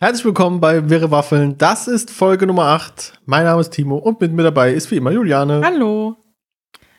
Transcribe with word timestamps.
Herzlich 0.00 0.24
willkommen 0.24 0.60
bei 0.60 0.88
Wirre 0.88 1.10
Waffeln. 1.10 1.58
Das 1.58 1.88
ist 1.88 2.10
Folge 2.10 2.46
Nummer 2.46 2.66
8. 2.66 3.14
Mein 3.26 3.44
Name 3.44 3.60
ist 3.60 3.70
Timo 3.70 3.96
und 3.96 4.20
mit 4.20 4.32
mir 4.32 4.44
dabei 4.44 4.72
ist 4.72 4.90
wie 4.90 4.96
immer 4.96 5.10
Juliane. 5.10 5.60
Hallo. 5.64 6.16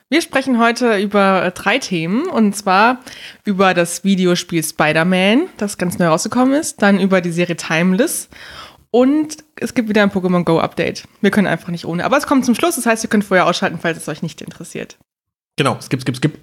Wir 0.10 0.22
sprechen 0.22 0.60
heute 0.60 0.97
über 0.97 1.51
drei 1.51 1.77
Themen 1.77 2.27
und 2.27 2.55
zwar 2.55 2.97
über 3.46 3.73
das 3.73 4.04
Videospiel 4.04 4.63
Spider-Man, 4.63 5.47
das 5.57 5.77
ganz 5.77 5.97
neu 5.99 6.07
rausgekommen 6.07 6.55
ist, 6.55 6.81
dann 6.81 6.99
über 6.99 7.21
die 7.21 7.31
Serie 7.31 7.55
Timeless 7.55 8.27
und 8.91 9.38
es 9.55 9.75
gibt 9.75 9.88
wieder 9.88 10.02
ein 10.02 10.09
Pokémon 10.11 10.43
Go 10.43 10.59
Update. 10.59 11.07
Wir 11.21 11.29
können 11.31 11.47
einfach 11.47 11.70
nicht 11.70 11.86
ohne, 11.86 12.04
aber 12.04 12.18
es 12.18 12.25
kommt 12.25 12.43
zum 12.43 12.55
Schluss, 12.55 12.75
das 12.75 12.88
heißt, 12.88 13.04
ihr 13.04 13.09
könnt 13.09 13.23
vorher 13.23 13.45
ausschalten, 13.45 13.77
falls 13.79 13.97
es 14.00 14.09
euch 14.09 14.23
nicht 14.23 14.41
interessiert. 14.41 14.97
Genau, 15.57 15.77
skip, 15.79 16.02
skip, 16.02 16.18
skip. 16.18 16.39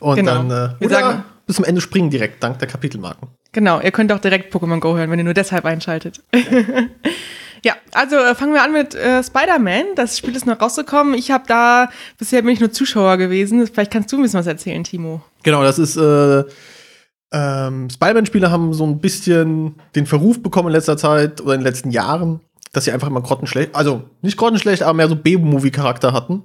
Und 0.00 0.16
Genau. 0.16 0.34
dann 0.42 0.50
äh, 0.50 0.80
Wir 0.80 0.86
oder 0.88 1.00
sagen- 1.00 1.24
bis 1.46 1.56
zum 1.56 1.64
Ende 1.64 1.80
springen 1.80 2.10
direkt, 2.10 2.42
dank 2.42 2.58
der 2.58 2.68
Kapitelmarken. 2.68 3.28
Genau, 3.52 3.80
ihr 3.80 3.92
könnt 3.92 4.12
auch 4.12 4.18
direkt 4.18 4.54
Pokémon 4.54 4.80
Go 4.80 4.96
hören, 4.96 5.10
wenn 5.10 5.18
ihr 5.18 5.24
nur 5.24 5.34
deshalb 5.34 5.64
einschaltet. 5.64 6.20
ja, 7.64 7.74
also 7.92 8.16
äh, 8.16 8.34
fangen 8.34 8.52
wir 8.52 8.62
an 8.62 8.72
mit 8.72 8.94
äh, 8.94 9.22
Spider-Man. 9.22 9.94
Das 9.94 10.18
Spiel 10.18 10.34
ist 10.34 10.44
noch 10.44 10.60
rausgekommen. 10.60 11.14
Ich 11.14 11.30
habe 11.30 11.44
da, 11.46 11.88
bisher 12.18 12.42
bin 12.42 12.50
ich 12.50 12.60
nur 12.60 12.72
Zuschauer 12.72 13.16
gewesen. 13.16 13.66
Vielleicht 13.66 13.92
kannst 13.92 14.12
du 14.12 14.16
ein 14.16 14.22
bisschen 14.22 14.40
was 14.40 14.46
erzählen, 14.46 14.82
Timo. 14.82 15.22
Genau, 15.44 15.62
das 15.62 15.78
ist 15.78 15.96
äh, 15.96 16.44
ähm, 17.32 17.88
Spider-Man-Spiele 17.90 18.50
haben 18.50 18.74
so 18.74 18.84
ein 18.84 19.00
bisschen 19.00 19.76
den 19.94 20.06
Verruf 20.06 20.42
bekommen 20.42 20.68
in 20.68 20.74
letzter 20.74 20.96
Zeit 20.96 21.40
oder 21.40 21.54
in 21.54 21.60
den 21.60 21.66
letzten 21.66 21.92
Jahren, 21.92 22.40
dass 22.72 22.84
sie 22.84 22.92
einfach 22.92 23.08
immer 23.08 23.22
grottenschlecht, 23.22 23.74
also 23.74 24.02
nicht 24.20 24.36
grottenschlecht, 24.36 24.82
aber 24.82 24.94
mehr 24.94 25.08
so 25.08 25.16
B-Movie-Charakter 25.16 26.12
hatten 26.12 26.42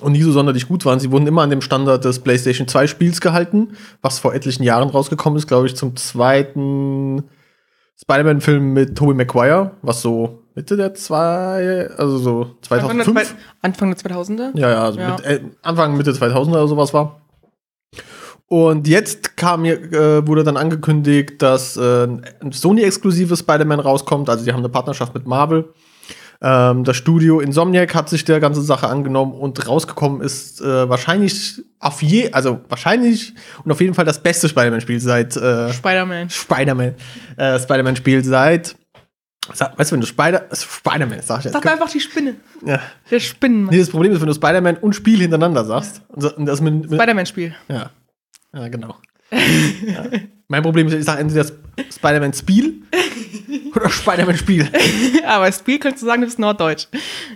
und 0.00 0.12
nie 0.12 0.22
so 0.22 0.32
sonderlich 0.32 0.68
gut 0.68 0.84
waren. 0.84 1.00
Sie 1.00 1.10
wurden 1.10 1.26
immer 1.26 1.42
an 1.42 1.50
dem 1.50 1.60
Standard 1.60 2.04
des 2.04 2.20
PlayStation 2.20 2.68
2 2.68 2.86
Spiels 2.86 3.20
gehalten, 3.20 3.76
was 4.02 4.18
vor 4.18 4.34
etlichen 4.34 4.62
Jahren 4.62 4.90
rausgekommen 4.90 5.36
ist, 5.38 5.48
glaube 5.48 5.66
ich, 5.66 5.76
zum 5.76 5.96
zweiten 5.96 7.24
Spider-Man-Film 8.00 8.72
mit 8.72 8.96
Tobey 8.96 9.14
Maguire, 9.14 9.72
was 9.82 10.02
so 10.02 10.44
Mitte 10.54 10.76
der 10.76 10.94
zwei, 10.94 11.88
also 11.96 12.18
so 12.18 12.50
2005. 12.62 13.34
Anfang 13.62 13.94
der 13.94 13.98
2000er? 13.98 14.58
Ja, 14.58 14.70
ja, 14.70 14.84
also 14.84 15.00
Ja. 15.00 15.16
Mit, 15.16 15.24
äh, 15.24 15.40
Anfang, 15.62 15.96
Mitte 15.96 16.12
2000 16.12 16.54
oder 16.54 16.68
sowas 16.68 16.94
war. 16.94 17.22
Und 18.46 18.88
jetzt 18.88 19.36
kam 19.36 19.62
mir, 19.62 19.74
äh, 19.92 20.26
wurde 20.26 20.42
dann 20.42 20.56
angekündigt, 20.56 21.42
dass 21.42 21.76
äh, 21.76 22.04
ein 22.40 22.50
Sony-exklusives 22.50 23.40
Spider-Man 23.40 23.78
rauskommt. 23.78 24.30
Also, 24.30 24.44
die 24.44 24.52
haben 24.52 24.60
eine 24.60 24.70
Partnerschaft 24.70 25.14
mit 25.14 25.26
Marvel. 25.26 25.72
Ähm, 26.40 26.84
das 26.84 26.96
Studio 26.96 27.40
Insomniac 27.40 27.94
hat 27.94 28.08
sich 28.08 28.24
der 28.24 28.38
ganzen 28.38 28.62
Sache 28.62 28.88
angenommen 28.88 29.32
und 29.32 29.66
rausgekommen 29.66 30.20
ist 30.20 30.60
äh, 30.60 30.88
wahrscheinlich 30.88 31.64
auf 31.80 32.00
je, 32.00 32.30
also 32.32 32.60
wahrscheinlich 32.68 33.34
und 33.64 33.72
auf 33.72 33.80
jeden 33.80 33.94
Fall 33.94 34.04
das 34.04 34.22
beste 34.22 34.48
Spider-Man-Spiel 34.48 35.00
seit 35.00 35.36
äh, 35.36 35.72
Spider-Man. 35.72 36.30
Spider-Man, 36.30 36.94
äh, 37.36 37.58
Spider-Man-Spiel 37.58 38.24
seit, 38.24 38.76
weißt 39.48 39.90
du, 39.90 39.94
wenn 39.94 40.00
du 40.00 40.06
Spider, 40.06 40.44
Spider-Man, 40.52 41.22
sag 41.22 41.40
ich 41.40 41.46
jetzt. 41.46 41.54
Sag 41.54 41.64
mal 41.64 41.72
einfach 41.72 41.90
die 41.90 42.00
Spinne. 42.00 42.36
Ja. 42.64 42.80
Der 43.10 43.18
Spinnenmann. 43.18 43.74
Nee, 43.74 43.80
das 43.80 43.90
Problem 43.90 44.12
ist, 44.12 44.20
wenn 44.20 44.28
du 44.28 44.34
Spider-Man 44.34 44.76
und 44.76 44.94
Spiel 44.94 45.18
hintereinander 45.18 45.64
sagst. 45.64 46.02
Und 46.08 46.22
so- 46.22 46.36
und 46.36 46.46
das 46.46 46.60
mit, 46.60 46.88
mit, 46.88 47.00
Spider-Man-Spiel. 47.00 47.54
ja. 47.68 47.90
ja, 48.54 48.68
genau. 48.68 48.96
Ja. 49.30 50.04
Mein 50.48 50.62
Problem 50.62 50.86
ist, 50.86 50.94
ich 50.94 51.04
sage 51.04 51.20
entweder 51.20 51.44
das 51.44 51.94
Spider-Man-Spiel 51.94 52.82
oder 53.74 53.90
Spider-Man-Spiel. 53.90 54.68
Aber 55.26 55.52
Spiel 55.52 55.78
könntest 55.78 56.02
du 56.02 56.06
sagen, 56.06 56.22
du 56.22 56.26
bist 56.26 56.38
Norddeutsch. 56.38 56.86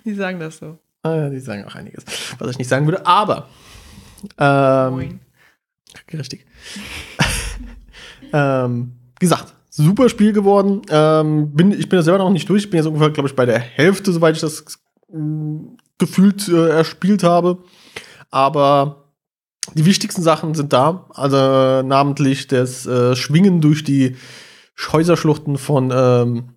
Die 0.05 0.15
sagen 0.15 0.41
das 0.41 0.59
so. 0.59 0.79
Ah, 1.03 1.15
ja, 1.17 1.29
die 1.29 1.41
sagen 1.41 1.65
auch 1.65 1.75
einiges, 1.75 2.05
was 2.39 2.51
ich 2.51 2.59
nicht 2.59 2.69
sagen 2.69 2.87
würde. 2.87 3.05
Aber, 3.05 3.49
ähm, 4.39 4.93
Moin. 4.93 5.21
richtig. 6.13 6.47
ähm, 8.33 8.93
wie 9.19 9.25
gesagt, 9.25 9.55
super 9.69 10.09
Spiel 10.09 10.33
geworden. 10.33 10.83
Ähm, 10.91 11.53
bin, 11.53 11.73
ich 11.73 11.89
bin 11.89 11.99
da 11.99 12.03
selber 12.03 12.19
noch 12.19 12.31
nicht 12.31 12.49
durch. 12.49 12.65
Ich 12.65 12.71
bin 12.71 12.79
jetzt 12.79 12.87
ungefähr, 12.87 13.11
glaube 13.11 13.29
ich, 13.29 13.35
bei 13.37 13.47
der 13.47 13.59
Hälfte, 13.59 14.13
soweit 14.13 14.37
ich 14.37 14.41
das 14.41 14.65
mh, 15.13 15.77
gefühlt 15.99 16.49
äh, 16.49 16.69
erspielt 16.71 17.25
habe. 17.25 17.59
Aber 18.31 19.02
die 19.75 19.85
wichtigsten 19.85 20.23
Sachen 20.23 20.55
sind 20.55 20.73
da. 20.73 21.07
Also 21.15 21.83
namentlich 21.83 22.47
das 22.49 22.87
äh, 22.87 23.15
Schwingen 23.17 23.61
durch 23.61 23.85
die 23.85 24.17
Häuserschluchten 24.91 25.59
von 25.59 25.93
ähm, 25.95 26.49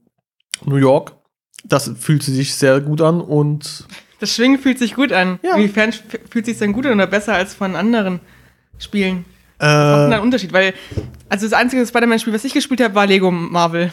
New 0.66 0.78
York. 0.78 1.16
Das 1.64 1.92
fühlt 2.00 2.24
sich 2.24 2.56
sehr 2.56 2.82
gut 2.82 3.02
an 3.02 3.22
und 3.22 3.86
Das 4.20 4.36
Schwingen 4.36 4.60
fühlt 4.60 4.80
sich 4.80 4.96
gut 4.96 5.12
an. 5.12 5.40
Ja. 5.44 5.56
Inwiefern 5.56 5.94
fühlt 6.30 6.46
sich 6.46 6.58
denn 6.58 6.74
gut 6.74 6.86
an 6.86 6.94
oder 6.94 7.08
besser 7.08 7.34
als 7.34 7.54
von 7.54 7.76
anderen 7.76 8.20
Spielen? 8.78 9.26
Äh, 9.60 9.66
ist 9.66 10.06
denn 10.06 10.14
ein 10.14 10.22
Unterschied? 10.22 10.52
Weil, 10.54 10.74
also 11.30 11.46
das 11.46 11.54
einzige 11.54 11.86
Spider-Man-Spiel, 11.86 12.34
was 12.34 12.44
ich 12.44 12.54
gespielt 12.54 12.82
habe, 12.82 12.94
war 12.94 13.08
Lego 13.08 13.32
Marvel. 13.32 13.92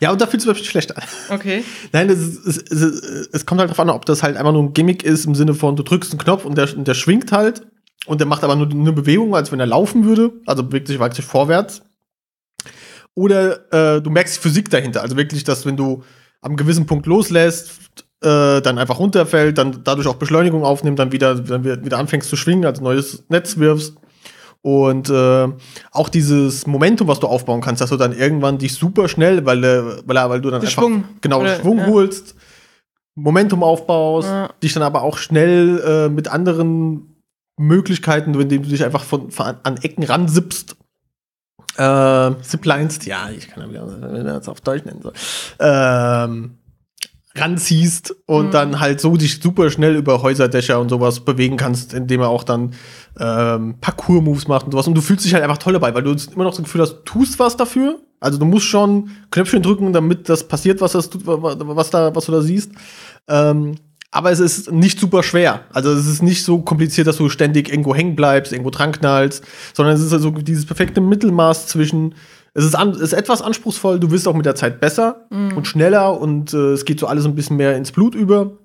ja, 0.00 0.10
und 0.10 0.20
da 0.20 0.26
fühlt 0.26 0.44
es 0.44 0.58
sich 0.58 0.68
schlecht 0.68 0.96
an. 0.96 1.02
Okay. 1.28 1.64
Nein, 1.92 2.08
das 2.08 2.18
ist, 2.18 2.46
es, 2.46 2.56
es, 2.72 3.28
es 3.32 3.46
kommt 3.46 3.60
halt 3.60 3.70
darauf 3.70 3.80
an, 3.80 3.90
ob 3.90 4.06
das 4.06 4.22
halt 4.22 4.36
einfach 4.36 4.52
nur 4.52 4.62
ein 4.62 4.72
Gimmick 4.72 5.02
ist 5.02 5.26
im 5.26 5.34
Sinne 5.34 5.54
von, 5.54 5.76
du 5.76 5.82
drückst 5.82 6.12
einen 6.12 6.20
Knopf 6.20 6.44
und 6.44 6.56
der, 6.56 6.74
und 6.76 6.88
der 6.88 6.94
schwingt 6.94 7.30
halt 7.32 7.66
und 8.06 8.20
der 8.20 8.26
macht 8.26 8.42
aber 8.44 8.56
nur 8.56 8.70
eine 8.70 8.92
Bewegung, 8.92 9.34
als 9.34 9.52
wenn 9.52 9.60
er 9.60 9.66
laufen 9.66 10.04
würde, 10.04 10.32
also 10.46 10.62
bewegt 10.64 10.88
sich 10.88 10.98
wirklich 10.98 11.24
vorwärts. 11.26 11.82
Oder 13.14 13.72
äh, 13.96 14.00
du 14.02 14.10
merkst 14.10 14.36
die 14.36 14.40
Physik 14.40 14.70
dahinter, 14.70 15.02
also 15.02 15.16
wirklich, 15.16 15.44
dass 15.44 15.66
wenn 15.66 15.76
du 15.76 16.02
am 16.40 16.56
gewissen 16.56 16.86
Punkt 16.86 17.06
loslässt, 17.06 17.70
äh, 18.22 18.60
dann 18.60 18.78
einfach 18.78 18.98
runterfällt, 18.98 19.58
dann 19.58 19.80
dadurch 19.84 20.06
auch 20.06 20.14
Beschleunigung 20.14 20.64
aufnimmt, 20.64 20.98
dann 20.98 21.12
wieder, 21.12 21.34
dann 21.34 21.64
wieder 21.64 21.98
anfängst 21.98 22.28
zu 22.28 22.36
schwingen, 22.36 22.64
also 22.64 22.82
neues 22.82 23.24
Netz 23.28 23.58
wirfst. 23.58 23.94
Und 24.62 25.08
äh, 25.08 25.48
auch 25.90 26.08
dieses 26.10 26.66
Momentum, 26.66 27.08
was 27.08 27.18
du 27.18 27.26
aufbauen 27.26 27.62
kannst, 27.62 27.80
dass 27.80 27.90
du 27.90 27.96
dann 27.96 28.12
irgendwann 28.12 28.58
dich 28.58 28.74
super 28.74 29.08
schnell, 29.08 29.44
weil, 29.46 29.64
äh, 29.64 29.82
weil, 30.06 30.16
er- 30.16 30.28
weil 30.30 30.40
du 30.42 30.50
dann 30.50 30.60
einfach 30.60 30.72
Schwung. 30.72 31.04
genau 31.22 31.40
Oder- 31.40 31.56
Schwung 31.56 31.78
ja. 31.78 31.86
holst, 31.86 32.34
Momentum 33.14 33.62
aufbaust, 33.62 34.28
Ja. 34.28 34.50
dich 34.62 34.72
dann 34.74 34.82
aber 34.82 35.02
auch 35.02 35.16
schnell 35.18 35.80
äh, 35.80 36.08
mit 36.10 36.28
anderen 36.28 37.09
Möglichkeiten, 37.60 38.34
indem 38.34 38.62
du 38.62 38.68
dich 38.68 38.84
einfach 38.84 39.04
von, 39.04 39.30
von 39.30 39.56
an 39.62 39.76
Ecken 39.78 40.02
ransippst, 40.04 40.76
äh, 41.76 42.30
ziplinest, 42.42 43.06
ja, 43.06 43.30
ich 43.30 43.48
kann 43.48 43.62
ja 43.64 43.70
wieder, 43.70 44.00
wenn 44.00 44.12
man 44.12 44.24
das 44.26 44.48
auf 44.48 44.60
Deutsch 44.60 44.84
nennen 44.84 45.02
soll, 45.02 45.12
ähm, 45.60 46.56
ranziehst 47.36 48.14
und 48.26 48.46
Mhm. 48.46 48.50
dann 48.50 48.80
halt 48.80 49.00
so 49.00 49.16
dich 49.16 49.40
super 49.40 49.70
schnell 49.70 49.94
über 49.94 50.20
Häuserdächer 50.22 50.80
und 50.80 50.88
sowas 50.88 51.20
bewegen 51.20 51.56
kannst, 51.56 51.94
indem 51.94 52.22
er 52.22 52.28
auch 52.28 52.42
dann 52.42 52.74
ähm, 53.18 53.76
Parcours-Moves 53.80 54.48
macht 54.48 54.66
und 54.66 54.72
sowas. 54.72 54.88
Und 54.88 54.94
du 54.94 55.00
fühlst 55.00 55.24
dich 55.24 55.34
halt 55.34 55.44
einfach 55.44 55.58
toll 55.58 55.74
dabei, 55.74 55.94
weil 55.94 56.02
du 56.02 56.14
immer 56.34 56.44
noch 56.44 56.50
das 56.50 56.64
Gefühl 56.64 56.80
hast, 56.80 56.92
du 56.92 57.02
tust 57.04 57.38
was 57.38 57.56
dafür. 57.56 58.00
Also 58.18 58.36
du 58.38 58.44
musst 58.46 58.66
schon 58.66 59.10
Knöpfchen 59.30 59.62
drücken, 59.62 59.92
damit 59.92 60.28
das 60.28 60.46
passiert, 60.46 60.80
was, 60.80 60.92
das 60.92 61.08
was, 61.24 61.90
da, 61.90 62.14
was 62.14 62.26
du 62.26 62.32
da 62.32 62.40
siehst. 62.42 62.72
Ähm, 63.28 63.76
aber 64.10 64.30
es 64.30 64.40
ist 64.40 64.72
nicht 64.72 64.98
super 64.98 65.22
schwer. 65.22 65.64
Also 65.72 65.92
es 65.92 66.06
ist 66.06 66.22
nicht 66.22 66.44
so 66.44 66.60
kompliziert, 66.60 67.06
dass 67.06 67.16
du 67.16 67.28
ständig 67.28 67.68
irgendwo 67.68 67.94
hängen 67.94 68.16
bleibst, 68.16 68.52
irgendwo 68.52 68.70
dran 68.70 68.92
knallst, 68.92 69.44
sondern 69.72 69.94
es 69.94 70.02
ist 70.02 70.12
also 70.12 70.30
dieses 70.30 70.66
perfekte 70.66 71.00
Mittelmaß 71.00 71.68
zwischen 71.68 72.14
es 72.52 72.64
ist, 72.64 72.74
an, 72.74 72.92
ist 72.94 73.12
etwas 73.12 73.42
anspruchsvoll, 73.42 74.00
du 74.00 74.10
wirst 74.10 74.26
auch 74.26 74.34
mit 74.34 74.44
der 74.44 74.56
Zeit 74.56 74.80
besser 74.80 75.26
und 75.30 75.68
schneller 75.68 76.20
und 76.20 76.52
äh, 76.52 76.72
es 76.72 76.84
geht 76.84 76.98
so 76.98 77.06
alles 77.06 77.24
ein 77.24 77.36
bisschen 77.36 77.56
mehr 77.56 77.76
ins 77.76 77.92
Blut 77.92 78.16
über. 78.16 78.58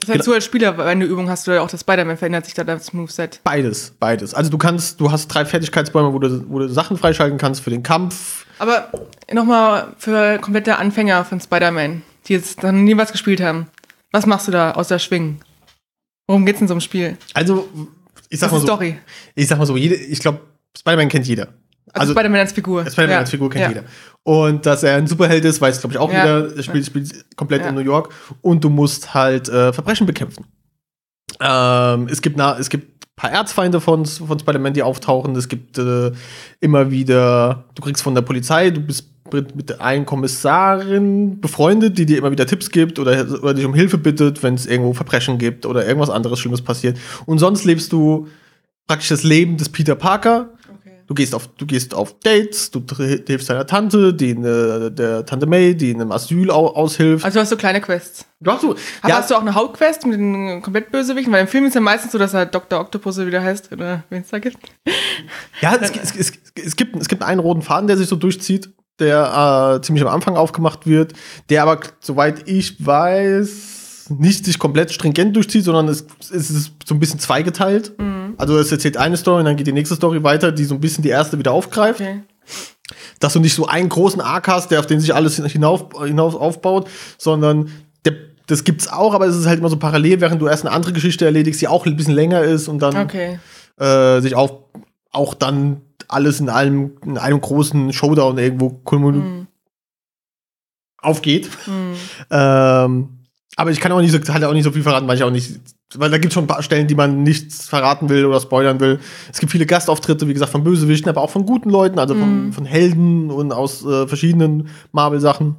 Das 0.00 0.10
heißt, 0.10 0.26
du 0.26 0.32
als 0.32 0.44
Spieler, 0.44 0.76
wenn 0.78 1.00
du 1.00 1.06
Übung 1.06 1.28
hast, 1.28 1.48
oder 1.48 1.62
auch 1.62 1.70
das 1.70 1.80
Spider-Man 1.80 2.16
verändert 2.16 2.44
sich 2.44 2.54
da 2.54 2.64
das 2.64 2.92
Moveset. 2.92 3.40
Beides, 3.44 3.94
beides. 3.98 4.34
Also 4.34 4.50
du 4.50 4.58
kannst, 4.58 5.00
du 5.00 5.10
hast 5.10 5.28
drei 5.28 5.44
Fertigkeitsbäume, 5.44 6.12
wo 6.12 6.18
du, 6.18 6.44
wo 6.48 6.58
du 6.58 6.68
Sachen 6.68 6.96
freischalten 6.96 7.38
kannst 7.38 7.62
für 7.62 7.70
den 7.70 7.82
Kampf. 7.82 8.46
Aber 8.58 8.90
nochmal 9.32 9.88
für 9.98 10.38
komplette 10.38 10.76
Anfänger 10.78 11.24
von 11.24 11.40
Spider-Man, 11.40 12.02
die 12.26 12.34
jetzt 12.34 12.62
dann 12.62 12.84
nie 12.84 12.96
was 12.96 13.12
gespielt 13.12 13.40
haben. 13.40 13.68
Was 14.16 14.24
machst 14.24 14.48
du 14.48 14.50
da 14.52 14.70
außer 14.70 14.98
Schwingen? 14.98 15.40
Worum 16.26 16.46
geht's 16.46 16.62
in 16.62 16.66
so 16.68 16.72
einem 16.72 16.80
Spiel? 16.80 17.18
Also, 17.34 17.68
ich 18.30 18.38
sag 18.40 18.46
Was 18.46 18.52
mal 18.54 18.60
so, 18.60 18.66
Story? 18.66 18.98
ich 19.34 19.46
sag 19.46 19.58
mal 19.58 19.66
so, 19.66 19.76
jede, 19.76 19.94
ich 19.94 20.20
glaube, 20.20 20.40
Spider-Man 20.74 21.10
kennt 21.10 21.26
jeder. 21.26 21.48
Also, 21.92 22.14
Spider-Man 22.14 22.40
als 22.40 22.52
Figur. 22.52 22.86
Spider-Man 22.86 23.10
Ja. 23.10 23.18
als 23.18 23.28
Figur 23.30 23.50
kennt 23.50 23.64
Ja. 23.64 23.68
jeder. 23.68 23.84
Und 24.22 24.64
dass 24.64 24.82
er 24.84 24.96
ein 24.96 25.06
Superheld 25.06 25.44
ist, 25.44 25.60
weiß, 25.60 25.80
glaube 25.80 25.92
ich, 25.92 25.98
auch 25.98 26.10
Ja. 26.10 26.24
jeder. 26.24 26.56
Er 26.56 26.62
spielt, 26.62 26.86
spielt 26.86 27.36
komplett 27.36 27.66
in 27.66 27.74
New 27.74 27.82
York. 27.82 28.10
Und 28.40 28.64
du 28.64 28.70
musst 28.70 29.12
halt 29.12 29.50
äh, 29.50 29.74
Verbrechen 29.74 30.06
bekämpfen. 30.06 30.46
Ähm, 31.38 32.08
es 32.10 32.22
gibt 32.22 32.38
na, 32.38 32.58
es 32.58 32.70
gibt 32.70 32.95
paar 33.16 33.32
Erzfeinde 33.32 33.80
von, 33.80 34.04
von 34.04 34.38
Spider-Man, 34.38 34.74
die 34.74 34.82
auftauchen. 34.82 35.34
Es 35.36 35.48
gibt 35.48 35.78
äh, 35.78 36.12
immer 36.60 36.90
wieder, 36.90 37.64
du 37.74 37.82
kriegst 37.82 38.02
von 38.02 38.14
der 38.14 38.22
Polizei, 38.22 38.70
du 38.70 38.80
bist 38.80 39.08
mit, 39.32 39.56
mit 39.56 39.80
einer 39.80 40.04
Kommissarin 40.04 41.40
befreundet, 41.40 41.98
die 41.98 42.06
dir 42.06 42.18
immer 42.18 42.30
wieder 42.30 42.46
Tipps 42.46 42.70
gibt 42.70 42.98
oder, 42.98 43.26
oder 43.42 43.54
dich 43.54 43.64
um 43.64 43.74
Hilfe 43.74 43.98
bittet, 43.98 44.42
wenn 44.42 44.54
es 44.54 44.66
irgendwo 44.66 44.92
Verbrechen 44.92 45.38
gibt 45.38 45.66
oder 45.66 45.86
irgendwas 45.86 46.10
anderes 46.10 46.38
Schlimmes 46.38 46.62
passiert. 46.62 46.98
Und 47.24 47.38
sonst 47.38 47.64
lebst 47.64 47.92
du 47.92 48.28
praktisch 48.86 49.08
das 49.08 49.24
Leben 49.24 49.56
des 49.56 49.70
Peter 49.70 49.96
Parker. 49.96 50.50
Du 51.06 51.14
gehst 51.14 51.34
auf, 51.34 51.46
du 51.46 51.66
gehst 51.66 51.94
auf 51.94 52.18
Dates, 52.20 52.70
du 52.72 52.82
hilfst 52.96 53.48
deiner 53.48 53.66
Tante, 53.66 54.12
die 54.12 54.30
in, 54.30 54.42
der 54.42 55.24
Tante 55.24 55.46
May, 55.46 55.74
die 55.76 55.92
in 55.92 56.00
einem 56.00 56.10
Asyl 56.10 56.50
au 56.50 56.66
aushilft. 56.68 57.24
Also 57.24 57.38
hast 57.38 57.52
du 57.52 57.56
kleine 57.56 57.80
Quests. 57.80 58.24
du 58.40 58.50
hast 58.50 58.62
so, 58.62 58.74
Aber 59.02 59.14
hast 59.14 59.30
du 59.30 59.36
auch 59.36 59.40
eine 59.40 59.54
Hauptquest 59.54 60.04
mit 60.04 60.18
den 60.18 60.62
komplett 60.62 60.90
Bösewichten? 60.90 61.32
Weil 61.32 61.42
im 61.42 61.48
Film 61.48 61.64
ist 61.64 61.74
ja 61.74 61.80
meistens 61.80 62.10
so, 62.10 62.18
dass 62.18 62.34
er 62.34 62.46
Dr. 62.46 62.80
Octopus 62.80 63.18
wieder 63.18 63.42
heißt, 63.42 63.72
oder 63.72 64.02
wen 64.10 64.22
es 64.22 64.30
da 64.30 64.40
gibt. 64.40 64.58
ja 65.60 65.76
es, 65.76 65.90
es, 65.90 66.16
es, 66.16 66.32
es, 66.54 66.76
gibt, 66.76 66.96
es 66.96 67.06
gibt 67.06 67.22
einen 67.22 67.40
roten 67.40 67.62
Faden, 67.62 67.86
der 67.86 67.96
sich 67.96 68.08
so 68.08 68.16
durchzieht. 68.16 68.70
der 68.98 69.76
äh, 69.76 69.82
ziemlich 69.82 70.04
am 70.04 70.12
Anfang 70.12 70.36
aufgemacht 70.36 70.86
wird, 70.86 71.12
der 71.50 71.62
aber, 71.62 71.80
soweit 72.00 72.48
ich 72.48 72.84
weiß, 72.84 73.75
nicht 74.10 74.44
sich 74.44 74.58
komplett 74.58 74.92
stringent 74.92 75.34
durchzieht, 75.36 75.64
sondern 75.64 75.88
es, 75.88 76.06
es 76.20 76.50
ist 76.50 76.72
so 76.84 76.94
ein 76.94 77.00
bisschen 77.00 77.18
zweigeteilt. 77.20 77.92
Also 78.38 78.58
es 78.58 78.70
erzählt 78.70 78.96
eine 78.96 79.16
Story 79.16 79.40
und 79.40 79.46
dann 79.46 79.56
geht 79.56 79.66
die 79.66 79.72
nächste 79.72 79.94
Story 79.96 80.22
weiter, 80.22 80.52
die 80.52 80.64
so 80.64 80.74
ein 80.74 80.80
bisschen 80.80 81.02
die 81.02 81.08
erste 81.08 81.38
wieder 81.38 81.52
aufgreift. 81.52 82.00
Okay. 82.00 82.22
Dass 83.18 83.32
du 83.32 83.40
nicht 83.40 83.54
so 83.54 83.66
einen 83.66 83.88
großen 83.88 84.20
Arc 84.20 84.46
hast, 84.48 84.70
der 84.70 84.78
auf 84.80 84.86
den 84.86 85.00
sich 85.00 85.14
alles 85.14 85.36
hinauf, 85.36 85.86
hinaus 86.04 86.34
aufbaut, 86.34 86.88
sondern 87.18 87.70
der, 88.04 88.14
das 88.46 88.62
gibt's 88.64 88.88
auch, 88.88 89.14
aber 89.14 89.26
es 89.26 89.36
ist 89.36 89.46
halt 89.46 89.58
immer 89.58 89.70
so 89.70 89.76
parallel, 89.78 90.20
während 90.20 90.40
du 90.40 90.46
erst 90.46 90.64
eine 90.64 90.74
andere 90.74 90.92
Geschichte 90.92 91.24
erledigst, 91.24 91.60
die 91.60 91.68
auch 91.68 91.86
ein 91.86 91.96
bisschen 91.96 92.14
länger 92.14 92.42
ist 92.42 92.68
und 92.68 92.80
dann 92.80 92.96
Okay. 92.96 93.38
äh, 93.78 94.20
sich 94.20 94.34
auf, 94.36 94.52
auch 95.10 95.34
dann 95.34 95.80
alles 96.08 96.38
in 96.38 96.48
einem, 96.48 96.92
in 97.04 97.18
einem 97.18 97.40
großen 97.40 97.92
Showdown 97.92 98.38
irgendwo 98.38 98.80
Mhm. 98.92 99.46
aufgeht. 100.98 101.48
Mhm. 101.66 101.94
Ähm, 102.30 103.08
aber 103.56 103.70
ich 103.70 103.80
kann 103.80 103.90
auch 103.92 104.00
nicht 104.00 104.12
so, 104.12 104.32
halt 104.32 104.44
auch 104.44 104.52
nicht 104.52 104.64
so 104.64 104.70
viel 104.70 104.82
verraten, 104.82 105.08
weil 105.08 105.16
ich 105.16 105.24
auch 105.24 105.30
nicht, 105.30 105.58
weil 105.96 106.10
da 106.10 106.18
gibt 106.18 106.30
es 106.30 106.34
schon 106.34 106.44
ein 106.44 106.48
paar 106.48 106.62
Stellen, 106.62 106.86
die 106.86 106.94
man 106.94 107.22
nichts 107.22 107.68
verraten 107.68 108.08
will 108.08 108.26
oder 108.26 108.38
spoilern 108.40 108.78
will. 108.80 109.00
Es 109.32 109.40
gibt 109.40 109.50
viele 109.50 109.66
Gastauftritte, 109.66 110.28
wie 110.28 110.34
gesagt, 110.34 110.52
von 110.52 110.62
Bösewichten, 110.62 111.08
aber 111.08 111.22
auch 111.22 111.30
von 111.30 111.46
guten 111.46 111.70
Leuten, 111.70 111.98
also 111.98 112.14
von, 112.14 112.46
Mhm. 112.46 112.52
von 112.52 112.64
Helden 112.66 113.30
und 113.30 113.52
aus 113.52 113.84
äh, 113.84 114.06
verschiedenen 114.06 114.68
Marvel-Sachen. 114.92 115.56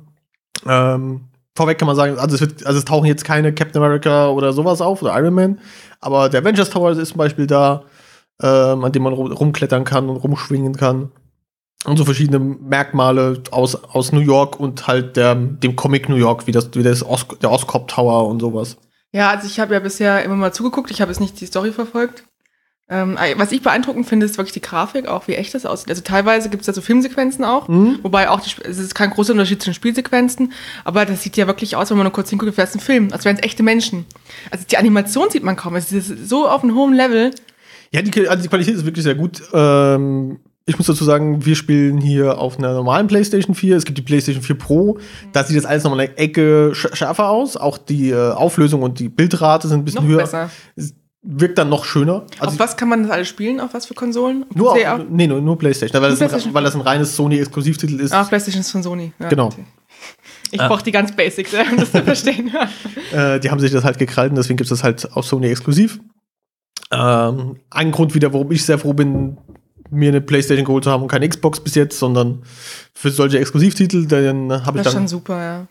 Ähm, 0.67 1.21
vorweg 1.55 1.77
kann 1.79 1.88
man 1.88 1.95
sagen, 1.95 2.17
also 2.19 2.35
es, 2.35 2.41
wird, 2.41 2.65
also 2.65 2.77
es 2.77 2.85
tauchen 2.85 3.05
jetzt 3.07 3.25
keine 3.25 3.53
Captain 3.53 3.81
America 3.81 4.29
oder 4.29 4.53
sowas 4.53 4.79
auf 4.81 5.01
oder 5.01 5.17
Iron 5.19 5.33
Man, 5.33 5.59
aber 5.99 6.29
der 6.29 6.41
Avengers 6.41 6.69
Tower 6.69 6.91
ist 6.91 7.09
zum 7.09 7.17
Beispiel 7.17 7.47
da, 7.47 7.83
ähm, 8.41 8.83
an 8.83 8.91
dem 8.91 9.01
man 9.03 9.13
rum, 9.13 9.31
rumklettern 9.31 9.83
kann 9.83 10.09
und 10.09 10.17
rumschwingen 10.17 10.75
kann. 10.75 11.11
Und 11.85 11.97
so 11.97 12.06
verschiedene 12.06 12.39
Merkmale 12.39 13.41
aus, 13.51 13.75
aus 13.75 14.12
New 14.12 14.19
York 14.19 14.59
und 14.59 14.88
halt 14.88 15.15
der, 15.15 15.35
dem 15.35 15.75
Comic 15.75 16.09
New 16.09 16.15
York, 16.15 16.47
wie 16.47 16.51
das, 16.51 16.69
wie 16.74 16.83
das 16.83 17.06
Os 17.06 17.25
der 17.41 17.51
Oscorp 17.51 17.88
Tower 17.88 18.27
und 18.27 18.39
sowas. 18.41 18.77
Ja, 19.13 19.29
also 19.29 19.47
ich 19.47 19.59
habe 19.59 19.74
ja 19.74 19.79
bisher 19.79 20.24
immer 20.24 20.35
mal 20.35 20.51
zugeguckt, 20.53 20.91
ich 20.91 21.01
habe 21.01 21.12
jetzt 21.12 21.19
nicht 21.21 21.39
die 21.39 21.45
Story 21.45 21.71
verfolgt. 21.71 22.24
Ähm, 22.89 23.18
was 23.35 23.51
ich 23.51 23.62
beeindruckend 23.62 24.07
finde, 24.07 24.25
ist 24.25 24.38
wirklich 24.38 24.53
die 24.53 24.62
Grafik, 24.62 25.07
auch 25.07 25.27
wie 25.27 25.33
echt 25.35 25.53
das 25.53 25.65
aussieht. 25.65 25.89
Also 25.89 26.01
teilweise 26.03 26.50
gibt 26.50 26.62
es 26.62 26.68
da 26.68 26.74
so 26.74 26.79
Filmsequenzen 26.81 27.44
auch, 27.44 27.68
Mhm. 27.68 28.00
wobei 28.01 28.30
auch 28.30 28.39
die, 28.39 28.50
es 28.63 28.80
ist 28.80 28.95
kein 28.95 29.09
großer 29.09 29.33
Unterschied 29.33 29.62
zwischen 29.62 29.73
Spielsequenzen, 29.75 30.53
aber 30.85 31.06
das 31.06 31.21
sieht 31.21 31.35
ja 31.35 31.47
wirklich 31.47 31.75
aus, 31.75 31.89
wenn 31.89 31.97
man 31.97 32.06
nur 32.06 32.13
kurz 32.13 32.30
hinguckt, 32.30 32.56
wäre 32.57 32.68
es 32.68 32.73
ein 32.73 32.80
Film, 32.80 33.09
als 33.12 33.25
wären 33.25 33.35
es 33.35 33.44
echte 33.44 33.62
Menschen. 33.62 34.06
Also 34.51 34.63
die 34.69 34.77
Animation 34.77 35.30
sieht 35.30 35.44
man 35.44 35.57
kaum, 35.57 35.75
es 35.75 35.91
ist 35.91 36.30
so 36.30 36.47
auf 36.47 36.63
einem 36.63 36.75
hohen 36.75 36.94
Level. 36.94 37.31
Ja, 37.91 38.01
die, 38.01 38.27
also 38.27 38.41
die 38.44 38.50
Qualität 38.50 38.75
ist 38.75 38.85
wirklich 38.85 39.03
sehr 39.03 39.15
gut. 39.15 39.41
Ähm, 39.53 40.39
ich 40.69 40.78
muss 40.78 40.86
dazu 40.88 41.04
sagen, 41.06 41.46
wir 41.46 41.56
spielen 41.56 41.98
hier 42.00 42.38
auf 42.40 42.60
einer 42.60 42.74
normalen 42.74 43.08
PlayStation 43.08 43.56
4. 43.56 43.78
Es 43.78 43.86
gibt 43.86 43.98
die 43.98 44.02
PlayStation 44.04 44.44
4 44.44 44.56
Pro. 44.58 45.00
Da 45.31 45.44
sieht 45.44 45.58
das 45.58 45.66
alles 45.66 45.84
nochmal 45.84 46.02
eine 46.02 46.18
Ecke 46.18 46.72
sch 46.75 46.88
schärfer 46.94 47.30
aus. 47.30 47.56
Auch 47.58 47.78
die 47.78 48.10
äh, 48.12 48.31
Auflösung 48.31 48.84
und 48.84 49.00
die 49.00 49.08
Bildrate 49.10 49.68
sind 49.69 49.80
ein 49.80 49.86
bisschen 49.86 50.02
Noch 50.04 50.10
höher. 50.10 50.18
besser. 50.18 50.50
Es 50.75 50.94
wirkt 51.24 51.58
dann 51.58 51.69
noch 51.69 51.86
schöner. 51.86 52.25
Also 52.40 52.54
auf 52.54 52.60
was 52.60 52.75
kann 52.78 52.90
man 52.90 53.04
das 53.04 53.12
alles 53.12 53.28
spielen? 53.30 53.60
Auf 53.62 53.74
was 53.74 53.86
für 53.86 53.94
Konsolen? 53.94 54.44
Auf 54.50 54.56
nur, 54.56 54.72
auf, 54.74 55.02
nee, 55.10 55.25
nur, 55.25 55.42
nur 55.42 55.58
PlayStation, 55.58 56.02
weil, 56.02 56.10
das 56.12 56.19
ein, 56.22 56.28
PlayStation? 56.28 56.54
weil 56.54 56.64
das 56.64 56.75
ein 56.75 56.81
reines 56.81 57.16
Sony-Exklusivtitel 57.16 58.00
ist. 58.02 58.12
Ah, 58.14 58.24
PlayStation 58.25 58.62
ist 58.62 58.72
von 58.72 58.84
Sony. 58.84 59.14
Ja, 59.19 59.30
Genau. 59.30 59.48
okay. 59.48 59.64
Ich 60.52 60.62
Ah. 60.62 60.68
brauche 60.68 60.84
die 60.84 60.92
ganz 60.92 61.14
Basics, 61.16 61.54
um 61.54 61.78
das 61.78 61.92
zu 61.92 62.04
verstehen. 62.04 62.52
Äh, 63.14 63.40
die 63.40 63.50
haben 63.50 63.60
sich 63.60 63.72
das 63.72 63.84
halt 63.84 63.98
gekrallt 64.00 64.30
und 64.31 64.36
deswegen 64.38 64.58
gibt 64.58 64.69
es 64.69 64.78
das 64.78 64.84
halt 64.84 65.10
auf 65.14 65.25
Sony 65.25 65.48
exklusiv. 65.48 66.00
Ähm, 66.92 67.58
ein 67.69 67.92
Grund 67.92 68.16
wieder, 68.16 68.31
warum 68.34 68.52
ich 68.52 68.64
sehr 68.64 68.78
froh 68.80 68.94
bin, 68.94 69.38
mir 69.89 70.10
eine 70.10 70.22
Playstation 70.22 70.66
geholt 70.66 70.84
zu 70.84 70.92
haben 70.92 71.04
und 71.04 71.07
keine 71.10 71.28
Xbox 71.28 71.60
bis 71.60 71.75
jetzt, 71.75 71.98
sondern 72.00 72.44
für 72.94 73.10
solche 73.12 73.39
Exklusivtitel, 73.39 74.06
dann 74.07 74.66
habe 74.66 74.78
ich 74.80 74.84
Das 74.84 74.88
ist 74.88 74.94
schon 74.94 75.01
dann. 75.04 75.07
super, 75.07 75.42
ja. 75.42 75.68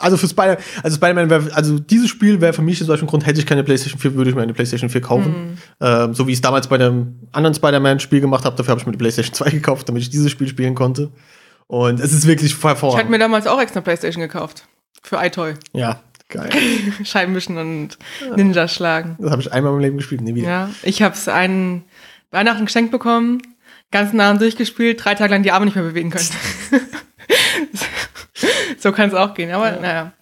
Also 0.00 0.16
für 0.16 0.26
Spider, 0.26 0.56
also 0.82 0.96
Spider-Man 0.96 1.30
wäre, 1.30 1.54
also 1.54 1.78
dieses 1.78 2.08
Spiel 2.08 2.40
wäre 2.40 2.52
für 2.52 2.62
mich 2.62 2.78
zum 2.78 2.88
Beispiel 2.88 3.06
ein 3.06 3.10
Grund, 3.10 3.26
hätte 3.26 3.38
ich 3.38 3.46
keine 3.46 3.62
Playstation 3.62 4.00
4, 4.00 4.14
würde 4.16 4.30
ich 4.30 4.34
mir 4.36 4.42
eine 4.42 4.52
Playstation 4.52 4.90
4 4.90 5.00
kaufen. 5.00 5.56
Ähm, 5.80 6.14
so 6.14 6.26
wie 6.26 6.32
ich 6.32 6.38
es 6.38 6.42
damals 6.42 6.66
bei 6.66 6.78
dem 6.78 7.20
anderen 7.30 7.54
Spider-Man-Spiel 7.54 8.20
gemacht 8.20 8.44
habe, 8.44 8.56
dafür 8.56 8.72
habe 8.72 8.80
ich 8.80 8.86
mir 8.86 8.92
die 8.92 8.98
Playstation 8.98 9.34
2 9.34 9.50
gekauft, 9.50 9.88
damit 9.88 10.02
ich 10.02 10.10
dieses 10.10 10.32
Spiel 10.32 10.48
spielen 10.48 10.74
konnte. 10.74 11.12
Und 11.68 12.00
es 12.00 12.12
ist 12.12 12.26
wirklich 12.26 12.50
Ich 12.50 12.58
hatte 12.58 12.68
hervorragend. 12.70 13.10
mir 13.10 13.18
damals 13.20 13.46
auch 13.46 13.60
extra 13.60 13.80
Playstation 13.82 14.20
gekauft. 14.20 14.66
Für 15.04 15.24
iToy. 15.24 15.54
Ja, 15.72 16.00
geil. 16.28 16.50
Scheibenwischen 17.04 17.56
und 17.58 17.96
Ninja 18.36 18.66
schlagen. 18.66 19.16
Das 19.20 19.30
habe 19.30 19.42
ich 19.42 19.52
einmal 19.52 19.72
im 19.74 19.78
Leben 19.78 19.96
gespielt, 19.98 20.22
nie 20.22 20.34
wieder. 20.34 20.48
Ja, 20.48 20.70
ich 20.82 21.02
habe 21.02 21.14
es 21.14 21.28
einen 21.28 21.84
Weihnachten 22.34 22.66
geschenkt 22.66 22.90
bekommen, 22.90 23.40
ganz 23.90 24.12
nah 24.12 24.34
durchgespielt, 24.34 25.02
drei 25.02 25.14
Tage 25.14 25.32
lang 25.32 25.42
die 25.42 25.52
Arme 25.52 25.64
nicht 25.64 25.76
mehr 25.76 25.84
bewegen 25.84 26.10
können. 26.10 26.28
so 28.78 28.92
kann 28.92 29.08
es 29.08 29.14
auch 29.14 29.34
gehen, 29.34 29.52
aber 29.52 29.72
naja. 29.72 30.12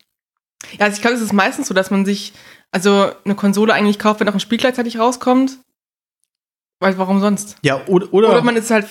Ja, 0.78 0.86
also 0.86 0.96
ich 0.96 1.02
glaube, 1.02 1.16
es 1.16 1.22
ist 1.22 1.32
meistens 1.32 1.68
so, 1.68 1.74
dass 1.74 1.90
man 1.90 2.04
sich 2.04 2.32
also 2.70 3.10
eine 3.24 3.34
Konsole 3.34 3.74
eigentlich 3.74 3.98
kauft, 3.98 4.20
wenn 4.20 4.28
auch 4.28 4.34
ein 4.34 4.40
Spiel 4.40 4.58
gleichzeitig 4.58 4.98
rauskommt. 4.98 5.58
Weil 6.80 6.98
warum 6.98 7.20
sonst? 7.20 7.56
Ja, 7.62 7.80
oder, 7.86 8.12
oder, 8.12 8.30
Oder 8.30 8.42
man 8.42 8.56
ist 8.56 8.70
halt, 8.70 8.86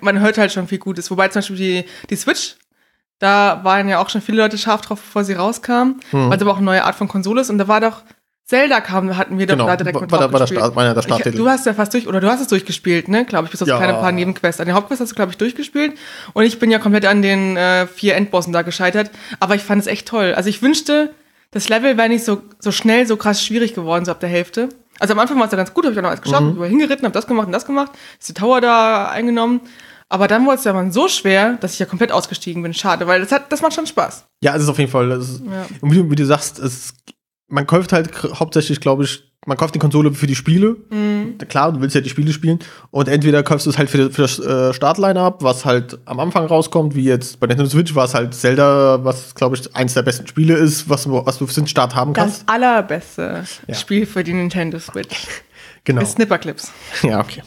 man 0.00 0.20
hört 0.20 0.38
halt 0.38 0.52
schon 0.52 0.66
viel 0.66 0.78
Gutes. 0.78 1.10
Wobei 1.10 1.28
zum 1.28 1.40
Beispiel 1.40 1.56
die, 1.56 1.84
die 2.10 2.16
Switch, 2.16 2.56
da 3.18 3.60
waren 3.62 3.88
ja 3.88 4.00
auch 4.00 4.08
schon 4.08 4.20
viele 4.20 4.42
Leute 4.42 4.58
scharf 4.58 4.80
drauf, 4.80 5.00
bevor 5.00 5.24
sie 5.24 5.34
rauskam, 5.34 6.00
Hm. 6.10 6.28
weil 6.28 6.36
es 6.36 6.42
aber 6.42 6.52
auch 6.52 6.56
eine 6.56 6.66
neue 6.66 6.84
Art 6.84 6.96
von 6.96 7.08
Konsole 7.08 7.42
ist. 7.42 7.50
Und 7.50 7.58
da 7.58 7.68
war 7.68 7.80
doch 7.80 8.02
Zelda 8.46 8.80
kam, 8.80 9.16
hatten 9.16 9.38
wir 9.40 9.46
doch 9.46 9.54
Genau, 9.54 9.66
da 9.66 9.76
direkt 9.76 9.94
war, 9.96 10.02
mit 10.02 10.12
war, 10.12 10.18
der- 10.20 10.28
drauf 10.28 10.32
war 10.32 10.38
der 10.38 10.44
gespielt. 10.46 10.60
Start, 10.60 10.74
meiner 10.76 10.94
der 10.94 11.00
Ich, 11.00 11.04
Starttitel. 11.06 11.36
du 11.36 11.48
hast 11.48 11.66
ja 11.66 11.74
fast 11.74 11.92
durch, 11.94 12.06
oder 12.06 12.20
du 12.20 12.28
hast 12.30 12.40
es 12.40 12.46
durchgespielt, 12.46 13.08
ne? 13.08 13.24
Glaube 13.24 13.46
ich, 13.46 13.50
bis 13.50 13.60
auf 13.60 13.66
Ja. 13.66 13.78
keine 13.78 13.94
paar 13.94 14.12
Nebenquests. 14.12 14.60
An 14.60 14.66
den 14.66 14.76
Hauptquest 14.76 15.00
hast 15.00 15.10
du, 15.10 15.14
glaube 15.16 15.32
ich, 15.32 15.36
durchgespielt. 15.36 15.94
Und 16.32 16.44
ich 16.44 16.60
bin 16.60 16.70
ja 16.70 16.78
komplett 16.78 17.06
an 17.06 17.22
den 17.22 17.56
äh, 17.56 17.88
vier 17.88 18.14
Endbossen 18.14 18.52
da 18.52 18.62
gescheitert. 18.62 19.10
Aber 19.40 19.56
ich 19.56 19.62
fand 19.62 19.80
es 19.82 19.88
echt 19.88 20.06
toll. 20.06 20.32
Also 20.36 20.48
ich 20.48 20.62
wünschte, 20.62 21.12
das 21.50 21.68
Level 21.68 21.96
wäre 21.96 22.08
nicht 22.08 22.24
so, 22.24 22.40
so 22.60 22.70
schnell, 22.70 23.04
so 23.08 23.16
krass 23.16 23.42
schwierig 23.44 23.74
geworden, 23.74 24.04
so 24.04 24.12
ab 24.12 24.20
der 24.20 24.28
Hälfte. 24.28 24.68
Also 25.00 25.14
am 25.14 25.18
Anfang 25.18 25.38
war 25.38 25.46
es 25.46 25.50
ja 25.52 25.56
ganz 25.58 25.74
gut, 25.74 25.84
habe 25.84 25.92
ich 25.92 25.96
dann 25.96 26.04
noch 26.04 26.10
alles 26.10 26.22
geschafft, 26.22 26.42
Mhm. 26.44 26.62
hingeritten, 26.64 27.04
habe 27.04 27.12
das 27.14 27.26
gemacht 27.26 27.46
und 27.48 27.52
das 27.52 27.66
gemacht, 27.66 27.92
ist 28.20 28.28
die 28.28 28.34
Tower 28.34 28.60
da 28.60 29.08
eingenommen. 29.08 29.60
Aber 30.08 30.28
dann 30.28 30.46
wurde 30.46 30.54
es 30.58 30.64
ja 30.64 30.72
mal 30.72 30.90
so 30.92 31.08
schwer, 31.08 31.54
dass 31.60 31.72
ich 31.72 31.80
ja 31.80 31.86
komplett 31.86 32.12
ausgestiegen 32.12 32.62
bin. 32.62 32.72
Schade, 32.72 33.08
weil 33.08 33.20
das, 33.20 33.32
hat, 33.32 33.50
das 33.50 33.60
macht 33.60 33.74
schon 33.74 33.88
Spaß. 33.88 34.24
Ja, 34.40 34.54
es 34.54 34.62
ist 34.62 34.68
auf 34.68 34.78
jeden 34.78 34.90
Fall. 34.90 35.10
Ist, 35.10 35.42
Ja. 35.44 35.66
Und 35.80 35.90
wie 35.90 35.96
du, 35.96 36.08
wie 36.10 36.14
du 36.14 36.24
sagst, 36.24 36.60
es, 36.60 36.94
man 37.48 37.66
kauft 37.66 37.92
halt 37.92 38.10
hauptsächlich, 38.40 38.80
glaube 38.80 39.04
ich, 39.04 39.22
man 39.46 39.56
kauft 39.56 39.74
die 39.76 39.78
Konsole 39.78 40.12
für 40.12 40.26
die 40.26 40.34
Spiele. 40.34 40.76
Mhm. 40.90 41.38
Klar, 41.48 41.72
du 41.72 41.80
willst 41.80 41.94
ja 41.94 42.00
die 42.00 42.08
Spiele 42.08 42.32
spielen. 42.32 42.58
Und 42.90 43.06
entweder 43.08 43.44
kaufst 43.44 43.66
du 43.66 43.70
es 43.70 43.78
halt 43.78 43.88
für, 43.88 44.10
für 44.10 44.22
das 44.22 44.40
äh, 44.40 44.74
Startline-Up, 44.74 45.42
was 45.44 45.64
halt 45.64 45.98
am 46.06 46.18
Anfang 46.18 46.46
rauskommt, 46.46 46.96
wie 46.96 47.04
jetzt 47.04 47.38
bei 47.38 47.46
Nintendo 47.46 47.70
Switch 47.70 47.94
war 47.94 48.06
es 48.06 48.14
halt 48.14 48.34
Zelda, 48.34 49.04
was, 49.04 49.34
glaube 49.36 49.54
ich, 49.54 49.76
eins 49.76 49.94
der 49.94 50.02
besten 50.02 50.26
Spiele 50.26 50.54
ist, 50.54 50.88
was, 50.90 51.04
du- 51.04 51.24
was 51.24 51.38
du 51.38 51.46
für 51.46 51.54
den 51.54 51.68
Start 51.68 51.94
haben 51.94 52.12
kannst. 52.12 52.40
Das 52.42 52.48
allerbeste 52.48 53.44
Ja. 53.68 53.74
Spiel 53.74 54.06
für 54.06 54.24
die 54.24 54.32
Nintendo 54.32 54.80
Switch 54.80 55.16
genau. 55.84 56.02
ist 56.02 56.12
Snipperclips. 56.12 56.72
Ja, 57.04 57.20
okay. 57.20 57.42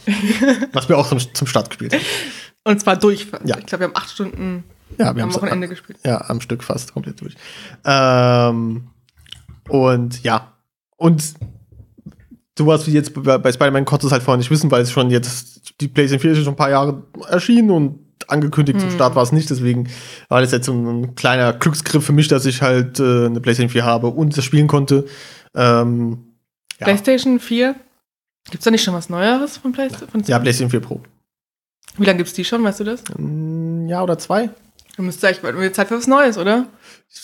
was 0.72 0.88
wir 0.88 0.96
auch 0.96 1.06
zum, 1.08 1.18
zum 1.34 1.46
Start 1.46 1.68
gespielt 1.68 1.92
haben. 1.92 2.02
Und 2.64 2.80
zwar 2.80 2.96
durch. 2.96 3.26
Ja. 3.44 3.58
Ich 3.58 3.66
glaube, 3.66 3.80
wir 3.82 3.88
haben 3.88 3.96
acht 3.96 4.10
Stunden 4.10 4.64
Ja, 4.98 5.14
wir 5.14 5.22
am 5.22 5.34
Wochenende 5.34 5.68
gespielt. 5.68 5.98
Ja, 6.04 6.22
am 6.30 6.40
Stück 6.40 6.62
fast 6.64 6.94
komplett 6.94 7.20
durch. 7.20 7.34
Ähm, 7.84 8.84
und 9.70 10.22
ja. 10.22 10.52
Und 10.96 11.34
sowas 12.58 12.86
wie 12.86 12.92
jetzt 12.92 13.14
bei, 13.22 13.52
Spider-Man 13.52 13.84
konntest 13.86 14.04
du 14.04 14.06
es 14.08 14.12
halt 14.12 14.22
vorher 14.22 14.38
nicht 14.38 14.50
wissen, 14.50 14.70
weil 14.70 14.82
es 14.82 14.92
schon 14.92 15.10
jetzt, 15.10 15.80
die 15.80 15.88
PlayStation 15.88 16.20
4 16.20 16.32
ist 16.32 16.44
schon 16.44 16.52
ein 16.54 16.56
paar 16.56 16.70
Jahre 16.70 17.02
erschienen 17.28 17.70
und 17.70 17.98
angekündigt 18.28 18.78
Hm. 18.80 18.88
zum 18.88 18.94
Start 18.96 19.14
war 19.14 19.22
es 19.22 19.32
nicht. 19.32 19.48
Deswegen 19.48 19.88
war 20.28 20.40
das 20.42 20.52
jetzt 20.52 20.66
so 20.66 20.74
ein 20.74 21.14
kleiner 21.14 21.54
Glücksgriff 21.54 22.04
für 22.04 22.12
mich, 22.12 22.28
dass 22.28 22.44
ich 22.44 22.60
halt 22.60 23.00
äh, 23.00 23.26
eine 23.26 23.40
PlayStation 23.40 23.70
4 23.70 23.84
habe 23.84 24.08
und 24.08 24.36
das 24.36 24.44
spielen 24.44 24.66
konnte. 24.66 25.06
Ähm, 25.54 26.18
Ja. 26.78 26.84
PlayStation 26.84 27.40
4. 27.40 27.74
Gibt's 28.50 28.64
da 28.64 28.70
nicht 28.70 28.82
schon 28.84 28.94
was 28.94 29.08
Neueres 29.08 29.56
von 29.58 29.72
PlayStation? 29.72 30.22
ja, 30.26 30.38
PlayStation 30.38 30.70
4 30.70 30.80
Pro. 30.80 31.00
Wie 31.96 32.04
lange 32.04 32.18
gibt's 32.18 32.32
die 32.34 32.44
schon, 32.44 32.62
weißt 32.62 32.80
du 32.80 32.84
das? 32.84 33.02
Ein 33.18 33.88
Jahr 33.88 34.04
oder 34.04 34.18
zwei? 34.18 34.50
Du 34.96 35.02
müsstest 35.02 35.24
eigentlich 35.44 35.72
Zeit 35.72 35.88
für 35.88 35.96
was 35.96 36.06
Neues, 36.06 36.36
oder? 36.36 36.66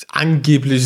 Angeblich 0.08 0.82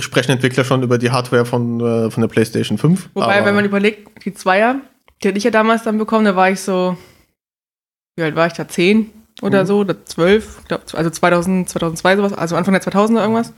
sprechen 0.00 0.32
Entwickler 0.32 0.64
schon 0.64 0.82
über 0.82 0.98
die 0.98 1.10
Hardware 1.10 1.44
von, 1.44 1.80
äh, 1.80 2.10
von 2.10 2.20
der 2.20 2.28
PlayStation 2.28 2.78
5. 2.78 3.10
Wobei, 3.14 3.44
wenn 3.44 3.54
man 3.54 3.64
überlegt, 3.64 4.24
die 4.24 4.34
Zweier, 4.34 4.76
die 5.22 5.28
hatte 5.28 5.38
ich 5.38 5.44
ja 5.44 5.50
damals 5.50 5.82
dann 5.82 5.98
bekommen, 5.98 6.24
da 6.24 6.36
war 6.36 6.50
ich 6.50 6.60
so, 6.60 6.96
wie 8.16 8.22
alt 8.22 8.34
war 8.36 8.46
ich 8.46 8.52
da? 8.52 8.68
Zehn 8.68 9.10
oder 9.40 9.62
Mhm. 9.62 9.66
so, 9.66 9.78
oder 9.80 10.04
zwölf, 10.04 10.60
also 10.92 11.10
2000, 11.10 11.68
2002 11.68 12.16
sowas, 12.16 12.32
also 12.34 12.56
Anfang 12.56 12.74
der 12.74 12.82
2000er 12.82 13.20
irgendwas. 13.22 13.52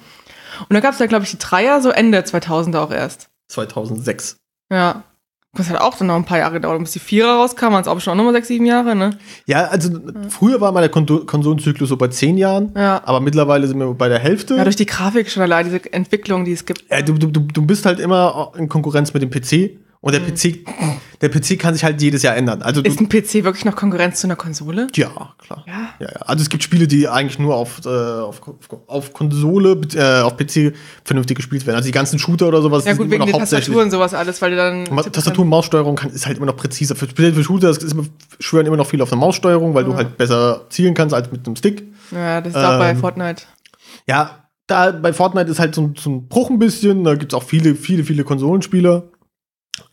Und 0.61 0.73
da 0.75 0.81
gab's 0.81 0.99
ja, 1.01 1.07
glaube 1.07 1.25
ich, 1.25 1.31
die 1.33 1.39
Dreier 1.39 1.81
so 1.81 1.91
Ende 1.91 2.21
2000er 2.21 2.79
auch 2.79 2.93
erst. 2.93 3.29
2006. 3.49 4.37
Ja. 4.71 5.03
Das 5.57 5.71
hat 5.71 5.81
auch 5.81 5.97
dann 5.97 6.09
noch 6.09 6.17
ein 6.17 6.25
paar 6.25 6.39
Jahre 6.39 6.55
gedauert, 6.55 6.79
bis 6.81 6.93
die 6.93 6.99
Vierer 6.99 7.37
rauskam, 7.37 7.67
waren 7.73 7.81
es 7.83 7.89
auch 7.89 8.01
schon 8.01 8.13
auch 8.13 8.17
nochmal 8.17 8.33
sechs, 8.35 8.49
sieben 8.49 8.67
Jahre, 8.67 8.97
ne? 8.97 9.11
Ja, 9.47 9.67
also 9.67 9.91
früher 10.29 10.61
war 10.61 10.73
mal 10.73 10.81
der 10.81 10.91
Kon 10.91 11.07
Konsolenzyklus 11.27 11.89
so 11.89 11.97
bei 11.97 12.09
zehn 12.09 12.37
Jahren, 12.37 12.73
Ja. 12.77 13.01
aber 13.05 13.21
mittlerweile 13.21 13.67
sind 13.69 13.79
wir 13.79 13.93
bei 13.95 14.09
der 14.09 14.19
Hälfte. 14.19 14.57
Ja, 14.57 14.65
durch 14.65 14.77
die 14.77 14.87
Grafik 14.87 15.31
schon 15.31 15.43
allein, 15.43 15.65
diese 15.67 15.93
Entwicklung, 15.93 16.45
die 16.45 16.53
es 16.53 16.65
gibt. 16.65 16.85
Ja, 16.91 17.03
du, 17.03 17.15
du 17.15 17.29
du 17.41 17.63
bist 17.67 17.87
halt 17.87 18.01
immer 18.01 18.53
in 18.57 18.69
Konkurrenz 18.69 19.15
mit 19.15 19.23
dem 19.23 19.31
PC 19.31 19.71
Und 20.05 20.13
der 20.13 20.21
PC, 20.21 20.59
der 21.23 21.31
PC 21.31 21.59
kann 21.59 21.73
sich 21.73 21.83
halt 21.83 22.03
jedes 22.03 22.23
Jahr 22.23 22.37
ändern. 22.37 22.61
Also 22.61 22.83
Ist 22.83 23.01
ein 23.01 23.09
PC 23.09 23.43
wirklich 23.45 23.65
noch 23.65 23.75
Konkurrenz 23.75 24.21
zu 24.21 24.27
einer 24.27 24.37
Konsole? 24.37 24.89
ja, 24.95 25.09
klar. 25.39 25.65
Ja. 25.67 25.73
Ja, 25.99 26.07
ja. 26.13 26.21
Also 26.27 26.43
es 26.43 26.51
gibt 26.51 26.63
Spiele, 26.63 26.87
die 26.87 27.09
eigentlich 27.09 27.39
nur 27.39 27.57
auf, 27.57 27.81
äh, 27.87 27.89
auf, 27.89 28.43
auf 28.87 29.13
Konsole, 29.15 29.81
äh, 29.95 30.21
auf 30.21 30.37
PC 30.37 30.75
vernünftig 31.05 31.37
gespielt 31.39 31.67
werden. 31.67 31.77
Also 31.77 31.87
die 31.87 31.93
ganzen 31.93 32.19
Shooter 32.19 32.49
oder 32.49 32.61
sowas. 32.61 32.85
Ja 32.85 32.93
gut, 32.93 33.07
wegen 33.07 33.15
immer 33.15 33.25
der 33.25 33.33
noch 33.33 33.41
Tastatur 33.41 33.83
und 33.83 33.91
sowas 33.91 34.13
alles, 34.13 34.43
weil 34.43 34.51
du 34.51 34.57
dann 34.59 34.85
Tastatur 35.11 35.43
und 35.45 35.49
Maussteuerung 35.49 35.97
kann, 35.97 36.11
ist 36.11 36.27
halt 36.27 36.37
immer 36.37 36.47
noch 36.47 36.57
präziser. 36.57 36.95
Für, 36.97 37.07
speziell 37.07 37.33
für 37.33 37.43
Shooter 37.43 37.71
ist 37.71 37.97
schwören 38.41 38.67
immer 38.67 38.77
noch 38.77 38.87
viel 38.87 39.01
auf 39.01 39.11
eine 39.11 39.21
Maussteuerung, 39.21 39.75
weil 39.75 39.85
du 39.85 39.95
halt 39.97 40.19
besser 40.19 40.67
zielen 40.69 40.93
kannst 40.93 41.15
als 41.15 41.33
mit 41.33 41.47
einem 41.47 41.57
Stick. 41.57 41.83
Ja, 42.11 42.43
das 42.43 42.53
ist 42.53 42.59
auch 42.63 42.79
bei 42.79 42.91
Ähm, 42.91 42.99
Fortnite. 42.99 43.45
Ja, 44.07 44.41
da 44.67 44.93
bei 44.93 45.13
Fortnite 45.15 45.51
ist 45.51 45.59
halt 45.59 45.75
so, 45.75 45.83
ein- 45.83 45.95
so 45.99 46.11
ein 46.11 46.29
Bruch 46.29 46.51
ein 46.51 46.59
bisschen. 46.59 47.05
Da 47.05 47.15
gibt 47.15 47.33
es 47.33 47.37
auch 47.39 47.43
viele, 47.43 47.75
viele, 47.75 48.05
viele 48.05 48.25
Konsolenspieler. 48.25 49.05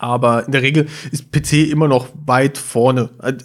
Aber 0.02 0.44
in 0.46 0.52
der 0.52 0.62
Regel 0.62 0.88
ist 1.12 1.30
PC 1.30 1.70
immer 1.70 1.86
noch 1.86 2.08
weit 2.26 2.58
vorne. 2.58 3.10
Also, 3.18 3.38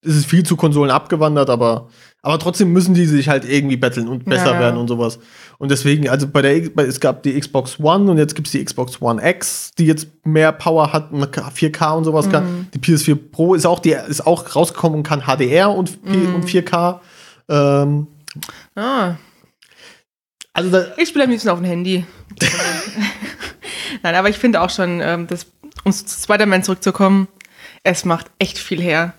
Es 0.00 0.16
ist 0.16 0.26
viel 0.26 0.42
zu 0.44 0.56
Konsolen 0.56 0.90
abgewandert, 0.90 1.50
aber, 1.50 1.88
aber 2.22 2.38
trotzdem 2.38 2.72
müssen 2.72 2.94
die 2.94 3.04
sich 3.04 3.28
halt 3.28 3.44
irgendwie 3.44 3.76
betteln 3.76 4.08
und 4.08 4.24
besser 4.24 4.52
Ja, 4.54 4.58
werden 4.60 4.76
und 4.78 4.88
sowas. 4.88 5.18
Und 5.58 5.70
deswegen, 5.70 6.08
also 6.08 6.26
bei 6.28 6.40
der, 6.40 6.70
bei, 6.70 6.84
es 6.84 7.00
gab 7.00 7.24
die 7.24 7.38
Xbox 7.38 7.78
One 7.80 8.10
und 8.10 8.16
jetzt 8.16 8.34
gibt 8.36 8.46
es 8.46 8.52
die 8.52 8.64
Xbox 8.64 9.02
One 9.02 9.20
X, 9.28 9.72
die 9.76 9.86
jetzt 9.86 10.06
mehr 10.24 10.52
Power 10.52 10.92
hat, 10.92 11.10
und 11.12 11.24
4K 11.26 11.96
und 11.96 12.04
sowas 12.04 12.26
Mhm. 12.26 12.30
kann. 12.30 12.68
Die 12.72 12.78
PS4 12.78 13.16
Pro 13.16 13.54
ist 13.54 13.66
auch, 13.66 13.80
die 13.80 13.90
ist 14.08 14.26
auch 14.26 14.54
rausgekommen 14.56 14.98
und 14.98 15.02
kann 15.02 15.22
HDR 15.26 15.70
und, 15.70 16.02
Mhm. 16.04 16.34
und 16.36 16.44
4K. 16.46 17.00
Ähm, 17.50 18.06
Ah, 18.76 19.16
also 20.54 20.80
ich 20.96 21.08
spiele 21.08 21.24
am 21.24 21.30
liebsten 21.30 21.48
auf 21.50 21.58
dem 21.58 21.66
Handy. 21.66 22.06
Nein, 24.02 24.14
aber 24.14 24.28
ich 24.28 24.36
finde 24.38 24.60
auch 24.60 24.70
schon, 24.70 25.00
ähm, 25.02 25.26
das, 25.26 25.46
um 25.84 25.92
zu 25.92 26.06
Spider-Man 26.06 26.62
zurückzukommen, 26.62 27.28
es 27.82 28.04
macht 28.04 28.30
echt 28.38 28.58
viel 28.58 28.80
her. 28.80 29.14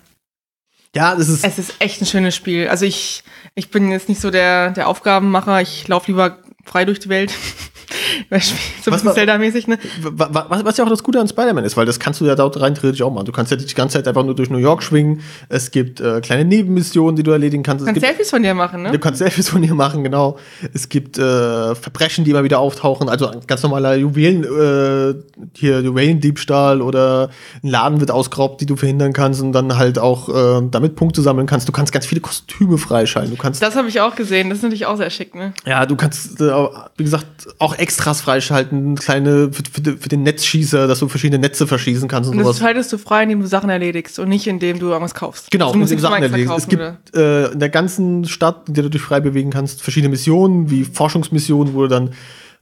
ja, 0.94 1.14
das 1.14 1.28
ist. 1.28 1.44
Es 1.44 1.58
ist 1.58 1.74
echt 1.78 2.00
ein 2.00 2.06
schönes 2.06 2.34
Spiel. 2.34 2.68
Also 2.68 2.84
ich, 2.84 3.22
ich 3.54 3.70
bin 3.70 3.90
jetzt 3.90 4.08
nicht 4.08 4.20
so 4.20 4.30
der, 4.30 4.70
der 4.70 4.88
Aufgabenmacher. 4.88 5.60
Ich 5.60 5.88
laufe 5.88 6.10
lieber 6.10 6.38
frei 6.64 6.84
durch 6.84 7.00
die 7.00 7.08
Welt. 7.08 7.32
so 8.82 8.90
ein 8.90 9.04
Was 9.04 9.14
Zelda-mäßig, 9.14 9.66
ne? 9.68 9.78
Wa- 10.02 10.28
wa- 10.32 10.46
Was, 10.48 10.64
was 10.64 10.76
ja 10.76 10.84
auch 10.84 10.88
das 10.88 11.02
Gute 11.02 11.20
an 11.20 11.28
Spider-Man 11.28 11.64
ist, 11.64 11.76
weil 11.76 11.86
das 11.86 11.98
kannst 12.00 12.20
du 12.20 12.24
ja 12.26 12.34
dort 12.34 12.60
rein 12.60 12.74
theoretisch 12.74 13.02
auch 13.02 13.12
machen. 13.12 13.26
Du 13.26 13.32
kannst 13.32 13.50
ja 13.50 13.56
die 13.56 13.66
ganze 13.74 13.98
Zeit 13.98 14.08
einfach 14.08 14.24
nur 14.24 14.34
durch 14.34 14.50
New 14.50 14.58
York 14.58 14.82
schwingen. 14.82 15.20
Es 15.48 15.70
gibt 15.70 16.00
äh, 16.00 16.20
kleine 16.20 16.44
Nebenmissionen, 16.44 17.16
die 17.16 17.22
du 17.22 17.30
erledigen 17.30 17.62
kannst. 17.62 17.82
Du 17.82 17.86
kannst 17.86 18.00
gibt, 18.00 18.06
Selfies 18.06 18.30
von 18.30 18.42
dir 18.42 18.54
machen, 18.54 18.82
ne? 18.82 18.92
du 18.92 18.98
kannst 18.98 19.18
Selfies 19.18 19.48
von 19.48 19.62
dir 19.62 19.74
machen, 19.74 20.02
genau. 20.04 20.38
Es 20.74 20.88
gibt 20.88 21.18
äh, 21.18 21.74
Verbrechen, 21.74 22.24
die 22.24 22.30
immer 22.30 22.44
wieder 22.44 22.58
auftauchen. 22.58 23.08
Also 23.08 23.30
ganz 23.46 23.62
normaler 23.62 23.94
Juwelen, 23.96 24.44
äh, 24.44 25.14
hier 25.54 25.80
Juwelendiebstahl 25.80 26.82
oder 26.82 27.30
ein 27.62 27.68
Laden 27.68 28.00
wird 28.00 28.10
ausgeraubt, 28.10 28.60
die 28.60 28.66
du 28.66 28.76
verhindern 28.76 29.12
kannst 29.12 29.40
und 29.40 29.52
dann 29.52 29.76
halt 29.76 29.98
auch 29.98 30.28
äh, 30.28 30.62
damit 30.70 30.96
Punkte 30.96 31.22
sammeln 31.22 31.46
kannst. 31.46 31.68
Du 31.68 31.72
kannst 31.72 31.92
ganz 31.92 32.06
viele 32.06 32.20
Kostüme 32.20 32.78
freischalten. 32.78 33.30
Du 33.36 33.40
kannst 33.40 33.62
Das 33.62 33.76
habe 33.76 33.88
ich 33.88 34.00
auch 34.00 34.14
gesehen. 34.16 34.48
Das 34.50 34.58
ist 34.58 34.62
natürlich 34.64 34.86
auch 34.86 34.96
sehr 34.96 35.10
schick, 35.10 35.34
ne? 35.34 35.52
ja, 35.66 35.86
du 35.86 35.96
kannst, 35.96 36.40
äh, 36.40 36.52
wie 36.96 37.04
gesagt, 37.04 37.26
auch 37.58 37.76
Extras 38.00 38.20
freischalten, 38.22 38.94
kleine 38.96 39.50
für, 39.52 39.62
für, 39.70 39.96
für 39.98 40.08
den 40.08 40.22
Netzschießer, 40.22 40.86
dass 40.86 41.00
du 41.00 41.08
verschiedene 41.08 41.38
Netze 41.38 41.66
verschießen 41.66 42.08
kannst 42.08 42.30
und, 42.30 42.38
Und 42.38 42.44
das 42.44 42.56
sowas. 42.56 42.60
schaltest 42.60 42.92
du 42.92 42.98
frei, 42.98 43.24
indem 43.24 43.40
du 43.40 43.46
Sachen 43.46 43.68
erledigst 43.68 44.18
und 44.18 44.28
nicht 44.28 44.46
indem 44.46 44.78
du 44.78 44.86
irgendwas 44.88 45.14
kaufst. 45.14 45.50
Genau, 45.50 45.72
also, 45.72 45.94
du 45.94 46.00
Sachen 46.00 46.22
erledigst. 46.22 46.56
Es 46.56 46.68
gibt 46.68 46.82
oder? 46.82 46.96
äh, 47.14 47.52
in 47.52 47.60
der 47.60 47.68
ganzen 47.68 48.24
Stadt, 48.24 48.68
in 48.68 48.74
der 48.74 48.84
du 48.84 48.90
dich 48.90 49.02
frei 49.02 49.20
bewegen 49.20 49.50
kannst, 49.50 49.82
verschiedene 49.82 50.10
Missionen, 50.10 50.70
wie 50.70 50.84
Forschungsmissionen, 50.84 51.74
wo 51.74 51.82
du 51.82 51.88
dann 51.88 52.10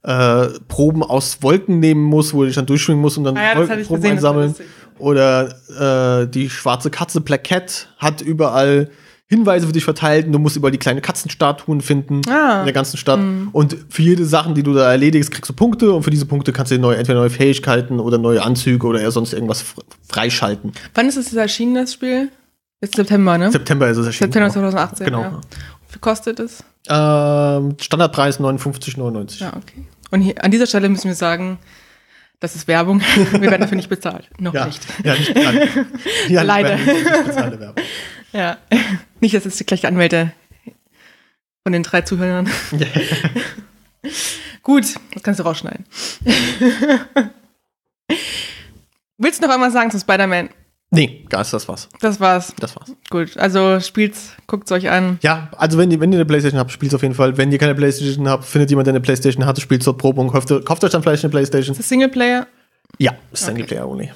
äh, 0.02 0.48
Proben 0.68 1.02
aus 1.02 1.42
Wolken 1.42 1.80
nehmen 1.80 2.02
musst, 2.02 2.34
wo 2.34 2.40
du 2.40 2.46
dich 2.46 2.56
dann 2.56 2.66
durchschwingen 2.66 3.00
musst 3.00 3.18
und 3.18 3.24
dann 3.24 3.36
Ah 3.36 3.42
ja, 3.42 3.48
das 3.54 3.68
Wolkenproben 3.68 4.02
gesehen, 4.02 4.16
das 4.16 4.24
einsammeln. 4.24 4.54
Oder 4.98 6.22
äh, 6.24 6.28
die 6.28 6.50
schwarze 6.50 6.90
Katze 6.90 7.20
Black 7.20 7.44
Cat 7.44 7.88
hat 7.98 8.20
überall 8.20 8.90
Hinweise 9.30 9.66
für 9.66 9.72
dich 9.72 9.84
verteilt 9.84 10.26
und 10.26 10.32
du 10.32 10.38
musst 10.38 10.56
überall 10.56 10.72
die 10.72 10.78
kleinen 10.78 11.02
Katzenstatuen 11.02 11.82
finden 11.82 12.22
Ah. 12.30 12.60
in 12.60 12.64
der 12.64 12.72
ganzen 12.72 12.96
Stadt. 12.96 13.20
Und 13.52 13.76
für 13.90 14.00
jede 14.02 14.24
Sache, 14.24 14.54
die 14.54 14.62
du 14.62 14.72
da 14.72 14.90
erledigst, 14.90 15.30
kriegst 15.30 15.50
du 15.50 15.52
Punkte 15.52 15.92
und 15.92 16.02
für 16.02 16.10
diese 16.10 16.24
Punkte 16.24 16.52
kannst 16.52 16.72
du 16.72 16.76
dir 16.76 16.80
neue, 16.80 16.96
entweder 16.96 17.18
neue 17.20 17.28
Fähigkeiten 17.30 18.00
oder 18.00 18.16
neue 18.16 18.42
Anzüge 18.42 18.86
oder 18.86 19.00
eher 19.02 19.10
sonst 19.10 19.34
irgendwas 19.34 19.62
fr- 19.62 19.82
freischalten. 20.08 20.72
Wann 20.94 21.08
ist 21.08 21.16
es 21.16 21.34
erschienen, 21.34 21.74
das 21.74 21.92
Spiel? 21.92 22.30
Jetzt 22.80 22.96
September, 22.96 23.36
ne? 23.36 23.50
September 23.52 23.88
ist 23.88 23.98
es 23.98 24.06
erschienen. 24.06 24.32
September 24.32 24.50
2018, 24.50 25.04
Genau. 25.06 25.20
ja. 25.20 25.40
Wie 25.86 25.92
viel 25.92 26.00
kostet 26.00 26.40
es? 26.40 26.64
Ähm, 26.88 27.76
Standardpreis 27.80 28.40
59,99. 28.40 29.40
Ja, 29.40 29.48
okay. 29.48 29.84
Und 30.10 30.22
hier, 30.22 30.42
an 30.42 30.50
dieser 30.50 30.66
Stelle 30.66 30.88
müssen 30.88 31.08
wir 31.08 31.14
sagen, 31.14 31.58
das 32.40 32.54
ist 32.54 32.66
Werbung. 32.68 33.00
Wir 33.32 33.40
werden 33.42 33.60
dafür 33.60 33.76
nicht 33.76 33.88
bezahlt. 33.88 34.30
Noch 34.38 34.54
Ja, 34.54 34.66
nicht. 34.66 34.80
ja, 35.04 35.14
nicht 35.14 35.34
bezahlt. 35.34 35.68
ja, 36.28 36.42
Leider. 36.42 36.76
Nicht 36.76 37.26
bezahlte 37.26 37.58
Werbung. 37.60 37.84
Ja. 38.32 38.58
Nicht, 39.20 39.34
dass 39.34 39.46
es 39.46 39.64
gleich 39.66 39.86
Anwälte 39.86 40.32
von 41.62 41.72
den 41.72 41.82
drei 41.82 42.02
Zuhörern. 42.02 42.48
Gut, 44.62 44.84
das 45.12 45.22
kannst 45.22 45.40
du 45.40 45.44
rausschneiden. 45.44 45.84
Willst 49.18 49.42
du 49.42 49.46
noch 49.46 49.52
einmal 49.52 49.70
sagen 49.72 49.90
zu 49.90 49.98
Spider-Man? 49.98 50.50
Nee, 50.90 51.26
gar 51.28 51.42
ist 51.42 51.52
das 51.52 51.68
was. 51.68 51.88
Das 52.00 52.18
war's. 52.20 52.54
Das 52.58 52.74
war's. 52.74 52.94
Gut, 53.10 53.36
also 53.36 53.78
spielt's, 53.80 54.32
guckt's 54.46 54.72
euch 54.72 54.88
an. 54.88 55.18
Ja, 55.22 55.50
also 55.56 55.76
wenn 55.76 55.90
ihr, 55.90 56.00
wenn 56.00 56.10
ihr 56.12 56.16
eine 56.18 56.24
Playstation 56.24 56.58
habt, 56.58 56.70
spielt 56.70 56.94
auf 56.94 57.02
jeden 57.02 57.14
Fall. 57.14 57.36
Wenn 57.36 57.52
ihr 57.52 57.58
keine 57.58 57.74
Playstation 57.74 58.26
habt, 58.28 58.44
findet 58.44 58.70
jemand, 58.70 58.86
der 58.86 58.92
eine 58.92 59.02
Playstation 59.02 59.44
hat, 59.44 59.60
spielt 59.60 59.82
zur 59.82 59.98
Probe 59.98 60.22
und 60.22 60.28
kauft, 60.28 60.48
kauft 60.64 60.84
euch 60.84 60.90
dann 60.90 61.02
vielleicht 61.02 61.24
eine 61.24 61.30
Playstation. 61.30 61.72
Ist 61.72 61.80
das 61.80 61.88
Singleplayer? 61.88 62.46
Ja, 62.96 63.12
ist 63.32 63.44
Singleplayer 63.44 63.86
only. 63.86 64.10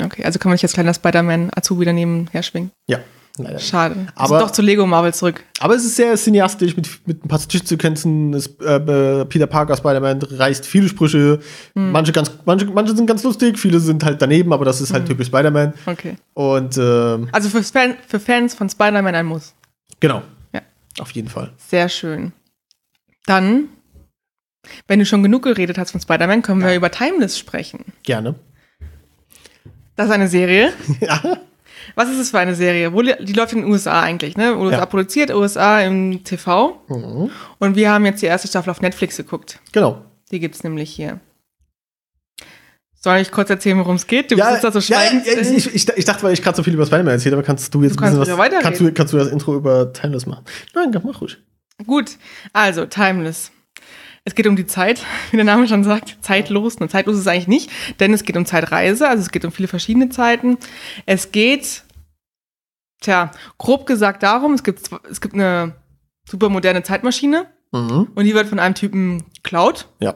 Okay, 0.00 0.24
also 0.24 0.38
kann 0.38 0.50
man 0.50 0.54
nicht 0.54 0.64
als 0.64 0.74
kleiner 0.74 0.94
Spider-Man 0.94 1.50
Azubi 1.54 1.84
daneben 1.84 2.28
her 2.30 2.44
schwingen. 2.44 2.70
Ja, 2.86 3.00
leider. 3.38 3.58
Schade. 3.58 4.06
Aber- 4.14 4.36
Aber 4.36 4.38
doch 4.44 4.50
zu 4.50 4.62
Lego 4.62 4.86
Marvel 4.86 5.12
zurück. 5.14 5.42
Aber 5.60 5.74
es 5.74 5.84
ist 5.84 5.96
sehr 5.96 6.14
cineastisch 6.16 6.76
mit, 6.76 6.88
mit 7.06 7.24
ein 7.24 7.28
paar 7.28 7.38
Stichsequenzen. 7.38 8.32
Es, 8.34 8.46
äh, 8.60 8.74
äh, 8.76 9.24
Peter 9.24 9.46
Parker, 9.46 9.76
Spider-Man, 9.76 10.20
reißt 10.22 10.66
viele 10.66 10.88
Sprüche. 10.88 11.40
Hm. 11.74 11.92
Manche, 11.92 12.12
ganz, 12.12 12.30
manche, 12.44 12.66
manche 12.66 12.94
sind 12.96 13.06
ganz 13.06 13.22
lustig, 13.22 13.58
viele 13.58 13.80
sind 13.80 14.04
halt 14.04 14.20
daneben, 14.22 14.52
aber 14.52 14.64
das 14.64 14.80
ist 14.80 14.92
halt 14.92 15.06
typisch 15.06 15.26
Spider-Man. 15.28 15.74
Okay. 15.86 16.16
Und 16.34 16.76
ähm, 16.78 17.28
Also 17.32 17.48
für, 17.48 17.62
Fan, 17.62 17.96
für 18.06 18.20
Fans 18.20 18.54
von 18.54 18.68
Spider-Man 18.68 19.14
ein 19.14 19.26
Muss. 19.26 19.54
genau. 20.00 20.22
Ja. 20.52 20.62
Auf 21.00 21.10
jeden 21.12 21.28
Fall. 21.28 21.52
Sehr 21.56 21.88
schön. 21.88 22.32
Dann, 23.26 23.68
wenn 24.86 24.98
du 24.98 25.06
schon 25.06 25.22
genug 25.22 25.42
geredet 25.42 25.76
hast 25.78 25.90
von 25.92 26.00
Spider-Man, 26.00 26.42
können 26.42 26.62
wir 26.62 26.74
über 26.76 26.90
Timeless 26.90 27.38
sprechen. 27.38 27.86
Gerne. 28.04 28.34
Das 29.96 30.06
ist 30.06 30.12
eine 30.12 30.28
Serie. 30.28 30.72
ja. 31.00 31.20
Was 31.94 32.08
ist 32.10 32.18
es 32.18 32.30
für 32.30 32.38
eine 32.38 32.54
Serie? 32.54 32.92
Wo, 32.92 33.02
die 33.02 33.32
läuft 33.32 33.52
in 33.52 33.60
den 33.62 33.70
USA 33.70 34.00
eigentlich, 34.02 34.36
ne? 34.36 34.56
USA 34.56 34.78
Ja. 34.78 34.86
produziert, 34.86 35.32
USA 35.32 35.80
im 35.80 36.24
TV. 36.24 36.80
Mhm. 36.88 37.30
Und 37.58 37.76
wir 37.76 37.90
haben 37.90 38.04
jetzt 38.06 38.22
die 38.22 38.26
erste 38.26 38.48
Staffel 38.48 38.70
auf 38.70 38.80
Netflix 38.80 39.16
geguckt. 39.16 39.60
Genau. 39.72 40.02
Die 40.30 40.40
gibt's 40.40 40.64
nämlich 40.64 40.90
hier. 40.90 41.20
Soll 42.94 43.18
ich 43.18 43.30
kurz 43.30 43.50
erzählen, 43.50 43.78
worum 43.78 43.96
es 43.96 44.06
geht? 44.06 44.30
Du 44.30 44.36
Ja, 44.36 44.50
bist 44.52 44.64
da 44.64 44.72
so 44.72 44.80
schweigend. 44.80 45.26
ja, 45.26 45.34
ich, 45.38 45.74
ich, 45.74 45.88
ich 45.88 46.04
dachte, 46.06 46.22
weil 46.22 46.32
ich 46.32 46.42
gerade 46.42 46.56
so 46.56 46.62
viel 46.62 46.72
über 46.72 46.86
Spider-Man 46.86 47.12
erzählt 47.12 47.34
habe, 47.34 47.42
kannst 47.44 47.74
du 47.74 47.82
jetzt 47.82 47.96
Du 47.96 48.00
kannst 48.00 48.14
ein 48.14 48.20
bisschen 48.20 48.38
was. 48.38 48.62
Kannst 48.62 48.80
du, 48.80 48.92
kannst 48.92 49.12
du 49.12 49.18
das 49.18 49.28
Intro 49.28 49.54
über 49.56 49.92
Timeless 49.92 50.24
machen? 50.24 50.44
Nein, 50.74 50.90
mach 51.04 51.20
ruhig. 51.20 51.36
Gut, 51.86 52.12
also 52.54 52.86
Timeless. 52.86 53.50
Es 54.26 54.34
geht 54.34 54.46
um 54.46 54.56
die 54.56 54.66
Zeit, 54.66 55.02
wie 55.30 55.36
der 55.36 55.44
Name 55.44 55.68
schon 55.68 55.84
sagt, 55.84 56.16
zeitlos. 56.22 56.76
Und 56.76 56.90
zeitlos 56.90 57.16
ist 57.16 57.22
es 57.22 57.26
eigentlich 57.28 57.48
nicht, 57.48 57.70
denn 58.00 58.12
es 58.14 58.24
geht 58.24 58.36
um 58.36 58.46
Zeitreise, 58.46 59.08
also 59.08 59.20
es 59.22 59.30
geht 59.30 59.44
um 59.44 59.52
viele 59.52 59.68
verschiedene 59.68 60.08
Zeiten. 60.08 60.56
Es 61.06 61.30
geht, 61.32 61.82
tja, 63.00 63.30
grob 63.58 63.86
gesagt 63.86 64.22
darum, 64.22 64.54
es 64.54 64.62
gibt, 64.62 64.80
es 65.10 65.20
gibt 65.20 65.34
eine 65.34 65.74
super 66.28 66.48
moderne 66.48 66.82
Zeitmaschine 66.82 67.46
Mhm. 67.72 68.08
und 68.14 68.24
die 68.24 68.34
wird 68.34 68.46
von 68.46 68.60
einem 68.60 68.76
Typen 68.76 69.24
geklaut, 69.42 69.88
Ja. 69.98 70.14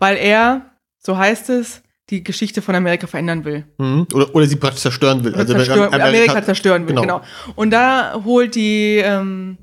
weil 0.00 0.16
er, 0.16 0.72
so 0.98 1.16
heißt 1.16 1.48
es, 1.50 1.80
die 2.10 2.24
Geschichte 2.24 2.60
von 2.60 2.74
Amerika 2.74 3.06
verändern 3.06 3.44
will. 3.44 3.64
Mhm. 3.78 4.08
Oder, 4.12 4.34
oder 4.34 4.46
sie 4.46 4.56
praktisch 4.56 4.80
zerstören 4.82 5.22
will. 5.22 5.30
Oder 5.30 5.42
Also, 5.42 5.52
zerstören, 5.54 5.94
Amerika- 5.94 6.08
Amerika, 6.08 6.42
zerstören 6.44 6.82
will, 6.88 6.96
genau. 6.96 7.02
genau. 7.20 7.22
Und 7.54 7.70
da 7.70 8.20
holt 8.24 8.56
die, 8.56 8.96
ähm, 8.96 9.58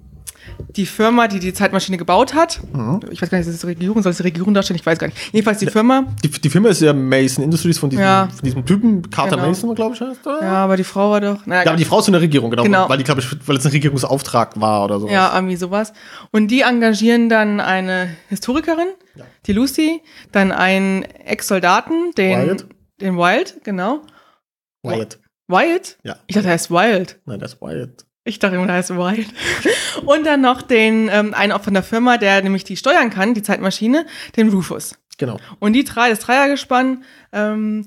die 0.75 0.85
Firma, 0.85 1.27
die 1.27 1.39
die 1.39 1.53
Zeitmaschine 1.53 1.97
gebaut 1.97 2.33
hat, 2.33 2.59
Mhm. 2.73 2.99
ich 3.11 3.21
weiß 3.21 3.29
gar 3.29 3.37
nicht, 3.37 3.47
ist 3.47 3.53
das 3.55 3.61
die 3.61 3.67
Regierung, 3.67 4.01
soll 4.03 4.11
es 4.11 4.17
die 4.17 4.23
Regierung 4.23 4.53
darstellen? 4.53 4.79
Ich 4.79 4.85
weiß 4.85 4.99
gar 4.99 5.07
nicht. 5.07 5.17
Jedenfalls 5.33 5.59
die 5.59 5.67
Firma, 5.67 6.05
Die, 6.23 6.29
die 6.29 6.49
Firma 6.49 6.69
ist 6.69 6.81
ja 6.81 6.93
Mason 6.93 7.43
Industries 7.43 7.77
von 7.79 7.89
diesem, 7.89 8.03
Ja. 8.03 8.27
von 8.27 8.43
diesem 8.45 8.65
Typen, 8.65 9.09
Carter 9.09 9.35
Genau. 9.37 9.47
Mason, 9.47 9.73
glaube 9.75 9.95
ich, 9.95 10.01
heißt 10.01 10.25
er. 10.25 10.41
ja, 10.41 10.51
aber 10.63 10.77
die 10.77 10.83
Frau 10.83 11.11
war 11.11 11.21
doch, 11.21 11.45
naja, 11.45 11.63
Ja, 11.63 11.69
aber 11.71 11.77
die 11.77 11.85
Frau 11.85 11.99
ist 11.99 12.07
in 12.07 12.13
der 12.13 12.21
Regierung, 12.21 12.49
genau. 12.51 12.63
Genau. 12.63 12.89
Weil 12.89 12.97
die, 12.97 13.03
glaube 13.03 13.21
ich, 13.21 13.47
weil 13.47 13.57
es 13.57 13.65
ein 13.65 13.71
Regierungsauftrag 13.71 14.59
war 14.59 14.83
oder 14.85 14.99
so. 14.99 15.07
ja, 15.09 15.33
irgendwie 15.33 15.55
sowas. 15.55 15.93
Und 16.31 16.49
die 16.49 16.61
engagieren 16.61 17.29
dann 17.29 17.59
eine 17.59 18.09
Historikerin, 18.29 18.87
Ja. 19.15 19.25
die 19.47 19.53
Lucy, 19.53 20.01
dann 20.31 20.51
einen 20.51 21.03
Ex-Soldaten, 21.03 22.11
den 22.17 22.47
Wyatt. 22.47 22.65
den 23.01 23.17
Wild, 23.17 23.61
genau. 23.63 24.01
Wyatt. 24.83 25.19
Wyatt? 25.47 25.97
Ja. 26.03 26.15
Ich 26.27 26.35
dachte, 26.35 26.47
er 26.47 26.53
heißt 26.53 26.69
Wild. 26.69 27.19
Nein, 27.25 27.39
das 27.39 27.53
ist 27.53 27.61
Wyatt. 27.61 28.05
Ich 28.23 28.39
dachte 28.39 28.55
immer, 28.55 28.67
der 28.67 28.75
heißt 28.75 28.91
Wild. 28.91 29.27
Und 30.05 30.25
dann 30.25 30.41
noch 30.41 30.61
den, 30.61 31.09
ähm, 31.11 31.33
einen 31.33 31.51
auch 31.51 31.63
von 31.63 31.73
der 31.73 31.83
Firma, 31.83 32.17
der 32.17 32.41
nämlich 32.41 32.63
die 32.63 32.77
steuern 32.77 33.09
kann, 33.09 33.33
die 33.33 33.41
Zeitmaschine, 33.41 34.05
den 34.35 34.49
Rufus. 34.49 34.95
Genau. 35.17 35.39
Und 35.59 35.73
die 35.73 35.83
drei, 35.83 36.09
das 36.09 36.19
Dreiergespann, 36.19 37.03
ähm, 37.33 37.85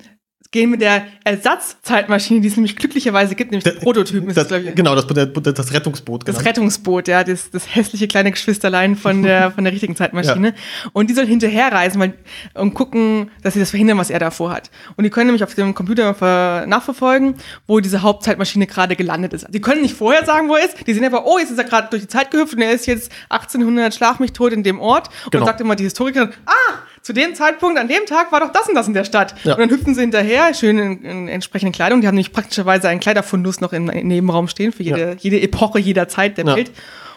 gehen 0.53 0.71
mit 0.71 0.83
der 0.83 1.07
Ersatzzeitmaschine, 1.25 2.41
die 2.43 2.49
es 2.49 2.57
nämlich 2.57 2.77
glücklicherweise 2.77 3.35
gibt, 3.35 3.51
nämlich 3.51 3.65
der 3.65 3.73
Prototyp. 3.73 4.33
Das, 4.35 4.49
das, 4.49 4.63
genau, 4.75 4.95
das, 4.95 5.07
das 5.07 5.73
Rettungsboot. 5.73 6.27
Genau. 6.27 6.37
Das 6.37 6.47
Rettungsboot, 6.47 7.09
ja, 7.09 7.25
das, 7.25 7.51
das 7.51 7.75
hässliche 7.75 8.07
kleine 8.07 8.31
Geschwisterlein 8.31 8.95
von 8.95 9.23
der, 9.23 9.51
von 9.55 9.65
der 9.65 9.73
richtigen 9.73 9.97
Zeitmaschine. 9.97 10.49
Ja. 10.49 10.91
Und 10.93 11.09
die 11.09 11.15
sollen 11.15 11.27
hinterherreisen 11.27 12.01
weil, 12.01 12.15
und 12.55 12.75
gucken, 12.75 13.31
dass 13.43 13.55
sie 13.55 13.61
das 13.61 13.71
verhindern, 13.71 13.97
was 13.97 14.11
er 14.11 14.19
davor 14.19 14.53
hat. 14.53 14.71
Und 14.97 15.05
die 15.05 15.11
können 15.11 15.29
nämlich 15.29 15.43
auf 15.43 15.55
dem 15.55 15.75
Computer 15.75 16.67
nachverfolgen, 16.67 17.37
wo 17.67 17.81
diese 17.81 18.03
Hauptzeitmaschine 18.03 18.67
gerade 18.67 18.95
gelandet 18.95 19.33
ist. 19.33 19.47
Die 19.49 19.61
können 19.61 19.81
nicht 19.81 19.95
vorher 19.95 20.27
sagen, 20.27 20.51
wo 20.51 20.57
er 20.57 20.67
ist. 20.67 20.87
Die 20.87 20.93
sehen 20.93 21.05
einfach, 21.05 21.25
oh, 21.25 21.39
jetzt 21.39 21.51
ist 21.51 21.59
er 21.59 21.65
gerade 21.65 21.89
durch 21.91 22.03
die 22.03 22.09
Zeit 22.09 22.31
gehüpft 22.31 22.55
und 22.55 22.61
er 22.61 22.73
ist 22.73 22.87
jetzt 22.87 23.11
1800 23.31 23.95
Schlag 23.95 24.21
mich 24.21 24.33
tot 24.33 24.53
in 24.53 24.63
dem 24.63 24.81
Ort. 24.81 25.09
Genau. 25.31 25.43
Und 25.43 25.49
sagt 25.49 25.63
immer 25.63 25.77
die 25.77 25.85
Historikerin, 25.85 26.31
ah, 26.45 26.75
zu 27.03 27.13
dem 27.13 27.35
Zeitpunkt, 27.35 27.79
an 27.79 27.89
dem 27.89 28.07
Tag 28.07 28.31
war 28.33 28.41
doch 28.41 28.53
das 28.53 28.69
und 28.69 28.75
das 28.75 28.87
in 28.87 28.95
der 28.95 29.05
Stadt. 29.05 29.35
Ja. 29.45 29.55
Und 29.55 29.61
dann 29.61 29.71
hüpfen 29.71 29.95
sie 29.95 30.01
hinterher, 30.01 30.55
schön 30.55 30.79
in, 30.79 31.05
in 31.05 31.29
entsprechenden 31.29 31.73
Kleidung. 31.73 32.01
Die 32.01 32.07
haben 32.07 32.15
nämlich 32.15 32.33
praktischerweise 32.33 32.89
einen 32.89 33.01
Kleiderfundus 33.01 33.61
noch 33.61 33.73
im, 33.73 33.91
im 33.91 34.07
Nebenraum 34.07 34.49
stehen 34.49 34.73
für 34.73 34.83
jede, 34.83 35.11
ja. 35.11 35.15
jede 35.19 35.41
Epoche, 35.41 35.79
jeder 35.79 36.09
Zeit 36.09 36.39
der. 36.39 36.47
Welt. 36.47 36.73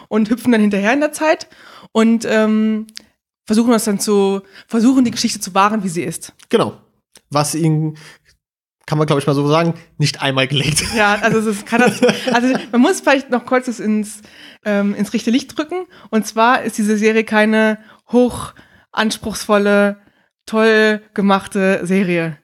Und 0.08 0.30
hüpfen 0.30 0.52
dann 0.52 0.60
hinterher 0.60 0.92
in 0.92 1.00
der 1.00 1.10
Zeit 1.10 1.48
und 1.90 2.24
ähm, 2.30 2.86
versuchen 3.44 3.72
das 3.72 3.84
dann 3.84 3.98
zu, 3.98 4.42
versuchen 4.68 5.04
die 5.04 5.10
Geschichte 5.10 5.40
zu 5.40 5.52
wahren, 5.52 5.82
wie 5.82 5.88
sie 5.88 6.02
ist. 6.02 6.32
Genau. 6.48 6.74
Was 7.28 7.56
ihnen 7.56 7.96
kann 8.86 8.98
man, 8.98 9.06
glaube 9.08 9.20
ich, 9.20 9.26
mal 9.26 9.34
so 9.34 9.46
sagen, 9.48 9.74
nicht 9.98 10.22
einmal 10.22 10.46
gelegt. 10.46 10.84
Ja, 10.96 11.18
also 11.20 11.38
es 11.38 11.46
ist, 11.46 11.66
kann 11.66 11.80
das, 11.80 12.00
also 12.32 12.54
man 12.70 12.80
muss 12.80 13.00
vielleicht 13.00 13.30
noch 13.30 13.44
kurz 13.44 13.66
das 13.66 13.80
ins, 13.80 14.22
ähm, 14.64 14.94
ins 14.94 15.12
richtige 15.12 15.32
Licht 15.32 15.58
drücken. 15.58 15.86
Und 16.10 16.24
zwar 16.24 16.62
ist 16.62 16.78
diese 16.78 16.96
Serie 16.96 17.24
keine 17.24 17.78
hoch 18.12 18.54
anspruchsvolle, 18.96 19.98
toll 20.46 21.02
gemachte 21.14 21.86
Serie. 21.86 22.38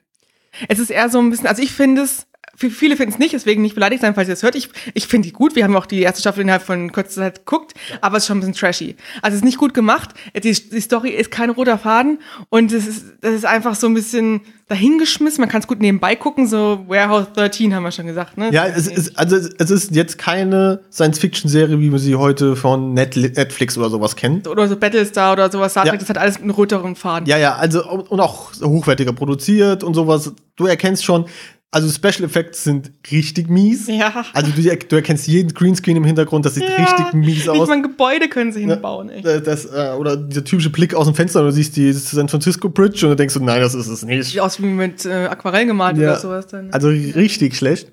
Es 0.69 0.79
ist 0.79 0.91
eher 0.91 1.09
so 1.09 1.19
ein 1.19 1.29
bisschen, 1.29 1.47
also 1.47 1.61
ich 1.61 1.71
finde 1.71 2.03
es, 2.03 2.27
viele 2.69 2.95
finden 2.95 3.13
es 3.13 3.19
nicht, 3.19 3.33
deswegen 3.33 3.61
nicht 3.61 3.75
beleidigt 3.75 4.01
sein, 4.01 4.15
falls 4.15 4.27
ihr 4.27 4.35
das 4.35 4.43
hört. 4.43 4.55
Ich, 4.55 4.69
ich 4.93 5.07
finde 5.07 5.27
die 5.27 5.33
gut. 5.33 5.55
Wir 5.55 5.63
haben 5.63 5.75
auch 5.75 5.85
die 5.85 6.01
erste 6.01 6.21
Staffel 6.21 6.41
innerhalb 6.41 6.63
von 6.63 6.91
kurzer 6.91 7.21
Zeit 7.21 7.45
geguckt, 7.45 7.73
aber 8.01 8.17
es 8.17 8.23
ist 8.23 8.27
schon 8.27 8.37
ein 8.37 8.41
bisschen 8.41 8.55
trashy. 8.55 8.95
Also 9.21 9.35
es 9.35 9.41
ist 9.41 9.45
nicht 9.45 9.57
gut 9.57 9.73
gemacht. 9.73 10.11
Die, 10.35 10.51
die 10.51 10.81
Story 10.81 11.09
ist 11.09 11.31
kein 11.31 11.49
roter 11.49 11.77
Faden 11.77 12.19
und 12.49 12.71
es 12.71 12.87
ist, 12.87 13.05
das 13.21 13.33
ist 13.33 13.45
einfach 13.45 13.75
so 13.75 13.87
ein 13.87 13.93
bisschen 13.93 14.41
dahingeschmissen. 14.67 15.41
Man 15.41 15.49
kann 15.49 15.61
es 15.61 15.67
gut 15.67 15.79
nebenbei 15.79 16.15
gucken, 16.15 16.47
so 16.47 16.85
Warehouse 16.87 17.27
13 17.33 17.75
haben 17.75 17.83
wir 17.83 17.91
schon 17.91 18.07
gesagt. 18.07 18.37
Ne? 18.37 18.51
Ja, 18.51 18.65
es 18.65 18.87
ist, 18.87 19.17
also 19.17 19.35
es 19.35 19.69
ist 19.69 19.95
jetzt 19.95 20.17
keine 20.17 20.81
Science-Fiction-Serie, 20.91 21.79
wie 21.79 21.89
man 21.89 21.99
sie 21.99 22.15
heute 22.15 22.55
von 22.55 22.93
Netflix 22.93 23.77
oder 23.77 23.89
sowas 23.89 24.15
kennt. 24.15 24.47
Oder 24.47 24.67
so 24.67 24.75
Battlestar 24.75 25.33
oder 25.33 25.51
sowas. 25.51 25.75
ja. 25.75 25.83
Das 25.83 26.09
hat 26.09 26.17
alles 26.17 26.37
einen 26.37 26.49
roteren 26.49 26.95
Faden. 26.95 27.27
Ja, 27.27 27.37
ja, 27.37 27.55
also 27.55 27.85
und 27.87 28.19
auch 28.19 28.51
hochwertiger 28.61 29.13
produziert 29.13 29.83
und 29.83 29.93
sowas. 29.93 30.33
Du 30.55 30.65
erkennst 30.65 31.03
schon, 31.03 31.25
also 31.73 31.89
Special 31.89 32.23
Effects 32.23 32.63
sind 32.63 32.91
richtig 33.11 33.49
mies. 33.49 33.87
Ja. 33.87 34.25
Also 34.33 34.51
du, 34.51 34.61
du 34.61 34.95
erkennst 34.95 35.27
jeden 35.27 35.53
Greenscreen 35.53 35.97
im 35.97 36.03
Hintergrund, 36.03 36.45
das 36.45 36.53
sieht 36.53 36.69
ja. 36.69 36.75
richtig 36.75 37.13
mies 37.13 37.49
aus. 37.49 37.57
Nicht 37.57 37.67
mal 37.67 37.73
ein 37.73 37.83
Gebäude 37.83 38.29
können 38.29 38.51
sie 38.51 38.61
hinbauen, 38.61 39.09
echt. 39.09 39.25
Das, 39.25 39.65
äh, 39.65 39.93
oder 39.97 40.15
dieser 40.15 40.43
typische 40.43 40.69
Blick 40.69 40.93
aus 40.93 41.07
dem 41.07 41.15
Fenster 41.15 41.39
und 41.39 41.47
du 41.47 41.51
siehst 41.51 41.75
die 41.75 41.91
San 41.91 42.29
Francisco 42.29 42.69
Bridge 42.69 43.05
und 43.05 43.11
du 43.11 43.15
denkst 43.15 43.33
so, 43.33 43.39
nein, 43.39 43.59
das 43.59 43.73
ist 43.73 43.87
es 43.87 44.03
nicht. 44.03 44.25
Sieht 44.25 44.39
aus 44.39 44.61
wie 44.61 44.67
mit 44.67 45.05
äh, 45.05 45.25
Aquarell 45.25 45.65
gemalt 45.65 45.97
ja. 45.97 46.11
oder 46.11 46.19
sowas 46.19 46.47
dann. 46.47 46.71
Also 46.71 46.89
richtig 46.89 47.55
schlecht. 47.55 47.91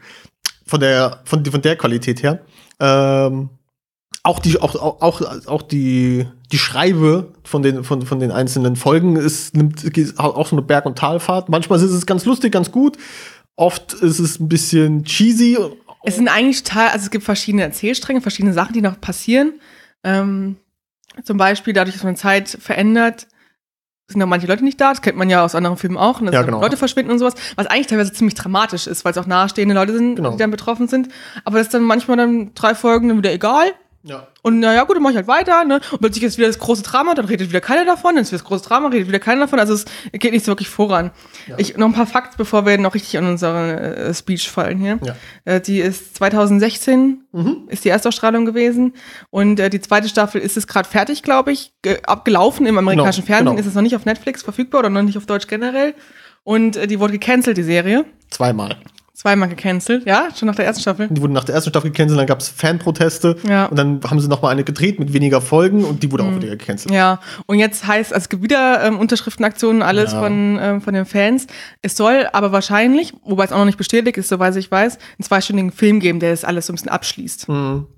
Von 0.67 0.81
der, 0.81 1.21
von, 1.25 1.45
von 1.45 1.63
der 1.63 1.77
Qualität 1.77 2.23
her. 2.23 2.41
Ähm, 2.79 3.49
auch 4.23 4.39
die, 4.41 4.61
auch, 4.61 4.75
auch, 4.75 5.23
auch 5.47 5.63
die, 5.63 6.27
die 6.53 6.59
Schreibe 6.59 7.33
von 7.45 7.63
den, 7.63 7.83
von, 7.85 8.03
von 8.03 8.21
den 8.21 8.31
einzelnen 8.31 8.77
Folgen 8.77 9.17
ist, 9.17 9.57
nimmt 9.57 9.83
auch 10.19 10.47
so 10.47 10.57
eine 10.57 10.63
Berg- 10.63 10.85
und 10.85 10.99
Talfahrt. 10.99 11.49
Manchmal 11.49 11.79
ist 11.79 11.91
es 11.91 12.05
ganz 12.05 12.27
lustig, 12.27 12.53
ganz 12.53 12.71
gut. 12.71 12.99
Oft 13.61 13.93
ist 13.93 14.19
es 14.21 14.41
ein 14.41 14.49
bisschen 14.49 15.05
cheesy. 15.05 15.59
Es 16.03 16.17
sind 16.17 16.29
eigentlich 16.29 16.63
total, 16.63 16.89
also 16.89 17.05
es 17.05 17.11
gibt 17.11 17.25
verschiedene 17.25 17.63
Erzählstränge, 17.63 18.23
verschiedene 18.23 18.55
Sachen, 18.55 18.73
die 18.73 18.81
noch 18.81 18.99
passieren. 18.99 19.61
Ähm, 20.03 20.57
zum 21.25 21.37
Beispiel 21.37 21.75
dadurch, 21.75 21.95
dass 21.95 22.03
man 22.03 22.17
Zeit 22.17 22.49
verändert, 22.49 23.27
sind 24.09 24.19
da 24.19 24.25
manche 24.25 24.47
Leute 24.47 24.65
nicht 24.65 24.81
da. 24.81 24.89
Das 24.89 25.03
kennt 25.03 25.19
man 25.19 25.29
ja 25.29 25.45
aus 25.45 25.55
anderen 25.55 25.77
Filmen 25.77 25.99
auch. 25.99 26.23
Und 26.23 26.33
ja, 26.33 26.41
genau. 26.41 26.63
Leute 26.63 26.79
verschwinden 26.79 27.13
und 27.13 27.19
sowas. 27.19 27.35
Was 27.57 27.67
eigentlich 27.67 27.89
teilweise 27.89 28.15
ziemlich 28.15 28.35
dramatisch 28.35 28.87
ist, 28.87 29.05
weil 29.05 29.13
es 29.13 29.19
auch 29.19 29.27
nahestehende 29.27 29.75
Leute 29.75 29.93
sind, 29.93 30.17
genau. 30.17 30.31
die 30.31 30.39
dann 30.39 30.51
betroffen 30.51 30.89
sind. 30.89 31.11
Aber 31.45 31.59
das 31.59 31.67
ist 31.67 31.75
dann 31.75 31.83
manchmal 31.83 32.17
dann 32.17 32.55
drei 32.55 32.75
Folgen 32.75 33.09
dann 33.09 33.19
wieder 33.19 33.35
egal. 33.35 33.75
Ja. 34.03 34.29
Und 34.43 34.61
naja, 34.61 34.85
gut, 34.85 34.97
dann 34.97 35.03
mach 35.03 35.11
ich 35.11 35.17
halt 35.17 35.27
weiter, 35.27 35.65
ne? 35.65 35.81
Und 35.91 36.01
plötzlich 36.01 36.25
ist 36.25 36.39
wieder 36.39 36.47
das 36.47 36.59
große 36.59 36.83
Drama, 36.83 37.15
dann 37.15 37.27
redet 37.27 37.51
wieder 37.51 37.61
keiner 37.61 37.85
davon, 37.85 38.15
dann 38.15 38.23
ist 38.23 38.31
wieder 38.31 38.39
das 38.39 38.47
große 38.47 38.65
Drama, 38.65 38.89
redet 38.89 39.09
wieder 39.09 39.19
keiner 39.19 39.43
davon. 39.43 39.59
Also 39.59 39.75
es 39.75 39.85
geht 40.13 40.33
nicht 40.33 40.45
so 40.45 40.53
wirklich 40.53 40.71
voran. 40.71 41.11
Ja. 41.47 41.57
Ich, 41.59 41.77
noch 41.77 41.87
ein 41.87 41.93
paar 41.93 42.07
Facts, 42.07 42.37
bevor 42.37 42.65
wir 42.65 42.79
noch 42.79 42.95
richtig 42.95 43.19
an 43.19 43.27
unsere 43.27 43.97
äh, 43.97 44.15
Speech 44.15 44.51
fallen 44.51 44.79
hier. 44.79 44.99
Ja. 45.03 45.17
Äh, 45.45 45.61
die 45.61 45.81
ist 45.81 46.17
2016, 46.17 47.25
mhm. 47.33 47.69
ist 47.69 47.85
die 47.85 47.91
Erstausstrahlung 47.91 48.47
gewesen. 48.47 48.95
Und 49.29 49.61
äh, 49.61 49.69
die 49.69 49.81
zweite 49.81 50.09
Staffel 50.09 50.41
ist 50.41 50.57
es 50.57 50.67
gerade 50.67 50.89
fertig, 50.89 51.23
glaube 51.23 51.53
ich, 51.53 51.75
abgelaufen 52.05 52.65
im 52.67 52.79
amerikanischen 52.79 53.25
genau, 53.25 53.37
Fernsehen. 53.37 53.57
Genau. 53.57 53.61
Ist 53.61 53.67
es 53.67 53.75
noch 53.75 53.83
nicht 53.83 53.97
auf 53.97 54.07
Netflix 54.07 54.43
verfügbar 54.43 54.79
oder 54.79 54.89
noch 54.89 55.03
nicht 55.03 55.19
auf 55.19 55.27
Deutsch 55.27 55.47
generell. 55.47 55.95
Und 56.43 56.77
äh, 56.77 56.87
die 56.87 57.01
wurde 57.01 57.13
gecancelt, 57.13 57.59
die 57.59 57.63
Serie. 57.63 58.07
Zweimal. 58.31 58.77
Zweimal 59.21 59.51
gecancelt, 59.51 60.07
ja, 60.07 60.29
schon 60.35 60.47
nach 60.47 60.55
der 60.55 60.65
ersten 60.65 60.81
Staffel. 60.81 61.09
Die 61.11 61.21
wurden 61.21 61.35
nach 61.35 61.45
der 61.45 61.55
ersten 61.55 61.69
Staffel 61.69 61.91
gecancelt, 61.91 62.19
dann 62.19 62.27
gab 62.27 62.41
es 62.41 62.49
Fanproteste 62.49 63.37
ja. 63.47 63.67
und 63.67 63.77
dann 63.77 64.01
haben 64.03 64.19
sie 64.19 64.29
noch 64.29 64.41
mal 64.41 64.49
eine 64.49 64.65
gedreht 64.65 64.99
mit 64.99 65.13
weniger 65.13 65.43
Folgen 65.43 65.85
und 65.85 66.03
die 66.03 66.11
wurde 66.11 66.23
mhm. 66.23 66.31
auch 66.31 66.41
wieder 66.41 66.57
gecancelt. 66.57 66.95
Ja, 66.95 67.21
und 67.45 67.59
jetzt 67.59 67.87
heißt, 67.87 68.15
also 68.15 68.23
es 68.23 68.29
gibt 68.31 68.43
wieder 68.43 68.83
ähm, 68.83 68.99
Unterschriftenaktionen, 68.99 69.83
alles 69.83 70.13
ja. 70.13 70.23
von, 70.23 70.59
ähm, 70.59 70.81
von 70.81 70.95
den 70.95 71.05
Fans. 71.05 71.49
Es 71.83 71.99
soll 71.99 72.31
aber 72.33 72.51
wahrscheinlich, 72.53 73.13
wobei 73.23 73.45
es 73.45 73.53
auch 73.53 73.59
noch 73.59 73.67
nicht 73.67 73.77
bestätigt 73.77 74.17
ist, 74.17 74.31
soweit 74.31 74.57
ich 74.57 74.71
weiß, 74.71 74.95
einen 74.97 75.25
zweistündigen 75.25 75.71
Film 75.71 76.01
geben, 76.01 76.19
der 76.19 76.31
das 76.31 76.47
alles 76.47 76.69
so 76.69 76.73
ein 76.73 76.77
bisschen 76.77 76.91
abschließt. 76.91 77.47
Mhm. 77.51 77.89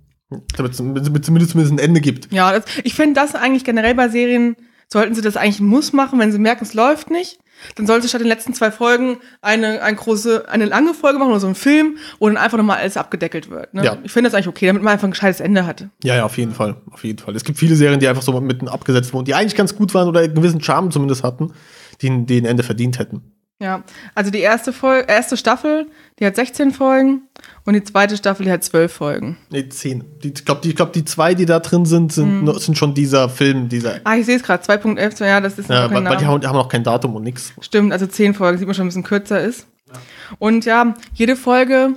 Damit 0.57 0.73
es 0.73 0.79
zumindest, 0.79 1.25
zumindest 1.25 1.73
ein 1.73 1.79
Ende 1.79 2.01
gibt. 2.01 2.33
Ja, 2.33 2.51
das, 2.51 2.65
ich 2.83 2.95
finde 2.95 3.21
das 3.21 3.37
eigentlich 3.37 3.63
generell 3.63 3.95
bei 3.95 4.09
Serien, 4.09 4.57
sollten 4.93 5.15
sie 5.15 5.23
das 5.23 5.37
eigentlich 5.37 5.61
muss 5.61 5.93
machen, 5.93 6.19
wenn 6.19 6.33
sie 6.33 6.39
merken, 6.39 6.65
es 6.65 6.75
läuft 6.75 7.11
nicht 7.11 7.39
dann 7.77 7.87
sollte 7.87 8.09
statt 8.09 8.21
den 8.21 8.29
letzten 8.29 8.55
zwei 8.55 8.71
Folgen 8.71 9.19
eine, 9.41 9.83
eine 9.83 9.97
große, 9.97 10.49
eine 10.49 10.65
lange 10.65 10.95
Folge 10.95 11.19
machen 11.19 11.31
oder 11.31 11.41
so 11.41 11.47
einen 11.47 11.55
Film, 11.55 11.99
wo 12.19 12.29
dann 12.29 12.37
einfach 12.37 12.59
nochmal 12.59 12.79
alles 12.79 12.97
abgedeckelt 12.97 13.51
wird. 13.51 13.73
Ne? 13.75 13.85
Ja. 13.85 13.99
Ich 14.03 14.13
finde 14.13 14.29
das 14.29 14.35
eigentlich 14.35 14.49
okay, 14.49 14.67
damit 14.67 14.83
man 14.83 14.93
einfach 14.93 15.09
ein 15.09 15.13
gescheites 15.13 15.41
Ende 15.41 15.67
hat. 15.67 15.87
Ja, 16.03 16.17
ja, 16.17 16.25
auf 16.25 16.37
jeden 16.39 16.53
Fall. 16.53 16.77
Auf 16.91 17.05
jeden 17.05 17.19
Fall. 17.19 17.35
Es 17.37 17.45
gibt 17.45 17.59
viele 17.59 17.77
Serien, 17.77 18.01
die 18.01 18.09
einfach 18.09 18.23
so 18.23 18.39
mitten 18.41 18.69
abgesetzt 18.69 19.13
wurden, 19.13 19.25
die 19.25 19.35
eigentlich 19.35 19.57
ganz 19.57 19.77
gut 19.77 19.95
waren 19.95 20.09
oder 20.09 20.21
einen 20.21 20.35
gewissen 20.35 20.63
Charme 20.63 20.91
zumindest 20.91 21.23
hatten, 21.23 21.53
die, 22.01 22.09
ein 22.09 22.45
Ende 22.45 22.63
verdient 22.63 22.99
hätten. 22.99 23.23
Ja, 23.63 23.85
also 24.17 24.33
die 24.33 24.41
erste, 24.41 24.73
Folge, 24.73 25.07
erste 25.09 25.37
Staffel, 25.37 25.87
die 26.19 26.27
hat 26.27 26.35
16 26.35 26.73
Folgen 26.73 27.23
und 27.65 27.75
die 27.75 27.85
zweite 27.85 28.17
Staffel, 28.17 28.45
die 28.45 28.51
hat 28.51 28.65
12 28.65 28.93
Folgen. 28.93 29.39
Nee, 29.51 29.69
10. 29.69 30.03
Die, 30.21 30.33
ich 30.37 30.45
glaube, 30.45 30.63
die, 30.63 30.75
glaub, 30.75 30.93
die 30.93 31.05
zwei, 31.05 31.35
die 31.35 31.47
da 31.47 31.61
drin 31.61 31.87
sind, 31.87 32.13
sind, 32.13 32.43
mhm. 32.43 32.59
sind 32.59 32.77
schon 32.77 32.93
dieser 32.93 33.29
Film, 33.29 33.69
dieser. 33.69 34.01
Ah, 34.03 34.17
ich 34.17 34.27
sehe 34.27 34.35
es 34.35 34.43
gerade, 34.43 34.65
2.11, 34.65 35.25
ja, 35.25 35.41
das 35.41 35.61
ist 35.61 35.71
ja, 35.71 35.85
noch 35.85 35.93
kein 35.93 36.05
weil, 36.05 36.17
die 36.17 36.27
haben, 36.27 36.41
die 36.41 36.49
haben 36.49 36.57
noch 36.57 36.69
kein 36.69 36.83
Datum 36.83 37.15
und 37.15 37.23
nichts. 37.23 37.53
Stimmt, 37.61 37.93
also 37.93 38.05
10 38.05 38.35
Folgen, 38.35 38.59
sieht 38.59 38.67
man 38.67 38.75
schon 38.75 38.87
ein 38.87 38.89
bisschen 38.89 39.05
kürzer 39.05 39.41
ist. 39.41 39.69
Ja. 39.87 39.95
Und 40.41 40.65
ja, 40.65 40.95
jede 41.15 41.37
Folge 41.37 41.95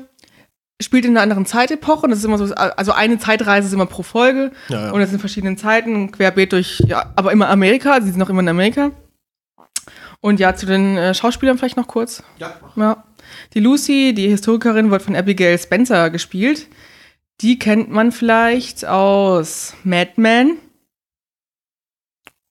spielt 0.79 1.05
in 1.05 1.11
einer 1.11 1.21
anderen 1.21 1.47
Zeitepoche 1.47 2.03
und 2.03 2.11
das 2.11 2.19
ist 2.19 2.25
immer 2.25 2.37
so, 2.37 2.53
also 2.53 2.91
eine 2.91 3.17
Zeitreise 3.17 3.67
ist 3.67 3.73
immer 3.73 3.87
pro 3.87 4.03
Folge 4.03 4.51
ja, 4.67 4.87
ja. 4.87 4.91
und 4.91 4.99
das 4.99 5.09
sind 5.09 5.19
verschiedene 5.19 5.55
Zeiten, 5.55 6.11
querbeet 6.11 6.51
durch, 6.51 6.83
ja, 6.85 7.11
aber 7.15 7.31
immer 7.31 7.49
Amerika, 7.49 7.93
also 7.93 8.05
sie 8.05 8.11
sind 8.11 8.19
noch 8.19 8.29
immer 8.29 8.41
in 8.41 8.49
Amerika. 8.49 8.91
Und 10.25 10.39
ja, 10.39 10.55
zu 10.55 10.65
den 10.65 10.97
äh, 10.97 11.13
Schauspielern 11.13 11.59
vielleicht 11.59 11.77
noch 11.77 11.87
kurz. 11.87 12.23
Ja. 12.39 12.59
ja. 12.77 13.03
Die 13.53 13.59
Lucy, 13.59 14.11
die 14.15 14.27
Historikerin, 14.27 14.89
wird 14.89 15.03
von 15.03 15.15
Abigail 15.15 15.55
Spencer 15.59 16.09
gespielt. 16.09 16.65
Die 17.41 17.59
kennt 17.59 17.91
man 17.91 18.11
vielleicht 18.11 18.87
aus 18.87 19.75
Mad 19.83 20.13
Men 20.15 20.57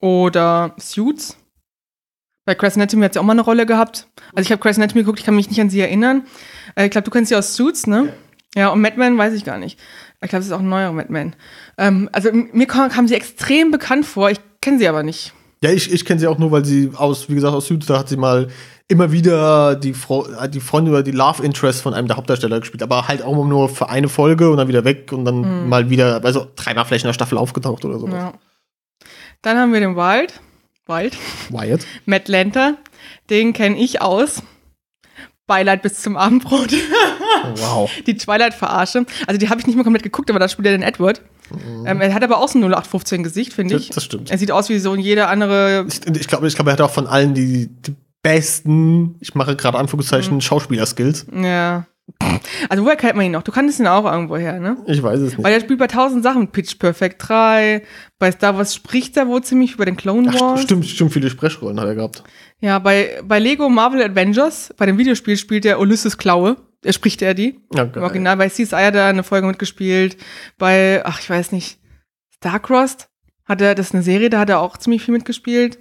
oder 0.01 0.77
Suits. 0.79 1.37
Bei 2.45 2.55
Crash 2.55 2.77
Anatomy 2.77 3.07
hat 3.07 3.15
sie 3.15 3.19
auch 3.19 3.25
mal 3.25 3.33
eine 3.33 3.41
Rolle 3.41 3.67
gehabt. 3.67 4.07
Also 4.37 4.47
ich 4.47 4.53
habe 4.53 4.63
Crash 4.63 4.77
Anatomy 4.77 5.01
geguckt, 5.01 5.19
ich 5.19 5.25
kann 5.25 5.35
mich 5.35 5.51
nicht 5.51 5.61
an 5.61 5.69
sie 5.69 5.81
erinnern. 5.81 6.29
Äh, 6.77 6.85
ich 6.85 6.93
glaube, 6.93 7.07
du 7.07 7.11
kennst 7.11 7.31
sie 7.31 7.37
aus 7.37 7.57
Suits, 7.57 7.89
ne? 7.89 8.15
Ja, 8.55 8.61
ja 8.61 8.69
und 8.69 8.83
Mad 8.83 8.97
Men 8.97 9.19
weiß 9.19 9.35
ich 9.35 9.45
gar 9.45 9.59
nicht. 9.59 9.81
Ich 10.23 10.29
glaube, 10.29 10.43
das 10.43 10.47
ist 10.47 10.53
auch 10.53 10.61
ein 10.61 10.69
neuer 10.69 10.93
Mad 10.93 11.11
Men. 11.11 11.35
Ähm, 11.77 12.09
also 12.13 12.31
mir 12.33 12.69
kam, 12.69 12.89
kam 12.89 13.09
sie 13.09 13.17
extrem 13.17 13.73
bekannt 13.73 14.07
vor, 14.07 14.31
ich 14.31 14.39
kenne 14.61 14.79
sie 14.79 14.87
aber 14.87 15.03
nicht. 15.03 15.33
Ja, 15.65 15.71
ich, 15.71 15.91
ich 15.91 16.05
kenne 16.05 16.21
sie 16.21 16.27
auch 16.27 16.37
nur, 16.37 16.53
weil 16.53 16.63
sie 16.67 16.91
aus, 16.95 17.31
wie 17.31 17.35
gesagt, 17.35 17.55
aus 17.55 17.73
da 17.87 17.99
hat 17.99 18.11
sie 18.11 18.19
mal 18.19 18.49
immer 18.87 19.13
wieder 19.13 19.77
die, 19.77 19.95
Frau, 19.95 20.27
die 20.47 20.61
Freundin 20.61 20.93
oder 20.93 21.03
die 21.03 21.11
Love 21.11 21.43
Interest 21.43 21.81
von 21.81 21.95
einem 21.95 22.07
der 22.07 22.19
Hauptdarsteller 22.19 22.61
gespielt, 22.61 22.83
aber 22.83 23.09
halt 23.09 23.23
auch 23.23 23.47
nur 23.47 23.71
für 23.71 23.89
eine 23.89 24.11
Folge 24.11 24.51
und 24.51 24.59
dann 24.59 24.69
wieder 24.69 24.85
weg 24.85 25.11
und 25.11 25.25
dann 25.25 25.63
mhm. 25.63 25.69
mal 25.71 25.89
wieder, 25.89 26.23
also 26.23 26.47
dreimal 26.55 26.85
vielleicht 26.85 27.05
in 27.05 27.09
der 27.09 27.15
Staffel 27.15 27.39
aufgetaucht 27.39 27.83
oder 27.87 27.99
sowas. 27.99 28.15
Ja. 28.15 28.35
Dann 29.41 29.57
haben 29.57 29.73
wir 29.73 29.81
den 29.81 29.97
Wild. 29.97 30.39
Wild. 30.87 31.17
Wyatt. 31.49 31.87
Matt 32.05 32.29
Lanter. 32.29 32.77
Den 33.31 33.55
kenne 33.55 33.79
ich 33.79 34.03
aus. 34.03 34.43
Beileid 35.47 35.81
bis 35.81 36.03
zum 36.03 36.19
Abendbrot. 36.19 36.75
wow. 37.57 37.91
Die 38.07 38.19
Twilight-Verarsche. 38.19 39.07
Also 39.27 39.39
die 39.39 39.49
habe 39.49 39.61
ich 39.61 39.67
nicht 39.67 39.77
mehr 39.77 39.85
komplett 39.85 40.03
geguckt, 40.03 40.29
aber 40.29 40.41
da 40.41 40.49
spielt 40.49 40.67
er 40.67 40.73
den 40.73 40.83
Edward. 40.83 41.23
Mhm. 41.51 41.87
Ähm, 41.87 42.01
er 42.01 42.15
hat 42.15 42.25
aber 42.25 42.39
auch 42.39 42.49
so 42.49 42.59
ein 42.59 42.65
0815-Gesicht, 42.65 43.53
finde 43.53 43.77
ich. 43.77 43.89
Das, 43.89 43.97
das, 43.97 44.05
stimmt. 44.05 44.31
Er 44.31 44.39
sieht 44.39 44.51
aus 44.51 44.69
wie 44.69 44.79
so 44.79 44.95
jeder 44.97 45.29
andere. 45.29 45.87
Ich, 45.89 46.01
ich 46.17 46.29
glaube, 46.29 46.47
ich 46.47 46.55
glaub, 46.55 46.67
er 46.67 46.75
hat 46.75 46.81
auch 46.81 46.91
von 46.91 47.07
allen 47.07 47.35
die, 47.35 47.69
die 47.69 47.95
besten, 48.23 49.17
ich 49.21 49.35
mache 49.35 49.55
gerade 49.55 49.79
Anführungszeichen, 49.79 50.41
Schauspieler-Skills. 50.41 51.27
Ja. 51.33 51.87
Also 52.69 52.85
woher 52.85 52.97
kennt 52.97 53.17
man 53.17 53.27
ihn 53.27 53.33
noch? 53.33 53.43
Du 53.43 53.53
kanntest 53.53 53.81
ihn 53.81 53.87
auch 53.87 54.05
irgendwo 54.05 54.37
her, 54.37 54.61
ne? 54.61 54.77
Ich 54.87 55.03
weiß 55.03 55.21
es 55.21 55.33
nicht. 55.33 55.43
Weil 55.43 55.55
er 55.55 55.61
spielt 55.61 55.79
bei 55.79 55.87
tausend 55.87 56.23
Sachen. 56.23 56.49
Pitch 56.49 56.79
Perfect 56.79 57.17
3, 57.29 57.83
bei 58.19 58.33
Star 58.33 58.57
Wars 58.57 58.75
spricht 58.75 59.17
er 59.17 59.27
wohl 59.27 59.43
ziemlich 59.43 59.75
über 59.75 59.87
den 59.87 59.97
Clone 59.97 60.31
Ach, 60.35 60.41
Wars. 60.41 60.63
stimmt, 60.63 60.87
stimmt, 60.87 61.13
viele 61.13 61.31
Sprechrollen 61.31 61.81
hat 61.81 61.87
er 61.87 61.95
gehabt. 61.95 62.23
Ja, 62.61 62.79
bei, 62.79 63.21
bei 63.25 63.39
Lego 63.39 63.69
Marvel 63.69 64.03
Avengers, 64.03 64.75
bei 64.77 64.87
dem 64.87 64.99
Videospiel 64.99 65.37
spielt 65.37 65.65
er 65.65 65.81
Ulysses 65.81 66.19
Klaue. 66.19 66.57
Er 66.85 66.93
spricht 66.93 67.23
er 67.23 67.35
die. 67.35 67.61
Ja, 67.75 67.85
Im. 67.85 68.03
Original 68.03 68.37
bei 68.37 68.49
CSI 68.49 68.77
hat 68.77 68.95
er 68.95 69.07
eine 69.07 69.23
Folge 69.23 69.47
mitgespielt. 69.47 70.17
Bei, 70.59 71.03
ach, 71.05 71.21
ich 71.21 71.31
weiß 71.31 71.53
nicht, 71.53 71.79
Starcrossed 72.37 73.09
hat 73.45 73.61
er, 73.61 73.75
das 73.75 73.89
ist 73.89 73.95
eine 73.95 74.03
Serie, 74.03 74.31
da 74.31 74.41
hat 74.41 74.51
er 74.51 74.61
auch 74.61 74.77
ziemlich 74.77 75.03
viel 75.03 75.13
mitgespielt. 75.13 75.79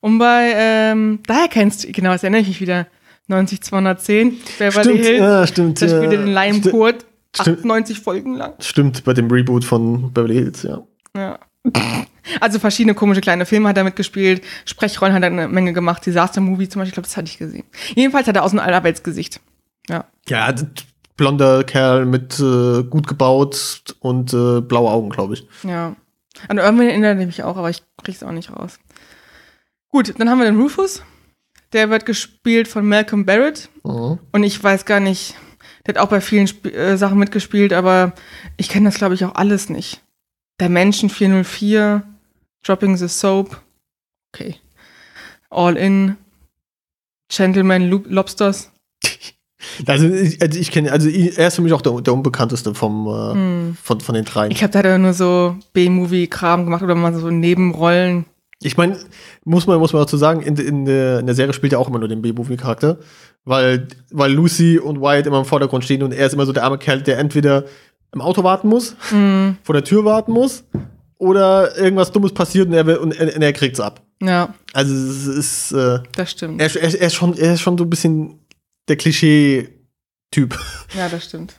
Und 0.00 0.18
bei, 0.18 0.52
ähm, 0.54 1.20
daher 1.26 1.48
kennst 1.48 1.84
du, 1.84 1.92
genau, 1.92 2.12
das 2.12 2.22
erinnere 2.22 2.42
ich 2.42 2.48
mich 2.48 2.60
wieder, 2.60 2.86
90210, 3.28 4.38
Beverly 4.58 4.84
Stimmt, 4.84 5.04
Hills. 5.04 5.18
ja, 5.18 5.46
stimmt. 5.46 5.82
Da 5.82 5.86
ja. 5.86 5.96
spielt 5.96 6.12
er 6.12 6.18
den 6.24 6.32
Lion 6.32 6.62
Kurt, 6.62 7.06
Stimmt. 7.34 7.58
98 7.58 8.00
Folgen 8.00 8.34
lang. 8.34 8.54
Stimmt, 8.60 9.04
bei 9.04 9.12
dem 9.12 9.30
Reboot 9.30 9.64
von 9.64 10.12
Beverly 10.12 10.34
Hills, 10.34 10.62
ja. 10.62 10.82
Ja. 11.16 11.38
Also 12.40 12.58
verschiedene 12.58 12.94
komische 12.94 13.20
kleine 13.20 13.46
Filme 13.46 13.68
hat 13.68 13.76
er 13.76 13.84
mitgespielt, 13.84 14.42
Sprechrollen 14.64 15.14
hat 15.14 15.22
er 15.22 15.30
eine 15.30 15.48
Menge 15.48 15.72
gemacht, 15.72 16.04
Disaster 16.04 16.40
Movie 16.40 16.68
zum 16.68 16.80
Beispiel, 16.80 16.90
ich 16.90 16.94
glaube, 16.94 17.08
das 17.08 17.16
hatte 17.16 17.28
ich 17.28 17.38
gesehen. 17.38 17.64
Jedenfalls 17.94 18.26
hat 18.26 18.36
er 18.36 18.44
aus 18.44 18.50
dem 18.50 18.60
Allerweltsgesicht. 18.60 19.40
Ja. 19.88 20.04
Ja, 20.28 20.54
blonder 21.16 21.64
Kerl 21.64 22.06
mit 22.06 22.38
äh, 22.38 22.82
gut 22.84 23.06
gebaut 23.06 23.96
und 24.00 24.32
äh, 24.32 24.60
blaue 24.60 24.90
Augen, 24.90 25.10
glaube 25.10 25.34
ich. 25.34 25.46
Ja. 25.64 25.96
An 26.46 26.58
irgendwen 26.58 26.88
erinnere 26.88 27.18
ich 27.20 27.26
mich 27.26 27.42
auch, 27.42 27.56
aber 27.56 27.70
ich 27.70 27.82
krieg's 28.02 28.22
auch 28.22 28.32
nicht 28.32 28.50
raus. 28.50 28.78
Gut, 29.88 30.14
dann 30.18 30.30
haben 30.30 30.38
wir 30.38 30.44
den 30.44 30.60
Rufus. 30.60 31.02
Der 31.72 31.90
wird 31.90 32.06
gespielt 32.06 32.68
von 32.68 32.86
Malcolm 32.86 33.26
Barrett. 33.26 33.68
Mhm. 33.84 34.18
Und 34.32 34.42
ich 34.42 34.62
weiß 34.62 34.84
gar 34.84 35.00
nicht, 35.00 35.34
der 35.86 35.94
hat 35.94 36.00
auch 36.00 36.10
bei 36.10 36.20
vielen 36.20 36.44
Sp 36.46 36.70
äh, 36.70 36.96
Sachen 36.96 37.18
mitgespielt, 37.18 37.72
aber 37.72 38.12
ich 38.56 38.68
kenne 38.68 38.88
das, 38.88 38.98
glaube 38.98 39.14
ich, 39.14 39.24
auch 39.24 39.34
alles 39.34 39.68
nicht. 39.68 40.02
Der 40.60 40.68
Menschen 40.68 41.10
404, 41.10 42.02
Dropping 42.62 42.96
the 42.96 43.08
Soap. 43.08 43.60
Okay. 44.32 44.56
All 45.50 45.76
In. 45.76 46.16
Gentleman 47.28 47.88
Lo 47.90 48.02
Lobsters. 48.06 48.70
Also 49.86 50.06
ich, 50.06 50.40
also 50.40 50.58
ich 50.58 50.70
kenne, 50.70 50.92
also 50.92 51.08
er 51.08 51.48
ist 51.48 51.56
für 51.56 51.62
mich 51.62 51.72
auch 51.72 51.82
der, 51.82 52.00
der 52.00 52.14
unbekannteste 52.14 52.74
vom, 52.74 53.06
äh, 53.08 53.32
Hm. 53.34 53.76
von, 53.82 54.00
von 54.00 54.14
den 54.14 54.24
dreien. 54.24 54.50
Ich 54.52 54.62
habe 54.62 54.72
da 54.82 54.98
nur 54.98 55.12
so 55.12 55.56
B-Movie-Kram 55.72 56.64
gemacht 56.64 56.82
oder 56.82 56.94
mal 56.94 57.12
so 57.14 57.30
Nebenrollen. 57.30 58.24
Ich 58.62 58.76
meine, 58.76 58.96
muss 59.44 59.66
man, 59.66 59.78
muss 59.78 59.92
man 59.92 60.02
dazu 60.02 60.16
sagen, 60.16 60.42
in, 60.42 60.56
in, 60.56 60.84
der, 60.84 61.20
in 61.20 61.26
der 61.26 61.34
Serie 61.34 61.52
spielt 61.52 61.72
er 61.72 61.78
auch 61.80 61.88
immer 61.88 61.98
nur 61.98 62.08
den 62.08 62.22
B-Movie-Charakter, 62.22 62.98
weil, 63.44 63.88
weil 64.10 64.32
Lucy 64.32 64.78
und 64.78 65.00
Wyatt 65.00 65.26
immer 65.26 65.38
im 65.38 65.44
Vordergrund 65.44 65.84
stehen 65.84 66.02
und 66.02 66.12
er 66.12 66.26
ist 66.26 66.32
immer 66.34 66.46
so 66.46 66.52
der 66.52 66.64
arme 66.64 66.78
Kerl, 66.78 67.02
der 67.02 67.18
entweder 67.18 67.64
im 68.14 68.20
Auto 68.20 68.42
warten 68.44 68.68
muss, 68.68 68.96
Hm. 69.10 69.56
vor 69.62 69.74
der 69.74 69.84
Tür 69.84 70.04
warten 70.04 70.32
muss, 70.32 70.64
oder 71.18 71.76
irgendwas 71.76 72.12
Dummes 72.12 72.32
passiert 72.32 72.68
und 72.68 72.74
er, 72.74 72.86
will, 72.86 72.96
und 72.96 73.12
er, 73.18 73.34
und 73.34 73.42
er 73.42 73.52
kriegt's 73.52 73.80
ab. 73.80 74.02
Ja, 74.22 74.54
Also 74.72 74.94
es 74.94 75.26
ist, 75.26 75.72
äh, 75.72 75.98
das 76.16 76.30
stimmt. 76.32 76.60
er, 76.60 76.74
er, 76.74 77.00
er, 77.00 77.06
ist 77.06 77.14
schon, 77.14 77.36
er 77.36 77.54
ist 77.54 77.60
schon 77.60 77.76
so 77.78 77.84
ein 77.84 77.90
bisschen 77.90 78.40
der 78.88 78.96
Klischee-Typ. 78.96 80.58
Ja, 80.96 81.08
das 81.08 81.24
stimmt. 81.24 81.54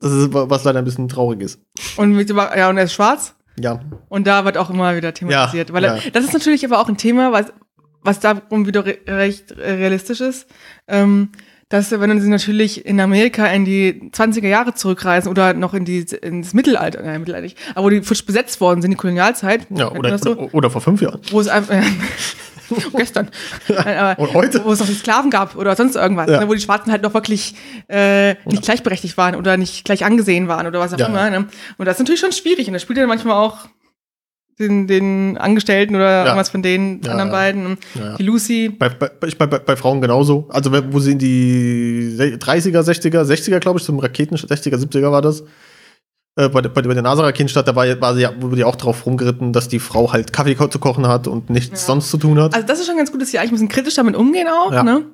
Das 0.00 0.12
ist, 0.12 0.34
was 0.34 0.64
leider 0.64 0.80
ein 0.80 0.84
bisschen 0.84 1.08
traurig 1.08 1.40
ist. 1.40 1.60
Und 1.96 2.12
mit, 2.12 2.28
ja, 2.28 2.68
und 2.68 2.76
er 2.76 2.84
ist 2.84 2.92
schwarz. 2.92 3.34
Ja. 3.58 3.80
Und 4.08 4.26
da 4.26 4.44
wird 4.44 4.58
auch 4.58 4.70
immer 4.70 4.96
wieder 4.96 5.14
thematisiert. 5.14 5.68
Ja, 5.70 5.74
weil 5.74 5.84
ja. 5.84 5.98
das 6.12 6.24
ist 6.24 6.32
natürlich 6.32 6.64
aber 6.64 6.80
auch 6.80 6.88
ein 6.88 6.96
Thema, 6.96 7.32
was, 7.32 7.52
was 8.02 8.20
darum 8.20 8.66
wieder 8.66 8.84
re 8.84 8.98
recht 9.06 9.52
äh, 9.52 9.72
realistisch 9.72 10.20
ist. 10.20 10.46
Ähm, 10.88 11.30
dass, 11.70 11.90
wenn 11.90 12.20
sie 12.20 12.28
natürlich 12.28 12.84
in 12.84 13.00
Amerika 13.00 13.46
in 13.46 13.64
die 13.64 14.10
20er 14.12 14.46
Jahre 14.46 14.74
zurückreisen 14.74 15.30
oder 15.30 15.54
noch 15.54 15.74
in 15.74 15.84
die, 15.84 16.00
ins 16.22 16.52
Mittelalter, 16.54 17.02
nein, 17.02 17.20
Mittelalter 17.20 17.42
nicht, 17.44 17.58
aber 17.74 17.86
wo 17.86 17.90
die 17.90 18.02
frisch 18.02 18.24
besetzt 18.24 18.60
worden 18.60 18.82
sind, 18.82 18.90
die 18.90 18.96
Kolonialzeit. 18.96 19.66
Ja, 19.70 19.90
oder, 19.90 20.18
so, 20.18 20.32
oder, 20.36 20.54
oder 20.54 20.70
vor 20.70 20.82
fünf 20.82 21.00
Jahren. 21.00 21.20
wo 21.30 21.40
es 21.40 21.48
einfach, 21.48 21.74
gestern. 22.96 23.28
Nein, 23.68 24.16
Und 24.16 24.34
heute? 24.34 24.64
Wo 24.64 24.72
es 24.72 24.80
noch 24.80 24.86
die 24.86 24.94
Sklaven 24.94 25.30
gab 25.30 25.56
oder 25.56 25.74
sonst 25.76 25.96
irgendwas, 25.96 26.28
Ja. 26.30 26.40
ne, 26.40 26.48
wo 26.48 26.54
die 26.54 26.60
Schwarzen 26.60 26.90
halt 26.92 27.02
noch 27.02 27.14
wirklich 27.14 27.54
äh, 27.88 28.34
nicht 28.46 28.62
gleichberechtigt 28.62 29.16
waren 29.16 29.34
oder 29.36 29.56
nicht 29.56 29.84
gleich 29.84 30.04
angesehen 30.04 30.48
waren 30.48 30.66
oder 30.66 30.80
was 30.80 30.92
auch 30.94 30.98
Ja. 30.98 31.06
immer. 31.06 31.30
Ne? 31.30 31.46
Und 31.78 31.84
das 31.86 31.94
ist 31.96 32.00
natürlich 32.00 32.20
schon 32.20 32.32
schwierig. 32.32 32.66
Und 32.66 32.72
da 32.74 32.78
spielt 32.78 32.98
er 32.98 33.06
manchmal 33.06 33.36
auch 33.36 33.58
den, 34.58 34.86
den 34.86 35.36
Angestellten 35.36 35.96
oder 35.96 36.24
irgendwas 36.24 36.48
von 36.48 36.62
den 36.62 37.00
Ja, 37.02 37.10
anderen 37.10 37.30
ja. 37.30 37.34
beiden. 37.34 37.78
Ja, 37.96 38.00
ja. 38.10 38.16
Die 38.16 38.22
Lucy. 38.22 38.68
Bei, 38.68 38.88
bei, 38.88 39.08
bei, 39.08 39.46
bei, 39.46 39.76
Frauen 39.76 40.00
genauso. 40.00 40.46
Also 40.50 40.70
wo 40.92 41.00
sie 41.00 41.12
in 41.12 41.18
die 41.18 42.10
se- 42.14 42.36
30er, 42.36 42.80
60er, 42.82 43.22
60er, 43.24 43.58
glaube 43.58 43.80
ich, 43.80 43.84
zum 43.84 43.98
Raketen 43.98 44.36
60er, 44.36 44.76
70er 44.76 45.10
war 45.10 45.22
das. 45.22 45.42
Äh, 46.36 46.48
bei, 46.48 46.60
der- 46.62 46.68
bei, 46.70 46.82
der- 46.82 46.88
bei 46.88 46.94
der 46.94 47.02
NASA-Raketenstadt, 47.04 47.68
da 47.68 47.76
war, 47.76 47.86
war 48.00 48.14
sie, 48.14 48.22
ja- 48.22 48.32
wurde 48.42 48.56
ja 48.60 48.66
auch 48.66 48.76
drauf 48.76 49.06
rumgeritten, 49.06 49.52
dass 49.52 49.68
die 49.68 49.78
Frau 49.78 50.12
halt 50.12 50.32
Kaffee 50.32 50.56
zu 50.68 50.78
kochen 50.80 51.06
hat 51.06 51.28
und 51.28 51.48
nichts 51.48 51.82
Ja. 51.82 51.86
sonst 51.86 52.10
zu 52.10 52.16
tun 52.18 52.40
hat. 52.40 52.54
Also 52.54 52.66
das 52.66 52.80
ist 52.80 52.86
schon 52.86 52.96
ganz 52.96 53.12
gut, 53.12 53.22
dass 53.22 53.30
sie 53.30 53.38
eigentlich 53.38 53.50
ein 53.52 53.54
bisschen 53.54 53.68
kritisch 53.68 53.94
damit 53.94 54.16
umgehen 54.16 54.48
auch. 54.48 54.72
Ja. 54.72 54.82
Ne? 54.82 55.04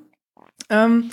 Ähm, 0.70 1.10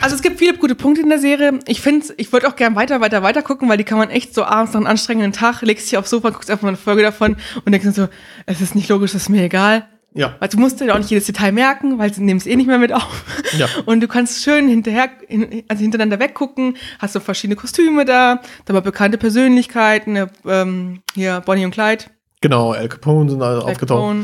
also 0.00 0.14
es 0.14 0.22
gibt 0.22 0.38
viele 0.38 0.56
gute 0.58 0.74
Punkte 0.74 1.00
in 1.00 1.08
der 1.08 1.18
Serie. 1.18 1.58
Ich 1.66 1.80
finde, 1.80 2.06
ich 2.18 2.30
würde 2.32 2.46
auch 2.46 2.54
gern 2.56 2.76
weiter, 2.76 3.00
weiter, 3.00 3.22
weiter 3.22 3.42
gucken, 3.42 3.68
weil 3.68 3.78
die 3.78 3.84
kann 3.84 3.98
man 3.98 4.10
echt 4.10 4.34
so 4.34 4.44
abends 4.44 4.72
nach 4.74 4.80
einem 4.80 4.86
anstrengenden 4.86 5.32
Tag, 5.32 5.62
legst 5.62 5.90
dich 5.90 5.96
aufs 5.98 6.10
Sofa, 6.10 6.30
guckst 6.30 6.50
einfach 6.50 6.62
mal 6.62 6.68
eine 6.68 6.76
Folge 6.76 7.02
davon 7.02 7.36
und 7.64 7.72
denkst 7.72 7.84
dann 7.86 7.94
so, 7.94 8.08
es 8.46 8.60
ist 8.60 8.74
nicht 8.74 8.88
logisch, 8.90 9.12
das 9.12 9.22
ist 9.22 9.28
mir 9.28 9.42
egal. 9.42 9.88
Ja. 10.18 10.34
Weil 10.38 10.48
du 10.48 10.58
musst 10.58 10.80
dir 10.80 10.92
auch 10.94 10.98
nicht 10.98 11.10
jedes 11.10 11.26
Detail 11.26 11.52
merken, 11.52 11.98
weil 11.98 12.12
sie 12.12 12.22
nehmen 12.22 12.38
es 12.38 12.46
eh 12.46 12.56
nicht 12.56 12.66
mehr 12.66 12.78
mit 12.78 12.92
auf. 12.92 13.24
Ja. 13.56 13.66
Und 13.86 14.00
du 14.00 14.08
kannst 14.08 14.42
schön 14.42 14.68
hinterher, 14.68 15.08
hin- 15.28 15.62
also 15.68 15.80
hintereinander 15.82 16.18
weggucken, 16.18 16.76
hast 16.98 17.12
so 17.14 17.20
verschiedene 17.20 17.56
Kostüme 17.56 18.04
da, 18.04 18.40
dann 18.66 18.74
mal 18.74 18.80
bekannte 18.80 19.16
Persönlichkeiten, 19.18 20.16
äh, 20.16 20.26
ähm, 20.46 21.00
hier 21.14 21.40
Bonnie 21.46 21.64
und 21.64 21.70
Clyde, 21.70 22.04
Genau, 22.40 22.70
Al 22.72 22.88
Capone 22.88 23.30
sind 23.30 23.42
alle 23.42 23.56
Jack 23.58 23.64
aufgetaucht. 23.70 23.98
Capone. 24.00 24.20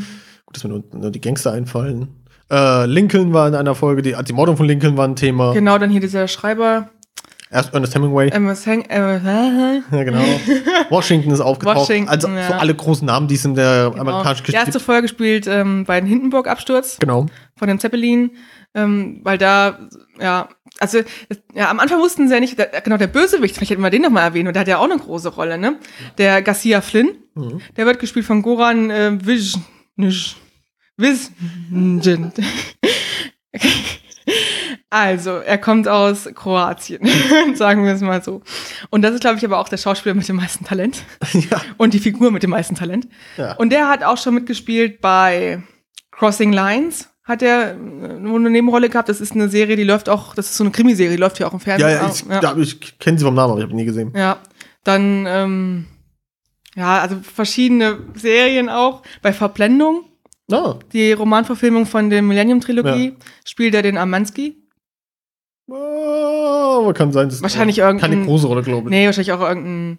Gut, 0.46 0.56
dass 0.56 0.62
mir 0.64 0.70
nur, 0.70 0.84
nur 0.92 1.10
die 1.10 1.20
Gangster 1.20 1.52
einfallen. 1.52 2.08
Äh, 2.50 2.86
Lincoln 2.86 3.32
war 3.32 3.48
in 3.48 3.54
einer 3.56 3.74
Folge, 3.74 4.02
die, 4.02 4.14
die 4.28 4.32
Mordung 4.32 4.56
von 4.56 4.66
Lincoln 4.66 4.96
war 4.96 5.08
ein 5.08 5.16
Thema. 5.16 5.52
Genau, 5.52 5.78
dann 5.78 5.90
hier 5.90 6.00
dieser 6.00 6.28
Schreiber, 6.28 6.90
Erst 7.54 7.72
Ernest 7.72 7.94
Hemingway. 7.94 8.30
Hang, 8.32 8.82
äh, 8.86 9.18
ja, 9.92 10.02
genau. 10.02 10.24
Washington 10.90 11.30
ist 11.30 11.40
aufgetaucht. 11.40 11.76
Washington, 11.76 12.08
also 12.08 12.26
ja. 12.28 12.48
so 12.48 12.54
alle 12.54 12.74
großen 12.74 13.06
Namen, 13.06 13.28
die 13.28 13.36
es 13.36 13.44
in 13.44 13.54
der 13.54 13.90
genau. 13.90 14.00
amerikanischen 14.00 14.46
Die 14.46 14.52
erste 14.54 14.80
Folge 14.80 15.06
spielt 15.06 15.46
ähm, 15.46 15.84
bei 15.84 16.00
den 16.00 16.08
Hindenburg-Absturz 16.08 16.98
Genau. 16.98 17.26
von 17.56 17.68
dem 17.68 17.78
Zeppelin, 17.78 18.32
ähm, 18.74 19.20
weil 19.22 19.38
da, 19.38 19.78
ja, 20.18 20.48
also, 20.80 20.98
ja, 21.54 21.70
am 21.70 21.78
Anfang 21.78 22.00
wussten 22.00 22.26
sie 22.26 22.34
ja 22.34 22.40
nicht, 22.40 22.58
der, 22.58 22.66
genau, 22.82 22.96
der 22.96 23.06
Bösewicht, 23.06 23.54
vielleicht 23.54 23.70
hätten 23.70 23.82
wir 23.82 23.90
den 23.90 24.02
nochmal 24.02 24.24
erwähnt, 24.24 24.48
und 24.48 24.54
der 24.54 24.62
hat 24.62 24.68
ja 24.68 24.78
auch 24.78 24.90
eine 24.90 24.98
große 24.98 25.28
Rolle, 25.28 25.56
ne? 25.56 25.78
Der 26.18 26.42
Garcia 26.42 26.80
Flynn, 26.80 27.10
Mhm. 27.36 27.60
der 27.76 27.86
wird 27.86 28.00
gespielt 28.00 28.26
von 28.26 28.42
Goran 28.42 28.90
äh, 28.90 29.16
Viz, 29.24 29.56
Vizgen. 30.96 32.32
Okay. 33.54 33.70
Also, 34.94 35.30
er 35.38 35.58
kommt 35.58 35.88
aus 35.88 36.28
Kroatien, 36.34 37.00
sagen 37.56 37.84
wir 37.84 37.92
es 37.94 38.00
mal 38.00 38.22
so. 38.22 38.42
Und 38.90 39.02
das 39.02 39.12
ist, 39.14 39.20
glaube 39.22 39.38
ich, 39.38 39.44
aber 39.44 39.58
auch 39.58 39.68
der 39.68 39.76
Schauspieler 39.76 40.14
mit 40.14 40.28
dem 40.28 40.36
meisten 40.36 40.64
Talent. 40.64 41.02
ja. 41.32 41.60
Und 41.78 41.94
die 41.94 41.98
Figur 41.98 42.30
mit 42.30 42.44
dem 42.44 42.50
meisten 42.50 42.76
Talent. 42.76 43.08
Ja. 43.36 43.54
Und 43.56 43.70
der 43.70 43.88
hat 43.88 44.04
auch 44.04 44.16
schon 44.18 44.34
mitgespielt 44.34 45.00
bei 45.00 45.62
Crossing 46.12 46.52
Lines. 46.52 47.08
Hat 47.24 47.42
er 47.42 47.72
äh, 47.72 47.74
eine 47.74 48.50
Nebenrolle 48.50 48.88
gehabt. 48.88 49.08
Das 49.08 49.20
ist 49.20 49.32
eine 49.32 49.48
Serie, 49.48 49.74
die 49.76 49.82
läuft 49.82 50.08
auch, 50.08 50.34
das 50.36 50.50
ist 50.50 50.56
so 50.58 50.62
eine 50.64 50.70
Krimiserie, 50.70 51.12
die 51.16 51.20
läuft 51.20 51.40
ja 51.40 51.48
auch 51.48 51.52
im 51.54 51.58
Ja, 51.58 51.76
Fernsehen. 51.76 52.30
ja, 52.30 52.38
ich, 52.38 52.42
ja. 52.42 52.50
ja. 52.52 52.56
ich 52.56 52.98
kenne 53.00 53.18
sie 53.18 53.24
vom 53.24 53.34
Namen, 53.34 53.50
aber 53.52 53.60
ich 53.60 53.66
habe 53.66 53.74
nie 53.74 53.84
gesehen. 53.86 54.12
ja. 54.14 54.38
Dann, 54.84 55.24
ähm, 55.26 55.86
ja, 56.76 56.98
also 57.00 57.16
verschiedene 57.22 57.98
Serien 58.14 58.68
auch. 58.68 59.02
Bei 59.22 59.32
Verblendung, 59.32 60.04
Ah. 60.52 60.74
die 60.92 61.12
Romanverfilmung 61.14 61.86
von 61.86 62.10
der 62.10 62.20
Millennium-Trilogie, 62.20 63.14
spielt 63.46 63.74
er 63.74 63.80
den 63.82 63.96
Amansky. 63.96 64.58
Aber 66.80 66.94
kann 66.94 67.12
sein, 67.12 67.28
dass 67.28 67.42
Wahrscheinlich 67.42 67.76
keine 67.76 67.98
irgendein- 67.98 68.24
große 68.26 68.46
Rolle, 68.46 68.62
glaube 68.62 68.88
ich. 68.88 68.90
Nee, 68.90 69.06
wahrscheinlich 69.06 69.32
auch 69.32 69.40
irgendein 69.40 69.98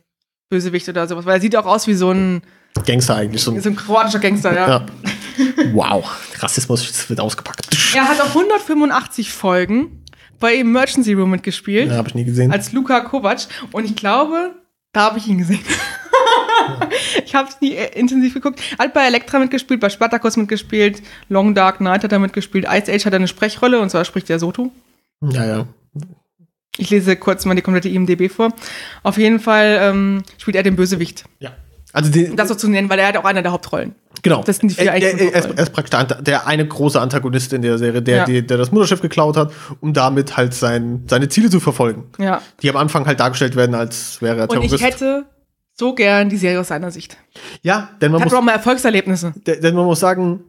Bösewicht 0.49 0.87
oder 0.89 1.07
sowas. 1.07 1.25
Weil 1.25 1.35
er 1.35 1.41
sieht 1.41 1.55
auch 1.55 1.65
aus 1.65 1.87
wie 1.87 1.93
so 1.93 2.11
ein, 2.11 2.41
Gangster 2.85 3.15
eigentlich. 3.15 3.41
So 3.41 3.51
ein, 3.51 3.61
so 3.61 3.69
ein 3.69 3.75
kroatischer 3.75 4.19
Gangster, 4.19 4.53
ja. 4.53 4.67
ja. 4.67 4.85
wow. 5.73 6.05
Rassismus 6.39 7.09
wird 7.09 7.19
ausgepackt. 7.19 7.67
Er 7.95 8.07
hat 8.07 8.19
auch 8.21 8.29
185 8.35 9.31
Folgen 9.31 10.03
bei 10.39 10.55
Emergency 10.57 11.13
Room 11.13 11.31
mitgespielt. 11.31 11.89
Ja, 11.89 11.95
habe 11.97 12.09
ich 12.09 12.15
nie 12.15 12.25
gesehen. 12.25 12.51
als 12.51 12.73
Luka 12.73 12.99
Kovac. 13.01 13.47
Und 13.71 13.85
ich 13.85 13.95
glaube, 13.95 14.51
da 14.91 15.03
habe 15.03 15.19
ich 15.19 15.27
ihn 15.27 15.37
gesehen. 15.37 15.61
ich 17.25 17.33
habe 17.35 17.49
es 17.49 17.61
nie 17.61 17.73
äh, 17.73 17.97
intensiv 17.97 18.33
geguckt. 18.33 18.59
Hat 18.77 18.93
bei 18.93 19.05
Elektra 19.07 19.39
mitgespielt, 19.39 19.79
bei 19.79 19.89
Spartacus 19.89 20.37
mitgespielt, 20.37 21.01
Long 21.29 21.55
Dark 21.55 21.77
Knight 21.77 22.03
hat 22.03 22.11
er 22.11 22.19
mitgespielt, 22.19 22.65
Ice 22.69 22.91
Age 22.91 23.05
hat 23.05 23.13
er 23.13 23.17
eine 23.17 23.27
Sprechrolle 23.27 23.79
und 23.79 23.89
zwar 23.89 24.05
spricht 24.05 24.29
er 24.29 24.39
Soto. 24.39 24.71
ja, 25.21 25.45
ja. 25.45 25.67
Ich 26.77 26.89
lese 26.89 27.15
kurz 27.15 27.45
mal 27.45 27.55
die 27.55 27.61
komplette 27.61 27.89
IMDB 27.89 28.29
vor. 28.29 28.49
Auf 29.03 29.17
jeden 29.17 29.39
Fall 29.39 29.77
ähm, 29.81 30.23
spielt 30.37 30.55
er 30.57 30.63
den 30.63 30.75
Bösewicht. 30.75 31.23
Ja. 31.39 31.51
Also 31.93 32.11
Um 32.19 32.35
das 32.35 32.49
so 32.49 32.55
zu 32.55 32.69
nennen, 32.69 32.89
weil 32.89 32.99
er 32.99 33.07
hat 33.07 33.15
auch 33.17 33.23
einer 33.23 33.41
der 33.41 33.53
Hauptrollen. 33.53 33.95
Genau. 34.21 34.43
Das 34.43 34.57
sind 34.57 34.69
die 34.69 34.75
vier 34.75 34.87
er, 34.91 34.95
er, 35.01 35.19
er, 35.19 35.33
ist, 35.35 35.45
er 35.55 35.63
ist 35.63 35.71
praktisch 35.71 35.91
der, 35.97 36.21
der 36.21 36.47
eine 36.47 36.67
große 36.67 36.99
Antagonist 36.99 37.53
in 37.53 37.61
der 37.61 37.77
Serie, 37.77 38.01
der, 38.01 38.17
Ja. 38.17 38.25
die, 38.25 38.45
der 38.45 38.57
das 38.57 38.71
Mutterschiff 38.73 38.99
geklaut 39.01 39.37
hat, 39.37 39.53
um 39.79 39.93
damit 39.93 40.35
halt 40.35 40.53
sein, 40.53 41.03
seine 41.07 41.29
Ziele 41.29 41.49
zu 41.49 41.61
verfolgen. 41.61 42.05
Ja. 42.17 42.41
Die 42.61 42.69
am 42.69 42.75
Anfang 42.75 43.05
halt 43.05 43.19
dargestellt 43.21 43.55
werden, 43.55 43.75
als 43.75 44.21
wäre 44.21 44.35
er 44.37 44.43
Und 44.43 44.49
Terrorist. 44.49 44.73
ich 44.75 44.83
hätte 44.83 45.25
so 45.73 45.93
gern 45.95 46.27
die 46.27 46.37
Serie 46.37 46.59
aus 46.59 46.67
seiner 46.69 46.91
Sicht. 46.91 47.15
ja, 47.61 47.89
denn 48.01 48.11
man, 48.11 48.19
Hat 48.21 48.25
muss, 48.25 48.33
doch 48.37 48.43
mal 48.43 48.53
Erfolgserlebnisse. 48.53 49.33
de- 49.47 49.61
denn 49.61 49.75
man 49.75 49.85
muss 49.85 49.99
sagen, 50.01 50.41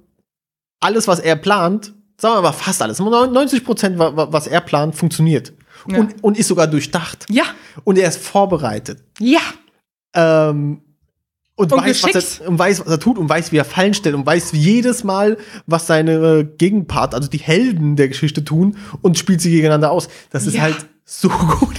alles, 0.80 1.06
was 1.06 1.20
er 1.20 1.36
plant, 1.36 1.92
sagen 2.18 2.34
wir 2.36 2.42
mal 2.42 2.52
fast 2.52 2.82
alles, 2.82 2.98
90 2.98 3.64
Prozent, 3.64 3.98
wa- 3.98 4.16
wa- 4.16 4.28
was 4.32 4.46
er 4.48 4.60
plant, 4.60 4.94
funktioniert. 4.96 5.52
Ja. 5.88 5.98
Und, 6.00 6.22
und 6.24 6.38
ist 6.38 6.48
sogar 6.48 6.66
durchdacht. 6.66 7.26
Ja, 7.28 7.44
Und 7.84 7.98
er 7.98 8.08
ist 8.08 8.18
vorbereitet. 8.18 9.02
ja. 9.18 9.40
Ähm, 10.14 10.80
und, 11.58 11.72
Und 11.72 11.80
weiß, 11.80 12.02
was 12.02 12.40
er, 12.40 12.48
und 12.48 12.58
weiß, 12.58 12.80
was 12.80 12.88
er 12.88 13.00
tut 13.00 13.16
und 13.16 13.28
weiß, 13.30 13.50
wie 13.50 13.56
er 13.56 13.64
Fallen 13.64 13.94
stellt 13.94 14.14
und 14.14 14.26
weiß 14.26 14.52
jedes 14.52 15.04
Mal, 15.04 15.38
was 15.66 15.86
seine 15.86 16.12
äh, 16.40 16.44
Gegenpart, 16.44 17.14
also 17.14 17.28
die 17.30 17.38
Helden 17.38 17.96
der 17.96 18.08
Geschichte 18.08 18.44
tun 18.44 18.76
und 19.00 19.16
spielt 19.16 19.40
sie 19.40 19.50
gegeneinander 19.50 19.90
aus. 19.90 20.08
Das 20.30 20.46
ist 20.46 20.54
Ja. 20.54 20.62
halt 20.62 20.76
so 21.06 21.28
gut. 21.60 21.76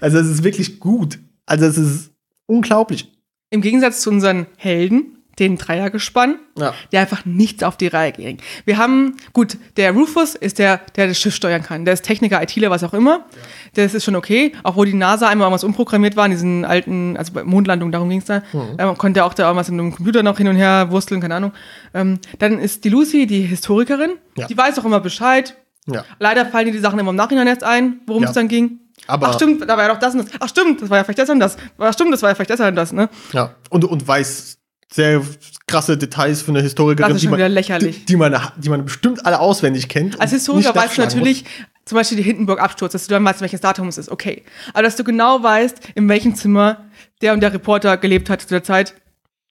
Also 0.00 0.18
es 0.18 0.26
ist 0.28 0.44
wirklich 0.44 0.80
gut. 0.80 1.18
Also 1.46 1.64
es 1.64 1.78
ist 1.78 2.10
unglaublich. 2.44 3.10
Im 3.48 3.62
Gegensatz 3.62 4.02
zu 4.02 4.10
unseren 4.10 4.46
Helden, 4.58 5.15
den 5.38 5.58
Dreiergespann, 5.58 6.36
Ja. 6.58 6.72
der 6.92 7.00
einfach 7.02 7.24
nichts 7.26 7.62
auf 7.62 7.76
die 7.76 7.88
Reihe 7.88 8.12
ging. 8.12 8.38
Wir 8.64 8.78
haben, 8.78 9.16
gut, 9.32 9.58
der 9.76 9.92
Rufus 9.92 10.34
ist 10.34 10.58
der, 10.58 10.80
der 10.96 11.08
das 11.08 11.18
Schiff 11.20 11.34
steuern 11.34 11.62
kann. 11.62 11.84
Der 11.84 11.94
ist 11.94 12.02
Techniker, 12.02 12.42
ITler, 12.42 12.70
was 12.70 12.82
auch 12.84 12.94
immer. 12.94 13.26
Das 13.74 13.92
ist 13.94 14.04
schon 14.04 14.16
okay. 14.16 14.52
Auch 14.62 14.76
wo 14.76 14.84
die 14.84 14.94
NASA 14.94 15.28
einmal 15.28 15.50
was 15.52 15.62
umprogrammiert 15.64 16.16
war, 16.16 16.24
in 16.24 16.30
diesen 16.32 16.64
alten, 16.64 17.16
also 17.16 17.32
bei 17.34 17.44
Mondlandung, 17.44 17.92
darum 17.92 18.08
ging 18.08 18.20
es 18.20 18.24
da, 18.24 18.42
Mhm. 18.52 18.76
ähm, 18.78 18.96
konnte 18.98 19.20
er 19.20 19.26
auch 19.26 19.34
da 19.34 19.54
was 19.54 19.68
in 19.68 19.78
einem 19.78 19.92
Computer 19.94 20.22
noch 20.22 20.38
hin 20.38 20.48
und 20.48 20.56
her 20.56 20.86
wursteln, 20.90 21.20
keine 21.20 21.34
Ahnung. 21.34 21.52
Ähm, 21.92 22.18
dann 22.38 22.58
ist 22.58 22.84
die 22.84 22.88
Lucy, 22.88 23.26
die 23.26 23.42
Historikerin, 23.42 24.12
Ja. 24.36 24.46
die 24.46 24.56
weiß 24.56 24.78
auch 24.78 24.84
immer 24.84 25.00
Bescheid. 25.00 25.56
Ja. 25.86 26.04
Leider 26.18 26.46
fallen 26.46 26.66
dir 26.66 26.72
die 26.72 26.78
Sachen 26.78 26.98
immer 26.98 27.10
im 27.10 27.16
Nachhinein 27.16 27.46
erst 27.46 27.62
ein, 27.62 28.00
worum 28.06 28.22
Ja. 28.22 28.30
es 28.30 28.34
dann 28.34 28.48
ging. 28.48 28.80
Aber- 29.06 29.28
Ach 29.28 29.34
stimmt, 29.34 29.60
da 29.68 29.76
war 29.76 29.84
ja 29.86 29.92
doch 29.92 30.00
das 30.00 30.14
und 30.14 30.24
das. 30.24 30.30
Ach 30.40 30.48
stimmt, 30.48 30.82
das 30.82 30.90
war 30.90 30.96
ja 30.98 31.04
vielleicht 31.04 31.18
das 31.20 31.28
und 31.30 31.38
das. 31.38 31.56
Ach 31.78 31.92
stimmt, 31.92 32.12
das 32.12 32.22
war 32.22 32.30
ja 32.30 32.34
vielleicht 32.34 32.50
das 32.50 32.58
und 32.60 32.74
das, 32.74 32.92
ne? 32.92 33.08
Ja. 33.32 33.54
Und, 33.70 33.84
und 33.84 34.08
weiß 34.08 34.58
sehr 34.92 35.22
krasse 35.66 35.98
Details 35.98 36.42
für 36.42 36.52
eine 36.52 36.62
Historikerin, 36.62 37.08
Das 37.08 37.16
ist 37.16 37.22
schon 37.22 37.30
man, 37.30 37.38
wieder 37.38 37.48
lächerlich. 37.48 38.00
Die, 38.00 38.06
die, 38.06 38.16
man, 38.16 38.40
die 38.56 38.68
man 38.68 38.84
bestimmt 38.84 39.26
alle 39.26 39.40
auswendig 39.40 39.88
kennt. 39.88 40.20
Als 40.20 40.30
Historiker 40.30 40.74
weißt 40.74 40.96
du 40.96 41.02
natürlich, 41.02 41.44
zum 41.84 41.96
Beispiel 41.96 42.16
die 42.16 42.22
Hindenburg-Absturz, 42.22 42.92
dass 42.92 43.06
du 43.06 43.14
dann 43.14 43.24
weißt, 43.24 43.40
welches 43.40 43.60
Datum 43.60 43.88
es 43.88 43.98
ist, 43.98 44.10
okay. 44.10 44.44
Aber 44.72 44.82
dass 44.82 44.96
du 44.96 45.04
genau 45.04 45.42
weißt, 45.42 45.78
in 45.94 46.08
welchem 46.08 46.34
Zimmer 46.34 46.84
der 47.20 47.32
und 47.32 47.40
der 47.40 47.52
Reporter 47.52 47.96
gelebt 47.96 48.30
hat 48.30 48.42
zu 48.42 48.48
der 48.48 48.62
Zeit, 48.62 48.94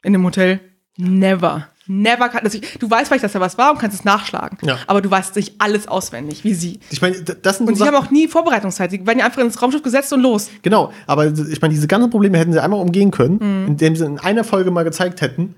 in 0.03 0.13
dem 0.13 0.23
Hotel, 0.23 0.59
never. 0.97 1.67
Never 1.87 2.29
kann, 2.29 2.43
das, 2.43 2.53
du 2.79 2.89
weißt 2.89 3.07
vielleicht, 3.07 3.23
dass 3.23 3.33
da 3.33 3.39
was 3.39 3.57
war 3.57 3.71
und 3.71 3.77
kannst 3.79 3.97
es 3.99 4.03
nachschlagen. 4.05 4.57
Ja. 4.63 4.77
Aber 4.87 5.01
du 5.01 5.11
weißt 5.11 5.35
nicht 5.35 5.53
alles 5.59 5.87
auswendig, 5.87 6.43
wie 6.43 6.53
sie. 6.53 6.79
Ich 6.89 7.01
meine, 7.01 7.21
das 7.21 7.57
sind 7.57 7.67
Und 7.67 7.75
so 7.77 7.83
sie 7.83 7.87
haben 7.91 7.95
auch 7.95 8.09
nie 8.11 8.27
Vorbereitungszeit. 8.27 8.91
Sie 8.91 9.05
werden 9.05 9.19
ja 9.19 9.25
einfach 9.25 9.41
ins 9.41 9.61
Raumschiff 9.61 9.83
gesetzt 9.83 10.11
und 10.13 10.21
los. 10.21 10.49
Genau, 10.63 10.91
aber 11.05 11.27
ich 11.27 11.61
meine, 11.61 11.73
diese 11.73 11.87
ganzen 11.87 12.09
Probleme 12.09 12.37
hätten 12.37 12.53
sie 12.53 12.61
einmal 12.63 12.79
umgehen 12.81 13.11
können, 13.11 13.35
Mhm. 13.39 13.67
indem 13.67 13.95
sie 13.95 14.05
in 14.05 14.19
einer 14.19 14.43
Folge 14.43 14.71
mal 14.71 14.83
gezeigt 14.83 15.21
hätten, 15.21 15.55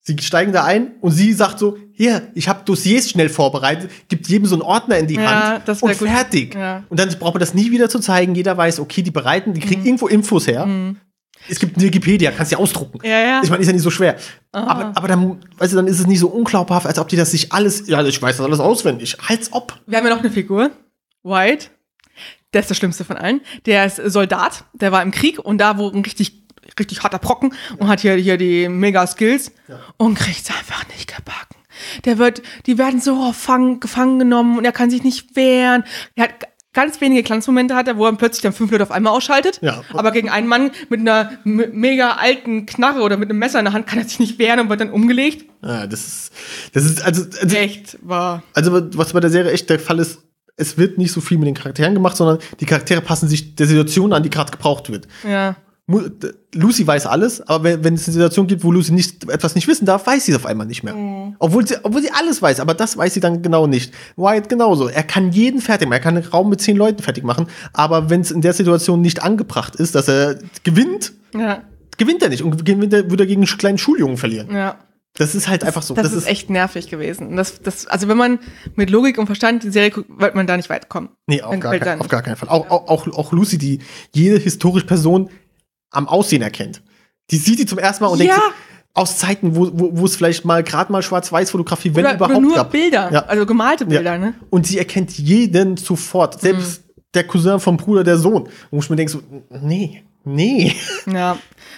sie 0.00 0.16
steigen 0.20 0.52
da 0.52 0.64
ein 0.64 0.92
und 1.00 1.12
sie 1.12 1.32
sagt 1.32 1.58
so, 1.58 1.76
hier, 1.92 2.22
ich 2.34 2.48
habe 2.48 2.60
Dossiers 2.64 3.08
schnell 3.08 3.28
vorbereitet, 3.28 3.90
gibt 4.08 4.28
jedem 4.28 4.46
so 4.46 4.54
einen 4.56 4.62
Ordner 4.62 4.98
in 4.98 5.06
die 5.06 5.14
Ja, 5.14 5.54
Hand 5.64 5.68
und 5.68 5.80
gut. 5.98 6.08
fertig. 6.08 6.54
Ja. 6.54 6.82
Und 6.88 7.00
dann 7.00 7.08
braucht 7.18 7.34
man 7.34 7.40
das 7.40 7.54
nie 7.54 7.70
wieder 7.70 7.88
zu 7.88 8.00
zeigen. 8.00 8.34
Jeder 8.34 8.56
weiß, 8.56 8.80
okay, 8.80 9.02
die 9.02 9.10
bereiten, 9.10 9.54
die 9.54 9.60
kriegen 9.60 9.80
Mhm. 9.80 9.86
irgendwo 9.86 10.06
Infos 10.08 10.46
her. 10.46 10.66
Es 11.48 11.58
gibt 11.58 11.76
eine 11.76 11.86
Wikipedia, 11.86 12.30
kannst 12.30 12.52
du 12.52 12.56
ja 12.56 12.62
ausdrucken. 12.62 13.00
Ja, 13.02 13.20
ja. 13.20 13.40
Ich 13.42 13.50
meine, 13.50 13.60
ist 13.60 13.66
ja 13.66 13.72
nicht 13.72 13.82
so 13.82 13.90
schwer. 13.90 14.16
Aber, 14.52 14.92
aber 14.94 15.08
dann, 15.08 15.40
weißt 15.58 15.72
du, 15.72 15.76
dann 15.76 15.86
ist 15.86 16.00
es 16.00 16.06
nicht 16.06 16.20
so 16.20 16.28
unglaubhaft, 16.28 16.86
als 16.86 16.98
ob 16.98 17.08
die 17.08 17.16
das 17.16 17.30
sich 17.30 17.52
alles, 17.52 17.86
ja, 17.86 18.04
ich 18.04 18.20
weiß 18.20 18.36
das 18.36 18.46
alles 18.46 18.60
auswendig. 18.60 19.16
Als 19.28 19.52
ob. 19.52 19.78
Wir 19.86 19.98
haben 19.98 20.06
ja 20.06 20.14
noch 20.14 20.20
eine 20.20 20.30
Figur, 20.30 20.70
White. 21.22 21.66
Der 22.52 22.60
ist 22.60 22.70
das 22.70 22.76
Schlimmste 22.76 23.04
von 23.04 23.16
allen. 23.16 23.40
Der 23.66 23.84
ist 23.86 23.96
Soldat, 23.96 24.64
der 24.74 24.92
war 24.92 25.02
im 25.02 25.10
Krieg 25.10 25.38
und 25.38 25.58
da 25.58 25.76
wo 25.76 25.90
ein 25.90 26.02
richtig, 26.02 26.44
richtig 26.78 27.02
harter 27.02 27.18
Brocken 27.18 27.52
und 27.78 27.88
hat 27.88 28.00
hier, 28.00 28.14
hier 28.14 28.36
die 28.36 28.68
mega 28.68 29.06
Skills 29.06 29.52
und 29.96 30.14
kriegt's 30.14 30.48
einfach 30.50 30.86
nicht 30.88 31.14
gebacken. 31.14 31.56
Der 32.04 32.18
wird, 32.18 32.42
die 32.66 32.78
werden 32.78 33.00
so 33.00 33.32
fang, 33.32 33.80
gefangen 33.80 34.20
genommen 34.20 34.58
und 34.58 34.64
er 34.64 34.72
kann 34.72 34.90
sich 34.90 35.02
nicht 35.02 35.34
wehren. 35.34 35.84
Er 36.14 36.24
hat 36.24 36.34
ganz 36.74 37.00
wenige 37.00 37.22
Glanzmomente 37.22 37.74
hat 37.74 37.88
er, 37.88 37.96
wo 37.96 38.04
er 38.04 38.12
plötzlich 38.12 38.42
dann 38.42 38.52
fünf 38.52 38.70
Leute 38.70 38.82
auf 38.82 38.90
einmal 38.90 39.12
ausschaltet. 39.12 39.60
Ja. 39.62 39.82
Aber 39.92 40.10
gegen 40.10 40.28
einen 40.28 40.46
Mann 40.46 40.72
mit 40.90 41.00
einer 41.00 41.32
mega 41.44 42.12
alten 42.12 42.66
Knarre 42.66 43.00
oder 43.00 43.16
mit 43.16 43.30
einem 43.30 43.38
Messer 43.38 43.58
in 43.60 43.64
der 43.64 43.72
Hand 43.72 43.86
kann 43.86 43.98
er 43.98 44.04
sich 44.04 44.18
nicht 44.18 44.38
wehren 44.38 44.60
und 44.60 44.68
wird 44.68 44.80
dann 44.80 44.90
umgelegt. 44.90 45.46
Ja, 45.62 45.86
das 45.86 46.06
ist, 46.06 46.32
das 46.72 46.84
ist, 46.84 47.02
also, 47.02 47.24
also 47.40 47.56
Echt, 47.56 47.98
war. 48.02 48.42
Also, 48.52 48.72
was 48.94 49.12
bei 49.12 49.20
der 49.20 49.30
Serie 49.30 49.52
echt 49.52 49.70
der 49.70 49.78
Fall 49.78 49.98
ist, 49.98 50.18
es 50.56 50.76
wird 50.76 50.98
nicht 50.98 51.12
so 51.12 51.20
viel 51.20 51.38
mit 51.38 51.48
den 51.48 51.54
Charakteren 51.54 51.94
gemacht, 51.94 52.16
sondern 52.16 52.38
die 52.60 52.66
Charaktere 52.66 53.00
passen 53.00 53.28
sich 53.28 53.56
der 53.56 53.66
Situation 53.66 54.12
an, 54.12 54.22
die 54.22 54.30
gerade 54.30 54.52
gebraucht 54.52 54.90
wird. 54.90 55.08
Ja. 55.28 55.56
Lucy 55.86 56.86
weiß 56.86 57.06
alles, 57.06 57.46
aber 57.46 57.64
wenn, 57.64 57.84
wenn 57.84 57.94
es 57.94 58.06
eine 58.06 58.14
Situation 58.14 58.46
gibt, 58.46 58.64
wo 58.64 58.72
Lucy 58.72 58.92
nicht, 58.92 59.28
etwas 59.28 59.54
nicht 59.54 59.68
wissen 59.68 59.84
darf, 59.84 60.06
weiß 60.06 60.24
sie 60.24 60.32
es 60.32 60.38
auf 60.38 60.46
einmal 60.46 60.66
nicht 60.66 60.82
mehr. 60.82 60.94
Obwohl, 61.38 61.66
sie, 61.66 61.76
obwohl 61.82 62.00
sie 62.00 62.10
alles 62.10 62.40
weiß, 62.40 62.60
aber 62.60 62.72
das 62.72 62.96
weiß 62.96 63.12
sie 63.12 63.20
dann 63.20 63.42
genau 63.42 63.66
nicht. 63.66 63.92
Wyatt 64.16 64.48
genauso. 64.48 64.88
Er 64.88 65.02
kann 65.02 65.30
jeden 65.32 65.60
fertig 65.60 65.86
machen, 65.86 65.98
er 65.98 66.00
kann 66.02 66.16
einen 66.16 66.26
Raum 66.26 66.48
mit 66.48 66.62
zehn 66.62 66.76
Leuten 66.76 67.02
fertig 67.02 67.22
machen, 67.22 67.48
aber 67.74 68.08
wenn 68.08 68.22
es 68.22 68.30
in 68.30 68.40
der 68.40 68.54
Situation 68.54 69.02
nicht 69.02 69.22
angebracht 69.22 69.76
ist, 69.76 69.94
dass 69.94 70.08
er 70.08 70.38
gewinnt, 70.62 71.12
Ja. 71.34 71.62
gewinnt 71.98 72.22
er 72.22 72.30
nicht 72.30 72.42
und 72.42 72.64
gewinnt 72.64 72.94
er, 72.94 73.10
würde 73.10 73.24
er 73.24 73.26
gegen 73.26 73.42
einen 73.42 73.58
kleinen 73.58 73.76
Schuljungen 73.78 74.16
verlieren. 74.16 74.54
Ja. 74.54 74.78
Das 75.16 75.36
ist 75.36 75.46
halt 75.46 75.62
einfach 75.62 75.82
so. 75.82 75.94
Das, 75.94 76.12
ist 76.12 76.26
echt 76.26 76.50
nervig 76.50 76.88
gewesen. 76.88 77.36
Das, 77.36 77.62
das, 77.62 77.86
also 77.86 78.08
wenn 78.08 78.16
man 78.16 78.40
mit 78.74 78.90
Logik 78.90 79.16
und 79.18 79.26
Verstand 79.26 79.62
die 79.62 79.70
Serie 79.70 79.90
guckt, 79.90 80.08
wird 80.18 80.34
man 80.34 80.48
da 80.48 80.56
nicht 80.56 80.70
weit 80.70 80.88
kommen. 80.88 81.10
Nee, 81.28 81.40
auf 81.40 81.60
gar, 81.60 81.78
kein, 81.78 82.00
auf 82.00 82.08
gar 82.08 82.22
keinen 82.22 82.34
Fall. 82.34 82.48
Auch, 82.48 82.68
auch, 82.68 82.88
auch, 82.88 83.06
auch 83.06 83.32
Lucy, 83.32 83.56
die 83.56 83.78
jede 84.12 84.38
historische 84.38 84.86
Person 84.86 85.30
am 85.94 86.08
Aussehen 86.08 86.42
erkennt. 86.42 86.82
Die 87.30 87.36
sieht 87.36 87.58
die 87.58 87.66
zum 87.66 87.78
ersten 87.78 88.04
Mal 88.04 88.10
und 88.10 88.18
Ja. 88.18 88.26
denkt, 88.26 88.34
sich, 88.42 88.52
aus 88.96 89.18
Zeiten, 89.18 89.56
wo, 89.56 89.70
wo, 89.72 89.90
wo 89.98 90.04
es 90.04 90.14
vielleicht 90.16 90.44
mal 90.44 90.62
gerade 90.62 90.92
mal 90.92 91.02
Schwarz-Weiß-Fotografie, 91.02 91.94
wenn 91.94 92.04
Oder, 92.04 92.14
überhaupt 92.14 92.36
oder 92.36 92.40
nur 92.40 92.54
gab. 92.56 92.70
Bilder, 92.70 93.10
Ja. 93.12 93.20
also 93.24 93.44
gemalte 93.46 93.84
Ja. 93.84 93.88
Bilder, 93.90 94.18
ne? 94.18 94.34
Und 94.50 94.66
sie 94.66 94.78
erkennt 94.78 95.16
jeden 95.18 95.76
sofort. 95.76 96.40
Selbst 96.40 96.84
der 97.14 97.24
Cousin 97.26 97.58
vom 97.60 97.76
Bruder, 97.76 98.04
der 98.04 98.18
Sohn. 98.18 98.48
Wo 98.70 98.78
ich 98.78 98.90
mir 98.90 98.96
denke, 98.96 99.12
so, 99.12 99.20
nee, 99.50 100.04
nee. 100.24 100.74
Ja, 101.06 101.36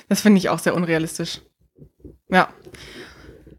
das 0.09 0.21
finde 0.21 0.39
ich 0.39 0.49
auch 0.51 0.59
sehr 0.59 0.75
unrealistisch. 0.75 1.41
Ja. 2.29 2.49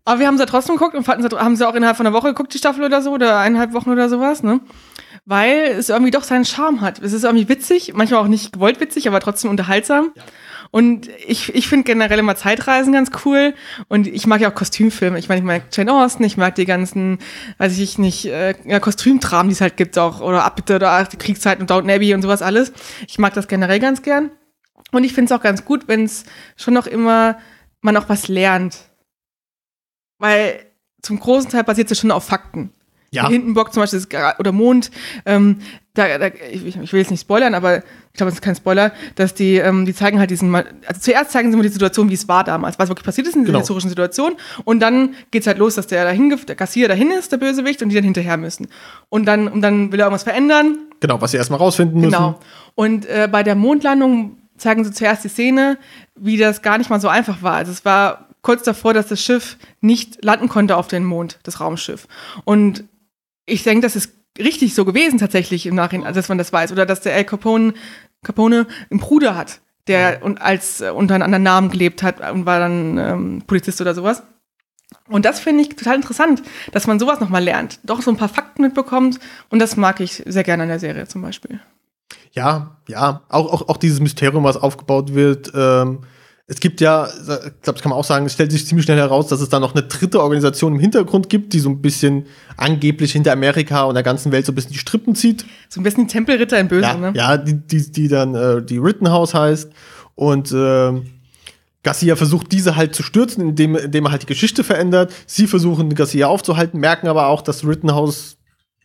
Aber 0.06 0.20
wir 0.20 0.28
haben 0.28 0.38
sie 0.38 0.44
ja 0.44 0.48
trotzdem 0.50 0.76
geguckt 0.76 0.96
und 0.96 1.04
fanden 1.04 1.28
sie, 1.28 1.38
haben 1.38 1.56
sie 1.56 1.68
auch 1.68 1.76
innerhalb 1.76 1.98
von 1.98 2.06
einer 2.08 2.16
Woche 2.16 2.28
geguckt, 2.30 2.54
die 2.54 2.58
Staffel 2.60 2.84
oder 2.84 3.02
so, 3.02 3.12
oder 3.12 3.40
eineinhalb 3.40 3.74
Wochen 3.74 3.90
oder 3.90 4.08
sowas, 4.08 4.42
ne? 4.44 4.62
Weil 5.30 5.76
es 5.78 5.90
irgendwie 5.90 6.12
doch 6.12 6.24
seinen 6.24 6.46
Charme 6.46 6.80
hat. 6.80 7.00
Es 7.00 7.12
ist 7.12 7.26
irgendwie 7.26 7.50
witzig, 7.50 7.92
manchmal 7.94 8.22
auch 8.22 8.30
nicht 8.30 8.54
gewollt 8.54 8.80
witzig, 8.80 9.10
aber 9.10 9.20
trotzdem 9.20 9.52
unterhaltsam. 9.52 10.14
Und 10.72 11.10
ich, 11.28 11.54
ich 11.54 11.68
finde 11.68 11.84
generell 11.84 12.20
immer 12.20 12.38
Zeitreisen 12.38 12.94
ganz 12.94 13.12
cool. 13.26 13.54
Und 13.90 14.08
ich 14.08 14.26
mag 14.26 14.40
ja 14.40 14.50
auch 14.50 14.56
Kostümfilme. 14.56 15.20
Ich 15.20 15.28
meine, 15.28 15.40
ich 15.40 15.46
mag 15.46 15.64
Jane 15.74 15.92
Austen, 15.92 16.24
ich 16.24 16.38
mag 16.38 16.56
die 16.56 16.66
ganzen, 16.66 17.20
weiß 17.58 17.78
ich 17.78 17.98
nicht, 17.98 18.26
äh, 18.28 18.56
ja, 18.64 18.80
Kostümtramen, 18.80 19.50
die 19.50 19.54
es 19.54 19.60
halt 19.60 19.76
gibt 19.76 19.98
auch. 19.98 20.22
Oder 20.22 20.46
Abbitte 20.46 20.78
oder 20.78 21.04
die 21.04 21.18
Kriegszeit 21.18 21.60
und 21.60 21.70
Downton 21.70 21.92
Abbey 21.92 22.14
und 22.14 22.22
sowas 22.22 22.42
alles. 22.42 22.72
Ich 23.06 23.20
mag 23.20 23.34
das 23.34 23.50
generell 23.50 23.82
ganz 23.82 24.04
gern. 24.04 24.32
Und 24.94 25.04
ich 25.04 25.12
finde 25.12 25.34
es 25.34 25.38
auch 25.38 25.44
ganz 25.44 25.66
gut, 25.66 25.90
wenn 25.90 26.06
es 26.06 26.24
schon 26.56 26.74
noch 26.74 26.88
immer 26.88 27.38
man 27.82 27.98
auch 27.98 28.08
was 28.08 28.30
lernt. 28.30 28.78
Weil 30.20 30.66
zum 31.02 31.20
großen 31.20 31.52
Teil 31.52 31.66
basiert 31.66 31.92
es 31.92 32.00
schon 32.00 32.12
auf 32.12 32.24
Fakten. 32.24 32.74
Ja. 33.12 33.30
Hindenburg 33.30 33.74
zum 33.74 33.84
Beispiel 33.84 34.02
oder 34.40 34.52
Mond, 34.52 34.92
ähm, 35.26 35.60
da, 35.94 36.18
da, 36.18 36.28
ich, 36.52 36.66
ich 36.78 36.94
will 36.94 37.00
jetzt 37.00 37.10
nicht 37.10 37.22
spoilern, 37.22 37.54
aber 37.56 37.78
ich 37.78 38.18
glaube, 38.18 38.30
es 38.30 38.36
ist 38.36 38.42
kein 38.42 38.56
Spoiler, 38.56 38.92
dass 39.16 39.34
die, 39.34 39.56
ähm, 39.58 39.86
die 39.86 39.94
zeigen 39.94 40.20
halt 40.20 40.30
diesen, 40.30 40.54
also 40.54 41.00
zuerst 41.00 41.32
zeigen 41.32 41.50
sie 41.52 41.58
mal 41.58 41.64
die 41.64 41.70
Situation, 41.70 42.10
wie 42.10 42.14
es 42.16 42.28
war 42.28 42.44
damals, 42.44 42.78
was 42.78 42.90
wirklich 42.90 43.06
passiert 43.06 43.28
ist 43.28 43.36
in 43.36 43.42
dieser 43.42 43.54
Genau. 43.54 43.60
historischen 43.60 43.90
Situation. 43.90 44.36
Und 44.66 44.80
dann 44.80 45.16
geht's 45.32 45.48
halt 45.48 45.58
los, 45.58 45.76
dass 45.76 45.88
der 45.88 46.04
dahin, 46.04 46.36
der 46.48 46.56
Kassier 46.56 46.88
dahin 46.88 47.12
ist, 47.12 47.32
der 47.32 47.38
Bösewicht, 47.38 47.82
und 47.82 47.90
die 47.90 47.96
dann 47.96 48.04
hinterher 48.04 48.38
müssen. 48.38 48.68
Und 49.10 49.26
dann, 49.26 49.48
und 49.48 49.62
dann 49.62 49.92
will 49.92 50.00
er 50.00 50.06
irgendwas 50.06 50.24
verändern, 50.24 50.78
Genau, 51.00 51.22
was 51.22 51.32
sie 51.32 51.38
erstmal 51.38 51.60
rausfinden 51.60 52.02
müssen. 52.02 52.12
Genau. 52.14 52.40
Und 52.76 53.06
äh, 53.06 53.28
bei 53.32 53.44
der 53.44 53.54
Mondlandung 53.56 54.38
zeigen 54.58 54.84
sie 54.84 54.92
zuerst 54.92 55.24
die 55.24 55.30
Szene, 55.30 55.78
wie 56.16 56.38
das 56.38 56.62
gar 56.64 56.78
nicht 56.80 56.90
mal 56.90 57.00
so 57.00 57.08
einfach 57.08 57.44
war. 57.44 57.54
Also 57.54 57.72
es 57.72 57.86
war 57.86 58.28
kurz 58.42 58.64
davor, 58.64 58.94
dass 58.96 59.08
das 59.08 59.22
Schiff 59.22 59.58
nicht 59.82 60.24
landen 60.24 60.50
konnte 60.50 60.76
auf 60.76 60.88
den 60.88 61.04
Mond, 61.04 61.38
das 61.44 61.60
Raumschiff. 61.60 62.08
Und 62.46 62.86
ich 63.48 63.64
denke, 63.64 63.82
das 63.82 63.96
ist 63.96 64.14
richtig 64.38 64.76
so 64.76 64.86
gewesen 64.86 65.18
tatsächlich 65.18 65.66
im 65.66 65.74
Nachhinein, 65.74 66.14
dass 66.14 66.30
man 66.30 66.38
das 66.38 66.54
weiß. 66.54 66.72
Oder 66.72 66.86
dass 66.86 67.02
der 67.02 67.16
El 67.16 67.24
Capone, 67.24 67.74
Capone 68.24 68.68
einen 68.92 69.00
Bruder 69.00 69.36
hat, 69.36 69.62
der 69.88 70.24
und 70.24 70.40
als 70.40 70.82
äh, 70.82 70.90
unter 70.90 71.16
einem 71.16 71.24
anderen 71.24 71.44
Namen 71.44 71.72
gelebt 71.72 72.04
hat 72.04 72.20
und 72.32 72.46
war 72.46 72.60
dann 72.60 72.98
ähm, 72.98 73.44
Polizist 73.48 73.82
oder 73.82 73.96
sowas. 73.96 74.22
Und 75.10 75.26
das 75.26 75.40
finde 75.40 75.64
ich 75.64 75.70
total 75.70 75.96
interessant, 75.96 76.44
dass 76.72 76.86
man 76.86 77.00
sowas 77.00 77.20
nochmal 77.20 77.44
lernt. 77.44 77.80
Doch 77.84 78.02
so 78.02 78.12
ein 78.12 78.18
paar 78.18 78.30
Fakten 78.30 78.62
mitbekommt. 78.62 79.20
Und 79.50 79.60
das 79.60 79.78
mag 79.78 80.00
ich 80.02 80.24
sehr 80.26 80.44
gerne 80.44 80.64
an 80.64 80.70
der 80.70 80.80
Serie 80.80 81.08
zum 81.08 81.22
Beispiel. 81.22 81.62
Ja, 82.34 82.78
ja. 82.88 83.22
Auch, 83.30 83.52
auch, 83.52 83.70
auch 83.70 83.78
dieses 83.78 84.00
Mysterium, 84.02 84.44
was 84.44 84.58
aufgebaut 84.58 85.14
wird. 85.14 85.52
Ähm, 85.56 86.00
es 86.50 86.62
gibt 86.62 86.80
ja, 86.80 87.08
ich 87.08 87.26
glaube, 87.26 87.52
das 87.62 87.82
kann 87.82 87.90
man 87.90 88.00
auch 88.00 88.06
sagen, 88.06 88.26
es 88.26 88.34
stellt 88.34 88.54
sich 88.54 88.66
ziemlich 88.66 88.86
schnell 88.86 88.98
heraus, 88.98 89.28
dass 89.28 89.42
es 89.42 89.50
da 89.50 89.60
noch 89.60 89.76
eine 89.76 89.84
dritte 89.84 90.22
Organisation 90.22 90.76
im 90.76 90.80
Hintergrund 90.80 91.30
gibt, 91.30 91.52
die 91.52 91.60
so 91.60 91.70
ein 91.70 91.82
bisschen 91.82 92.26
angeblich 92.56 93.12
hinter 93.12 93.34
Amerika 93.34 93.84
und 93.84 93.96
der 93.96 94.04
ganzen 94.04 94.32
Welt 94.32 94.46
so 94.46 94.54
ein 94.54 94.56
bisschen 94.56 94.72
die 94.72 94.78
Strippen 94.78 95.14
zieht. 95.14 95.46
So 95.68 95.82
ein 95.82 95.84
bisschen 95.84 96.08
die 96.08 96.14
Tempelritter 96.14 96.58
in 96.58 96.70
Böse, 96.70 96.84
Ja, 96.84 96.96
ne? 96.96 97.12
ja 97.14 97.36
die, 97.38 97.56
die, 97.56 97.92
die 97.92 98.08
dann 98.08 98.34
äh, 98.34 98.64
die 98.64 98.78
Rittenhouse 98.78 99.34
heißt. 99.34 99.70
Und 100.16 100.54
äh, 100.54 100.94
Garcia 101.84 102.16
versucht, 102.16 102.50
diese 102.54 102.78
halt 102.78 102.96
zu 102.96 103.04
stürzen, 103.04 103.50
indem, 103.50 103.76
indem 103.76 104.06
er 104.06 104.12
halt 104.12 104.22
die 104.22 104.28
Geschichte 104.28 104.64
verändert. 104.64 105.12
Sie 105.26 105.48
versuchen, 105.48 105.94
Garcia 105.96 106.28
aufzuhalten, 106.28 106.80
merken 106.80 107.10
aber 107.10 107.28
auch, 107.28 107.42
dass 107.42 107.68
Rittenhouse 107.68 108.38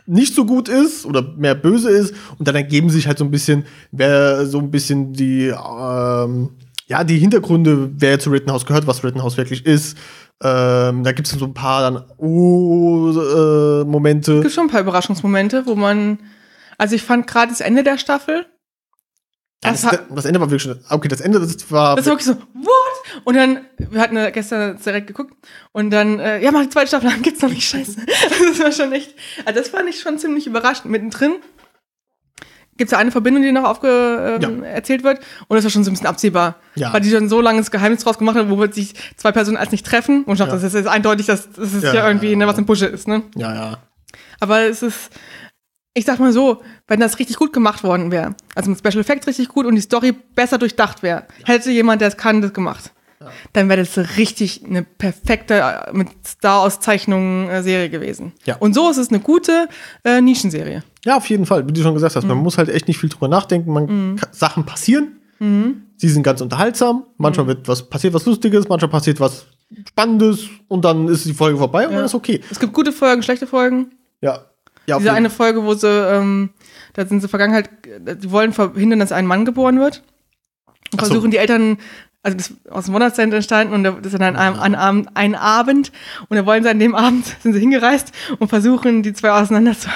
nicht 0.04 0.34
so 0.34 0.46
gut 0.46 0.68
ist 0.68 1.06
oder 1.06 1.22
mehr 1.36 1.54
böse 1.54 1.90
ist. 1.90 2.12
Und 2.40 2.48
dann 2.48 2.56
ergeben 2.56 2.90
sich 2.90 3.06
halt 3.06 3.18
so 3.18 3.24
ein 3.24 3.30
bisschen, 3.30 3.66
wer 3.92 4.46
so 4.46 4.58
ein 4.58 4.72
bisschen 4.72 5.12
die, 5.12 5.46
ähm, 5.46 6.50
ja, 6.92 7.02
die 7.04 7.18
Hintergründe, 7.18 7.90
wer 7.94 8.18
zu 8.18 8.28
Rittenhouse 8.28 8.66
gehört, 8.66 8.86
was 8.86 9.02
Rittenhouse 9.02 9.38
wirklich 9.38 9.64
ist. 9.64 9.96
Ähm, 10.42 11.04
da 11.04 11.12
gibt 11.12 11.26
es 11.26 11.32
so 11.32 11.46
ein 11.46 11.54
paar 11.54 11.80
dann 11.80 12.04
Oh-Momente. 12.18 14.34
Es 14.34 14.42
gibt 14.42 14.54
schon 14.54 14.64
ein 14.64 14.70
paar 14.70 14.82
Überraschungsmomente, 14.82 15.64
wo 15.64 15.74
man. 15.74 16.18
Also 16.76 16.94
ich 16.94 17.02
fand 17.02 17.26
gerade 17.26 17.50
das 17.50 17.62
Ende 17.62 17.82
der 17.82 17.96
Staffel. 17.96 18.44
das, 19.62 19.80
Das, 19.80 20.00
das 20.10 20.24
Ende 20.26 20.38
war 20.38 20.50
wirklich 20.50 20.70
schon. 20.70 20.80
Okay, 20.90 21.08
das 21.08 21.22
Ende, 21.22 21.40
das 21.40 21.70
war. 21.70 21.96
das 21.96 22.04
war 22.04 22.12
wirklich 22.12 22.26
so, 22.26 22.34
what? 22.34 23.24
Und 23.24 23.36
dann, 23.36 23.60
wir 23.78 23.98
hatten 23.98 24.18
gestern 24.32 24.78
direkt 24.78 25.06
geguckt 25.06 25.32
und 25.72 25.90
dann, 25.90 26.20
äh, 26.20 26.42
ja, 26.42 26.52
mach 26.52 26.60
die 26.60 26.68
zweite 26.68 26.88
Staffel 26.88 27.08
an, 27.08 27.22
gibt's 27.22 27.40
noch 27.40 27.48
nicht, 27.48 27.66
scheiße. 27.66 28.00
das 28.50 28.60
war 28.60 28.70
schon 28.70 28.92
echt, 28.92 29.14
also 29.46 29.60
das 29.60 29.70
fand 29.70 29.88
ich 29.88 30.00
schon 30.00 30.18
ziemlich 30.18 30.46
überraschend. 30.46 30.90
Mittendrin 30.90 31.36
gibt's 32.82 32.92
ja 32.92 32.98
eine 32.98 33.10
Verbindung, 33.12 33.42
die 33.42 33.52
noch 33.52 33.64
aufge, 33.64 34.38
Ja. 34.42 34.50
erzählt 34.66 35.04
wird 35.04 35.20
und 35.48 35.54
das 35.56 35.64
war 35.64 35.70
schon 35.70 35.84
so 35.84 35.90
ein 35.90 35.94
bisschen 35.94 36.08
absehbar. 36.08 36.56
Ja. 36.74 36.92
Weil 36.92 37.00
die 37.00 37.10
schon 37.10 37.28
so 37.28 37.40
lange 37.40 37.58
das 37.58 37.70
Geheimnis 37.70 38.02
draus 38.02 38.18
gemacht 38.18 38.36
haben, 38.36 38.50
wo 38.50 38.58
wir 38.58 38.72
sich 38.72 38.94
zwei 39.16 39.30
Personen 39.32 39.56
als 39.56 39.70
nicht 39.70 39.86
treffen 39.86 40.24
und 40.24 40.32
ich 40.34 40.38
dachte, 40.40 40.56
Ja. 40.56 40.60
das 40.62 40.74
ist 40.74 40.86
eindeutig, 40.86 41.26
dass 41.26 41.50
das 41.52 41.72
ist 41.72 41.84
Ja, 41.84 41.94
ja, 41.94 42.08
irgendwie, 42.08 42.34
ne, 42.36 42.46
was 42.46 42.58
im 42.58 42.66
Busche 42.66 42.86
ist, 42.86 43.06
ne? 43.08 43.22
ja, 43.36 43.54
ja. 43.54 43.78
Aber 44.40 44.60
es 44.62 44.82
ist, 44.82 45.10
ich 45.94 46.04
sag 46.04 46.18
mal 46.18 46.32
so, 46.32 46.62
wenn 46.88 46.98
das 47.00 47.18
richtig 47.18 47.36
gut 47.36 47.52
gemacht 47.52 47.84
worden 47.84 48.10
wäre, 48.10 48.34
also 48.54 48.70
mit 48.70 48.78
Special 48.78 49.00
Effects 49.00 49.26
richtig 49.26 49.48
gut 49.48 49.66
und 49.66 49.74
die 49.76 49.80
Story 49.80 50.12
besser 50.34 50.58
durchdacht 50.58 51.02
wäre, 51.02 51.24
hätte 51.44 51.70
jemand, 51.70 52.00
der 52.00 52.08
es 52.08 52.16
kann, 52.16 52.42
das 52.42 52.52
gemacht. 52.52 52.92
Dann 53.52 53.68
wäre 53.68 53.84
das 53.84 54.16
richtig 54.16 54.64
eine 54.66 54.82
perfekte, 54.82 55.54
äh, 55.60 55.92
mit 55.92 56.08
Star-Auszeichnungen 56.26 57.48
äh, 57.48 57.62
Serie 57.62 57.88
gewesen. 57.88 58.32
Ja. 58.44 58.56
Und 58.56 58.74
so 58.74 58.90
ist 58.90 58.96
es 58.96 59.10
eine 59.10 59.20
gute 59.20 59.68
äh, 60.04 60.20
Nischenserie. 60.20 60.82
Ja, 61.04 61.16
auf 61.16 61.28
jeden 61.28 61.46
Fall. 61.46 61.66
Wie 61.66 61.72
du 61.72 61.82
schon 61.82 61.94
gesagt 61.94 62.14
hast, 62.16 62.24
man 62.26 62.36
Mhm. 62.36 62.42
muss 62.44 62.58
halt 62.58 62.68
echt 62.68 62.86
nicht 62.88 62.98
viel 62.98 63.08
drüber 63.08 63.28
nachdenken. 63.28 63.72
Man 63.72 64.16
ka- 64.16 64.28
Sachen 64.30 64.64
passieren. 64.64 65.16
Mhm. 65.40 65.82
Sie 65.96 66.08
sind 66.08 66.22
ganz 66.22 66.40
unterhaltsam. 66.40 67.04
Manchmal 67.16 67.46
wird 67.48 67.66
was 67.68 67.88
passiert 67.88 68.14
was 68.14 68.24
Lustiges, 68.26 68.68
manchmal 68.68 68.90
passiert 68.90 69.18
was 69.20 69.46
Spannendes 69.88 70.46
und 70.68 70.84
dann 70.84 71.08
ist 71.08 71.24
die 71.24 71.32
Folge 71.34 71.58
vorbei 71.58 71.86
und 71.86 71.92
Ja. 71.92 71.96
dann 71.98 72.06
ist 72.06 72.14
okay. 72.14 72.40
Es 72.50 72.60
gibt 72.60 72.72
gute 72.72 72.92
Folgen, 72.92 73.22
schlechte 73.22 73.46
Folgen. 73.46 73.92
Ja. 74.20 74.44
Ja, 74.86 74.98
Diese 74.98 75.12
eine 75.12 75.30
Folge, 75.30 75.62
wo 75.64 75.74
sie, 75.74 75.86
ähm, 75.88 76.50
da 76.94 77.06
sind 77.06 77.20
sie 77.22 77.28
Vergangenheit, 77.28 77.70
äh, 78.04 78.16
die 78.16 78.30
wollen 78.32 78.52
verhindern, 78.52 78.98
dass 78.98 79.12
ein 79.12 79.26
Mann 79.26 79.44
geboren 79.44 79.78
wird. 79.78 80.02
Und 80.92 81.00
Ach 81.00 81.04
so. 81.06 81.12
versuchen 81.12 81.30
die 81.30 81.36
Eltern, 81.38 81.78
also 82.22 82.36
das 82.36 82.50
ist 82.50 82.70
aus 82.70 82.84
dem 82.86 82.94
Wondercenter 82.94 83.36
entstanden 83.36 83.74
und 83.74 83.84
das 83.84 84.12
ist 84.12 84.20
dann 84.20 84.36
ein, 84.36 84.36
ein, 84.36 84.58
ein, 84.60 84.74
Abend- 84.74 85.08
ein 85.14 85.34
Abend 85.34 85.92
und 86.28 86.36
da 86.36 86.46
wollen 86.46 86.62
sie 86.62 86.70
an 86.70 86.78
dem 86.78 86.94
Abend, 86.94 87.24
sind 87.42 87.52
sie 87.52 87.60
hingereist 87.60 88.12
und 88.38 88.48
versuchen, 88.48 89.02
die 89.02 89.12
zwei 89.12 89.30
auseinander 89.32 89.72
zu, 89.78 89.88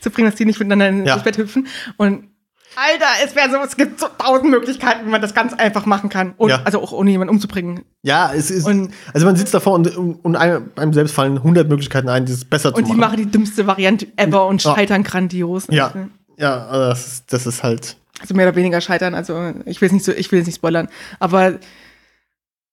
zu 0.00 0.10
bringen, 0.10 0.28
dass 0.30 0.36
die 0.36 0.44
nicht 0.46 0.58
miteinander 0.58 0.88
ins 0.88 1.08
Ja. 1.08 1.16
Bett 1.16 1.36
hüpfen. 1.38 1.66
Und 1.96 2.28
Alter, 2.74 3.04
es 3.22 3.36
wäre 3.36 3.50
so, 3.50 3.58
es 3.58 3.76
gibt 3.76 4.00
so 4.00 4.06
tausend 4.16 4.48
Möglichkeiten, 4.50 5.04
wie 5.06 5.10
man 5.10 5.20
das 5.20 5.34
ganz 5.34 5.52
einfach 5.52 5.84
machen 5.84 6.08
kann. 6.08 6.32
Und, 6.38 6.48
Ja. 6.48 6.62
Also 6.64 6.80
auch 6.82 6.92
ohne 6.92 7.10
jemanden 7.10 7.34
umzubringen. 7.34 7.84
ja, 8.00 8.32
es 8.32 8.50
ist. 8.50 8.66
Und- 8.66 8.94
also 9.12 9.26
man 9.26 9.36
sitzt 9.36 9.52
davor 9.52 9.74
und, 9.74 9.94
und 9.94 10.36
einem, 10.36 10.70
einem 10.76 10.94
selbst 10.94 11.14
fallen 11.14 11.36
100 11.36 11.68
Möglichkeiten 11.68 12.08
ein, 12.08 12.24
das 12.24 12.46
besser 12.46 12.70
zu 12.72 12.78
Und 12.78 12.84
die 12.88 12.92
machen. 12.92 13.00
machen 13.00 13.16
die 13.18 13.26
dümmste 13.30 13.66
Variante 13.66 14.06
ever 14.16 14.46
und 14.46 14.64
Ja. 14.64 14.74
scheitern 14.74 15.02
grandios. 15.02 15.66
ja. 15.68 15.92
Ja, 16.38 16.66
also 16.66 16.88
das, 16.88 17.26
das 17.26 17.46
ist 17.46 17.62
halt. 17.62 17.98
Also 18.22 18.34
mehr 18.34 18.46
oder 18.48 18.56
weniger 18.56 18.80
scheitern. 18.80 19.14
Also 19.14 19.52
ich 19.66 19.80
will 19.80 19.86
es 19.86 19.92
nicht 19.92 20.04
so, 20.04 20.12
ich 20.12 20.32
will 20.32 20.40
es 20.40 20.46
nicht 20.46 20.56
spoilern. 20.56 20.88
Aber 21.20 21.58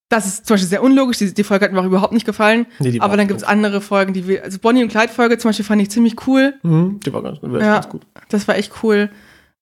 das 0.09 0.25
ist 0.25 0.47
zum 0.47 0.55
Beispiel 0.55 0.69
sehr 0.69 0.81
unlogisch. 0.83 1.17
Die, 1.17 1.33
die 1.33 1.43
Folge 1.43 1.65
hat 1.65 1.71
mir 1.73 1.81
auch 1.81 1.85
überhaupt 1.85 2.13
nicht 2.13 2.25
gefallen. 2.25 2.65
Nee, 2.79 2.99
aber 2.99 3.15
dann 3.17 3.27
gibt 3.27 3.41
es 3.41 3.43
andere 3.47 3.79
Folgen, 3.81 4.13
die 4.13 4.27
wir, 4.27 4.43
also 4.43 4.57
Bonnie 4.59 4.81
und 4.83 4.89
Clyde 4.89 5.09
Folge 5.13 5.37
zum 5.37 5.49
Beispiel 5.49 5.65
fand 5.65 5.81
ich 5.81 5.91
ziemlich 5.91 6.15
cool. 6.27 6.53
Mhm, 6.63 6.99
die 7.05 7.13
war 7.13 7.21
ganz, 7.21 7.39
war 7.41 7.59
Ja, 7.61 7.73
ganz 7.75 7.89
gut. 7.89 8.01
das 8.29 8.47
war 8.47 8.55
echt 8.57 8.71
cool. 8.83 9.09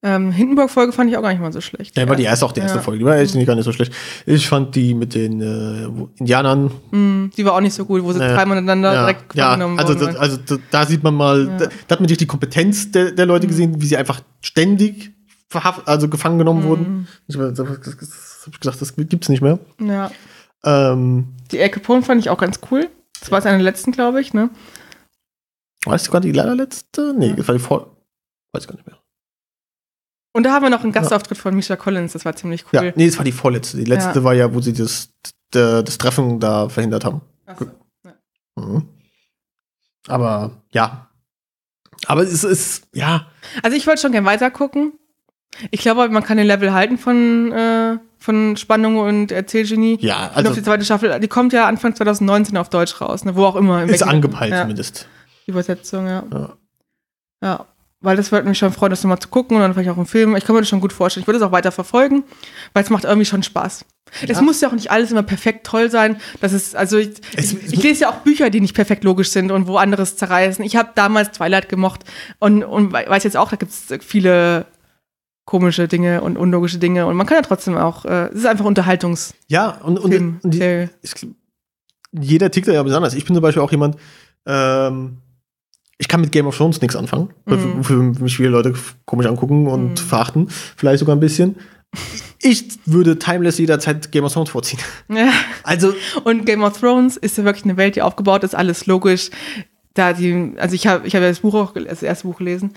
Ähm, 0.04 0.32
Hindenburg 0.32 0.70
Folge 0.70 0.94
fand 0.94 1.10
ich 1.10 1.18
auch 1.18 1.24
gar 1.24 1.32
nicht 1.32 1.42
mal 1.42 1.52
so 1.52 1.60
schlecht. 1.60 1.98
Ja, 1.98 2.08
war 2.08 2.16
die 2.16 2.24
erste 2.24 2.46
auch 2.46 2.52
die 2.52 2.60
erste 2.60 2.78
Ja. 2.78 2.84
Folge. 2.84 3.00
Die 3.00 3.06
war 3.06 3.18
echt 3.18 3.34
nicht 3.34 3.48
gar 3.48 3.56
nicht 3.56 3.66
so 3.66 3.72
schlecht. 3.74 3.92
Ich 4.28 4.48
fand 4.48 4.76
die 4.76 4.94
mit 4.94 5.16
den 5.16 5.42
äh, 5.42 5.90
Indianern 6.20 6.72
Mm, 6.92 7.32
die 7.36 7.44
war 7.44 7.54
auch 7.56 7.60
nicht 7.62 7.74
so 7.74 7.84
gut, 7.84 8.04
wo 8.04 8.14
sie 8.14 8.20
Naja. 8.20 8.36
dreimal 8.36 8.58
miteinander 8.62 8.94
ja, 8.94 9.00
direkt 9.02 9.36
ja, 9.36 9.56
genommen 9.56 9.80
also, 9.80 9.96
das, 9.96 10.04
waren. 10.06 10.18
also 10.18 10.38
da, 10.70 10.86
sieht 10.86 11.04
man 11.04 11.16
mal, 11.16 11.48
da, 11.48 11.66
da 11.66 11.66
hat 11.66 12.00
man 12.00 12.02
wirklich 12.02 12.20
die 12.20 12.28
Kompetenz 12.28 12.92
der, 12.92 13.12
der 13.12 13.26
Mhm. 13.26 13.32
Leute 13.32 13.48
gesehen, 13.48 13.82
wie 13.82 13.86
sie 13.88 13.98
einfach 13.98 14.22
ständig 14.42 15.12
verhaft, 15.50 15.88
also 15.88 16.10
gefangen 16.10 16.38
genommen 16.38 16.64
Mhm. 16.64 16.68
wurden. 16.68 17.08
Ich, 17.28 17.38
das, 17.38 17.54
das, 17.54 17.68
das, 17.82 17.98
das 17.98 18.44
hab 18.46 18.54
ich 18.54 18.60
gesagt, 18.60 18.82
das 18.82 18.96
gibt's 18.96 19.30
nicht 19.30 19.42
mehr. 19.42 19.60
Ja. 19.80 20.12
Ähm, 20.64 21.36
Die 21.52 21.60
El 21.60 21.70
Capone 21.70 22.02
fand 22.04 22.20
ich 22.22 22.30
auch 22.30 22.38
ganz 22.38 22.60
cool. 22.72 22.90
Das 23.20 23.32
war 23.32 23.40
es 23.40 23.46
eine 23.46 23.58
der 23.58 23.64
letzten, 23.64 23.92
glaube 23.92 24.22
ich, 24.22 24.34
ne? 24.34 24.50
weißt 25.86 26.08
du 26.08 26.12
gerade 26.12 26.30
die 26.32 26.38
allerletzte? 26.40 27.14
Nee, 27.18 27.34
das 27.34 27.48
war 27.48 27.56
die 27.56 27.62
vor. 27.62 27.96
Weiß 28.52 28.64
ich 28.64 28.68
gar 28.68 28.76
nicht 28.76 28.86
mehr. 28.88 28.98
Und 30.34 30.44
da 30.44 30.52
haben 30.52 30.64
wir 30.64 30.70
noch 30.70 30.84
einen 30.84 30.92
Gastauftritt 30.92 31.38
von 31.38 31.56
Misha 31.56 31.76
Collins, 31.78 32.12
das 32.14 32.26
war 32.26 32.36
ziemlich 32.36 32.66
Ja, 32.72 32.82
cool. 32.82 32.94
nee, 32.96 33.08
das 33.08 33.18
war 33.18 33.24
die 33.26 33.32
vorletzte. 33.32 33.78
Die 33.78 33.86
letzte 33.86 34.20
Ja. 34.20 34.24
war 34.24 34.34
ja, 34.34 34.54
wo 34.54 34.60
sie 34.62 34.74
das, 34.74 35.10
das, 35.52 35.84
das 35.86 35.98
Treffen 35.98 36.40
da 36.42 36.68
verhindert 36.70 37.06
haben. 37.06 37.22
Ach 37.46 37.58
so. 37.58 37.66
Mhm. 38.62 38.88
Aber 40.08 40.62
ja. 40.72 41.10
Aber 42.06 42.22
es 42.24 42.44
ist, 42.44 42.88
ja, 42.94 43.28
Also 43.64 43.76
ich 43.78 43.88
wollte 43.88 44.02
schon 44.02 44.12
gern 44.12 44.26
weiter 44.26 44.52
gucken. 44.52 44.94
Ich 45.72 45.80
glaube, 45.82 46.08
man 46.10 46.24
kann 46.24 46.38
den 46.38 46.46
Level 46.48 46.72
halten 46.74 46.98
von, 46.98 47.52
äh, 47.52 47.98
von 48.20 48.58
Spannung 48.58 48.98
und 48.98 49.32
Erzählgenie. 49.32 49.98
ja, 50.02 50.28
und 50.28 50.36
also 50.38 50.50
auf 50.50 50.56
die 50.56 50.64
zweite 50.64 50.86
Staffel, 50.86 51.20
die 51.20 51.28
kommt 51.28 51.54
ja 51.54 51.68
Anfang 51.68 51.96
2019 51.96 52.58
auf 52.58 52.70
Deutsch 52.70 53.00
raus, 53.02 53.26
ne? 53.26 53.36
wo 53.36 53.46
auch 53.46 53.56
immer. 53.56 53.82
in 53.84 53.90
ist 53.90 54.02
welchem- 54.02 54.10
angepeilt 54.16 54.52
ja, 54.52 54.62
zumindest. 54.62 55.08
Die 55.46 55.52
Übersetzung, 55.52 56.06
ja. 56.08 56.24
Ja. 56.32 56.54
Ja, 57.44 57.66
weil 58.02 58.18
das 58.18 58.32
würde 58.32 58.48
mich 58.48 58.58
schon 58.58 58.72
freuen, 58.74 58.90
das 58.92 59.04
nochmal 59.04 59.20
zu 59.20 59.30
gucken 59.30 59.56
und 59.58 59.64
dann 59.64 59.74
vielleicht 59.74 59.90
auch 59.90 59.98
einen 59.98 60.06
Film. 60.06 60.36
Ich 60.36 60.46
kann 60.46 60.56
mir 60.56 60.62
das 60.62 60.70
schon 60.70 60.82
gut 60.82 60.94
vorstellen. 60.94 61.24
Ich 61.24 61.28
würde 61.28 61.38
es 61.38 61.44
auch 61.44 61.52
weiter 61.52 61.72
verfolgen, 61.72 62.24
weil 62.74 62.84
es 62.84 62.90
macht 62.90 63.06
irgendwie 63.06 63.26
schon 63.26 63.42
Spaß. 63.44 63.86
Es 64.22 64.30
Ja. 64.30 64.42
muss 64.42 64.62
ja 64.62 64.70
auch 64.70 64.74
nicht 64.74 64.92
alles 64.92 65.12
immer 65.12 65.24
perfekt 65.24 65.66
toll 65.66 65.90
sein. 65.90 66.20
Das 66.42 66.54
ist, 66.54 66.76
also 66.76 66.98
ich, 66.98 67.10
Es- 67.36 67.54
ich, 67.54 67.74
ich 67.74 67.84
lese 67.84 68.02
ja 68.02 68.10
auch 68.10 68.18
Bücher, 68.18 68.50
die 68.50 68.62
nicht 68.62 68.76
perfekt 68.76 69.04
logisch 69.04 69.30
sind 69.32 69.52
und 69.52 69.68
wo 69.68 69.78
anderes 69.78 70.18
zerreißen. 70.18 70.64
Ich 70.64 70.76
habe 70.76 70.90
damals 70.96 71.32
Twilight 71.32 71.70
gemocht 71.70 72.04
und, 72.40 72.64
und 72.64 72.94
we- 72.94 73.06
weiß 73.08 73.24
jetzt 73.24 73.38
auch, 73.38 73.50
da 73.50 73.56
gibt 73.56 73.72
es 73.72 73.86
viele 74.06 74.66
komische 75.48 75.88
Dinge 75.88 76.22
und 76.22 76.38
unlogische 76.38 76.78
Dinge 76.78 77.08
und 77.08 77.16
man 77.16 77.26
kann 77.26 77.38
ja 77.38 77.42
trotzdem 77.42 77.76
auch, 77.78 78.06
äh, 78.06 78.28
es 78.28 78.40
ist 78.40 78.46
einfach 78.46 78.66
Unterhaltungs. 78.66 79.34
Ja, 79.48 79.80
und, 79.82 79.98
und, 79.98 80.12
Film, 80.12 80.40
und 80.44 80.54
die, 80.54 80.90
ich, 81.02 81.14
jeder 82.12 82.52
tickt 82.52 82.68
da 82.68 82.74
ja 82.74 82.84
besonders. 82.84 83.14
Ich 83.16 83.26
bin 83.26 83.34
zum 83.34 83.42
Beispiel 83.42 83.64
auch 83.64 83.72
jemand, 83.72 83.96
ähm, 84.46 85.18
ich 85.98 86.08
kann 86.10 86.22
mit 86.22 86.32
Game 86.32 86.46
of 86.48 86.56
Thrones 86.58 86.82
nichts 86.82 86.96
anfangen, 86.96 87.30
Mhm. 87.46 87.78
wofür 87.78 88.04
mich 88.04 88.36
viele 88.36 88.50
Leute 88.50 88.74
komisch 89.06 89.26
angucken 89.26 89.68
und 89.68 89.92
Mhm. 89.92 89.98
verachten, 89.98 90.48
vielleicht 90.50 91.00
sogar 91.00 91.16
ein 91.16 91.20
bisschen. 91.22 91.56
Ich 92.42 92.66
würde 92.86 93.18
Timeless 93.18 93.58
jederzeit 93.58 94.12
Game 94.12 94.26
of 94.26 94.34
Thrones 94.34 94.50
vorziehen. 94.50 94.80
Ja. 95.10 95.30
Also, 95.64 95.94
Und 96.26 96.46
Game 96.46 96.62
of 96.62 96.78
Thrones 96.78 97.16
ist 97.18 97.38
ja 97.38 97.46
wirklich 97.46 97.64
eine 97.64 97.78
Welt, 97.78 97.96
die 97.96 98.02
aufgebaut 98.02 98.44
ist, 98.44 98.54
alles 98.54 98.86
logisch. 98.86 99.30
Da 99.94 100.12
die, 100.14 100.54
also 100.58 100.76
ich 100.76 100.86
habe 100.86 101.08
ich 101.08 101.16
hab 101.16 101.22
ja 101.22 101.30
das 101.30 101.40
Buch 101.40 101.56
auch, 101.56 101.74
das 101.74 102.04
erste 102.04 102.28
Buch 102.28 102.38
gelesen. 102.38 102.74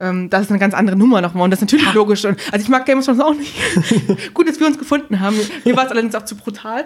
Ähm, 0.00 0.28
das 0.30 0.42
ist 0.42 0.50
eine 0.50 0.58
ganz 0.58 0.74
andere 0.74 0.96
Nummer 0.96 1.20
nochmal 1.20 1.44
und 1.44 1.50
das 1.50 1.58
ist 1.62 1.72
natürlich 1.72 1.92
logisch. 1.94 2.24
Und, 2.24 2.38
also 2.52 2.62
ich 2.62 2.68
mag 2.68 2.84
Game 2.86 2.98
of 2.98 3.04
Thrones 3.04 3.20
auch 3.20 3.34
nicht. 3.34 3.54
Gut, 4.34 4.48
dass 4.48 4.58
wir 4.60 4.66
uns 4.66 4.78
gefunden 4.78 5.20
haben. 5.20 5.36
Mir 5.64 5.76
war 5.76 5.84
es 5.86 5.90
allerdings 5.90 6.14
auch 6.14 6.24
zu 6.24 6.36
brutal. 6.36 6.84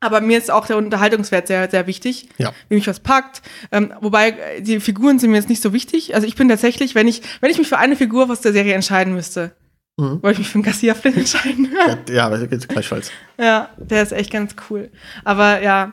Aber 0.00 0.20
mir 0.20 0.36
ist 0.36 0.50
auch 0.50 0.66
der 0.66 0.76
Unterhaltungswert 0.78 1.46
sehr, 1.46 1.70
sehr 1.70 1.86
wichtig. 1.86 2.28
Ja. 2.36 2.52
Wie 2.68 2.74
mich 2.74 2.88
was 2.88 2.98
packt. 2.98 3.40
Ähm, 3.70 3.92
wobei 4.00 4.30
äh, 4.30 4.60
die 4.60 4.80
Figuren 4.80 5.20
sind 5.20 5.30
mir 5.30 5.36
jetzt 5.36 5.48
nicht 5.48 5.62
so 5.62 5.72
wichtig. 5.72 6.16
Also 6.16 6.26
ich 6.26 6.34
bin 6.34 6.48
tatsächlich, 6.48 6.96
wenn 6.96 7.06
ich, 7.06 7.22
wenn 7.40 7.50
ich 7.52 7.58
mich 7.58 7.68
für 7.68 7.78
eine 7.78 7.94
Figur 7.94 8.28
aus 8.28 8.40
der 8.40 8.52
Serie 8.52 8.74
entscheiden 8.74 9.14
müsste, 9.14 9.54
Mhm. 9.98 10.22
wollte 10.22 10.32
ich 10.32 10.38
mich 10.38 10.48
für 10.48 10.54
einen 10.54 10.62
Garcia 10.62 10.94
Flynn 10.94 11.16
entscheiden. 11.18 11.70
ja, 12.08 12.30
ja 12.30 12.46
gleichfalls. 12.46 13.10
Ja, 13.38 13.68
der 13.76 14.02
ist 14.02 14.12
echt 14.12 14.32
ganz 14.32 14.56
cool. 14.70 14.90
Aber 15.22 15.62
ja, 15.62 15.92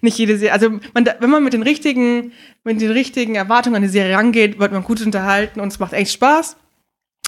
nicht 0.00 0.18
jede 0.18 0.36
Serie. 0.38 0.52
Also 0.52 0.70
man, 0.94 1.04
da- 1.04 1.16
wenn 1.20 1.30
man 1.30 1.42
mit 1.44 1.52
den 1.52 1.62
richtigen, 1.62 2.32
mit 2.64 2.80
den 2.80 2.90
richtigen 2.92 3.34
Erwartungen 3.34 3.76
an 3.76 3.82
die 3.82 3.88
Serie 3.88 4.16
rangeht, 4.16 4.58
wird 4.58 4.72
man 4.72 4.82
gut 4.84 5.00
unterhalten 5.00 5.60
und 5.60 5.68
es 5.72 5.78
macht 5.78 5.92
echt 5.92 6.12
Spaß. 6.12 6.56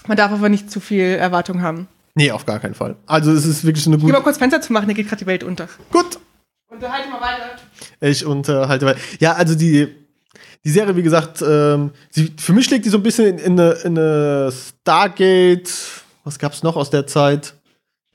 Man 0.07 0.17
darf 0.17 0.33
aber 0.33 0.49
nicht 0.49 0.71
zu 0.71 0.81
viel 0.81 1.05
Erwartung 1.17 1.63
haben. 1.63 1.89
Nee, 2.15 2.31
auf 2.33 2.45
gar 2.47 2.59
keinen 2.59 2.75
Fall. 2.75 2.97
Also, 3.07 3.33
es 3.33 3.45
ist 3.47 3.65
wirklich 3.65 3.87
eine 3.87 3.97
Ich 3.97 4.01
geh 4.03 4.07
mal 4.09 4.13
gute. 4.15 4.25
kurz 4.25 4.39
Fenster 4.39 4.61
zu 4.61 4.73
machen, 4.73 4.87
hier 4.87 4.95
geht 4.95 5.09
gerade 5.09 5.21
die 5.21 5.27
Welt 5.27 5.45
unter. 5.45 5.69
Gut, 5.93 6.19
Unterhalte 6.69 7.09
mal 7.11 7.21
weiter. 7.21 7.51
Ich 8.01 8.25
unterhalte 8.25 8.87
weiter. 8.87 8.99
Ja, 9.19 9.33
also 9.35 9.55
die, 9.57 9.89
die 10.65 10.71
Serie, 10.71 10.95
wie 10.97 11.03
gesagt, 11.03 11.43
ähm, 11.43 11.91
sie, 12.11 12.33
für 12.39 12.53
mich 12.53 12.65
schlägt 12.67 12.85
die 12.85 12.89
so 12.91 12.97
ein 12.99 13.03
bisschen 13.03 13.39
in, 13.39 13.39
in, 13.39 13.61
eine, 13.61 13.73
in 13.85 13.99
eine 13.99 14.53
Stargate. 14.53 15.71
Was 16.25 16.39
gab's 16.39 16.63
noch 16.63 16.77
aus 16.77 16.91
der 16.91 17.07
Zeit? 17.07 17.55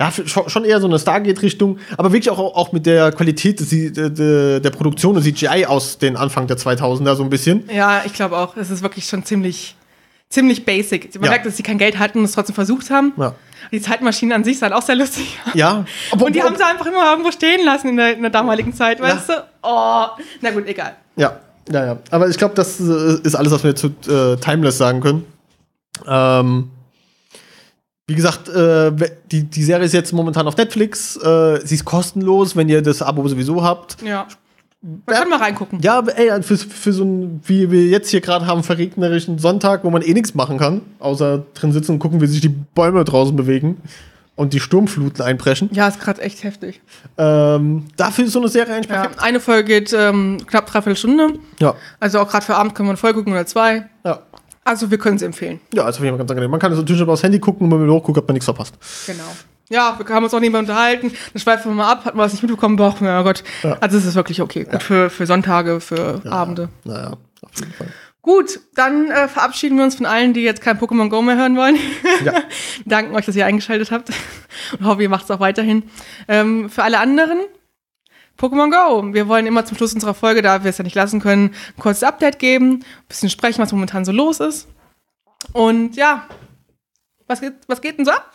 Ja, 0.02 0.12
schon 0.26 0.66
eher 0.66 0.82
so 0.82 0.88
eine 0.88 1.00
Stargate-Richtung, 1.00 1.80
aber 1.98 2.12
wirklich 2.12 2.30
auch, 2.30 2.38
auch 2.38 2.74
mit 2.74 2.86
der 2.86 3.14
Qualität 3.14 3.62
der, 3.96 4.10
der, 4.10 4.60
der 4.60 4.70
Produktion 4.72 5.16
und 5.16 5.24
CGI 5.24 5.66
aus 5.68 5.98
den 5.98 6.18
Anfang 6.18 6.48
der 6.48 6.58
2000er 6.58 7.16
so 7.16 7.24
ein 7.24 7.30
bisschen. 7.30 7.70
Ja, 7.74 8.02
ich 8.06 8.12
glaube 8.14 8.38
auch. 8.38 8.58
Es 8.58 8.70
ist 8.70 8.82
wirklich 8.84 9.06
schon 9.06 9.24
ziemlich, 9.24 9.78
ziemlich 10.30 10.66
basic. 10.66 11.16
Man 11.16 11.24
Ja. 11.24 11.30
merkt, 11.30 11.46
dass 11.46 11.56
sie 11.56 11.64
kein 11.64 11.78
Geld 11.78 11.98
hatten 11.98 12.20
und 12.20 12.26
es 12.26 12.34
trotzdem 12.34 12.56
versucht 12.56 12.90
haben. 12.90 13.14
Ja. 13.16 13.36
Die 13.72 13.80
Zeitmaschinen 13.82 14.34
an 14.34 14.44
sich 14.44 14.60
sahen 14.60 14.74
auch 14.74 14.82
sehr 14.82 14.96
lustig 14.96 15.40
aus. 15.46 15.54
Ja. 15.54 15.86
Und 16.12 16.36
die 16.36 16.44
haben 16.44 16.58
sie 16.58 16.64
einfach 16.66 16.88
immer 16.88 17.10
irgendwo 17.12 17.32
stehen 17.32 17.64
lassen 17.66 17.88
in 17.88 17.96
der, 17.96 18.16
in 18.18 18.22
der 18.22 18.32
damaligen 18.32 18.74
Zeit, 18.74 19.00
Ja. 19.00 19.06
weißt 19.06 19.30
du? 19.30 19.34
Oh, 19.64 20.08
na 20.42 20.52
gut, 20.52 20.68
egal. 20.68 20.98
Ja, 21.16 21.40
ja, 21.72 21.86
ja. 21.86 21.98
Aber 22.12 22.28
ich 22.28 22.38
glaube, 22.38 22.54
das 22.54 22.82
äh, 22.82 23.20
ist 23.24 23.36
alles, 23.36 23.54
was 23.54 23.64
wir 23.64 23.74
zu 23.78 23.88
äh, 24.10 24.36
Timeless 24.42 24.78
sagen 24.78 25.00
können. 25.00 25.26
Ähm, 26.06 26.70
wie 28.08 28.16
gesagt, 28.16 28.50
äh, 28.50 28.92
die, 29.32 29.44
die 29.44 29.64
Serie 29.64 29.86
ist 29.86 29.94
jetzt 29.94 30.14
momentan 30.14 30.48
auf 30.48 30.56
Netflix. 30.58 31.16
Äh, 31.18 31.66
sie 31.66 31.76
ist 31.76 31.86
kostenlos, 31.86 32.56
wenn 32.56 32.70
ihr 32.70 32.82
das 32.82 33.02
Abo 33.02 33.28
sowieso 33.28 33.64
habt. 33.64 33.98
Ja. 34.04 34.28
Wir 35.08 35.16
können 35.16 35.32
mal 35.32 35.40
reingucken. 35.40 35.80
Ja, 35.82 36.02
ey, 36.16 36.44
für, 36.44 36.58
für 36.58 36.94
so 36.94 37.04
ein, 37.04 37.42
wie 37.46 37.72
wir 37.72 37.86
jetzt 37.88 38.10
hier 38.12 38.22
gerade 38.22 38.46
haben, 38.46 38.62
verregnerischen 38.62 39.40
Sonntag, 39.40 39.84
wo 39.84 39.90
man 39.90 40.04
eh 40.04 40.14
nichts 40.14 40.36
machen 40.36 40.60
kann, 40.60 40.82
außer 41.00 41.44
drin 41.56 41.72
sitzen 41.72 41.94
und 41.94 42.00
gucken, 42.00 42.22
wie 42.22 42.28
sich 42.28 42.42
die 42.42 42.50
Bäume 42.50 43.04
draußen 43.04 43.36
bewegen 43.36 43.82
und 44.36 44.54
die 44.54 44.60
Sturmfluten 44.60 45.26
einpreschen. 45.26 45.70
Ja, 45.72 45.88
ist 45.88 46.00
gerade 46.00 46.22
echt 46.22 46.44
heftig. 46.44 46.82
Ähm, 47.18 47.86
dafür 47.98 48.26
ist 48.26 48.34
so 48.34 48.40
eine 48.40 48.50
Serie 48.50 48.76
eigentlich 48.76 48.92
Ja, 48.92 49.02
perfekt. 49.04 49.24
eine 49.24 49.40
Folge 49.40 49.64
geht 49.64 49.94
ähm, 49.98 50.38
knapp 50.46 50.68
dreiviertel 50.68 50.98
Stunde. 50.98 51.40
Ja. 51.60 51.74
Also 52.00 52.20
auch 52.20 52.30
gerade 52.30 52.46
für 52.46 52.56
Abend 52.56 52.76
können 52.76 52.88
wir 52.88 52.92
eine 52.92 52.98
Folge 52.98 53.18
gucken 53.20 53.34
oder 53.34 53.48
zwei. 53.48 53.88
Ja. 54.04 54.20
Also 54.66 54.90
wir 54.90 54.98
können 54.98 55.18
sie 55.18 55.26
empfehlen. 55.26 55.62
Ja, 55.74 55.86
jeden 55.86 56.10
Fall 56.10 56.18
ganz 56.18 56.32
angenehm. 56.32 56.52
Man 56.52 56.60
kann 56.60 56.72
es 56.72 56.78
natürlich 56.78 57.02
aber 57.02 57.14
aufs 57.14 57.24
Handy 57.24 57.40
gucken 57.40 57.66
und 57.66 57.72
wenn 57.72 57.86
man 57.86 57.96
hochguckt, 57.96 58.18
hat 58.18 58.28
man 58.28 58.34
nichts 58.34 58.46
verpasst. 58.46 58.76
Genau. 59.06 59.24
Ja, 59.70 59.98
wir 59.98 60.16
haben 60.16 60.24
uns 60.24 60.34
auch 60.34 60.40
nicht 60.40 60.52
mehr 60.52 60.60
unterhalten. 60.60 61.12
Dann 61.34 61.40
schweifen 61.40 61.72
wir 61.72 61.76
mal 61.76 61.92
ab, 61.92 62.06
hatten 62.06 62.18
wir 62.18 62.24
was 62.24 62.34
nicht 62.34 62.42
mitbekommen, 62.42 62.76
doch, 62.76 63.00
na 63.00 63.22
Gott. 63.22 63.44
Ja. 63.64 63.78
Also 63.80 63.98
es 63.98 64.06
ist 64.06 64.16
wirklich 64.16 64.42
okay. 64.42 64.64
Gut 64.64 64.84
für, 64.84 65.10
für 65.10 65.26
Sonntage, 65.26 65.80
für 65.80 66.22
Abende. 66.30 66.70
Naja, 66.84 67.12
auf 67.42 67.60
jeden 67.60 67.74
Fall. 67.74 67.88
Gut, 68.26 68.60
dann 68.74 69.12
äh, 69.12 69.28
verabschieden 69.28 69.78
wir 69.78 69.84
uns 69.84 69.96
von 69.96 70.08
allen, 70.08 70.34
die 70.34 70.42
jetzt 70.42 70.62
kein 70.62 70.80
Pokémon 70.80 71.10
Go 71.10 71.22
mehr 71.22 71.38
hören 71.38 71.56
wollen. 71.56 71.78
Ja. 72.24 72.34
Danken 72.86 73.16
euch, 73.16 73.26
dass 73.28 73.36
ihr 73.36 73.46
eingeschaltet 73.46 73.92
habt 73.92 74.10
und 74.80 74.86
hoffe, 74.86 75.04
ihr 75.04 75.10
macht 75.10 75.26
es 75.26 75.32
auch 75.32 75.40
weiterhin. 75.40 75.84
Ähm, 76.28 76.72
für 76.72 76.84
alle 76.84 76.98
anderen, 76.98 77.38
Pokémon 78.38 78.70
Go. 78.70 79.14
Wir 79.14 79.28
wollen 79.28 79.46
immer 79.46 79.66
zum 79.66 79.78
Schluss 79.78 79.94
unserer 79.94 80.14
Folge, 80.14 80.42
da 80.42 80.64
wir 80.64 80.70
es 80.70 80.78
ja 80.78 80.84
nicht 80.84 80.96
lassen 80.96 81.20
können, 81.20 81.52
ein 81.78 81.82
kurzes 81.82 82.04
Update 82.04 82.40
geben, 82.40 82.84
ein 82.84 83.08
bisschen 83.08 83.30
sprechen, 83.30 83.62
was 83.62 83.72
momentan 83.72 84.06
so 84.06 84.12
los 84.12 84.40
ist. 84.40 84.68
Und 85.54 85.96
ja, 85.96 86.28
was 87.28 87.42
geht, 87.42 87.54
was 87.68 87.82
geht 87.82 87.98
denn 87.98 88.06
so 88.06 88.12
ab 88.12 88.32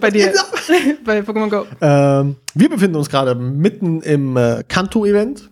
bei 0.00 0.10
dir? 0.10 0.26
geht's 0.26 0.44
bei 1.04 1.20
Pokémon 1.20 1.50
Go. 1.50 1.66
Ähm, 1.80 2.36
wir 2.54 2.70
befinden 2.70 2.96
uns 2.96 3.10
gerade 3.10 3.34
mitten 3.34 4.00
im 4.02 4.36
äh, 4.36 4.64
Kanto-Event. 4.66 5.50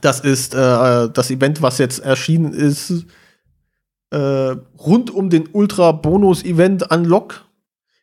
Das 0.00 0.20
ist 0.20 0.54
äh, 0.54 1.08
das 1.10 1.30
Event, 1.30 1.62
was 1.62 1.78
jetzt 1.78 1.98
erschienen 2.00 2.52
ist, 2.52 3.04
äh, 4.10 4.16
rund 4.16 5.10
um 5.10 5.30
den 5.30 5.48
Ultra-Bonus-Event 5.52 6.90
Unlock. 6.90 7.44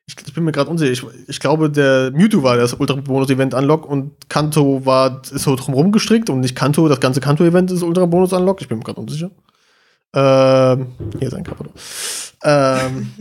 Ich, 0.08 0.34
bin 0.34 0.46
mir 0.46 0.54
gerade 0.54 0.70
unsicher. 0.70 0.92
Ich, 0.92 1.04
ich 1.28 1.40
glaube, 1.42 1.70
der 1.70 2.12
Mewtwo 2.12 2.42
war 2.42 2.56
das 2.56 2.74
Ultra-Bonus-Event 2.74 3.54
Unlock 3.54 3.86
und 3.86 4.30
Kanto 4.30 4.86
war, 4.86 5.22
ist 5.24 5.44
so 5.44 5.56
drumherum 5.56 5.92
gestrickt 5.92 6.30
und 6.30 6.40
nicht 6.40 6.56
Kanto. 6.56 6.88
Das 6.88 7.02
ganze 7.02 7.20
Kanto-Event 7.20 7.72
ist 7.72 7.84
Ultra-Bonus 7.84 8.32
Unlock. 8.32 8.62
Ich 8.62 8.70
bin 8.70 8.78
mir 8.78 8.86
gerade 8.86 9.02
unsicher. 9.02 9.32
Ähm, 10.14 10.88
hier 11.20 11.28
ist 11.28 11.34
ein 11.34 11.44
Kappa. 11.44 11.66
Ähm, 12.44 13.12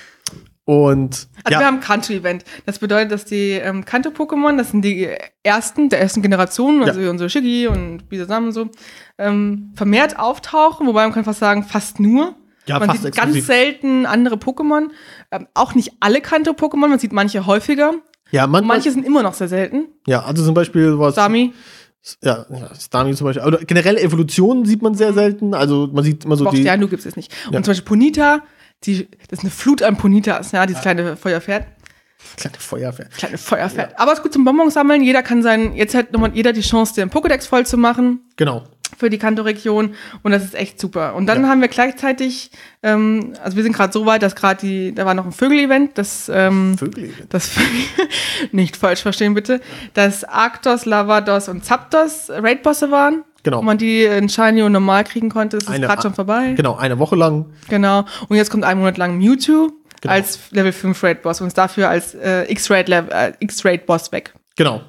und 0.66 1.28
Also 1.44 1.52
ja. 1.54 1.60
wir 1.60 1.66
haben 1.66 1.76
ein 1.76 1.80
Kanto-Event. 1.80 2.44
Das 2.66 2.78
bedeutet, 2.78 3.10
dass 3.10 3.24
die 3.24 3.52
ähm, 3.52 3.86
Kanto-Pokémon, 3.86 4.58
das 4.58 4.72
sind 4.72 4.84
die 4.84 5.08
ersten, 5.42 5.88
der 5.88 6.00
ersten 6.02 6.20
Generation, 6.20 6.82
also 6.82 7.00
unsere 7.08 7.30
Shiggy 7.30 7.68
und 7.68 8.06
Bisasam 8.10 8.48
und 8.48 8.52
so, 8.52 8.68
ähm, 9.16 9.72
vermehrt 9.76 10.18
auftauchen, 10.18 10.86
wobei 10.86 11.04
man 11.04 11.14
kann 11.14 11.24
fast 11.24 11.40
sagen, 11.40 11.64
fast 11.64 12.00
nur. 12.00 12.36
Ja, 12.68 12.78
man 12.78 12.96
sieht 12.96 13.06
exklusiv. 13.06 13.34
ganz 13.34 13.46
selten 13.46 14.06
andere 14.06 14.36
Pokémon. 14.36 14.88
Ähm, 15.30 15.46
auch 15.54 15.74
nicht 15.74 15.92
alle 16.00 16.20
Kanto-Pokémon, 16.20 16.88
man 16.88 16.98
sieht 16.98 17.12
manche 17.12 17.46
häufiger. 17.46 17.94
ja, 18.30 18.46
man, 18.46 18.66
Manche 18.66 18.90
sind 18.92 19.04
immer 19.06 19.22
noch 19.22 19.34
sehr 19.34 19.48
selten. 19.48 19.86
Ja, 20.06 20.22
also 20.22 20.44
zum 20.44 20.54
Beispiel 20.54 20.98
was. 20.98 21.14
Sami, 21.14 21.52
Ja, 22.22 22.46
ja, 22.50 22.70
Stami 22.78 23.14
zum 23.14 23.26
Beispiel. 23.26 23.44
Oder 23.46 23.58
generell 23.58 23.96
Evolutionen 23.98 24.64
sieht 24.64 24.82
man 24.82 24.94
sehr 24.94 25.12
selten. 25.12 25.54
Also 25.54 25.88
man 25.92 26.04
sieht 26.04 26.24
immer 26.24 26.36
so 26.36 26.44
Box 26.44 26.56
die. 26.56 26.62
Diano 26.62 26.86
gibt 26.88 27.04
es 27.04 27.16
nicht. 27.16 27.32
Und 27.46 27.54
Ja. 27.54 27.62
zum 27.62 27.72
Beispiel 27.72 27.86
Ponita, 27.86 28.40
die, 28.84 29.08
das 29.28 29.38
ist 29.38 29.44
eine 29.44 29.50
Flut 29.50 29.82
an 29.82 29.96
Ponitas, 29.96 30.52
ja, 30.52 30.64
dieses 30.66 30.82
kleine 30.82 31.16
Feuerpferd. 31.16 31.66
Kleine 32.36 32.56
Feuerwehr. 32.58 33.06
Kleine 33.16 33.38
Feuerpferd. 33.38 33.98
Aber 33.98 34.12
es 34.12 34.18
ist 34.18 34.22
gut 34.22 34.32
zum 34.32 34.44
Bonbons 34.44 34.74
sammeln. 34.74 35.02
Jeder 35.02 35.22
kann 35.22 35.42
sein, 35.42 35.74
jetzt 35.74 35.94
hat 35.94 36.12
nochmal 36.12 36.32
jeder 36.34 36.52
die 36.52 36.60
Chance, 36.62 36.94
den 36.94 37.10
Pokédex 37.10 37.46
voll 37.46 37.64
zu 37.64 37.76
machen. 37.76 38.20
Genau. 38.36 38.64
Für 38.96 39.10
die 39.10 39.18
Kanto-Region 39.18 39.94
und 40.22 40.32
das 40.32 40.44
ist 40.44 40.54
echt 40.54 40.80
super. 40.80 41.14
Und 41.14 41.26
dann 41.26 41.42
Ja. 41.42 41.48
haben 41.48 41.60
wir 41.60 41.68
gleichzeitig, 41.68 42.50
ähm, 42.82 43.34
also 43.42 43.56
wir 43.56 43.62
sind 43.62 43.72
gerade 43.74 43.92
so 43.92 44.06
weit, 44.06 44.22
dass 44.22 44.34
gerade 44.34 44.60
die, 44.60 44.94
da 44.94 45.04
war 45.06 45.14
noch 45.14 45.26
ein 45.26 45.32
Vögel-Event, 45.32 45.98
das, 45.98 46.30
ähm, 46.32 46.76
Vögel. 46.78 47.12
das 47.28 47.50
nicht 48.52 48.76
falsch 48.76 49.02
verstehen 49.02 49.34
bitte, 49.34 49.60
dass 49.94 50.24
Arctos, 50.24 50.84
Lavados 50.86 51.48
und 51.48 51.64
Zapdos 51.64 52.28
Raid-Bosse 52.30 52.90
waren. 52.90 53.24
Genau. 53.44 53.58
Wo 53.58 53.62
man 53.62 53.78
die 53.78 54.02
in 54.04 54.28
Shiny 54.28 54.62
und 54.62 54.72
normal 54.72 55.04
kriegen 55.04 55.28
konnte, 55.30 55.58
das 55.58 55.68
ist 55.68 55.80
gerade 55.80 56.02
schon 56.02 56.14
vorbei. 56.14 56.54
Genau, 56.56 56.76
eine 56.76 56.98
Woche 56.98 57.14
lang. 57.16 57.46
Genau. 57.68 58.04
Und 58.28 58.36
jetzt 58.36 58.50
kommt 58.50 58.64
ein 58.64 58.78
Monat 58.78 58.98
lang 58.98 59.16
Mewtwo 59.18 59.70
Genau. 60.00 60.12
als 60.14 60.38
Level 60.50 60.72
5 60.72 61.02
Raid-Boss 61.02 61.40
und 61.40 61.46
ist 61.48 61.58
dafür 61.58 61.88
als 61.88 62.14
äh, 62.14 62.44
X-Raid-Level- 62.52 63.10
äh, 63.12 63.32
X-Raid-Boss 63.40 64.12
weg. 64.12 64.32
Genau. 64.56 64.82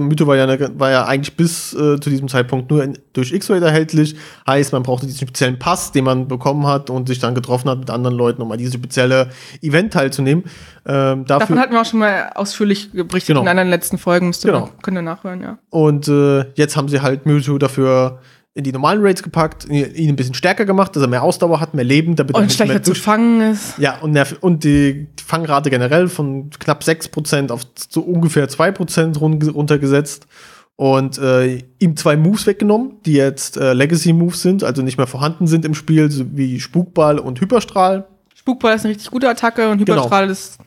Mytho 0.00 0.26
war 0.26 0.36
ja, 0.36 0.44
eine, 0.44 0.78
war 0.78 0.90
ja 0.90 1.04
eigentlich 1.06 1.36
bis 1.36 1.72
äh, 1.72 1.98
zu 2.00 2.10
diesem 2.10 2.28
Zeitpunkt 2.28 2.70
nur 2.70 2.84
in, 2.84 2.98
durch 3.14 3.32
X-Ray 3.32 3.60
erhältlich. 3.62 4.14
Heißt, 4.46 4.72
man 4.72 4.82
brauchte 4.82 5.06
diesen 5.06 5.20
speziellen 5.20 5.58
Pass, 5.58 5.90
den 5.92 6.04
man 6.04 6.28
bekommen 6.28 6.66
hat 6.66 6.90
und 6.90 7.08
sich 7.08 7.18
dann 7.18 7.34
getroffen 7.34 7.70
hat 7.70 7.78
mit 7.78 7.90
anderen 7.90 8.16
Leuten, 8.16 8.42
um 8.42 8.52
an 8.52 8.58
dieses 8.58 8.74
spezielle 8.74 9.30
Event 9.62 9.92
teilzunehmen. 9.94 10.44
Ähm, 10.86 11.24
dafür, 11.24 11.38
Davon 11.40 11.58
hatten 11.58 11.72
wir 11.72 11.80
auch 11.80 11.86
schon 11.86 12.00
mal 12.00 12.30
ausführlich 12.34 12.90
berichtet 12.92 13.28
Genau. 13.28 13.40
in 13.42 13.48
anderen 13.48 13.70
letzten 13.70 13.96
Folgen. 13.98 14.26
Müsst 14.28 14.44
ihr 14.44 14.52
Genau. 14.52 14.66
mal- 14.66 14.72
könnt 14.82 14.96
ihr 14.98 15.02
nachhören, 15.02 15.40
ja. 15.40 15.58
Und 15.70 16.08
äh, 16.08 16.44
jetzt 16.54 16.76
haben 16.76 16.88
sie 16.88 17.00
halt 17.00 17.24
Mewtwo 17.26 17.56
dafür 17.58 18.20
in 18.58 18.64
die 18.64 18.72
normalen 18.72 19.00
Raids 19.00 19.22
gepackt, 19.22 19.68
ihn 19.68 20.08
ein 20.08 20.16
bisschen 20.16 20.34
stärker 20.34 20.64
gemacht, 20.64 20.96
dass 20.96 21.02
er 21.02 21.08
mehr 21.08 21.22
Ausdauer 21.22 21.60
hat, 21.60 21.74
mehr 21.74 21.84
Leben, 21.84 22.16
damit 22.16 22.34
er 22.34 22.40
Und 22.40 22.46
nicht 22.48 22.58
mehr 22.58 22.66
schlechter 22.66 22.82
zu 22.82 22.94
fangen 22.96 23.52
ist. 23.52 23.78
Ja, 23.78 23.98
und, 24.00 24.18
und 24.40 24.64
die 24.64 25.06
Fangrate 25.24 25.70
generell 25.70 26.08
von 26.08 26.50
knapp 26.58 26.82
6% 26.82 27.52
auf 27.52 27.62
so 27.88 28.00
ungefähr 28.00 28.48
2% 28.48 29.16
run, 29.18 29.40
runtergesetzt. 29.40 30.26
Und 30.74 31.18
äh, 31.18 31.62
ihm 31.78 31.96
zwei 31.96 32.16
Moves 32.16 32.48
weggenommen, 32.48 32.96
die 33.06 33.12
jetzt 33.12 33.56
äh, 33.56 33.74
Legacy-Moves 33.74 34.42
sind, 34.42 34.64
also 34.64 34.82
nicht 34.82 34.98
mehr 34.98 35.06
vorhanden 35.06 35.46
sind 35.46 35.64
im 35.64 35.74
Spiel, 35.74 36.10
so 36.10 36.24
wie 36.32 36.58
Spukball 36.58 37.20
und 37.20 37.40
Hyperstrahl. 37.40 38.08
Spukball 38.34 38.74
ist 38.74 38.84
eine 38.84 38.94
richtig 38.94 39.10
gute 39.12 39.28
Attacke 39.28 39.70
und 39.70 39.78
Genau. 39.84 39.98
Hyperstrahl 39.98 40.30
ist 40.30 40.58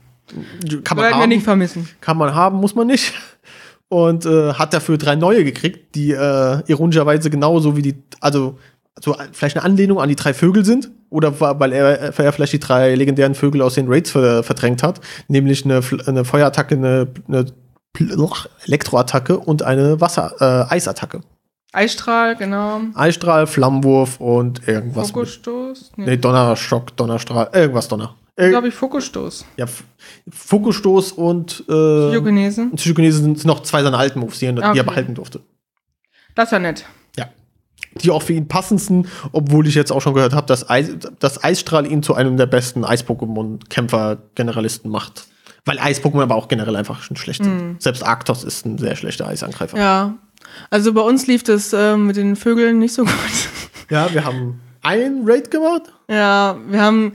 Kann 0.86 0.96
man 0.98 1.14
haben, 1.14 1.28
nicht 1.28 1.44
vermissen. 1.44 1.90
kann 2.00 2.18
man 2.18 2.34
haben, 2.34 2.58
muss 2.58 2.74
man 2.74 2.88
nicht. 2.88 3.14
Und 3.92 4.26
äh, 4.26 4.54
hat 4.54 4.74
dafür 4.74 4.98
drei 4.98 5.16
neue 5.16 5.44
gekriegt, 5.44 5.96
die 5.96 6.12
äh, 6.12 6.62
ironischerweise 6.68 7.30
genauso 7.30 7.76
wie 7.76 7.82
die, 7.82 7.96
also 8.22 8.58
so 9.02 9.18
vielleicht 9.34 9.58
eine 9.58 9.66
Anlehnung 9.66 10.00
an 10.00 10.08
die 10.08 10.16
drei 10.16 10.34
Vögel 10.34 10.64
sind. 10.64 10.92
Oder 11.10 11.42
weil 11.42 11.74
er, 11.74 12.18
weil 12.18 12.26
er 12.26 12.32
vielleicht 12.32 12.54
die 12.54 12.60
drei 12.60 12.96
legendären 12.96 13.36
Vögel 13.36 13.62
aus 13.62 13.74
den 13.74 13.90
Raids 13.90 14.12
ver 14.12 14.44
verdrängt 14.44 14.82
hat. 14.82 15.02
Nämlich 15.28 15.66
eine, 15.66 15.82
eine 16.06 16.24
Feuerattacke, 16.24 16.76
eine, 16.76 17.08
eine 17.28 17.48
Elektroattacke 18.66 19.38
und 19.38 19.64
eine 19.64 20.00
Wasser, 20.00 20.36
äh, 20.40 20.74
Eisattacke. 20.74 21.20
Eisstrahl, 21.74 22.38
genau. 22.38 22.80
Eisstrahl, 22.96 23.46
Flammenwurf 23.46 24.22
und 24.22 24.66
irgendwas. 24.70 25.08
Fokusstoß? 25.08 25.92
Nee, 25.98 26.06
Nee, 26.06 26.18
Donnerschock, 26.18 26.96
Donnerstrahl, 26.96 27.50
irgendwas 27.54 27.90
Donner. 27.90 28.16
Äh, 28.38 28.50
glaube 28.50 28.70
ich 28.70 28.74
Fokusstoß. 28.74 29.46
ja, 29.58 29.66
Fokusstoß 30.30 31.12
und 31.14 31.64
äh, 31.68 32.12
Biogenese. 32.12 32.62
und 32.64 32.76
Psychokinese 32.76 33.22
sind 33.22 33.44
noch 33.46 33.62
zwei 33.64 33.84
seiner 33.84 33.98
alten 34.00 34.20
Moves, 34.20 34.40
die 34.40 34.46
er, 34.46 34.54
die 34.54 34.62
Okay. 34.64 34.78
er 34.78 34.84
behalten 34.84 35.16
durfte. 35.16 35.42
Das 36.36 36.46
ist 36.46 36.52
ja 36.54 36.60
nett. 36.60 36.86
Ja. 37.18 37.26
Die 37.96 38.10
auch 38.10 38.22
für 38.24 38.34
ihn 38.34 38.48
passendsten, 38.48 39.08
obwohl 39.34 39.68
ich 39.68 39.76
jetzt 39.76 39.92
auch 39.92 40.02
schon 40.02 40.14
gehört 40.14 40.34
habe, 40.34 40.48
dass, 40.48 40.70
Eis, 40.70 40.90
dass 41.20 41.44
Eisstrahl 41.44 41.86
ihn 41.86 42.04
zu 42.04 42.14
einem 42.16 42.38
der 42.38 42.46
besten 42.46 42.86
Eis-Pokémon-Kämpfer-Generalisten 42.86 44.90
macht. 44.90 45.28
Weil 45.66 45.78
Eis-Pokémon 45.80 46.22
aber 46.24 46.36
auch 46.36 46.48
generell 46.48 46.76
einfach 46.76 47.04
schon 47.04 47.18
schlecht 47.18 47.44
sind. 47.44 47.82
Selbst 47.82 48.04
Arctos 48.04 48.44
ist 48.44 48.66
ein 48.66 48.78
sehr 48.80 48.96
schlechter 48.96 49.28
Eisangreifer. 49.28 49.78
Ja. 49.78 50.16
Also 50.72 50.94
bei 50.94 51.02
uns 51.02 51.28
lief 51.28 51.44
das 51.44 51.72
ähm, 51.74 52.08
mit 52.08 52.16
den 52.16 52.36
Vögeln 52.36 52.80
nicht 52.80 52.94
so 52.94 53.04
gut. 53.04 53.14
Ja, 53.90 54.12
wir 54.14 54.24
haben 54.26 54.60
einen 54.82 55.22
Raid 55.30 55.52
gemacht. 55.52 55.84
ja, 56.10 56.58
wir 56.68 56.82
haben, 56.82 57.14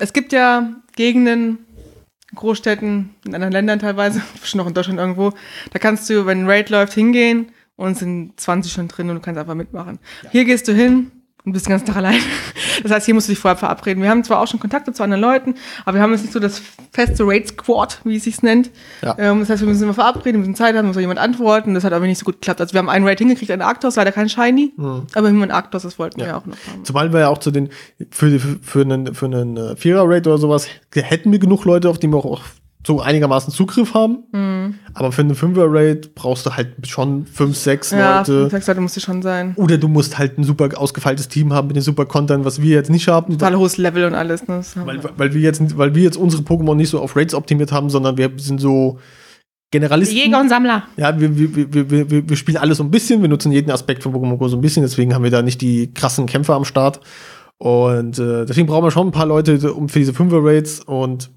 es 0.00 0.12
gibt 0.12 0.32
ja 0.32 0.74
Gegenden, 0.96 1.58
Großstädten, 2.34 3.14
in 3.24 3.34
anderen 3.34 3.52
Ländern 3.52 3.78
teilweise, 3.78 4.22
schon 4.42 4.58
noch 4.58 4.66
in 4.66 4.74
Deutschland 4.74 4.98
irgendwo, 4.98 5.32
da 5.72 5.78
kannst 5.78 6.08
du, 6.10 6.26
wenn 6.26 6.42
ein 6.44 6.50
Raid 6.50 6.70
läuft, 6.70 6.94
hingehen 6.94 7.52
und 7.76 7.92
es 7.92 7.98
sind 8.00 8.38
20 8.38 8.72
schon 8.72 8.88
drin 8.88 9.08
und 9.10 9.16
du 9.16 9.20
kannst 9.22 9.38
einfach 9.38 9.54
mitmachen. 9.54 9.98
Hier 10.30 10.44
gehst 10.44 10.68
du 10.68 10.72
hin, 10.72 11.10
und 11.44 11.52
bist 11.52 11.66
den 11.66 11.70
ganzen 11.70 11.86
Tag 11.86 11.96
allein. 11.96 12.20
Das 12.82 12.92
heißt, 12.92 13.04
hier 13.04 13.14
musst 13.14 13.28
du 13.28 13.32
dich 13.32 13.38
vorher 13.38 13.58
verabreden. 13.58 14.02
Wir 14.02 14.08
haben 14.08 14.24
zwar 14.24 14.40
auch 14.40 14.46
schon 14.46 14.58
Kontakte 14.58 14.90
zu 14.94 15.02
anderen 15.02 15.20
Leuten, 15.20 15.54
aber 15.84 15.96
wir 15.96 16.02
haben 16.02 16.12
jetzt 16.12 16.22
nicht 16.22 16.32
so 16.32 16.40
das 16.40 16.62
feste 16.92 17.24
Raid-Squad, 17.26 18.00
wie 18.04 18.16
es 18.16 18.24
sich 18.24 18.40
nennt. 18.42 18.70
Ja. 19.02 19.14
Ähm, 19.18 19.40
das 19.40 19.50
heißt, 19.50 19.60
wir 19.60 19.68
müssen 19.68 19.82
immer 19.82 19.92
verabreden, 19.92 20.40
wir 20.40 20.48
müssen 20.48 20.54
Zeit 20.54 20.74
haben, 20.74 20.86
muss 20.86 20.96
auch 20.96 21.00
jemand 21.00 21.18
antworten. 21.20 21.74
Das 21.74 21.84
hat 21.84 21.92
aber 21.92 22.06
nicht 22.06 22.18
so 22.18 22.24
gut 22.24 22.36
geklappt. 22.36 22.58
Also 22.60 22.72
wir 22.72 22.78
haben 22.78 22.88
einen 22.88 23.06
Raid 23.06 23.18
hingekriegt, 23.18 23.50
einen 23.50 23.60
Arktos, 23.60 23.96
leider 23.96 24.12
kein 24.12 24.30
Shiny. 24.30 24.72
Aber 24.78 25.28
immerhin 25.28 25.50
Arktos, 25.50 25.82
das 25.82 25.98
wollten 25.98 26.20
wir 26.20 26.28
Ja. 26.28 26.36
auch 26.38 26.46
noch 26.46 26.56
haben. 26.72 26.84
Zumal 26.84 27.12
wir 27.12 27.20
ja 27.20 27.28
auch 27.28 27.38
zu 27.38 27.50
den, 27.50 27.68
für, 28.10 28.30
für, 28.40 28.58
für 28.62 28.80
einen, 28.80 29.14
für 29.14 29.26
einen 29.26 29.56
äh, 29.58 29.76
Vierer-Raid 29.76 30.26
oder 30.26 30.38
sowas, 30.38 30.68
hätten 30.94 31.32
wir 31.32 31.38
genug 31.38 31.66
Leute, 31.66 31.90
auf 31.90 31.98
die 31.98 32.06
wir 32.08 32.16
auch 32.16 32.40
so 32.86 33.00
einigermaßen 33.00 33.52
Zugriff 33.52 33.94
haben. 33.94 34.24
Mhm. 34.32 34.74
Aber 34.94 35.12
für 35.12 35.20
einen 35.20 35.34
Fünfer-Raid 35.34 36.14
brauchst 36.14 36.46
du 36.46 36.56
halt 36.56 36.86
schon 36.86 37.26
fünf, 37.26 37.56
sechs 37.56 37.90
Ja, 37.90 38.18
Leute. 38.18 38.48
sechs 38.48 38.66
Leute 38.66 38.80
musste 38.80 39.00
schon 39.00 39.20
sein. 39.22 39.52
Oder 39.56 39.76
du 39.76 39.88
musst 39.88 40.18
halt 40.18 40.38
ein 40.38 40.44
super 40.44 40.68
ausgefeiltes 40.76 41.28
Team 41.28 41.52
haben 41.52 41.66
mit 41.68 41.76
den 41.76 41.82
super 41.82 42.06
Content, 42.06 42.44
was 42.44 42.62
wir 42.62 42.74
jetzt 42.74 42.90
nicht 42.90 43.06
haben. 43.08 43.32
Total 43.34 43.56
hohes 43.56 43.76
Level 43.76 44.04
und 44.04 44.14
alles. 44.14 44.48
Ne? 44.48 44.62
Weil, 44.76 45.02
wir. 45.02 45.10
weil, 45.16 45.34
wir 45.34 45.40
jetzt, 45.42 45.76
weil 45.76 45.94
wir 45.94 46.02
jetzt 46.02 46.16
unsere 46.16 46.42
Pokémon 46.42 46.74
nicht 46.74 46.88
so 46.88 47.00
auf 47.00 47.16
Raids 47.16 47.34
optimiert 47.34 47.70
haben, 47.70 47.90
sondern 47.90 48.16
wir 48.16 48.30
sind 48.36 48.60
so 48.60 48.98
Generalisten. 49.70 50.16
Jäger 50.16 50.40
und 50.40 50.48
Sammler. 50.48 50.84
Ja, 50.96 51.20
wir, 51.20 51.38
wir, 51.38 51.54
wir, 51.54 51.90
wir, 51.90 52.10
wir, 52.10 52.28
wir 52.28 52.36
spielen 52.36 52.56
alles 52.56 52.78
so 52.78 52.84
ein 52.84 52.90
bisschen, 52.90 53.22
wir 53.22 53.28
nutzen 53.28 53.52
jeden 53.52 53.70
Aspekt 53.70 54.02
von 54.02 54.12
Pokémon 54.12 54.36
Go 54.36 54.48
so 54.48 54.56
ein 54.56 54.60
bisschen, 54.60 54.82
deswegen 54.82 55.14
haben 55.14 55.22
wir 55.22 55.30
da 55.30 55.42
nicht 55.42 55.60
die 55.60 55.92
krassen 55.94 56.26
Kämpfer 56.26 56.54
am 56.54 56.64
Start. 56.64 57.00
Und 57.58 58.18
äh, 58.18 58.46
deswegen 58.46 58.66
brauchen 58.66 58.84
wir 58.84 58.90
schon 58.90 59.08
ein 59.08 59.12
paar 59.12 59.26
Leute 59.26 59.74
um 59.74 59.88
für 59.88 59.98
diese 59.98 60.14
Fünfer-Raids 60.14 60.80
und 60.80 61.30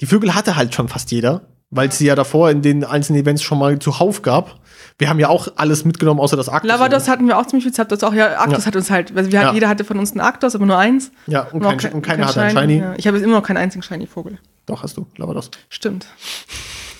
die 0.00 0.06
Vögel 0.06 0.34
hatte 0.34 0.56
halt 0.56 0.74
schon 0.74 0.88
fast 0.88 1.10
jeder, 1.10 1.42
weil 1.70 1.88
es 1.88 1.98
sie 1.98 2.06
ja 2.06 2.14
davor 2.14 2.50
in 2.50 2.62
den 2.62 2.84
einzelnen 2.84 3.20
Events 3.22 3.42
schon 3.42 3.58
mal 3.58 3.78
zuhauf 3.78 4.22
gab. 4.22 4.60
Wir 4.98 5.08
haben 5.08 5.18
ja 5.20 5.28
auch 5.28 5.48
alles 5.56 5.84
mitgenommen, 5.84 6.18
außer 6.20 6.36
das 6.36 6.48
Arktos. 6.48 6.68
Lavados 6.68 7.08
hatten 7.08 7.26
wir 7.28 7.38
auch 7.38 7.46
ziemlich 7.46 7.64
viel 7.64 7.72
Zeit. 7.72 7.92
Das 7.92 8.02
auch 8.02 8.14
ja, 8.14 8.38
Arktos 8.38 8.60
Ja. 8.64 8.66
hat 8.66 8.76
uns 8.76 8.90
halt, 8.90 9.16
also 9.16 9.30
wir 9.30 9.38
hatten, 9.38 9.48
Ja. 9.48 9.54
jeder 9.54 9.68
hatte 9.68 9.84
von 9.84 9.98
uns 9.98 10.10
einen 10.12 10.20
Arktos, 10.20 10.54
aber 10.54 10.66
nur 10.66 10.78
eins. 10.78 11.10
Ja, 11.26 11.42
und, 11.52 11.64
auch 11.64 11.76
kein, 11.76 11.92
und 11.92 12.02
keiner 12.02 12.26
kein 12.26 12.28
hat 12.28 12.38
einen 12.38 12.58
Shiny. 12.58 12.78
Ja. 12.80 12.94
Ich 12.96 13.06
habe 13.06 13.16
jetzt 13.16 13.24
immer 13.24 13.36
noch 13.36 13.46
keinen 13.46 13.58
einzigen 13.58 13.82
Shiny-Vogel. 13.82 14.38
Doch, 14.66 14.82
hast 14.82 14.96
du, 14.96 15.06
Lavados. 15.16 15.50
Stimmt. 15.68 16.06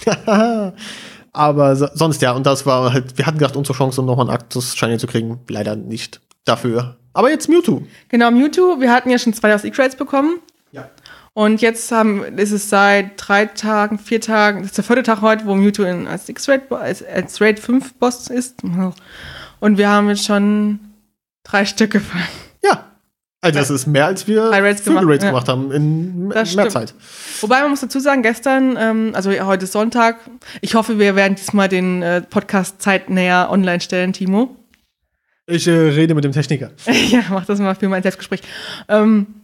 Aber 1.33 1.77
so, 1.77 1.89
sonst 1.95 2.23
ja, 2.23 2.33
und 2.33 2.47
das 2.47 2.67
war 2.67 2.93
halt, 2.93 3.17
wir 3.19 3.27
hatten 3.27 3.39
gedacht, 3.39 3.57
unsere 3.57 3.77
Chance, 3.77 4.01
um 4.01 4.07
nochmal 4.07 4.27
einen 4.27 4.33
Arktos 4.33 4.77
Shiny 4.77 4.99
zu 4.99 5.07
kriegen, 5.07 5.41
leider 5.49 5.77
nicht 5.77 6.21
dafür. 6.45 6.97
Aber 7.13 7.31
jetzt 7.31 7.49
Mewtwo. 7.49 7.83
Genau, 8.09 8.31
Mewtwo, 8.31 8.81
wir 8.81 8.93
hatten 8.93 9.11
ja 9.11 9.19
schon 9.19 9.33
zwei 9.35 9.55
aus 9.55 9.65
E-Crates 9.65 9.97
bekommen. 9.97 10.39
Und 11.39 11.61
jetzt 11.61 11.93
haben, 11.93 12.25
ist 12.37 12.51
es 12.51 12.69
seit 12.69 13.13
drei 13.17 13.47
Tagen, 13.47 14.01
vier 14.01 14.21
Tagen, 14.21 14.63
das 14.63 14.71
ist 14.71 14.77
der 14.79 14.83
vierte 14.83 15.05
Tag 15.05 15.21
heute, 15.21 15.47
wo 15.47 15.55
Mewtwo 15.55 15.85
in, 15.85 16.09
als 16.09 16.29
X-Raid, 16.29 16.63
als, 16.73 17.05
als 17.07 17.41
Raid 17.41 17.61
5 17.61 17.95
Boss 17.95 18.27
ist. 18.27 18.65
Und 19.61 19.79
wir 19.79 19.89
haben 19.89 20.09
jetzt 20.09 20.25
schon 20.25 20.81
drei 21.45 21.65
Stück 21.65 21.93
gefangen. 21.93 22.27
Ja. 22.65 22.87
Also 23.41 23.57
das 23.57 23.71
ist 23.71 23.87
mehr, 23.87 24.07
als 24.07 24.27
wir 24.27 24.51
Raids 24.51 24.83
gemacht, 24.83 25.05
Vögel-Raids 25.05 25.23
ja. 25.23 25.31
gemacht 25.31 25.47
haben 25.47 25.71
in 25.71 26.29
Das 26.31 26.57
mehr 26.57 26.71
stimmt. 26.71 26.73
Zeit. 26.73 26.95
Wobei 27.41 27.61
man 27.61 27.71
muss 27.71 27.83
dazu 27.83 28.01
sagen, 28.01 28.23
gestern, 28.23 28.77
ähm, 28.77 29.13
also 29.15 29.31
heute 29.31 29.63
ist 29.63 29.71
Sonntag, 29.71 30.19
ich 30.61 30.75
hoffe, 30.75 30.99
wir 30.99 31.15
werden 31.15 31.37
diesmal 31.37 31.69
den 31.69 32.03
äh, 32.03 32.21
Podcast 32.21 32.83
zeitnäher 32.83 33.47
online 33.53 33.81
stellen, 33.81 34.13
Timo. 34.13 34.57
Ich 35.47 35.69
äh, 35.69 35.71
rede 35.71 36.17
mit 36.17 36.25
dem 36.25 36.33
Techniker. 36.33 36.73
ja, 37.11 37.23
mach 37.31 37.47
das 37.47 37.61
mal 37.61 37.77
für 37.77 37.89
mein 37.89 38.03
Selbstgespräch. 38.03 38.43
Ähm, 38.89 39.38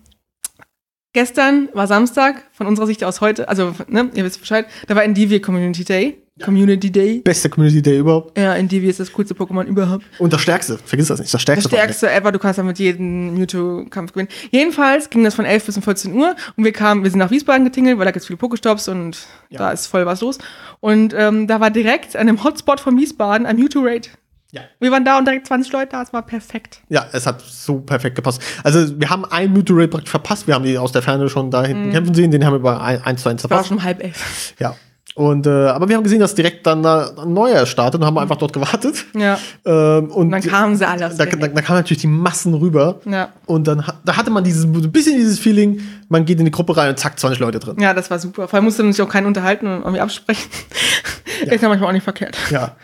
gestern 1.15 1.71
war 1.73 1.87
Samstag, 1.87 2.45
von 2.53 2.67
unserer 2.67 2.87
Sicht 2.87 3.03
aus 3.05 3.23
heute, 3.23 3.49
also, 3.49 3.75
ne, 3.89 4.11
ihr 4.15 4.25
wisst 4.25 4.41
Bescheid, 4.41 4.67
da 4.87 4.95
war 4.95 5.03
Endivie 5.05 5.41
Community 5.41 5.85
Day. 5.85 6.19
Community 6.43 6.91
Day. 6.91 7.21
Beste 7.21 7.49
Community 7.49 7.81
Day 7.81 7.99
überhaupt. 8.01 8.37
Ja, 8.37 8.57
Endivie 8.57 8.89
ist 8.89 8.99
das 8.99 9.13
coolste 9.13 9.35
Pokémon 9.35 9.65
überhaupt. 9.67 10.05
Und 10.19 10.33
das 10.33 10.41
Stärkste. 10.41 10.79
Vergiss 10.85 11.07
das 11.07 11.21
nicht. 11.21 11.29
Das 11.29 11.33
Das 11.33 11.43
Stärkste. 11.43 11.69
von 11.69 11.79
stärkste 11.79 12.11
ever, 12.11 12.33
du 12.33 12.41
kannst 12.41 12.59
damit 12.59 12.81
jeden 12.81 13.35
Mewtwo-Kampf 13.39 14.13
gewinnen. 14.13 14.29
Jedenfalls 14.51 15.11
ging 15.11 15.23
das 15.23 15.37
von 15.37 15.45
11 15.45 15.67
bis 15.67 15.77
um 15.77 15.85
14 15.85 16.13
Uhr 16.13 16.35
und 16.57 16.65
wir 16.65 16.73
kamen, 16.73 17.05
wir 17.05 17.11
sind 17.11 17.21
nach 17.21 17.31
Wiesbaden 17.31 17.65
getingelt, 17.65 17.99
weil 17.99 18.05
da 18.07 18.11
gibt's 18.11 18.27
viele 18.27 18.37
Pokestops 18.37 18.89
und 18.89 19.17
Ja. 19.49 19.59
da 19.61 19.71
ist 19.71 19.87
voll 19.87 20.07
was 20.07 20.23
los. 20.23 20.39
Und 20.81 21.15
ähm, 21.17 21.47
da 21.47 21.61
war 21.61 21.71
direkt 21.71 22.17
an 22.17 22.27
dem 22.27 22.43
Hotspot 22.43 22.81
von 22.81 22.99
Wiesbaden 22.99 23.47
ein 23.47 23.57
Mewtwo-Raid. 23.57 24.11
Ja. 24.55 24.63
Wir 24.79 24.91
waren 24.93 25.05
da 25.05 25.19
und 25.19 25.27
direkt 25.27 25.47
20 25.49 25.73
Leute 25.73 25.89
da, 25.93 26.03
es 26.03 26.13
war 26.13 26.23
perfekt. 26.23 26.81
Ja, 26.89 27.07
es 27.13 27.27
hat 27.27 27.41
so 27.43 27.81
perfekt 27.81 28.15
gepasst. 28.17 28.41
Also, 28.63 28.99
wir 29.01 29.11
haben 29.11 29.25
einen 29.25 29.65
Raid 29.69 29.91
praktisch 29.91 30.11
verpasst. 30.11 30.47
Wir 30.47 30.55
haben 30.55 30.65
die 30.65 30.79
aus 30.79 30.93
der 30.93 31.03
Ferne 31.03 31.29
schon 31.29 31.51
da 31.51 31.65
hinten 31.65 31.91
kämpfen 31.91 32.15
sehen. 32.15 32.31
Den 32.31 32.45
haben 32.47 32.55
wir 32.55 32.61
bei 32.61 33.03
1 33.03 33.23
zu 33.23 33.29
1 33.29 33.43
War 33.43 33.49
verpasst. 33.49 33.69
schon 33.69 33.79
um 33.79 33.83
halb 33.85 34.03
elf. 34.03 34.55
Ja. 34.61 34.77
Und, 35.17 35.47
äh, 35.47 35.51
aber 35.51 35.89
wir 35.89 35.95
haben 35.97 36.03
gesehen, 36.03 36.19
dass 36.19 36.35
direkt 36.35 36.67
dann 36.67 36.83
da 36.83 37.13
ein 37.17 37.33
neuer 37.33 37.67
startet 37.67 38.01
und 38.01 38.07
haben 38.07 38.19
einfach 38.19 38.35
dort 38.37 38.53
gewartet. 38.53 39.05
Ja. 39.15 39.39
Ähm, 39.65 40.07
und 40.11 40.13
Und 40.13 40.31
dann 40.33 40.43
kamen 40.43 40.75
sie 40.77 40.87
alle 40.89 41.09
da, 41.09 41.09
da, 41.09 41.25
da 41.25 41.63
kamen 41.63 41.79
natürlich 41.79 42.01
die 42.01 42.09
Massen 42.09 42.53
rüber. 42.55 42.99
Ja. 43.05 43.29
Und 43.47 43.69
dann 43.69 43.85
da 44.05 44.17
hatte 44.17 44.31
man 44.31 44.43
dieses, 44.43 44.65
ein 44.65 44.91
bisschen 44.91 45.17
dieses 45.17 45.39
Feeling, 45.39 45.81
man 46.09 46.25
geht 46.25 46.41
in 46.41 46.45
die 46.47 46.51
Gruppe 46.51 46.77
rein 46.77 46.91
und 46.91 46.99
zack, 46.99 47.19
20 47.19 47.39
Leute 47.39 47.61
drin. 47.61 47.77
Ja, 47.79 47.95
das 47.95 48.11
war 48.11 48.19
super. 48.19 48.49
Vor 48.49 48.57
allem 48.57 48.65
musste 48.65 48.83
man 48.83 48.93
sich 48.93 49.03
auch 49.03 49.09
keinen 49.09 49.27
unterhalten 49.27 49.69
und 49.69 49.83
irgendwie 49.83 50.01
absprechen. 50.01 50.51
Ist 51.47 51.63
ja 51.63 51.69
manchmal 51.69 51.91
auch 51.91 51.93
nicht 51.93 52.03
verkehrt. 52.05 52.37
Ja. 52.51 52.75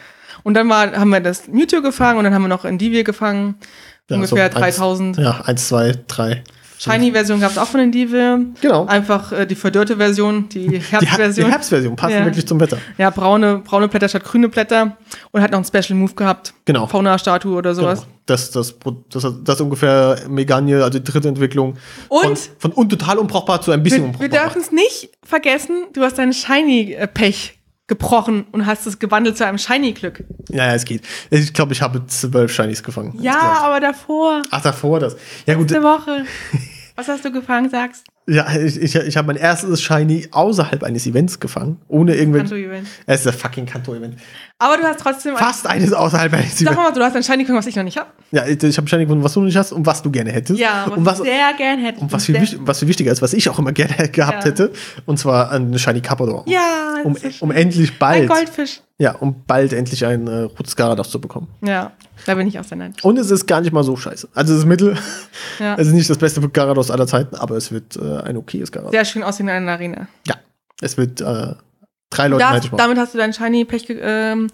Und 0.43 0.55
dann 0.55 0.68
war, 0.68 0.93
haben 0.93 1.11
wir 1.11 1.20
das 1.20 1.49
Mewtwo 1.49 1.80
gefangen 1.82 2.18
und 2.18 2.24
dann 2.24 2.34
haben 2.34 2.43
wir 2.43 2.49
noch 2.49 2.64
Endivie 2.64 3.05
gefangen. 3.05 3.57
Ja, 4.09 4.16
Ungefähr 4.16 4.51
so 4.51 4.59
eins- 4.59 4.76
3000. 4.76 5.16
Ja, 5.18 5.41
1, 5.45 5.68
2, 5.68 5.93
3. 6.09 6.43
Shiny-Version 6.78 7.41
gab 7.41 7.51
es 7.51 7.59
auch 7.59 7.66
von 7.66 7.78
Endivie. 7.80 8.47
Genau. 8.62 8.86
Einfach 8.86 9.32
äh, 9.32 9.45
die 9.47 9.55
verdörrte 9.55 9.99
Version, 9.99 10.49
die 10.49 10.66
Die, 10.66 10.78
Her- 10.80 11.01
die 11.01 11.07
Herbstversion. 11.07 11.51
Herbstversion 11.51 11.95
passt 11.97 12.14
Ja. 12.14 12.24
wirklich 12.24 12.47
zum 12.47 12.59
Wetter. 12.59 12.78
ja, 12.97 13.11
braune, 13.11 13.59
braune 13.59 13.86
Blätter 13.88 14.09
statt 14.09 14.24
grüne 14.24 14.49
Blätter. 14.49 14.97
Und 15.30 15.43
hat 15.43 15.51
noch 15.51 15.59
einen 15.59 15.66
Special 15.66 15.99
Move 15.99 16.14
gehabt. 16.14 16.55
Genau. 16.64 16.86
Fauna-Statue 16.86 17.55
oder 17.55 17.74
sowas. 17.74 18.01
Genau. 18.01 18.12
Das, 18.24 18.51
das, 18.51 18.74
das, 19.11 19.26
das 19.45 19.55
ist 19.57 19.61
ungefähr 19.61 20.20
Meganie, 20.30 20.76
also 20.76 20.99
die 20.99 21.05
dritte 21.05 21.28
Entwicklung. 21.28 21.76
Von, 22.09 22.30
Und? 22.30 22.38
von 22.59 22.72
un 22.72 22.88
total 22.88 23.18
unbrauchbar 23.18 23.61
zu 23.61 23.72
ein 23.72 23.82
bisschen 23.82 23.99
Wir, 23.99 24.18
wir 24.18 24.20
unbrauchbar. 24.24 24.45
dürfen 24.47 24.62
es 24.62 24.72
nicht 24.72 25.11
vergessen, 25.22 25.84
du 25.93 26.01
hast 26.03 26.16
dein 26.18 26.32
Shiny-Pech 26.32 27.59
gebrochen 27.91 28.47
und 28.53 28.64
hast 28.64 28.86
es 28.86 28.99
gewandelt 28.99 29.36
zu 29.36 29.45
einem 29.45 29.59
Shiny-Glück. 29.59 30.24
Ja, 30.49 30.68
ja, 30.68 30.74
es 30.74 30.86
geht. 30.86 31.03
Ich 31.28 31.53
glaube, 31.53 31.72
ich 31.74 31.82
habe 31.82 32.07
zwölf 32.07 32.51
Shinies 32.55 32.82
gefangen. 32.82 33.18
Ja, 33.20 33.59
aber 33.62 33.80
davor, 33.80 34.43
Ach, 34.51 34.62
davor 34.62 35.01
das. 35.01 35.16
Ja, 35.45 35.55
gut. 35.55 35.70
letzte 35.70 35.84
Woche. 35.84 36.24
Was 36.97 37.09
hast 37.09 37.24
du 37.24 37.32
gefangen, 37.32 37.68
sagst? 37.68 38.07
Ja, 38.28 38.51
ich, 38.55 38.80
ich, 38.80 38.95
ich 38.95 39.16
habe 39.16 39.26
mein 39.26 39.36
erstes 39.36 39.82
Shiny 39.82 40.28
außerhalb 40.30 40.82
eines 40.84 41.07
Events 41.07 41.41
gefangen. 41.41 41.80
Ohne 41.88 42.14
irgendwelche. 42.14 42.49
Kanto-Event. 42.49 42.88
Es 43.07 43.20
ist 43.20 43.26
ein 43.26 43.32
fucking 43.32 43.66
Kanto-Event. 43.66 44.16
Aber 44.63 44.77
du 44.77 44.83
hast 44.85 45.01
trotzdem. 45.01 45.37
Fast 45.37 45.67
eines 45.67 45.93
außerhalb 45.93 46.33
eines 46.35 46.59
Sag 46.59 46.77
mal, 46.77 46.93
du 46.93 47.01
hast 47.03 47.17
ein 47.17 47.23
Shiny 47.23 47.39
gefangen, 47.45 47.59
was 47.59 47.67
ich 47.67 47.77
noch 47.77 47.83
nicht 47.83 47.97
habe. 47.97 48.11
Ja, 48.31 48.47
ich, 48.47 48.63
ich 48.63 48.77
habe 48.77 48.87
Shiny 48.87 49.05
gefunden, 49.05 49.25
was 49.25 49.33
du 49.33 49.41
nicht 49.41 49.57
hast 49.57 49.73
und 49.73 49.87
was 49.87 50.03
du 50.03 50.11
gerne 50.11 50.31
hättest. 50.31 50.61
Ja, 50.61 50.85
und 50.85 51.05
was, 51.07 51.19
was 51.21 51.27
ich 51.27 51.33
sehr 51.33 51.53
gern 51.57 51.79
hätte. 51.79 52.01
und 52.01 52.13
was, 52.13 52.27
viel, 52.27 52.39
was 52.61 52.79
viel 52.79 52.89
wichtiger 52.89 53.11
ist, 53.11 53.23
was 53.23 53.33
ich 53.33 53.49
auch 53.49 53.59
immer 53.59 53.73
gerne 53.73 54.09
gehabt 54.13 54.45
Ja. 54.45 54.51
hätte. 54.51 54.71
Und 55.07 55.19
zwar 55.19 55.51
ein 55.51 55.77
Shiny 55.79 56.03
Carpador. 56.03 56.45
Ja, 56.47 56.97
das 57.03 57.05
Um, 57.41 57.49
um 57.49 57.51
endlich 57.51 57.91
ein 57.93 57.97
bald. 57.99 58.29
Goldfisch. 58.29 58.81
Ja, 58.99 59.13
um 59.13 59.45
bald 59.47 59.73
endlich 59.73 60.05
ein 60.05 60.27
äh, 60.27 60.41
rotes 60.43 60.77
Garados 60.77 61.11
zu 61.11 61.19
bekommen. 61.19 61.49
Ja, 61.63 61.93
da 62.27 62.35
bin 62.35 62.47
ich 62.47 62.59
auch 62.61 62.65
sehr 62.65 62.77
neidisch. 62.77 63.03
Und 63.03 63.19
es 63.19 63.31
ist 63.31 63.47
gar 63.47 63.63
nicht 63.63 63.73
mal 63.73 63.83
so 63.83 63.97
scheiße. 63.97 64.29
Also 64.35 64.53
es 64.53 64.59
ist 64.61 64.67
Mittel. 64.67 64.95
Ja. 65.59 65.75
Es 65.79 65.87
ist 65.87 65.95
nicht 65.95 66.11
das 66.11 66.19
beste 66.19 66.47
Garados 66.51 66.91
aller 66.91 67.07
Zeiten, 67.07 67.35
aber 67.37 67.57
es 67.57 67.73
wird 67.73 67.97
äh, 67.97 68.19
ein 68.25 68.37
okayes 68.37 68.71
Garados. 68.71 68.93
Sehr 68.93 69.07
schön 69.07 69.23
aussehen 69.23 69.49
in 69.49 69.55
einer 69.55 69.73
Arena. 69.73 70.07
Ja. 70.27 70.35
Es 70.83 70.99
wird 70.99 71.23
äh, 71.23 71.55
drei 72.11 72.29
Leute 72.29 72.45
Das, 72.45 72.71
damit 72.77 72.99
hast 72.99 73.15
du 73.15 73.19
dein 73.19 73.33
Shiny-Pech 73.33 73.87
ge 73.87 73.99
ähm, 74.03 74.49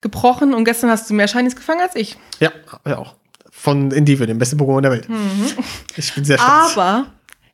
gebrochen 0.00 0.54
und 0.54 0.64
gestern 0.64 0.90
hast 0.90 1.08
du 1.08 1.14
mehr 1.14 1.28
Shinies 1.28 1.56
gefangen 1.56 1.80
als 1.80 1.96
ich. 1.96 2.16
Ja, 2.40 2.50
ja 2.86 2.98
auch. 2.98 3.14
Von 3.50 3.90
Indie 3.90 4.16
dem 4.16 4.38
besten 4.38 4.58
Pokémon 4.60 4.82
der 4.82 4.90
Welt. 4.90 5.08
Ich 5.96 6.12
bin 6.14 6.24
sehr 6.24 6.38
stolz. 6.38 6.74
Mhm. 6.76 6.80
Aber 6.82 7.06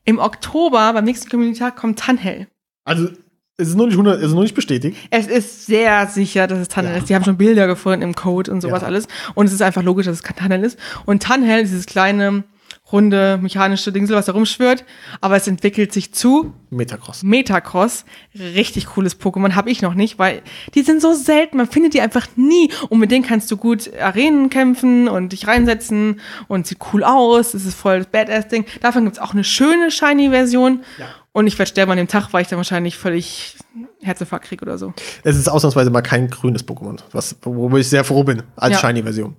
im 0.05 0.19
Oktober, 0.19 0.93
beim 0.93 1.05
nächsten 1.05 1.29
Community-Tag, 1.29 1.77
kommt 1.77 1.99
Tanhell. 1.99 2.49
Also, 2.85 3.09
es 3.59 3.69
ist 3.69 3.77
noch 3.77 3.85
nicht, 3.85 3.95
100, 3.95 4.19
es 4.19 4.29
ist 4.29 4.33
noch 4.33 4.43
nicht 4.43 4.55
bestätigt. 4.55 4.97
Es 5.11 5.27
ist 5.27 5.67
sehr 5.67 6.07
sicher, 6.07 6.47
dass 6.47 6.59
es 6.59 6.69
Tanhell 6.69 6.95
Ja. 6.95 6.99
ist. 7.01 7.09
Die 7.11 7.15
haben 7.15 7.25
schon 7.25 7.37
Bilder 7.37 7.67
gefunden 7.67 8.01
im 8.03 8.15
Code 8.15 8.51
und 8.51 8.63
sowas 8.63 8.81
Ja. 8.81 8.87
alles. 8.89 9.07
Und 9.35 9.47
es 9.47 9.53
ist 9.53 9.61
einfach 9.63 9.83
logisch, 9.83 10.07
dass 10.07 10.17
es 10.17 10.23
kein 10.23 10.37
Tanhell 10.37 10.65
ist. 10.65 10.79
Und 11.05 11.23
Tanhell, 11.23 11.61
dieses 11.63 11.85
kleine, 11.87 12.45
runde, 12.93 13.38
mechanische 13.41 13.93
Dingsel, 13.93 14.16
was 14.16 14.26
da 14.26 14.32
rumschwirrt, 14.32 14.84
aber 15.20 15.36
es 15.36 15.47
entwickelt 15.47 15.93
sich 15.93 16.12
zu 16.12 16.53
Metacross. 16.70 17.22
Metacross. 17.22 18.05
Richtig 18.38 18.86
cooles 18.86 19.20
Pokémon, 19.20 19.55
habe 19.55 19.70
ich 19.70 19.82
noch 19.82 19.95
nicht, 19.95 20.18
weil 20.18 20.43
die 20.74 20.82
sind 20.82 21.01
so 21.03 21.12
selten, 21.12 21.57
man 21.57 21.66
findet 21.68 21.95
die 21.95 22.01
einfach 22.01 22.26
nie. 22.36 22.70
Und 22.88 22.99
mit 22.99 23.11
denen 23.11 23.24
kannst 23.24 23.51
du 23.51 23.57
gut 23.57 23.91
Arenen 24.01 24.51
kämpfen 24.51 25.09
und 25.09 25.32
dich 25.32 25.47
reinsetzen 25.47 26.20
und 26.49 26.66
sieht 26.66 26.78
cool 26.93 27.05
aus. 27.05 27.53
Das 27.53 27.64
ist 27.64 27.74
voll 27.74 27.99
das 27.99 28.07
Badass-Ding. 28.09 28.64
Davon 28.80 29.05
gibt's 29.05 29.18
auch 29.18 29.32
eine 29.32 29.45
schöne 29.45 29.91
Shiny-Version. 29.91 30.82
Ja. 30.99 31.07
Und 31.32 31.47
ich 31.47 31.59
werde 31.59 31.70
sterben 31.70 31.93
an 31.93 31.97
dem 31.99 32.09
Tag, 32.09 32.32
weil 32.32 32.43
ich 32.43 32.49
dann 32.49 32.57
wahrscheinlich 32.57 32.97
völlig 32.97 33.57
Herzinfarkt 34.03 34.47
krieg 34.47 34.62
oder 34.62 34.78
so. 34.78 34.93
Es 35.22 35.36
ist 35.36 35.49
ausnahmsweise 35.49 35.91
mal 35.91 36.03
kein 36.03 36.28
grünes 36.28 36.66
Pokémon, 36.66 36.99
was, 37.12 37.36
worüber 37.43 37.78
ich 37.78 37.88
sehr 37.88 38.03
froh 38.05 38.24
bin, 38.24 38.43
als 38.57 38.74
Ja. 38.74 38.88
Shiny-Version. 38.88 39.36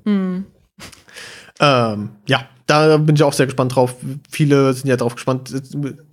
Ähm, 1.59 2.09
ja, 2.27 2.45
da 2.72 2.97
bin 2.97 3.15
ich 3.15 3.24
auch 3.24 3.34
sehr 3.34 3.45
gespannt 3.47 3.76
drauf. 3.76 3.95
Viele 4.30 4.74
sind 4.74 4.88
ja 4.88 4.97
drauf 4.97 5.15
gespannt. 5.15 5.51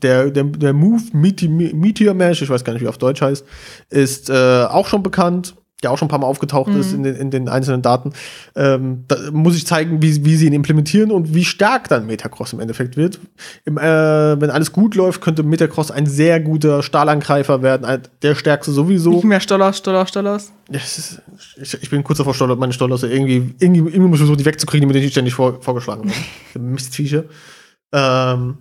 Der, 0.03 0.31
der, 0.31 0.45
der 0.45 0.73
Move 0.73 1.03
Mete- 1.13 1.49
Meteor 1.49 2.15
Mash, 2.15 2.43
ich 2.43 2.51
weiß 2.51 2.65
gar 2.65 2.73
nicht, 2.73 2.83
wie 2.83 2.87
er 2.87 2.91
auf 2.91 2.99
Deutsch 2.99 3.21
heißt, 3.23 3.45
ist 3.91 4.31
äh, 4.31 4.65
auch 4.65 4.87
schon 4.89 5.03
bekannt. 5.03 5.55
Der 5.83 5.93
auch 5.93 5.99
schon 5.99 6.07
ein 6.07 6.11
paar 6.11 6.19
Mal 6.19 6.27
aufgetaucht 6.27 6.73
Mhm. 6.73 6.81
ist 6.81 6.93
in 6.93 7.03
den, 7.05 7.15
in 7.15 7.31
den 7.31 7.49
einzelnen 7.49 7.83
Daten, 7.83 8.13
ähm, 8.57 9.05
da 9.07 9.17
muss 9.31 9.55
ich 9.57 9.65
zeigen, 9.67 10.03
wie, 10.03 10.25
wie 10.25 10.35
sie 10.35 10.47
ihn 10.47 10.53
implementieren 10.53 11.13
und 11.13 11.35
wie 11.35 11.45
stark 11.45 11.89
dann 11.89 12.07
Metacross 12.07 12.53
im 12.53 12.59
Endeffekt 12.61 12.97
wird. 12.97 13.21
Im, 13.65 13.79
äh, 13.79 14.41
wenn 14.41 14.51
alles 14.51 14.73
gut 14.73 14.97
läuft, 14.97 15.21
könnte 15.21 15.43
Metacross 15.45 15.91
ein 15.93 16.07
sehr 16.07 16.41
guter 16.41 16.83
Stahlangreifer 16.83 17.63
werden, 17.63 17.85
ein, 17.85 18.03
der 18.23 18.35
stärkste 18.35 18.73
sowieso. 18.73 19.11
Nicht 19.13 19.25
mehr 19.25 19.41
Stollers, 19.41 19.79
Stollers, 19.79 20.09
Stollers. 20.09 20.53
Ja, 20.71 20.79
ist, 20.79 21.23
ich, 21.63 21.75
ich 21.83 21.91
bin 21.91 22.03
kurz 22.03 22.19
davor, 22.19 22.35
Stoller, 22.35 22.57
meine 22.57 22.73
Stoller 22.73 23.01
irgendwie, 23.03 23.55
irgendwie, 23.61 23.79
irgendwie 23.79 23.99
muss 24.01 24.15
ich 24.17 24.21
versuchen, 24.21 24.39
die 24.39 24.45
wegzukriegen, 24.47 24.89
die 24.89 24.99
nicht 25.01 25.13
ständig 25.13 25.35
vor, 25.35 25.63
vorgeschlagen 25.63 26.11
werden. 26.11 26.73
Mistviecher. 26.73 27.25
Ähm, 27.93 28.59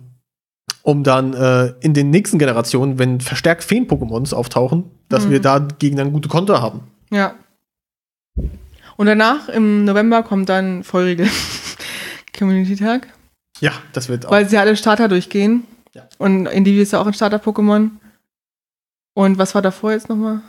um 0.82 1.02
dann 1.04 1.34
äh, 1.34 1.72
in 1.80 1.92
den 1.94 2.10
nächsten 2.10 2.38
Generationen, 2.38 2.98
wenn 2.98 3.20
verstärkt 3.20 3.64
Feen-Pokémons 3.64 4.32
auftauchen, 4.32 4.84
dass 5.08 5.26
Mhm. 5.26 5.30
wir 5.32 5.40
dagegen 5.40 5.96
dann 5.96 6.12
gute 6.12 6.28
Konter 6.28 6.62
haben. 6.62 6.80
Ja. 7.10 7.34
Und 8.96 9.06
danach, 9.06 9.48
im 9.48 9.84
November, 9.84 10.22
kommt 10.22 10.48
dann 10.48 10.82
Vollregel 10.84 11.28
Community-Tag. 12.38 13.06
Ja, 13.60 13.72
das 13.92 14.08
wird 14.08 14.26
auch. 14.26 14.30
Weil 14.30 14.48
sie 14.48 14.58
alle 14.58 14.76
Starter 14.76 15.08
durchgehen. 15.08 15.64
Ja. 15.94 16.08
Und 16.18 16.46
Indivi 16.46 16.82
ist 16.82 16.92
ja 16.92 17.00
auch 17.00 17.06
ein 17.06 17.14
Starter-Pokémon. 17.14 17.90
Und 19.14 19.38
was 19.38 19.54
war 19.54 19.62
davor 19.62 19.92
jetzt 19.92 20.08
nochmal? 20.08 20.42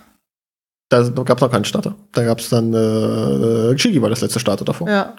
Da 0.90 1.02
gab 1.10 1.38
es 1.38 1.42
noch 1.42 1.52
keinen 1.52 1.66
Starter. 1.66 1.96
Da 2.12 2.24
gab 2.24 2.40
es 2.40 2.50
dann 2.50 2.74
äh, 2.74 3.78
Shigi 3.78 4.02
war 4.02 4.10
das 4.10 4.22
letzte 4.22 4.40
Starter 4.40 4.66
davor. 4.66 4.90
Ja. 4.90 5.16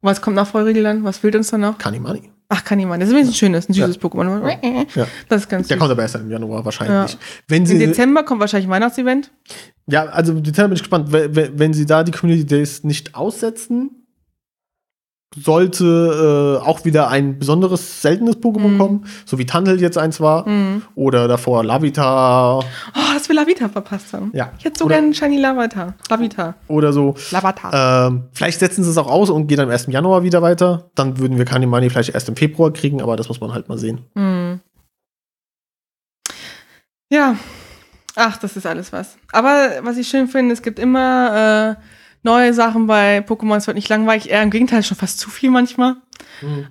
Und 0.00 0.10
was 0.10 0.20
kommt 0.20 0.34
nach 0.36 0.46
Vollregel 0.48 0.82
dann? 0.82 1.04
Was 1.04 1.18
fehlt 1.18 1.36
uns 1.36 1.50
dann 1.50 1.60
noch? 1.60 1.78
Kanimani. 1.78 2.30
Ach, 2.48 2.64
Kanimani. 2.64 3.00
Das 3.00 3.08
ist 3.08 3.12
übrigens 3.12 3.30
ein 3.30 3.34
schönes, 3.34 3.68
ein 3.68 3.72
süßes 3.72 4.00
Pokémon. 4.00 4.86
Ja. 4.94 5.06
Das 5.28 5.42
ist 5.42 5.48
ganz 5.48 5.68
Der 5.68 5.76
süß. 5.76 5.80
kommt 5.80 5.92
aber 5.92 6.02
erst 6.02 6.16
im 6.16 6.30
Januar 6.30 6.64
wahrscheinlich. 6.64 7.12
Ja. 7.12 7.18
Wenn 7.48 7.62
Im 7.62 7.66
sie, 7.66 7.78
Dezember 7.78 8.24
kommt 8.24 8.40
wahrscheinlich 8.40 8.66
ein 8.66 8.72
Weihnachtsevent. 8.72 9.30
Ja, 9.86 10.04
also 10.06 10.32
Dezember 10.34 10.68
bin 10.68 10.76
ich 10.76 10.82
gespannt. 10.82 11.08
Wenn, 11.10 11.74
sie 11.74 11.86
da 11.86 12.04
die 12.04 12.12
Community 12.12 12.46
Days 12.46 12.84
nicht 12.84 13.14
aussetzen, 13.14 13.90
sollte 15.34 16.58
äh, 16.62 16.66
auch 16.66 16.84
wieder 16.84 17.08
ein 17.08 17.38
besonderes, 17.38 18.02
seltenes 18.02 18.36
Pokémon 18.36 18.68
Mhm. 18.68 18.78
kommen, 18.78 19.06
so 19.24 19.38
wie 19.38 19.46
Tandel 19.46 19.80
jetzt 19.80 19.96
eins 19.96 20.20
war. 20.20 20.46
Mhm. 20.46 20.82
Oder 20.94 21.26
davor 21.26 21.64
Lavita 21.64 22.58
Oh, 22.58 22.62
dass 23.14 23.28
wir 23.28 23.34
Lavita 23.36 23.70
verpasst 23.70 24.12
haben. 24.12 24.30
Ja. 24.34 24.52
Ich 24.58 24.64
hätte 24.66 24.78
so 24.78 24.86
gerne 24.86 25.14
Shiny 25.14 25.38
Lavita. 25.40 25.94
Lavita. 26.10 26.54
oder 26.68 26.92
so. 26.92 27.14
Lavata. 27.30 28.08
Ähm, 28.08 28.24
vielleicht 28.32 28.60
setzen 28.60 28.84
sie 28.84 28.90
es 28.90 28.98
auch 28.98 29.10
aus 29.10 29.30
und 29.30 29.46
gehen 29.46 29.56
dann 29.56 29.70
erst 29.70 29.86
im 29.86 29.92
Januar 29.94 30.22
wieder 30.22 30.42
weiter. 30.42 30.90
Dann 30.94 31.18
würden 31.18 31.38
wir 31.38 31.46
Kanimani 31.46 31.88
vielleicht 31.88 32.10
erst 32.14 32.28
im 32.28 32.36
Februar 32.36 32.70
kriegen, 32.70 33.00
aber 33.00 33.16
das 33.16 33.28
muss 33.28 33.40
man 33.40 33.54
halt 33.54 33.70
mal 33.70 33.78
sehen. 33.78 34.02
Hm. 34.14 34.60
Ja. 37.10 37.36
Ach, 38.16 38.36
das 38.36 38.56
ist 38.56 38.66
alles 38.66 38.92
was. 38.92 39.16
Aber 39.32 39.70
was 39.82 39.96
ich 39.96 40.08
schön 40.08 40.28
finde, 40.28 40.52
es 40.52 40.62
gibt 40.62 40.78
immer 40.78 41.76
äh, 41.78 41.82
neue 42.22 42.52
Sachen 42.54 42.86
bei 42.86 43.18
Pokémon. 43.20 43.56
Es 43.56 43.66
wird 43.66 43.76
nicht 43.76 43.88
langweilig, 43.88 44.30
eher 44.30 44.42
im 44.42 44.50
Gegenteil, 44.50 44.82
schon 44.82 44.96
fast 44.98 45.18
zu 45.18 45.30
viel 45.30 45.50
manchmal. 45.50 45.96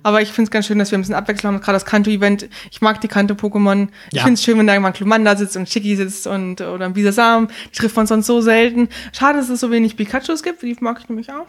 Aber 0.02 0.20
ich 0.22 0.32
finde 0.32 0.48
es 0.48 0.50
ganz 0.50 0.66
schön, 0.66 0.78
dass 0.78 0.90
wir 0.90 0.98
ein 0.98 1.02
bisschen 1.02 1.14
Abwechslung 1.14 1.54
haben. 1.54 1.60
Gerade 1.62 1.76
das 1.76 1.84
Kanto-Event. 1.86 2.48
Ich 2.70 2.80
mag 2.82 3.00
die 3.00 3.08
Kanto-Pokémon. 3.08 3.88
Ich 4.10 4.16
Ja. 4.18 4.22
finde 4.24 4.34
es 4.34 4.42
schön, 4.42 4.58
wenn 4.58 4.66
da 4.66 4.72
irgendwann 4.74 4.92
Klumanda 4.92 5.34
sitzt 5.36 5.56
und 5.56 5.66
Chicky 5.68 5.96
sitzt 5.96 6.26
und 6.26 6.60
oder 6.60 6.84
ein 6.86 6.92
Bisasam. 6.94 7.48
Die 7.72 7.78
trifft 7.78 7.96
man 7.96 8.06
sonst 8.06 8.26
so 8.26 8.40
selten. 8.40 8.88
Schade, 9.12 9.38
dass 9.38 9.48
es 9.48 9.60
so 9.60 9.70
wenig 9.70 9.96
Pikachus 9.96 10.42
gibt. 10.42 10.62
Die 10.62 10.76
mag 10.80 10.98
ich 11.00 11.08
nämlich 11.08 11.30
auch. 11.30 11.46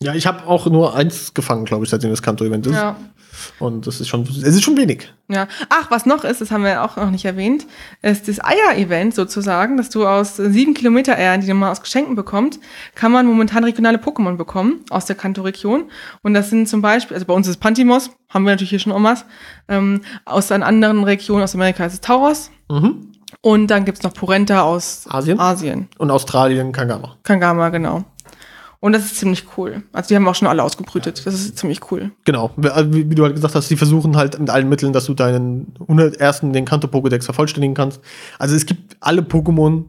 Ja, 0.00 0.14
ich 0.14 0.26
habe 0.26 0.46
auch 0.46 0.66
nur 0.66 0.94
eins 0.94 1.34
gefangen, 1.34 1.64
glaube 1.64 1.84
ich, 1.84 1.90
seitdem 1.90 2.10
das 2.10 2.22
Kanto-Event 2.22 2.66
ist. 2.68 2.74
Ja. 2.74 2.96
Und 3.58 3.86
das 3.86 4.00
ist 4.00 4.08
schon, 4.08 4.22
es 4.22 4.42
ist 4.42 4.62
schon 4.62 4.76
wenig. 4.76 5.12
Ja. 5.28 5.48
Ach, 5.68 5.90
was 5.90 6.06
noch 6.06 6.24
ist, 6.24 6.40
das 6.40 6.50
haben 6.50 6.64
wir 6.64 6.84
auch 6.84 6.96
noch 6.96 7.10
nicht 7.10 7.24
erwähnt, 7.24 7.66
ist 8.02 8.28
das 8.28 8.42
Eier-Event 8.42 9.14
sozusagen, 9.14 9.76
dass 9.76 9.90
du 9.90 10.06
aus 10.06 10.36
sieben 10.36 10.74
Kilometer 10.74 11.16
Eiern, 11.16 11.40
die 11.40 11.52
man 11.52 11.70
aus 11.70 11.82
Geschenken 11.82 12.14
bekommt, 12.14 12.60
kann 12.94 13.10
man 13.12 13.26
momentan 13.26 13.64
regionale 13.64 13.98
Pokémon 13.98 14.36
bekommen 14.36 14.84
aus 14.90 15.06
der 15.06 15.16
Kanto-Region. 15.16 15.84
Und 16.22 16.34
das 16.34 16.50
sind 16.50 16.68
zum 16.68 16.80
Beispiel, 16.80 17.14
also 17.14 17.26
bei 17.26 17.34
uns 17.34 17.48
ist 17.48 17.58
Pantimos, 17.58 18.10
haben 18.28 18.44
wir 18.44 18.52
natürlich 18.52 18.70
hier 18.70 18.78
schon 18.78 18.92
Omas, 18.92 19.24
ähm, 19.68 20.02
aus 20.24 20.52
einer 20.52 20.66
anderen 20.66 21.02
Region 21.04 21.42
aus 21.42 21.54
Amerika 21.54 21.84
ist 21.84 21.94
es 21.94 22.00
Tauros. 22.00 22.50
Mhm. 22.70 23.12
Und 23.40 23.68
dann 23.68 23.84
gibt's 23.84 24.02
noch 24.02 24.14
Porenta 24.14 24.62
aus 24.62 25.06
Asien 25.08 25.38
Asien. 25.38 25.88
und 25.98 26.10
Australien 26.10 26.72
Kangama. 26.72 27.16
Kangama, 27.22 27.68
genau. 27.68 28.04
Und 28.80 28.92
das 28.92 29.06
ist 29.06 29.16
ziemlich 29.16 29.44
cool. 29.56 29.82
Also 29.92 30.08
die 30.08 30.14
haben 30.16 30.28
auch 30.28 30.36
schon 30.36 30.46
alle 30.46 30.62
ausgebrütet. 30.62 31.22
Das 31.26 31.34
ist 31.34 31.58
ziemlich 31.58 31.90
cool. 31.90 32.12
Genau, 32.24 32.52
wie, 32.56 33.10
wie 33.10 33.14
du 33.14 33.24
halt 33.24 33.34
gesagt 33.34 33.54
hast, 33.56 33.68
die 33.70 33.76
versuchen 33.76 34.16
halt 34.16 34.38
mit 34.38 34.50
allen 34.50 34.68
Mitteln, 34.68 34.92
dass 34.92 35.06
du 35.06 35.14
deinen 35.14 35.74
100 35.80 36.16
ersten 36.16 36.52
den 36.52 36.64
Kanto 36.64 36.86
Pokédex 36.86 37.24
vervollständigen 37.24 37.74
kannst. 37.74 38.00
Also 38.38 38.54
es 38.54 38.66
gibt 38.66 38.96
alle 39.00 39.22
Pokémon, 39.22 39.86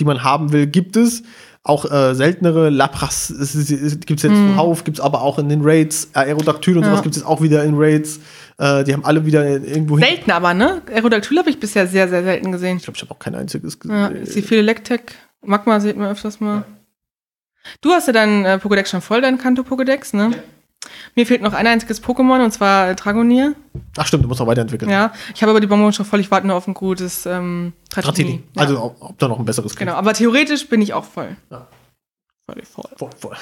die 0.00 0.04
man 0.06 0.24
haben 0.24 0.52
will, 0.52 0.66
gibt 0.66 0.96
es. 0.96 1.22
Auch 1.62 1.84
äh, 1.90 2.14
seltenere 2.14 2.70
Lapras 2.70 3.28
gibt 3.28 4.18
es 4.18 4.22
jetzt 4.22 4.34
zuhauf, 4.34 4.84
gibt 4.84 4.96
es 4.96 5.04
aber 5.04 5.20
auch 5.20 5.38
in 5.38 5.50
den 5.50 5.60
Raids. 5.62 6.08
Aerodactyl 6.14 6.78
und 6.78 6.84
Ja. 6.84 6.88
sowas 6.92 7.02
gibt 7.02 7.16
es 7.18 7.22
auch 7.22 7.42
wieder 7.42 7.62
in 7.64 7.74
Raids. 7.76 8.20
Äh, 8.56 8.84
die 8.84 8.94
haben 8.94 9.04
alle 9.04 9.26
wieder 9.26 9.46
irgendwo 9.46 9.98
hin. 9.98 10.06
Selten 10.08 10.30
aber, 10.30 10.54
ne? 10.54 10.80
Aerodactyl 10.90 11.36
habe 11.38 11.50
ich 11.50 11.60
bisher 11.60 11.86
sehr, 11.86 12.08
sehr 12.08 12.22
selten 12.22 12.50
gesehen. 12.52 12.78
Ich 12.78 12.84
glaube, 12.84 12.96
ich 12.96 13.02
habe 13.02 13.10
auch 13.12 13.18
kein 13.18 13.34
einziges 13.34 13.78
Ja, 13.86 14.08
gesehen. 14.08 14.24
Siphililectec. 14.24 15.14
Magma 15.44 15.80
sieht 15.80 15.98
man 15.98 16.10
öfters 16.12 16.40
mal. 16.40 16.64
Du 17.80 17.90
hast 17.90 18.06
ja 18.06 18.12
deinen 18.12 18.44
äh, 18.44 18.58
Pokédex 18.62 18.88
schon 18.90 19.00
voll, 19.00 19.20
deinen 19.20 19.38
Kanto-Pokédex, 19.38 20.16
ne? 20.16 20.30
Mir 21.14 21.26
fehlt 21.26 21.42
noch 21.42 21.52
ein 21.52 21.66
einziges 21.66 22.02
Pokémon, 22.02 22.42
und 22.42 22.52
zwar 22.52 22.88
äh, 22.90 22.94
Dragonier. 22.94 23.54
Ach 23.98 24.06
stimmt, 24.06 24.24
du 24.24 24.28
musst 24.28 24.40
noch 24.40 24.46
weiterentwickeln. 24.46 24.90
Ja, 24.90 25.12
ich 25.34 25.42
habe 25.42 25.50
aber 25.50 25.60
die 25.60 25.66
Bonbons 25.66 25.96
schon 25.96 26.06
voll, 26.06 26.20
ich 26.20 26.30
warte 26.30 26.46
nur 26.46 26.56
auf 26.56 26.66
ein 26.66 26.74
gutes 26.74 27.26
ähm, 27.26 27.72
Dratini. 27.90 28.06
Dratini. 28.06 28.42
Ja. 28.54 28.62
Also 28.62 28.82
ob, 28.82 28.96
ob 29.00 29.18
da 29.18 29.28
noch 29.28 29.38
ein 29.38 29.44
besseres 29.44 29.76
genau, 29.76 29.94
aber 29.94 30.14
theoretisch 30.14 30.68
bin 30.68 30.80
ich 30.80 30.94
auch 30.94 31.04
voll. 31.04 31.36
Ja. 31.50 31.66
Voll, 32.46 32.62
voll. 32.64 32.90
Voll, 32.96 33.10
voll. 33.18 33.36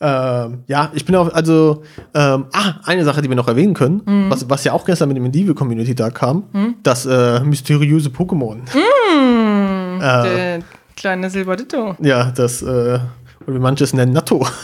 Ähm, 0.00 0.64
ja, 0.66 0.90
ich 0.94 1.04
bin 1.04 1.14
auch, 1.14 1.32
also, 1.32 1.84
ähm, 2.12 2.46
ah, 2.52 2.74
eine 2.84 3.04
Sache, 3.04 3.22
die 3.22 3.28
wir 3.28 3.36
noch 3.36 3.46
erwähnen 3.46 3.72
können, 3.74 4.02
Mhm. 4.04 4.30
was, 4.30 4.50
was 4.50 4.64
ja 4.64 4.72
auch 4.72 4.84
gestern 4.84 5.08
mit 5.08 5.16
dem 5.16 5.24
Indie 5.24 5.46
Community 5.54 5.94
da 5.94 6.10
kam, 6.10 6.74
das 6.82 7.06
äh, 7.06 7.38
mysteriöse 7.40 8.08
Pokémon. 8.08 8.62
Hm, 8.72 10.00
Äh. 10.02 10.60
Kleine 10.96 11.30
Silberditto. 11.30 11.96
Ja, 12.00 12.30
das, 12.30 12.62
äh, 12.62 12.66
oder 12.66 13.00
wie 13.46 13.58
manche 13.58 13.84
es 13.84 13.92
nennen, 13.92 14.12
Natto. 14.12 14.46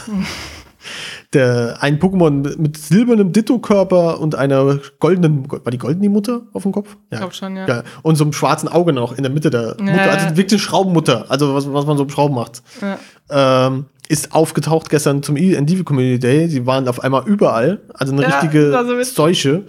Der, 1.33 1.77
ein 1.81 1.99
Pokémon 1.99 2.31
mit- 2.41 2.57
mit 2.59 2.77
silbernem 2.77 3.31
Ditto-Körper 3.31 4.19
und 4.19 4.33
einer 4.33 4.79
goldenen, 4.99 5.45
war 5.51 5.59
die 5.71 5.77
golden 5.77 6.01
die 6.01 6.09
Mutter 6.09 6.41
auf 6.53 6.63
dem 6.63 6.71
Kopf? 6.71 6.97
Ich 7.11 7.19
glaub 7.19 7.35
schon, 7.35 7.55
ja. 7.55 7.67
ja. 7.67 7.83
Und 8.01 8.15
so 8.15 8.23
einem 8.23 8.33
schwarzen 8.33 8.67
Auge 8.67 8.93
noch 8.93 9.15
in 9.15 9.21
der 9.21 9.31
Mitte 9.31 9.51
der 9.51 9.75
Ja. 9.77 9.83
Mutter. 9.83 10.09
Also 10.11 10.27
wirklich 10.37 10.53
eine 10.53 10.59
Schraubenmutter, 10.59 11.25
also 11.29 11.53
was, 11.53 11.71
was 11.71 11.85
man 11.85 11.97
so 11.97 12.03
im 12.03 12.09
Schrauben 12.09 12.33
macht. 12.33 12.63
Ja. 12.81 13.67
ähm, 13.67 13.85
ist 14.07 14.33
aufgetaucht 14.33 14.89
gestern 14.89 15.21
zum 15.21 15.35
NDV 15.37 15.83
Community 15.85 16.17
Day. 16.17 16.47
Die 16.47 16.65
waren 16.65 16.87
auf 16.87 17.03
einmal 17.03 17.27
überall. 17.27 17.79
Also 17.93 18.11
eine 18.13 18.23
Ja, 18.23 18.29
richtige 18.29 18.71
so. 18.71 19.03
Seuche. 19.03 19.65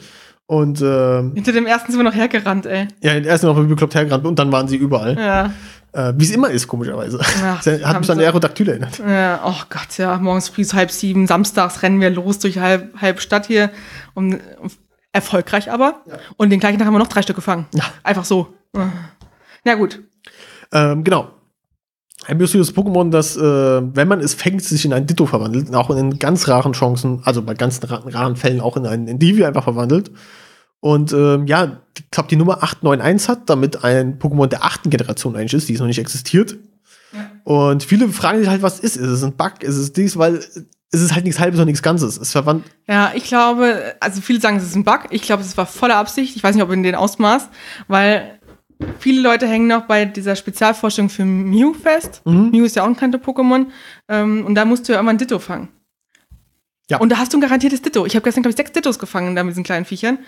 Und 0.46 0.80
ähm, 0.80 1.32
Hinter 1.34 1.52
dem 1.52 1.66
ersten 1.66 1.92
sind 1.92 2.00
wir 2.00 2.04
noch 2.08 2.14
hergerannt, 2.16 2.64
ey. 2.64 2.88
ja, 3.02 3.12
erst 3.12 3.44
noch 3.44 3.54
bekloppt 3.66 3.94
hergerannt 3.94 4.24
und 4.26 4.38
dann 4.38 4.50
waren 4.50 4.66
sie 4.66 4.76
überall. 4.76 5.14
Ja. 5.18 5.52
Äh, 5.92 6.12
Wie 6.16 6.24
es 6.24 6.30
immer 6.30 6.50
ist, 6.50 6.68
komischerweise. 6.68 7.18
Ach, 7.20 7.62
Das 7.64 7.82
hat 7.84 8.00
mich 8.00 8.10
an 8.10 8.18
sie- 8.18 8.24
Aerodactyl 8.24 8.68
erinnert. 8.68 8.98
Ja, 8.98 9.40
oh 9.44 9.62
Gott, 9.68 9.96
ja, 9.98 10.16
morgens 10.18 10.48
früh 10.48 10.62
ist 10.62 10.74
halb 10.74 10.90
sieben, 10.90 11.26
samstags 11.26 11.82
rennen 11.82 12.00
wir 12.00 12.10
los 12.10 12.38
durch 12.38 12.58
halb, 12.58 13.00
halb 13.00 13.20
Stadt 13.20 13.46
hier. 13.46 13.70
Und, 14.14 14.34
und 14.60 14.72
erfolgreich 15.12 15.70
aber. 15.72 16.02
Und 16.36 16.50
den 16.50 16.60
gleichen 16.60 16.78
Tag 16.78 16.86
haben 16.86 16.94
wir 16.94 16.98
noch 17.00 17.08
drei 17.08 17.22
Stück 17.22 17.36
gefangen. 17.36 17.66
Ja. 17.74 17.84
Einfach 18.04 18.24
so. 18.24 18.54
Na 19.64 19.74
gut. 19.74 20.00
Ähm, 20.72 21.02
genau. 21.02 21.30
Ein 22.26 22.36
mysteriöses 22.36 22.76
Pokémon, 22.76 23.10
das, 23.10 23.36
äh, 23.36 23.40
wenn 23.40 24.06
man 24.06 24.20
es 24.20 24.34
fängt, 24.34 24.62
sich 24.62 24.84
in 24.84 24.92
ein 24.92 25.06
Ditto 25.06 25.26
verwandelt, 25.26 25.74
auch 25.74 25.90
in 25.90 26.18
ganz 26.18 26.46
raren 26.48 26.72
Chancen, 26.74 27.22
also 27.24 27.42
bei 27.42 27.54
ganz 27.54 27.80
ra 27.90 28.02
raren 28.06 28.36
Fällen 28.36 28.60
auch 28.60 28.76
in 28.76 28.86
einen 28.86 29.08
Indivi 29.08 29.44
einfach 29.44 29.64
verwandelt. 29.64 30.10
Und 30.80 31.12
ähm, 31.12 31.46
ja, 31.46 31.80
ich 31.96 32.10
glaube, 32.10 32.28
die 32.28 32.36
Nummer 32.36 32.62
891 32.62 33.28
hat, 33.28 33.50
damit 33.50 33.84
ein 33.84 34.18
Pokémon 34.18 34.46
der 34.46 34.64
achten 34.64 34.90
Generation 34.90 35.36
eigentlich 35.36 35.54
ist, 35.54 35.68
die 35.68 35.74
es 35.74 35.80
noch 35.80 35.86
nicht 35.86 35.98
existiert. 35.98 36.56
Und 37.44 37.82
viele 37.82 38.08
fragen 38.08 38.38
sich 38.38 38.48
halt, 38.48 38.62
was 38.62 38.80
ist? 38.80 38.96
Ist 38.96 39.08
es 39.08 39.24
ein 39.24 39.32
Bug? 39.32 39.62
Ist 39.62 39.76
es 39.76 39.92
dies? 39.92 40.16
Weil 40.16 40.36
es 40.92 41.00
ist 41.00 41.14
halt 41.14 41.24
nichts 41.24 41.40
Halbes 41.40 41.58
und 41.60 41.66
nichts 41.66 41.82
Ganzes. 41.82 42.16
Es 42.16 42.32
verwandelt. 42.32 42.70
Ja, 42.88 43.12
ich 43.14 43.24
glaube, 43.24 43.94
also 44.00 44.20
viele 44.20 44.40
sagen, 44.40 44.56
es 44.56 44.64
ist 44.64 44.74
ein 44.74 44.84
Bug. 44.84 45.06
Ich 45.10 45.22
glaube, 45.22 45.42
es 45.42 45.56
war 45.56 45.66
voller 45.66 45.96
Absicht. 45.96 46.36
Ich 46.36 46.42
weiß 46.42 46.54
nicht, 46.54 46.64
ob 46.64 46.70
in 46.72 46.82
den 46.82 46.94
Ausmaß, 46.94 47.48
weil 47.88 48.38
viele 48.98 49.20
Leute 49.20 49.46
hängen 49.46 49.66
noch 49.66 49.82
bei 49.82 50.04
dieser 50.04 50.36
Spezialforschung 50.36 51.08
für 51.08 51.24
Mew 51.24 51.74
fest. 51.74 52.22
Mhm. 52.24 52.50
Mew 52.50 52.64
ist 52.64 52.76
ja 52.76 52.82
auch 52.82 52.88
ein 52.88 52.96
Kanto-Pokémon. 52.96 53.66
Ähm, 54.08 54.44
und 54.46 54.54
da 54.54 54.64
musst 54.64 54.88
du 54.88 54.92
ja 54.92 55.00
immer 55.00 55.10
ein 55.10 55.18
Ditto 55.18 55.38
fangen. 55.38 55.68
Ja. 56.90 56.98
Und 56.98 57.10
da 57.10 57.16
hast 57.18 57.32
du 57.32 57.38
ein 57.38 57.40
garantiertes 57.40 57.82
Ditto. 57.82 58.04
Ich 58.04 58.14
habe 58.16 58.24
gestern, 58.24 58.42
glaube 58.42 58.50
ich, 58.50 58.56
sechs 58.56 58.72
Dittos 58.72 58.98
gefangen 58.98 59.34
da 59.36 59.42
mit 59.44 59.52
diesen 59.52 59.64
kleinen 59.64 59.84
Viechern. 59.84 60.18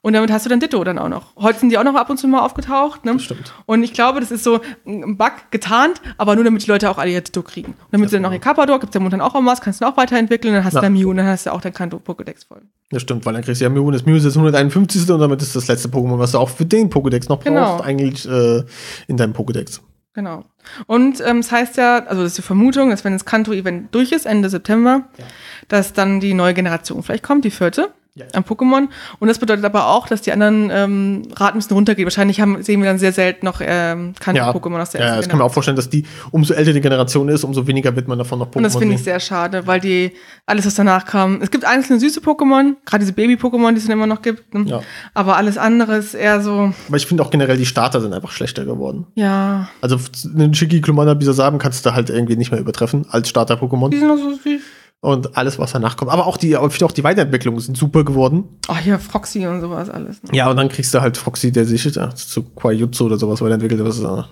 Und 0.00 0.12
damit 0.14 0.30
hast 0.32 0.46
du 0.46 0.50
dann 0.50 0.60
Ditto 0.60 0.82
dann 0.84 0.98
auch 0.98 1.08
noch. 1.08 1.36
Heute 1.36 1.58
sind 1.60 1.68
die 1.70 1.78
auch 1.78 1.84
noch 1.84 1.94
ab 1.96 2.08
und 2.10 2.16
zu 2.18 2.26
mal 2.28 2.40
aufgetaucht. 2.40 3.04
Ne? 3.04 3.12
Das 3.14 3.22
stimmt. 3.24 3.52
Und 3.66 3.82
ich 3.82 3.92
glaube, 3.92 4.20
das 4.20 4.30
ist 4.30 4.44
so 4.44 4.60
ein 4.86 5.16
Bug 5.16 5.32
getarnt, 5.50 6.00
aber 6.18 6.34
nur 6.36 6.44
damit 6.44 6.62
die 6.64 6.70
Leute 6.70 6.88
auch 6.90 6.98
alle 6.98 7.10
ihr 7.10 7.20
Ditto 7.20 7.42
kriegen. 7.42 7.72
Und 7.72 7.76
damit 7.90 8.08
sie 8.10 8.16
dann 8.16 8.24
auch 8.24 8.32
ihr 8.32 8.38
Carpador, 8.38 8.78
gibt 8.80 8.90
es 8.90 8.94
ja 8.94 9.00
momentan 9.00 9.20
auch 9.20 9.34
was, 9.44 9.60
kannst 9.60 9.80
du 9.80 9.84
dann 9.84 9.92
auch 9.92 9.96
weiterentwickeln, 9.98 10.54
dann 10.54 10.64
hast 10.64 10.74
Ja. 10.74 10.80
du 10.80 10.86
dann 10.86 10.92
Mew 10.94 11.10
und 11.10 11.16
dann 11.16 11.26
hast 11.26 11.46
du 11.46 11.52
auch 11.52 11.60
dein 11.60 11.72
Kanto-Pokédex 11.74 12.46
voll. 12.46 12.62
Das 12.90 13.02
stimmt, 13.02 13.26
weil 13.26 13.32
dann 13.34 13.42
kriegst 13.42 13.60
du 13.60 13.64
ja 13.64 13.70
Mew 13.70 13.84
und 13.86 13.92
das 13.94 14.06
Mew 14.06 14.14
ist 14.16 14.24
jetzt 14.24 14.36
151. 14.36 15.10
und 15.10 15.18
damit 15.20 15.42
ist 15.42 15.56
das 15.56 15.66
letzte 15.68 15.88
Pokémon, 15.88 16.18
was 16.18 16.32
du 16.32 16.38
auch 16.38 16.48
für 16.50 16.64
den 16.66 16.88
Pokédex 16.90 17.28
noch 17.28 17.42
Genau. 17.42 17.76
brauchst, 17.78 17.84
eigentlich 17.84 18.28
äh, 18.28 18.62
in 19.08 19.16
deinem 19.16 19.32
Pokédex. 19.32 19.80
Genau. 20.14 20.44
Und 20.86 21.22
ähm, 21.26 21.38
es 21.38 21.50
heißt 21.50 21.78
ja, 21.78 22.04
also 22.04 22.20
das 22.22 22.32
ist 22.32 22.38
die 22.38 22.42
Vermutung, 22.42 22.90
dass 22.90 23.02
wenn 23.02 23.14
das 23.14 23.24
Kanto-Event 23.24 23.94
durch 23.94 24.12
ist, 24.12 24.26
Ende 24.26 24.50
September, 24.50 25.04
Ja. 25.16 25.24
Dass 25.72 25.92
dann 25.94 26.20
die 26.20 26.34
neue 26.34 26.52
Generation 26.54 27.02
vielleicht 27.02 27.22
kommt, 27.24 27.44
die 27.44 27.50
vierte 27.50 27.88
Ja. 28.14 28.26
an 28.34 28.44
Pokémon. 28.44 28.88
Und 29.20 29.28
das 29.28 29.38
bedeutet 29.38 29.64
aber 29.64 29.86
auch, 29.88 30.06
dass 30.06 30.20
die 30.20 30.32
anderen 30.32 30.68
ähm, 30.70 31.22
Raten 31.34 31.56
müssen 31.56 31.72
runtergehen. 31.72 32.04
Wahrscheinlich 32.04 32.42
haben, 32.42 32.62
sehen 32.62 32.82
wir 32.82 32.86
dann 32.90 32.98
sehr 32.98 33.12
selten 33.12 33.46
noch 33.46 33.62
ähm, 33.64 34.12
Kanto-Pokémon 34.20 34.82
aus 34.82 34.90
der 34.90 35.00
ja, 35.00 35.06
ersten 35.06 35.20
das 35.22 35.28
kann 35.30 35.38
man 35.38 35.48
auch 35.48 35.52
vorstellen, 35.54 35.76
dass 35.78 35.88
die, 35.88 36.04
umso 36.30 36.52
älter 36.52 36.74
die 36.74 36.82
Generation 36.82 37.30
ist, 37.30 37.42
umso 37.42 37.66
weniger 37.66 37.96
wird 37.96 38.08
man 38.08 38.18
davon 38.18 38.38
noch 38.38 38.48
Pokémon 38.48 38.56
Und 38.58 38.62
das 38.64 38.76
finde 38.76 38.96
ich 38.96 39.02
sehr 39.02 39.18
schade, 39.18 39.66
weil 39.66 39.80
die, 39.80 40.12
alles, 40.44 40.66
was 40.66 40.74
danach 40.74 41.06
kam, 41.06 41.40
es 41.40 41.50
gibt 41.50 41.64
einzelne 41.64 41.98
süße 42.00 42.20
Pokémon, 42.20 42.74
gerade 42.84 43.00
diese 43.02 43.14
Baby-Pokémon, 43.14 43.70
die 43.70 43.78
es 43.78 43.84
dann 43.86 43.92
immer 43.92 44.06
noch 44.06 44.20
gibt. 44.20 44.52
Ne? 44.52 44.64
Ja. 44.66 44.82
Aber 45.14 45.38
alles 45.38 45.56
andere 45.56 45.96
ist 45.96 46.12
eher 46.12 46.42
so, 46.42 46.74
Aber 46.88 46.96
ich 46.98 47.06
finde 47.06 47.22
auch 47.22 47.30
generell, 47.30 47.56
die 47.56 47.64
Starter 47.64 48.02
sind 48.02 48.12
einfach 48.12 48.32
schlechter 48.32 48.66
geworden. 48.66 49.06
ja, 49.14 49.70
Also 49.80 49.98
einen 50.36 50.52
Shiki, 50.52 50.82
Klumana, 50.82 51.14
Bisasam 51.14 51.56
kannst 51.56 51.86
du 51.86 51.94
halt 51.94 52.10
irgendwie 52.10 52.36
nicht 52.36 52.50
mehr 52.50 52.60
übertreffen 52.60 53.06
als 53.08 53.22
die 53.22 53.30
Starter-Pokémon. 53.30 53.90
sind 53.96 54.06
noch 54.06 54.18
so 54.18 54.34
süß. 54.34 54.60
Und 55.04 55.36
alles, 55.36 55.58
was 55.58 55.72
danach 55.72 55.96
kommt. 55.96 56.12
Aber 56.12 56.28
auch 56.28 56.36
die, 56.36 56.56
auch 56.56 56.70
die 56.70 57.02
Weiterentwicklungen 57.02 57.58
sind 57.58 57.76
super 57.76 58.04
geworden. 58.04 58.44
Oh, 58.68 58.76
hier 58.76 59.00
Froxy 59.00 59.44
und 59.48 59.60
sowas 59.60 59.90
alles. 59.90 60.22
Ne? 60.22 60.30
Ja, 60.32 60.48
und 60.48 60.56
dann 60.56 60.68
kriegst 60.68 60.94
du 60.94 61.00
halt 61.00 61.16
Foxy, 61.16 61.50
der 61.50 61.64
sich 61.64 61.92
zu 61.92 62.42
Quajutsu 62.54 63.06
oder 63.06 63.18
sowas 63.18 63.40
weiterentwickelt. 63.40 63.84
Was 63.84 63.96
ist, 63.96 64.04
äh, 64.04 64.22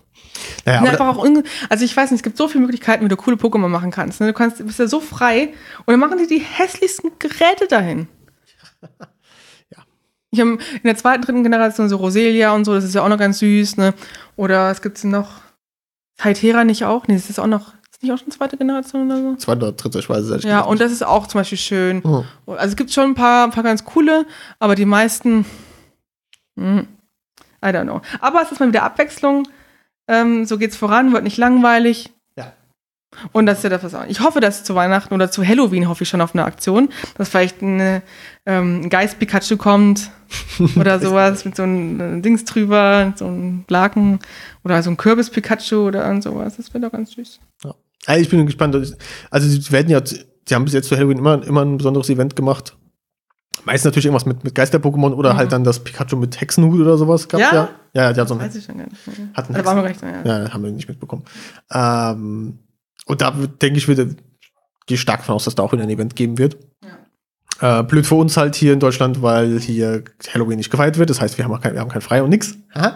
naja, 0.65 0.85
Ja, 0.85 1.01
aber 1.01 1.11
auch 1.11 1.27
also 1.69 1.85
ich 1.85 1.97
weiß 1.97 2.13
nicht, 2.13 2.21
es 2.21 2.23
gibt 2.23 2.37
so 2.37 2.47
viele 2.47 2.61
Möglichkeiten, 2.63 3.05
wie 3.05 3.09
du 3.09 3.17
coole 3.17 3.37
Pokémon 3.37 3.67
machen 3.67 3.91
kannst. 3.91 4.21
Ne? 4.21 4.29
Du 4.29 4.33
kannst, 4.33 4.65
bist 4.65 4.79
ja 4.79 4.87
so 4.87 5.01
frei 5.01 5.55
und 5.87 5.89
dann 5.89 5.99
machen 5.99 6.19
die 6.19 6.29
die 6.29 6.39
hässlichsten 6.41 7.11
Geräte 7.19 7.67
dahin. 7.69 8.09
Ja. 9.77 9.83
Ich 10.31 10.41
habe 10.41 10.53
in 10.53 10.59
der 10.85 10.97
zweiten, 10.97 11.23
dritten 11.23 11.43
Generation 11.43 11.89
so 11.89 11.97
Roselia 11.97 12.55
und 12.55 12.65
so, 12.65 12.75
das 12.75 12.85
ist 12.85 12.95
ja 12.95 13.03
auch 13.03 13.09
noch 13.09 13.19
ganz 13.19 13.41
süß, 13.41 13.77
ne? 13.77 13.95
Oder 14.37 14.71
es 14.71 14.83
gibt 14.83 15.03
noch 15.05 15.43
Hytera 16.21 16.65
nicht 16.65 16.85
auch? 16.85 17.07
Nee, 17.07 17.15
das 17.15 17.29
ist 17.29 17.39
auch 17.39 17.47
noch, 17.47 17.75
ist 18.01 18.05
nicht 18.05 18.13
auch 18.13 18.19
schon 18.19 18.31
zweite 18.31 18.57
Generation 18.57 19.11
oder 19.11 19.21
so? 19.21 19.37
zweiter 19.37 19.69
oder 19.69 19.73
dritter, 19.73 19.99
ich 19.99 20.09
weiß 20.09 20.25
es 20.25 20.31
ehrlich 20.31 20.45
Ja, 20.45 20.63
und 20.63 20.81
das 20.81 20.91
ist 20.91 21.05
auch 21.05 21.27
zum 21.27 21.41
Beispiel 21.41 21.59
schön. 21.59 22.03
Oh. 22.03 22.25
Also 22.47 22.69
es 22.69 22.77
gibt 22.77 22.91
schon 22.91 23.11
ein 23.11 23.15
paar, 23.15 23.45
ein 23.45 23.51
paar 23.51 23.63
ganz 23.63 23.85
coole, 23.85 24.27
aber 24.59 24.75
die 24.75 24.87
meisten, 24.87 25.45
hm, 26.57 26.89
I 27.63 27.69
don't 27.69 27.83
know. 27.83 28.01
Aber 28.21 28.41
es 28.41 28.53
ist 28.53 28.59
mal 28.59 28.69
wieder 28.69 28.85
Abwechslung. 28.85 29.47
Ähm, 30.09 30.47
so 30.47 30.57
geht's 30.57 30.77
voran, 30.77 31.13
wird 31.13 31.25
nicht 31.25 31.37
langweilig. 31.37 32.11
Ja. 32.37 32.55
Und 33.33 33.45
das 33.45 33.59
ist 33.59 33.65
ja 33.65 33.71
das, 33.71 33.85
was 33.85 33.95
auch. 33.95 34.07
Ich 34.07 34.21
hoffe, 34.21 34.41
dass 34.41 34.65
zu 34.65 34.75
Weihnachten 34.75 35.13
oder 35.13 35.31
zu 35.31 35.47
Halloween 35.47 35.87
hoffe 35.87 36.05
ich 36.05 36.09
schon 36.09 36.23
auf 36.23 36.35
eine 36.35 36.45
Aktion, 36.45 36.89
dass 37.19 37.29
vielleicht 37.29 37.63
eine, 37.63 38.01
ähm, 38.47 38.81
ein 38.85 38.89
Geist 38.89 39.19
Pikachu 39.19 39.59
kommt 39.59 40.11
oder 40.77 41.01
sowas 41.01 41.45
mit 41.45 41.55
so 41.55 41.65
einem 41.65 42.19
äh, 42.19 42.23
Dings 42.23 42.47
drüber, 42.47 43.13
so 43.17 43.27
einem 43.27 43.67
Laken 43.69 44.21
oder 44.65 44.83
so 44.83 44.89
ein 44.89 44.97
Kürbis 44.97 45.29
Pikachu 45.29 45.87
oder 45.87 46.23
sowas. 46.23 46.57
Das 46.57 46.73
wäre 46.73 46.87
doch 46.87 46.93
ganz 46.93 47.11
süß. 47.11 47.41
Also 48.07 48.21
ich 48.23 48.29
bin 48.29 48.45
gespannt. 48.47 48.75
Also 49.31 49.49
sie 49.49 49.73
werden 49.73 49.91
ja, 49.91 50.01
sie 50.05 50.55
haben 50.55 50.65
bis 50.65 50.75
jetzt 50.75 50.89
zu 50.89 50.97
Halloween 50.97 51.19
immer, 51.19 51.43
immer 51.47 51.65
ein 51.65 51.77
besonderes 51.79 52.09
Event 52.11 52.35
gemacht. 52.37 52.77
Meist 53.65 53.85
natürlich 53.85 54.07
irgendwas 54.07 54.25
mit, 54.25 54.43
mit 54.43 54.55
Geister-Pokémon 54.55 55.13
oder 55.13 55.35
Mhm. 55.35 55.37
halt 55.39 55.53
dann 55.53 55.65
das 55.65 55.81
Pikachu 55.81 56.17
mit 56.17 56.41
Hexenhut 56.41 56.81
oder 56.81 56.97
sowas 56.97 57.29
gab's 57.29 57.43
Ja? 57.43 57.55
ja. 57.55 57.69
Ja, 57.93 58.03
ja, 58.05 58.13
die 58.13 58.21
hat 58.21 58.29
so 58.29 58.35
ein 58.35 58.41
Weiß 58.41 58.55
ich 58.55 58.65
schon 58.65 58.79
gar 58.79 58.87
nicht 58.87 59.07
mehr. 59.07 59.29
Hat 59.35 59.47
einen 59.47 59.55
Da 59.59 59.65
waren 59.65 59.77
wir 59.77 59.85
recht, 59.85 60.01
ja. 60.01 60.23
Ja, 60.45 60.53
haben 60.53 60.63
wir 60.63 60.71
nicht 60.71 60.89
mitbekommen. 60.89 61.25
Ähm, 61.73 62.59
und 63.07 63.21
da 63.21 63.33
denke 63.33 63.79
ich, 63.79 63.89
würde 63.89 64.15
gehe 64.87 64.97
stark 64.97 65.25
von 65.25 65.35
aus, 65.35 65.45
dass 65.45 65.55
da 65.57 65.63
auch 65.63 65.73
wieder 65.73 65.83
ein 65.83 65.91
Event 65.91 66.17
geben 66.17 66.39
wird. 66.39 66.57
Äh, 67.61 67.83
blöd 67.83 68.07
für 68.07 68.15
uns 68.15 68.37
halt 68.39 68.55
hier 68.55 68.73
in 68.73 68.81
Deutschland, 68.81 69.21
weil 69.21 69.59
hier 69.61 70.03
Halloween 70.33 70.57
nicht 70.57 70.71
gefeiert 70.71 70.97
wird. 70.97 71.11
Das 71.11 71.21
heißt, 71.21 71.37
wir 71.37 71.45
haben 71.45 71.53
auch 71.53 71.61
kein, 71.61 71.75
wir 71.75 71.81
haben 71.81 71.91
kein 71.91 72.01
Frei 72.01 72.23
und 72.23 72.31
nix. 72.31 72.55
Aha. 72.73 72.95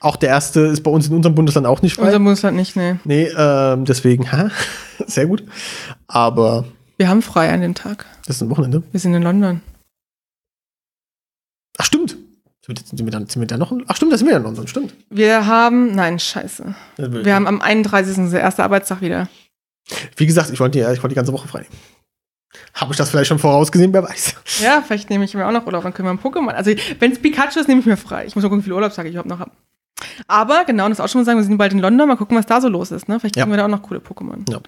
Auch 0.00 0.16
der 0.16 0.28
erste 0.28 0.60
ist 0.60 0.82
bei 0.82 0.90
uns 0.90 1.08
in 1.08 1.14
unserem 1.14 1.34
Bundesland 1.34 1.66
auch 1.66 1.82
nicht 1.82 1.94
frei. 1.96 2.04
Unser 2.06 2.18
Bundesland 2.18 2.56
nicht, 2.56 2.76
ne. 2.76 3.00
nee, 3.04 3.28
ähm, 3.36 3.84
deswegen, 3.84 4.30
ha, 4.32 4.50
sehr 5.06 5.26
gut. 5.26 5.42
Aber 6.06 6.64
Wir 6.98 7.08
haben 7.08 7.22
frei 7.22 7.52
an 7.52 7.60
dem 7.62 7.74
Tag. 7.74 8.04
das 8.26 8.36
ist 8.36 8.42
ein 8.42 8.50
Wochenende. 8.50 8.82
Wir 8.92 9.00
sind 9.00 9.14
in 9.14 9.22
London. 9.22 9.62
Ach, 11.78 11.84
stimmt. 11.84 12.16
Sind 12.66 13.04
wir, 13.04 13.10
dann, 13.12 13.26
sind 13.28 13.40
wir 13.40 13.46
da 13.46 13.56
noch? 13.58 13.70
in- 13.70 13.84
Ach, 13.86 13.94
stimmt, 13.94 14.12
da 14.12 14.18
sind 14.18 14.26
wir 14.26 14.32
ja 14.32 14.38
in 14.38 14.42
London, 14.44 14.66
stimmt. 14.66 14.92
Wir 15.08 15.46
haben, 15.46 15.94
nein, 15.94 16.18
scheiße. 16.18 16.74
Wir 16.96 17.34
haben 17.34 17.46
am 17.46 17.60
31. 17.60 18.18
unser 18.18 18.40
erster 18.40 18.64
Arbeitstag 18.64 19.00
wieder. 19.02 19.28
Wie 20.16 20.26
gesagt, 20.26 20.50
ich 20.50 20.58
wollte, 20.58 20.78
die- 20.78 20.84
ich 20.92 20.98
wollte 21.02 21.10
die 21.10 21.14
ganze 21.14 21.32
Woche 21.32 21.46
frei. 21.46 21.64
Habe 22.74 22.90
ich 22.92 22.96
das 22.96 23.10
vielleicht 23.10 23.28
schon 23.28 23.38
vorausgesehen? 23.38 23.92
Wer 23.92 24.02
weiß. 24.02 24.34
Ja, 24.62 24.82
vielleicht 24.84 25.10
nehme 25.10 25.24
ich 25.24 25.34
mir 25.34 25.46
auch 25.46 25.52
noch 25.52 25.64
Urlaub, 25.66 25.84
dann 25.84 25.94
können 25.94 26.08
wir 26.08 26.12
ein 26.12 26.18
Pokémon. 26.18 26.48
Also, 26.54 26.72
wenn 26.98 27.12
es 27.12 27.20
Pikachu 27.20 27.60
ist, 27.60 27.68
nehme 27.68 27.80
ich 27.80 27.86
mir 27.86 27.96
frei. 27.96 28.24
Ich 28.26 28.34
muss 28.34 28.42
mal 28.42 28.48
gucken, 28.48 28.60
wie 28.60 28.64
viele 28.64 28.74
Urlaubstage 28.76 29.08
ich 29.08 29.14
überhaupt 29.14 29.28
noch 29.28 29.38
habe. 29.38 29.52
Aber, 30.28 30.64
genau, 30.64 30.84
und 30.84 30.90
das 30.90 31.00
auch 31.00 31.08
schon 31.08 31.20
mal 31.20 31.24
sagen, 31.24 31.38
wir 31.38 31.44
sind 31.44 31.58
bald 31.58 31.72
in 31.72 31.78
London, 31.80 32.08
mal 32.08 32.16
gucken, 32.16 32.36
was 32.36 32.46
da 32.46 32.60
so 32.60 32.68
los 32.68 32.90
ist. 32.90 33.08
Ne? 33.08 33.18
Vielleicht 33.20 33.34
kriegen 33.36 33.48
Ja. 33.48 33.52
wir 33.52 33.58
da 33.58 33.64
auch 33.64 33.68
noch 33.70 33.82
coole 33.82 34.00
Pokémon. 34.00 34.50
Ja. 34.50 34.60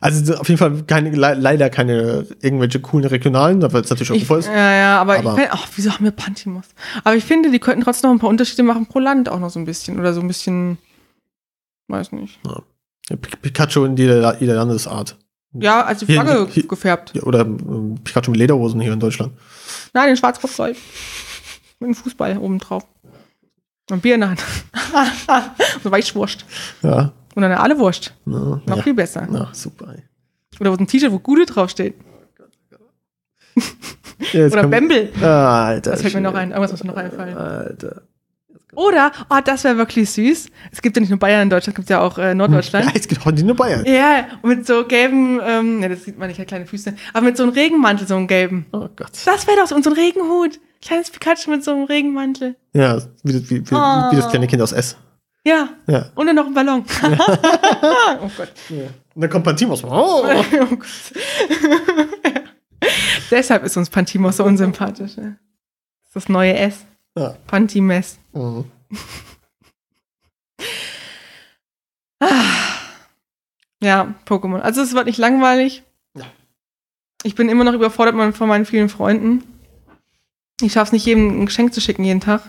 Also 0.00 0.36
auf 0.36 0.48
jeden 0.48 0.58
Fall 0.58 0.84
keine, 0.86 1.10
le 1.10 1.34
leider 1.34 1.70
keine 1.70 2.24
irgendwelche 2.40 2.78
coolen 2.80 3.04
regionalen, 3.06 3.60
weil 3.62 3.80
es 3.82 3.90
natürlich 3.90 4.12
auch 4.12 4.14
Ich, 4.14 4.22
super 4.28 4.38
ist. 4.38 4.46
ja, 4.46 4.72
ja, 4.76 5.00
aber, 5.00 5.18
Aber- 5.18 5.32
ich 5.32 5.38
find, 5.40 5.48
ach, 5.52 5.66
wieso 5.74 5.90
haben 5.92 6.04
wir 6.04 6.12
Pantimos? 6.12 6.66
Aber 7.02 7.16
ich 7.16 7.24
finde, 7.24 7.50
die 7.50 7.58
könnten 7.58 7.82
trotzdem 7.82 8.10
noch 8.10 8.16
ein 8.16 8.20
paar 8.20 8.30
Unterschiede 8.30 8.62
machen 8.62 8.86
pro 8.86 9.00
Land 9.00 9.28
auch 9.28 9.40
noch 9.40 9.50
so 9.50 9.58
ein 9.58 9.64
bisschen. 9.64 9.98
Oder 9.98 10.12
so 10.14 10.20
ein 10.20 10.28
bisschen, 10.28 10.78
weiß 11.88 12.12
nicht. 12.12 12.38
Ja, 12.46 13.16
Pi- 13.16 13.36
Pikachu 13.42 13.84
in 13.86 13.96
jeder, 13.96 14.38
jeder 14.40 14.54
Landesart. 14.54 15.16
Ja, 15.54 15.82
als 15.82 16.00
die 16.00 16.06
Hier- 16.06 16.20
Flagge 16.22 16.46
hier- 16.52 16.68
gefärbt. 16.68 17.12
Ja, 17.16 17.22
oder 17.24 17.40
ähm, 17.40 17.98
Pikachu 18.04 18.30
mit 18.30 18.38
Lederhosen 18.38 18.80
hier 18.80 18.92
in 18.92 19.00
Deutschland. 19.00 19.32
Nein, 19.94 20.08
den 20.08 20.16
Schwarz-Rot-Gold. 20.16 20.76
Mit 21.80 21.86
einem 21.86 21.94
Fußball 21.94 22.36
oben 22.38 22.58
drauf. 22.58 22.84
Und 23.90 24.02
Bier 24.02 24.14
in 24.14 24.20
der 24.20 24.30
Hand. 24.30 24.42
so 25.82 25.90
Weichwurst. 25.90 26.44
Ja. 26.82 27.12
Und 27.34 27.44
eine 27.44 27.60
Aale-Wurst. 27.60 28.14
Na, 28.24 28.60
Noch 28.66 28.76
ja. 28.76 28.82
viel 28.82 28.94
besser. 28.94 29.26
Na, 29.30 29.48
super. 29.52 29.94
ey. 29.94 30.02
Oder 30.60 30.72
wo 30.72 30.76
ein 30.76 30.86
T-Shirt, 30.86 31.12
wo 31.12 31.18
Gude 31.18 31.46
draufsteht. 31.46 31.94
Ja, 34.32 34.46
Oder 34.46 34.66
Bembel. 34.66 35.12
Ah, 35.22 35.66
Alter. 35.66 35.92
Das 35.92 36.02
fällt 36.02 36.14
mir 36.14 36.20
noch 36.20 36.34
ein. 36.34 36.50
Irgendwas 36.50 36.72
muss 36.72 36.82
mir 36.84 36.90
noch 36.90 36.96
einfallen. 36.96 37.36
Alter. 37.36 38.02
Oder, 38.74 39.12
oh, 39.30 39.38
das 39.44 39.64
wäre 39.64 39.76
wirklich 39.78 40.10
süß. 40.10 40.48
Es 40.70 40.82
gibt 40.82 40.96
ja 40.96 41.00
nicht 41.00 41.08
nur 41.08 41.18
Bayern 41.18 41.42
in 41.42 41.50
Deutschland, 41.50 41.74
es 41.78 41.82
gibt 41.82 41.90
ja 41.90 42.00
auch 42.00 42.18
äh, 42.18 42.22
Ja, 42.28 42.34
Norddeutschland. 42.34 42.94
jetzt 42.94 43.08
geht 43.08 43.20
auch 43.20 43.30
nicht 43.30 43.44
nur 43.44 43.56
Bayern. 43.56 43.84
Ja, 43.86 44.26
und 44.42 44.50
mit 44.50 44.66
so 44.66 44.84
gelben, 44.86 45.40
ähm, 45.42 45.80
ja, 45.82 45.88
das 45.88 46.04
sieht 46.04 46.18
man 46.18 46.28
nicht, 46.28 46.46
kleine 46.46 46.66
Füße, 46.66 46.94
aber 47.14 47.24
mit 47.26 47.36
so 47.36 47.44
einem 47.44 47.52
Regenmantel, 47.52 48.06
so 48.06 48.16
einem 48.16 48.26
gelben. 48.26 48.66
Oh 48.72 48.88
Gott. 48.94 49.12
Das 49.24 49.46
wäre 49.46 49.56
doch 49.56 49.66
so, 49.66 49.74
und 49.74 49.84
so 49.84 49.90
ein 49.90 49.96
Regenhut. 49.96 50.60
Kleines 50.82 51.10
Pikachu 51.10 51.50
mit 51.50 51.64
so 51.64 51.72
einem 51.72 51.84
Regenmantel. 51.84 52.56
Ja, 52.72 53.00
wie, 53.24 53.32
das- 53.32 53.50
wie, 53.50 53.60
wie, 53.68 53.74
Oh. 53.74 54.12
wie 54.12 54.16
das 54.16 54.28
kleine 54.28 54.46
Kind 54.46 54.62
aus 54.62 54.72
S. 54.72 54.96
Ja, 55.44 55.70
Ja. 55.86 56.10
und 56.14 56.26
dann 56.26 56.36
noch 56.36 56.46
ein 56.46 56.54
Ballon. 56.54 56.84
oh 57.02 58.30
Gott. 58.36 58.52
Und 59.14 59.20
dann 59.22 59.30
kommt 59.30 59.44
Pantimos. 59.44 59.82
Oh. 59.82 59.88
oh 59.90 60.66
Gott. 60.76 60.86
Deshalb 63.30 63.64
ist 63.64 63.76
uns 63.76 63.90
Pantimos 63.90 64.36
so 64.36 64.44
unsympathisch. 64.44 65.16
Ja. 65.16 65.22
Das 65.24 65.32
ist 66.08 66.16
das 66.16 66.28
neue 66.28 66.54
S. 66.56 66.84
Ja. 67.18 67.36
Pantimes. 67.46 68.18
Mhm. 68.32 68.64
Ja, 73.80 74.14
Pokémon. 74.26 74.58
Also 74.60 74.82
es 74.82 74.94
wird 74.94 75.06
nicht 75.06 75.18
langweilig. 75.18 75.84
Ja. 76.16 76.24
Ich 77.22 77.34
bin 77.36 77.48
immer 77.48 77.64
noch 77.64 77.74
überfordert 77.74 78.16
von 78.16 78.32
von 78.32 78.48
meinen 78.48 78.66
vielen 78.66 78.88
Freunden. 78.88 79.44
Ich 80.60 80.72
schaffe 80.72 80.88
es 80.88 80.92
nicht, 80.92 81.06
jedem 81.06 81.40
ein 81.40 81.46
Geschenk 81.46 81.72
zu 81.72 81.80
schicken 81.80 82.02
jeden 82.04 82.20
Tag. 82.20 82.42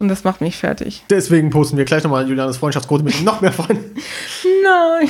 Und 0.00 0.08
das 0.08 0.24
macht 0.24 0.40
mich 0.40 0.56
fertig. 0.56 1.04
Deswegen 1.10 1.50
posten 1.50 1.76
wir 1.76 1.84
gleich 1.84 2.02
nochmal 2.02 2.26
Julianes 2.26 2.56
Freundschaftsquote 2.56 3.04
mit 3.04 3.22
noch 3.22 3.42
mehr 3.42 3.52
Freunden. 3.52 3.94
Nein. 4.64 5.08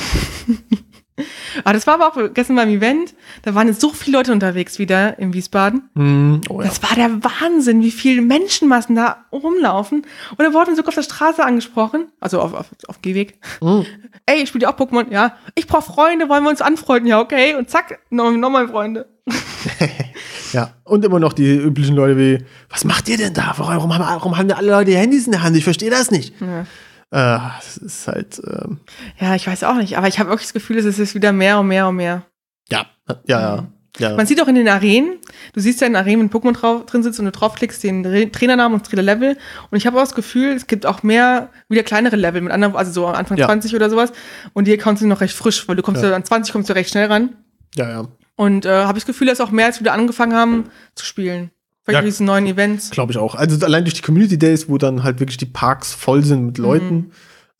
Aber 1.63 1.73
das 1.73 1.87
war 1.87 1.95
aber 1.95 2.07
auch 2.07 2.33
gestern 2.33 2.55
beim 2.55 2.69
Event. 2.69 3.13
Da 3.43 3.55
waren 3.55 3.67
jetzt 3.67 3.81
so 3.81 3.89
viele 3.89 4.17
Leute 4.17 4.31
unterwegs 4.31 4.79
wieder 4.79 5.17
in 5.19 5.33
Wiesbaden. 5.33 5.89
Mhm. 5.93 6.41
Oh 6.49 6.61
ja. 6.61 6.67
Das 6.67 6.81
war 6.83 6.95
der 6.95 7.23
Wahnsinn, 7.23 7.81
wie 7.81 7.91
viele 7.91 8.21
Menschenmassen 8.21 8.95
da 8.95 9.25
rumlaufen. 9.31 10.05
Und 10.31 10.39
da 10.39 10.53
wurden 10.53 10.75
sogar 10.75 10.89
auf 10.89 10.95
der 10.95 11.03
Straße 11.03 11.43
angesprochen. 11.43 12.07
Also 12.19 12.41
auf, 12.41 12.53
auf, 12.53 12.67
auf 12.87 13.01
Gehweg. 13.01 13.39
Mhm. 13.61 13.85
Ey, 14.25 14.43
ich 14.43 14.49
spiele 14.49 14.69
auch 14.69 14.77
Pokémon. 14.77 15.11
Ja, 15.11 15.37
ich 15.55 15.67
brauche 15.67 15.83
Freunde, 15.83 16.29
wollen 16.29 16.43
wir 16.43 16.49
uns 16.49 16.61
anfreunden? 16.61 17.07
Ja, 17.07 17.19
okay. 17.19 17.55
Und 17.55 17.69
zack, 17.69 17.99
nochmal 18.09 18.37
noch 18.37 18.49
mal 18.49 18.67
Freunde. 18.67 19.07
Ja, 20.53 20.75
und 20.83 21.03
immer 21.03 21.19
noch 21.19 21.33
die 21.33 21.51
üblichen 21.55 21.95
Leute 21.95 22.17
wie, 22.17 22.45
was 22.69 22.85
macht 22.85 23.09
ihr 23.09 23.17
denn 23.17 23.33
da? 23.33 23.55
Warum 23.57 23.93
haben, 23.93 24.03
warum 24.03 24.37
haben 24.37 24.51
alle 24.51 24.69
Leute 24.69 24.95
Handys 24.95 25.25
in 25.25 25.31
der 25.31 25.41
Hand? 25.41 25.57
Ich 25.57 25.63
verstehe 25.63 25.89
das 25.89 26.11
nicht. 26.11 26.39
Ja. 26.39 26.65
Äh, 27.13 27.39
das 27.59 27.77
ist 27.77 28.07
halt, 28.07 28.41
ähm, 28.45 28.79
Ja, 29.19 29.35
ich 29.35 29.45
weiß 29.47 29.63
auch 29.65 29.75
nicht, 29.75 29.97
aber 29.97 30.07
ich 30.07 30.17
habe 30.19 30.29
wirklich 30.29 30.47
das 30.47 30.53
Gefühl, 30.53 30.77
es 30.79 30.85
ist 30.85 30.97
jetzt 30.97 31.13
wieder 31.15 31.31
mehr 31.31 31.59
und 31.59 31.67
mehr 31.67 31.87
und 31.87 31.95
mehr. 31.97 32.23
ja, 32.71 32.85
ja, 33.27 33.39
ja. 33.39 33.67
ja. 33.99 34.15
Man 34.15 34.25
sieht 34.25 34.41
auch 34.41 34.47
in 34.47 34.55
den 34.55 34.67
Arenen, 34.67 35.19
du 35.53 35.59
siehst 35.59 35.79
ja 35.81 35.87
in 35.87 35.95
Arenen, 35.95 36.21
wenn 36.21 36.29
Pokémon 36.41 36.53
drauf, 36.53 36.85
drin 36.87 37.03
sitzt 37.03 37.19
und 37.19 37.25
du 37.25 37.31
draufklickst, 37.31 37.83
den 37.83 38.03
Re- 38.05 38.31
Trainernamen 38.31 38.73
und 38.73 38.81
das 38.81 38.89
Trainerlevel. 38.89 39.37
Und 39.69 39.77
ich 39.77 39.85
habe 39.85 39.97
auch 39.97 40.01
das 40.03 40.15
Gefühl, 40.15 40.53
es 40.53 40.65
gibt 40.65 40.85
auch 40.87 41.03
mehr, 41.03 41.49
wieder 41.69 41.83
kleinere 41.83 42.15
Level 42.15 42.41
mit 42.41 42.51
anderen, 42.51 42.75
also 42.75 42.91
so 42.91 43.07
am 43.07 43.13
Anfang 43.15 43.37
Ja. 43.37 43.45
20 43.45 43.75
oder 43.75 43.89
sowas. 43.91 44.11
Und 44.53 44.65
die 44.67 44.73
Accounts 44.73 44.99
sind 45.01 45.09
noch 45.09 45.21
recht 45.21 45.35
frisch, 45.35 45.67
weil 45.67 45.75
du 45.75 45.83
kommst 45.83 46.01
Ja. 46.01 46.09
ja. 46.09 46.15
an 46.15 46.25
20 46.25 46.51
kommst 46.51 46.69
du 46.69 46.73
recht 46.73 46.89
schnell 46.89 47.07
ran. 47.07 47.35
ja, 47.75 47.89
ja. 47.89 48.07
Und 48.35 48.65
äh, 48.65 48.69
habe 48.85 48.97
ich 48.97 49.03
das 49.03 49.13
Gefühl, 49.13 49.27
dass 49.27 49.39
auch 49.41 49.51
mehr 49.51 49.67
als 49.67 49.79
wieder 49.79 49.93
angefangen 49.93 50.33
haben 50.33 50.63
zu 50.95 51.05
spielen. 51.05 51.51
Vielleicht 51.83 52.03
Ja. 52.03 52.05
diesen 52.05 52.25
neuen 52.25 52.45
Events. 52.47 52.91
Glaube 52.91 53.11
ich 53.11 53.17
auch. 53.17 53.35
Also 53.35 53.63
allein 53.65 53.83
durch 53.83 53.93
die 53.95 54.01
Community 54.01 54.37
Days, 54.39 54.69
wo 54.69 54.77
dann 54.77 55.03
halt 55.03 55.19
wirklich 55.19 55.37
die 55.37 55.45
Parks 55.45 55.93
voll 55.93 56.23
sind 56.23 56.45
mit 56.45 56.57
Leuten, 56.57 57.11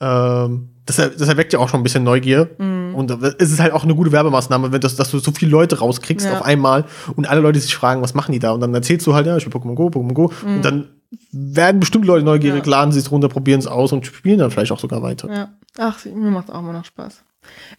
Ähm, 0.02 0.70
das, 0.86 0.98
das 0.98 1.30
erweckt 1.30 1.54
ja 1.54 1.60
auch 1.60 1.70
schon 1.70 1.80
ein 1.80 1.84
bisschen 1.84 2.04
Neugier. 2.04 2.50
Mhm. 2.58 2.94
Und 2.94 3.10
es 3.40 3.52
ist 3.54 3.60
halt 3.62 3.72
auch 3.72 3.84
eine 3.86 3.96
gute 3.96 4.12
Werbemaßnahme, 4.12 4.74
wenn 4.74 4.82
das, 4.82 4.98
dass 4.98 5.12
du 5.12 5.20
so 5.20 5.32
viele 5.32 5.50
Leute 5.52 5.80
rauskriegst 5.80 6.26
Ja. 6.26 6.34
auf 6.34 6.42
einmal 6.42 6.84
und 7.16 7.30
alle 7.30 7.40
Leute 7.40 7.60
sich 7.60 7.74
fragen, 7.74 8.02
was 8.02 8.14
machen 8.14 8.34
die 8.34 8.40
da? 8.40 8.52
Und 8.52 8.60
dann 8.60 8.74
erzählst 8.74 9.08
du 9.08 9.14
halt, 9.14 9.26
ja, 9.28 9.38
ich 9.38 9.46
will 9.46 9.54
Pokémon 9.54 9.76
Go, 9.76 9.88
Pokémon 9.88 10.14
Go. 10.14 10.32
Und 10.46 10.62
dann 10.66 10.90
werden 11.32 11.80
bestimmt 11.80 12.04
Leute 12.06 12.26
neugierig, 12.26 12.66
Mhm. 12.66 12.72
Ja. 12.72 12.78
laden 12.80 12.92
sie 12.92 13.00
es 13.00 13.12
runter, 13.12 13.30
probieren 13.30 13.60
es 13.60 13.68
aus 13.68 13.94
und 13.94 14.06
spielen 14.06 14.40
dann 14.40 14.52
vielleicht 14.52 14.74
auch 14.74 14.80
sogar 14.80 15.02
weiter. 15.02 15.32
Ja. 15.32 15.50
Ach, 15.78 16.04
mir 16.04 16.32
macht 16.32 16.52
auch 16.52 16.60
immer 16.60 16.74
noch 16.74 16.84
Spaß. 16.86 17.22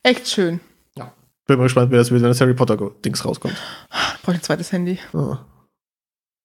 Echt 0.03 0.29
schön. 0.29 0.61
Bin 1.47 1.59
mal 1.59 1.65
gespannt, 1.65 1.91
wie 1.93 1.97
das 1.97 2.11
wird, 2.11 2.23
wenn 2.23 2.31
das 2.31 2.41
Harry 2.41 2.55
Potter 2.55 2.79
Dings 3.05 3.23
rauskommt. 3.23 3.55
Brauche 4.23 4.33
ich 4.33 4.39
ein 4.39 4.43
zweites 4.43 4.73
Handy. 4.73 4.99
Ja, 5.13 5.45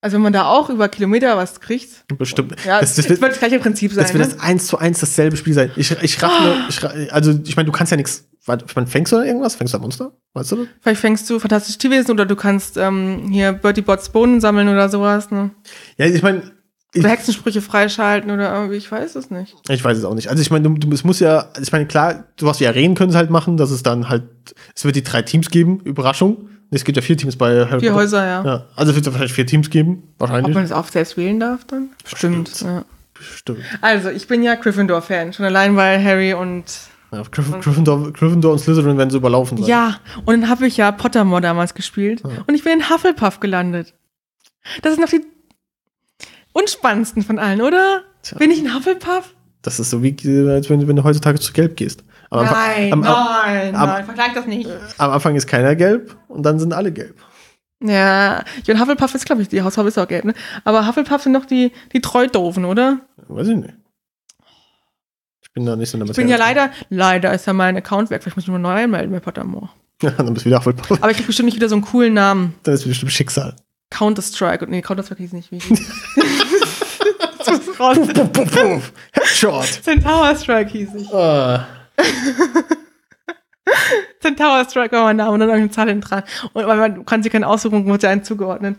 Also 0.02 0.16
wenn 0.16 0.22
man 0.22 0.32
da 0.34 0.46
auch 0.46 0.70
über 0.70 0.88
Kilometer 0.88 1.36
was 1.36 1.60
kriegt. 1.60 2.06
bestimmt. 2.18 2.56
Ja, 2.66 2.80
das, 2.80 2.96
das, 2.96 3.06
das, 3.08 3.20
wird, 3.22 3.32
das 3.34 3.40
gleiche 3.40 3.60
Prinzip 3.60 3.92
sein. 3.92 4.04
das 4.04 4.14
wird 4.14 4.26
ne? 4.26 4.34
das 4.34 4.40
eins 4.42 4.68
zu 4.68 4.78
eins 4.78 5.00
dasselbe 5.00 5.36
Spiel 5.36 5.54
sein. 5.54 5.72
Ich, 5.76 5.92
ich 6.02 6.24
raff 6.24 6.32
nur, 6.42 6.56
ich, 6.70 6.84
ra- 6.84 6.94
also 7.12 7.38
ich 7.44 7.56
meine, 7.58 7.66
du 7.66 7.72
kannst 7.74 7.92
ja 7.92 7.98
nichts. 7.98 8.26
Warte, 8.46 8.66
Ich 8.68 8.76
meine, 8.76 8.88
fängst 8.88 9.12
du 9.12 9.18
da 9.18 9.24
irgendwas? 9.26 9.56
Fängst 9.56 9.74
du 9.74 9.78
da 9.78 9.82
Monster? 9.82 10.14
Weißt 10.34 10.52
du 10.54 10.56
das? 10.56 10.68
Vielleicht 10.82 11.02
fängst 11.02 11.30
du 11.30 11.38
fantastische 11.40 11.78
Tierwesen 11.78 12.12
oder 12.12 12.26
du 12.26 12.36
kannst 12.38 12.78
ähm, 12.78 13.28
hier 13.30 13.52
Bertie 13.52 13.82
Bots 13.82 14.10
Bohnen 14.10 14.40
sammeln 14.40 14.70
oder 14.70 14.88
sowas. 14.88 15.32
Ne? 15.32 15.52
Ja, 15.98 16.06
ich 16.06 16.22
meine, 16.24 16.44
ich, 16.94 17.02
Oder 17.02 17.10
Hexensprüche 17.10 17.62
freischalten 17.62 18.32
oder 18.32 18.52
irgendwie, 18.54 18.78
ich 18.78 18.90
weiß 18.92 19.16
es 19.16 19.30
nicht. 19.30 19.56
ich 19.68 19.84
weiß 19.84 19.98
es 19.98 20.06
auch 20.06 20.16
nicht. 20.16 20.30
Also 20.30 20.42
ich 20.42 20.50
meine, 20.50 20.68
du, 20.68 20.76
du, 20.76 20.92
es 20.94 21.04
muss 21.04 21.20
ja, 21.20 21.40
also 21.50 21.62
ich 21.62 21.72
meine, 21.74 21.86
klar, 21.86 22.24
sowas 22.40 22.60
wie 22.62 22.68
Arenen 22.68 22.96
können 22.96 23.12
sie 23.12 23.18
halt 23.18 23.30
machen, 23.30 23.58
dass 23.58 23.70
es 23.70 23.84
dann 23.84 24.08
halt, 24.10 24.24
es 24.76 24.86
wird 24.86 24.96
die 24.96 25.04
drei 25.04 25.22
Teams 25.22 25.50
geben, 25.52 25.82
Überraschung. 25.82 26.50
Es 26.72 26.84
gibt 26.84 26.96
ja 26.98 27.02
vier 27.02 27.18
Teams 27.18 27.36
bei 27.36 27.66
Harry 27.66 27.80
Vier 27.80 27.92
Potter. 27.92 27.96
Häuser, 27.96 28.26
ja. 28.26 28.46
Ja, 28.46 28.66
also 28.76 28.92
es 28.92 28.96
wird 28.96 29.08
es 29.08 29.14
vielleicht 29.14 29.34
vier 29.34 29.46
Teams 29.48 29.70
geben, 29.70 30.04
Ob 30.18 30.30
wahrscheinlich. 30.30 30.54
man 30.56 30.64
es 30.64 30.72
auch 30.72 30.88
selbst 30.88 31.18
wählen 31.18 31.40
darf 31.40 31.66
dann? 31.66 31.90
Bestimmt. 32.04 32.62
Ja. 32.62 32.86
Bestimmt. 33.18 33.60
Also, 33.82 34.10
ich 34.10 34.28
bin 34.28 34.44
ja 34.44 34.56
Gryffindor-Fan. 34.56 35.34
Schon 35.34 35.46
allein, 35.46 35.76
weil 35.76 36.02
Harry 36.04 36.34
und. 36.34 36.64
Ja, 37.12 37.22
Gryff- 37.24 37.60
Gryffindor, 37.60 38.14
Gryffindor 38.14 38.52
und 38.54 38.60
Slytherin 38.60 38.98
werden 38.98 39.10
so 39.10 39.18
überlaufen 39.18 39.58
sein. 39.58 39.68
Ja, 39.68 39.98
und 40.26 40.42
dann 40.42 40.50
habe 40.50 40.68
ich 40.68 40.78
ja 40.78 40.92
Pottermore 40.92 41.42
damals 41.42 41.74
gespielt. 41.74 42.22
Und 42.24 42.54
ich 42.54 42.64
bin 42.64 42.74
in 42.80 42.90
Hufflepuff 42.90 43.40
gelandet. 43.40 43.96
Das 44.84 44.94
sind 44.94 45.02
noch 45.02 45.10
die 45.10 45.22
unspannendsten 46.54 47.24
von 47.24 47.40
allen, 47.40 47.62
oder? 47.62 48.04
Tja. 48.22 48.38
Bin 48.38 48.52
ich 48.52 48.60
in 48.60 48.74
Hufflepuff? 48.74 49.34
Das 49.62 49.80
ist 49.80 49.90
so 49.90 50.02
wie, 50.04 50.10
äh, 50.24 50.52
als 50.54 50.70
wenn, 50.70 50.88
wenn 50.88 50.96
du 50.96 51.04
heutzutage 51.04 51.40
zu 51.40 51.52
gelb 51.54 51.76
gehst. 51.78 52.04
Am 52.32 52.40
Anfang- 52.40 52.56
Nein, 52.58 52.94
am, 52.94 53.00
nein, 53.02 53.76
am- 53.76 53.90
nein, 53.90 54.06
vergleich 54.06 54.34
das 54.34 54.46
nicht. 54.46 54.70
am 54.98 55.12
Anfang 55.12 55.36
ist 55.36 55.48
keiner 55.48 55.76
gelb 55.76 56.16
und 56.28 56.44
dann 56.44 56.60
sind 56.60 56.74
alle 56.74 56.92
gelb. 56.92 57.16
Ja, 57.82 58.44
und 58.68 58.80
Hufflepuff 58.80 59.16
ist, 59.16 59.26
glaube 59.26 59.42
ich, 59.42 59.48
die 59.48 59.62
Hausfarbe 59.62 59.88
ist 59.88 59.98
auch 59.98 60.08
gelb, 60.08 60.26
ne? 60.26 60.34
Aber 60.66 60.86
Hufflepuff 60.86 61.24
sind 61.24 61.32
noch 61.32 61.46
die, 61.46 61.72
die 61.94 62.02
Treu-Doofen, 62.02 62.66
oder? 62.66 63.00
Weiß 63.28 63.48
ich 63.48 63.56
nicht. 63.56 63.74
Ich 65.42 65.54
bin 65.54 65.66
da 65.66 65.76
nicht 65.76 65.90
so 65.90 65.98
in 65.98 66.02
der 66.06 66.10
Ich 66.12 66.16
bin 66.18 66.28
ja 66.28 66.38
Materie. 66.38 66.56
leider, 66.56 66.74
leider 66.90 67.34
ist 67.34 67.48
ja 67.48 67.54
mein 67.54 67.78
Account 67.78 68.10
weg. 68.12 68.22
Vielleicht 68.22 68.36
muss 68.38 68.44
ich 68.44 68.50
mich 68.50 68.60
mal 68.62 68.76
neu 68.76 68.84
anmelden 68.84 69.12
bei 69.12 69.20
Pottermore. 69.20 69.70
Ja, 70.02 70.12
dann 70.18 70.34
bist 70.34 70.46
du 70.46 70.50
wieder 70.50 70.60
Hufflepuff. 70.60 71.02
Aber 71.02 71.10
ich 71.10 71.18
krieg 71.18 71.26
bestimmt 71.26 71.48
nicht 71.48 71.56
wieder 71.56 71.70
so 71.70 71.76
einen 71.76 71.84
coolen 71.86 72.14
Namen. 72.14 72.54
Dann 72.64 72.74
ist 72.76 72.86
bestimmt 72.86 73.12
Schicksal. 73.12 73.56
Counter-Strike. 73.90 74.68
Nee, 74.70 74.82
Counter-Strike 74.82 75.22
hieß 75.24 75.34
nicht. 75.34 75.52
Wie. 75.52 75.58
Puff, 77.78 77.78
puff, 77.78 78.34
puff, 78.34 78.52
puff. 78.52 78.94
Headshot. 79.14 79.66
Centaur 79.84 80.36
Strike 80.36 80.70
hieß 80.72 80.90
ich. 80.96 81.14
Ah. 81.14 81.66
Centaur 84.20 84.66
Strike 84.66 84.96
war 84.96 85.04
mein 85.04 85.18
Name 85.18 85.32
und 85.32 85.40
dann 85.42 85.50
irgendeine 85.50 85.72
Zahl 85.72 85.88
hinten 85.90 86.02
dran. 86.02 86.24
Und 86.54 86.66
weil 86.66 86.78
man 86.78 87.06
kann 87.06 87.22
sich 87.22 87.32
keine 87.32 87.48
Aussuchung, 87.48 87.86
wurde 87.86 88.10
einen 88.10 88.24
zugeordnet. 88.24 88.78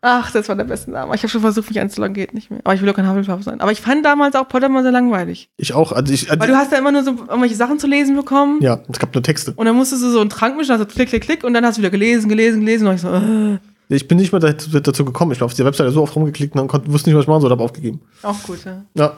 Ach, 0.00 0.30
das 0.30 0.48
war 0.48 0.54
der 0.54 0.64
beste 0.64 0.92
Name. 0.92 1.12
Ich 1.16 1.22
habe 1.22 1.28
schon 1.28 1.40
versucht, 1.40 1.68
mich 1.68 1.80
einzuloggen, 1.80 2.14
geht 2.14 2.32
nicht 2.32 2.50
mehr. 2.50 2.60
Aber 2.62 2.72
ich 2.74 2.80
will 2.80 2.88
auch 2.88 2.94
kein 2.94 3.08
Hufflepuff 3.10 3.42
sein. 3.42 3.60
Aber 3.60 3.72
ich 3.72 3.80
fand 3.80 4.04
damals 4.04 4.36
auch 4.36 4.46
Pottermore 4.46 4.84
sehr 4.84 4.92
langweilig. 4.92 5.50
Ich 5.56 5.74
auch. 5.74 5.90
Also 5.90 6.12
ich, 6.12 6.30
also, 6.30 6.40
Weil 6.40 6.48
du 6.48 6.56
hast 6.56 6.70
ja 6.70 6.78
immer 6.78 6.92
nur 6.92 7.02
so 7.02 7.10
irgendwelche 7.10 7.56
Sachen 7.56 7.80
zu 7.80 7.88
lesen 7.88 8.14
bekommen. 8.14 8.62
ja, 8.62 8.78
es 8.88 9.00
gab 9.00 9.12
nur 9.12 9.24
Texte. 9.24 9.54
Und 9.56 9.66
dann 9.66 9.74
musstest 9.74 10.04
du 10.04 10.10
so 10.10 10.20
einen 10.20 10.30
Trank 10.30 10.56
mischen, 10.56 10.70
also 10.70 10.86
klick, 10.86 11.08
klick, 11.08 11.24
klick. 11.24 11.42
Und 11.42 11.52
dann 11.54 11.66
hast 11.66 11.78
du 11.78 11.82
wieder 11.82 11.90
gelesen, 11.90 12.28
gelesen, 12.28 12.60
gelesen. 12.60 12.86
Und 12.86 12.94
ich 12.94 13.00
so, 13.00 13.08
äh, 13.12 13.58
Ich 13.88 14.06
bin 14.06 14.18
nicht 14.18 14.30
mehr 14.30 14.40
dazu, 14.40 14.70
dazu 14.70 15.04
gekommen. 15.04 15.32
Ich 15.32 15.40
war 15.40 15.46
auf 15.46 15.54
der 15.54 15.66
Webseite 15.66 15.90
so 15.90 16.02
oft 16.02 16.14
rumgeklickt 16.14 16.54
und 16.54 16.58
dann 16.60 16.68
konnte, 16.68 16.92
wusste 16.92 17.10
nicht, 17.10 17.16
was 17.16 17.24
ich 17.24 17.28
machen 17.28 17.40
soll, 17.40 17.50
habe 17.50 17.64
aufgegeben. 17.64 18.00
auch 18.22 18.40
gut, 18.44 18.64
ja. 18.64 18.84
Ja. 18.94 19.16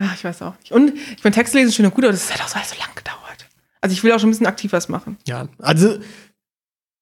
Ach, 0.00 0.14
ich 0.14 0.24
weiß 0.24 0.42
auch 0.42 0.54
nicht. 0.60 0.72
Und 0.72 0.94
ich 1.16 1.24
meine, 1.24 1.34
Text 1.34 1.54
lesen 1.54 1.68
ist 1.68 1.74
schön 1.74 1.86
und 1.86 1.94
gut, 1.94 2.04
aber 2.04 2.12
das 2.12 2.32
hat 2.32 2.40
auch 2.42 2.48
so 2.48 2.58
so 2.64 2.78
lang 2.80 2.94
gedauert. 2.94 3.18
Also 3.80 3.92
ich 3.94 4.02
will 4.04 4.12
auch 4.12 4.18
schon 4.18 4.28
ein 4.28 4.32
bisschen 4.32 4.46
aktiv 4.46 4.72
was 4.72 4.88
machen. 4.88 5.16
Ja. 5.26 5.48
Also, 5.58 5.98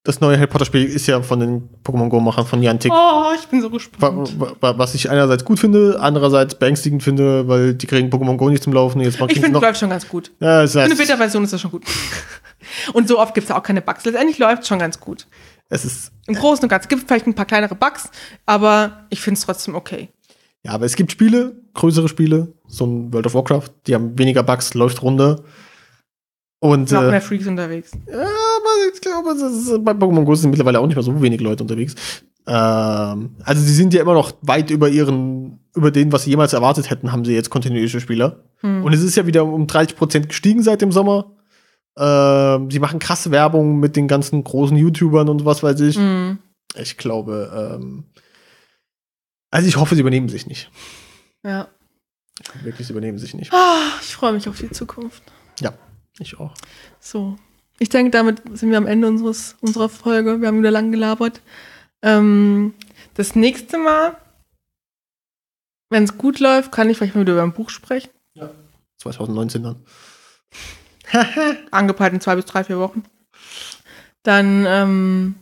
das 0.02 0.20
neue 0.20 0.36
Harry 0.36 0.46
Potter 0.46 0.64
Spiel 0.64 0.84
ist 0.84 1.06
ja 1.08 1.20
von 1.20 1.40
den 1.40 1.68
Pokémon 1.82 2.08
Go-Machern 2.08 2.46
von 2.46 2.60
Niantic. 2.60 2.92
Oh, 2.94 3.32
ich 3.34 3.46
bin 3.48 3.60
so 3.60 3.68
gespannt. 3.70 4.38
wa- 4.38 4.54
wa- 4.60 4.78
Was 4.78 4.94
ich 4.94 5.10
einerseits 5.10 5.44
gut 5.44 5.58
finde, 5.58 5.98
andererseits 6.00 6.54
beängstigend 6.56 7.02
finde, 7.02 7.48
weil 7.48 7.74
die 7.74 7.86
kriegen 7.88 8.08
Pokémon 8.08 8.36
Go 8.36 8.48
nicht 8.48 8.62
zum 8.62 8.72
Laufen. 8.72 9.00
Jetzt 9.00 9.20
Ich 9.20 9.40
finde, 9.40 9.58
es 9.58 9.62
läuft 9.62 9.80
schon 9.80 9.90
ganz 9.90 10.06
gut. 10.08 10.30
Ja, 10.38 10.62
es 10.62 10.72
Für 10.72 10.82
eine 10.82 10.92
ist, 10.92 10.98
Beta-Version 10.98 11.42
ist 11.42 11.52
das 11.52 11.60
schon 11.60 11.72
gut. 11.72 11.84
Und 12.92 13.08
so 13.08 13.18
oft 13.18 13.34
gibt 13.34 13.48
es 13.50 13.54
auch 13.54 13.62
keine 13.62 13.82
Bugs. 13.82 14.04
Letztendlich 14.04 14.38
läuft 14.38 14.62
es 14.62 14.68
schon 14.68 14.78
ganz 14.78 15.00
gut. 15.00 15.26
es 15.68 15.84
ist, 15.84 16.12
Im 16.28 16.34
Großen 16.34 16.62
und 16.64 16.68
Ganzen 16.68 16.88
gibt 16.88 17.02
es 17.02 17.06
vielleicht 17.08 17.26
ein 17.26 17.34
paar 17.34 17.44
kleinere 17.46 17.74
Bugs, 17.74 18.08
aber 18.44 19.06
ich 19.10 19.20
finde 19.20 19.38
es 19.38 19.44
trotzdem 19.44 19.74
okay. 19.74 20.08
Ja, 20.66 20.72
aber 20.72 20.84
es 20.84 20.96
gibt 20.96 21.12
Spiele, 21.12 21.54
größere 21.74 22.08
Spiele, 22.08 22.52
so 22.66 22.84
ein 22.86 23.12
World 23.12 23.26
of 23.26 23.34
Warcraft, 23.34 23.70
die 23.86 23.94
haben 23.94 24.18
weniger 24.18 24.42
Bugs, 24.42 24.74
läuft 24.74 25.00
runter. 25.00 25.44
Und, 26.58 26.88
Sind 26.88 26.98
auch 26.98 27.02
äh, 27.02 27.10
mehr 27.10 27.20
Freaks 27.20 27.46
unterwegs. 27.46 27.92
Ja, 28.10 28.22
aber 28.22 28.92
ich 28.92 29.00
glaube, 29.00 29.30
ist, 29.30 29.84
bei 29.84 29.92
Pokémon 29.92 30.24
Go 30.24 30.34
sind 30.34 30.50
mittlerweile 30.50 30.80
auch 30.80 30.86
nicht 30.86 30.96
mehr 30.96 31.04
so 31.04 31.22
wenig 31.22 31.40
Leute 31.40 31.62
unterwegs. 31.62 31.94
Ähm, 32.48 33.36
also 33.44 33.62
sie 33.62 33.74
sind 33.74 33.94
ja 33.94 34.00
immer 34.02 34.14
noch 34.14 34.32
weit 34.42 34.70
über 34.70 34.88
ihren, 34.88 35.60
über 35.76 35.92
den, 35.92 36.10
was 36.10 36.24
sie 36.24 36.30
jemals 36.30 36.52
erwartet 36.52 36.90
hätten, 36.90 37.12
haben 37.12 37.24
sie 37.24 37.34
jetzt 37.34 37.50
kontinuierliche 37.50 38.00
Spieler. 38.00 38.42
Hm. 38.62 38.82
Und 38.82 38.92
es 38.92 39.02
ist 39.02 39.16
ja 39.16 39.26
wieder 39.26 39.44
um 39.44 39.66
30% 39.66 40.26
gestiegen 40.26 40.64
seit 40.64 40.82
dem 40.82 40.90
Sommer. 40.90 41.36
Ähm, 41.96 42.70
sie 42.72 42.80
machen 42.80 42.98
krasse 42.98 43.30
Werbung 43.30 43.78
mit 43.78 43.94
den 43.94 44.08
ganzen 44.08 44.42
großen 44.42 44.76
YouTubern 44.76 45.28
und 45.28 45.44
was 45.44 45.62
weiß 45.62 45.78
ich. 45.80 45.96
Hm. 45.96 46.38
Ich 46.74 46.96
glaube, 46.96 47.78
ähm, 47.78 48.04
also 49.50 49.68
ich 49.68 49.76
hoffe, 49.76 49.94
sie 49.94 50.00
übernehmen 50.00 50.28
sich 50.28 50.46
nicht. 50.46 50.70
Ja. 51.42 51.68
Wirklich, 52.62 52.86
sie 52.86 52.92
übernehmen 52.92 53.18
sich 53.18 53.34
nicht. 53.34 53.52
Ah, 53.52 53.92
ich 54.00 54.14
freue 54.14 54.32
mich 54.32 54.48
auf 54.48 54.58
die 54.58 54.70
Zukunft. 54.70 55.22
Ja, 55.60 55.72
ich 56.18 56.38
auch. 56.38 56.54
So. 57.00 57.36
Ich 57.78 57.88
denke, 57.88 58.10
damit 58.10 58.42
sind 58.56 58.70
wir 58.70 58.78
am 58.78 58.86
Ende 58.86 59.06
unseres, 59.06 59.56
unserer 59.60 59.88
Folge. 59.88 60.40
Wir 60.40 60.48
haben 60.48 60.58
wieder 60.58 60.70
lang 60.70 60.92
gelabert. 60.92 61.42
Ähm, 62.02 62.74
das 63.14 63.34
nächste 63.34 63.78
Mal, 63.78 64.16
wenn 65.90 66.04
es 66.04 66.16
gut 66.16 66.40
läuft, 66.40 66.72
kann 66.72 66.88
ich 66.88 66.96
vielleicht 66.96 67.14
mal 67.14 67.22
wieder 67.22 67.34
über 67.34 67.42
ein 67.42 67.52
Buch 67.52 67.70
sprechen. 67.70 68.10
2019 68.98 69.62
dann. 69.62 69.84
Angepeilt 71.70 72.14
in 72.14 72.20
zwei 72.20 72.36
bis 72.36 72.46
drei, 72.46 72.64
vier 72.64 72.78
Wochen. 72.78 73.04
Dann, 74.22 74.64
ähm, 74.66 75.34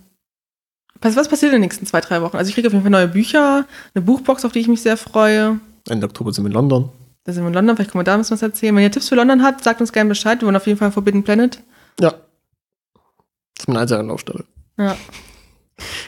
was, 1.05 1.17
was 1.17 1.29
passiert 1.29 1.51
in 1.51 1.57
den 1.57 1.61
nächsten 1.63 1.87
zwei, 1.87 2.01
drei 2.01 2.23
Wochen? 2.23 2.37
Also 2.37 2.49
ich 2.49 2.55
kriege 2.55 2.67
auf 2.69 2.73
jeden 2.73 2.83
Fall 2.83 2.91
neue 2.91 3.09
Bücher, 3.09 3.67
eine 3.95 4.03
Buchbox, 4.03 4.45
auf 4.45 4.53
die 4.53 4.61
ich 4.61 4.69
mich 4.69 4.83
sehr 4.83 4.97
freue. 4.97 5.61
Ende 5.89 6.07
Oktober 6.07 6.33
sind 6.33 6.45
wir 6.45 6.49
in 6.49 6.55
London. 6.55 6.91
Da 7.25 7.33
sind 7.33 7.43
wir 7.43 7.49
in 7.49 7.55
London, 7.55 7.77
vielleicht 7.77 7.93
können 7.93 8.01
wir 8.01 8.05
da 8.05 8.15
ein 8.15 8.21
bisschen 8.21 8.37
was 8.37 8.43
erzählen. 8.43 8.75
Wenn 8.75 8.83
ihr 8.83 8.91
Tipps 8.91 9.09
für 9.09 9.15
London 9.15 9.43
habt, 9.43 9.63
sagt 9.63 9.81
uns 9.81 9.93
gerne 9.93 10.09
Bescheid. 10.09 10.41
Wir 10.41 10.47
wollen 10.47 10.57
auf 10.57 10.67
jeden 10.67 10.79
Fall 10.79 10.91
Forbidden 10.93 11.23
Planet. 11.23 11.61
Ja. 12.01 12.11
Das 12.11 13.61
ist 13.61 13.69
meine 13.69 13.81
einzige 13.81 14.01
Anlaufstelle. 14.01 14.45
Ja. 14.79 14.97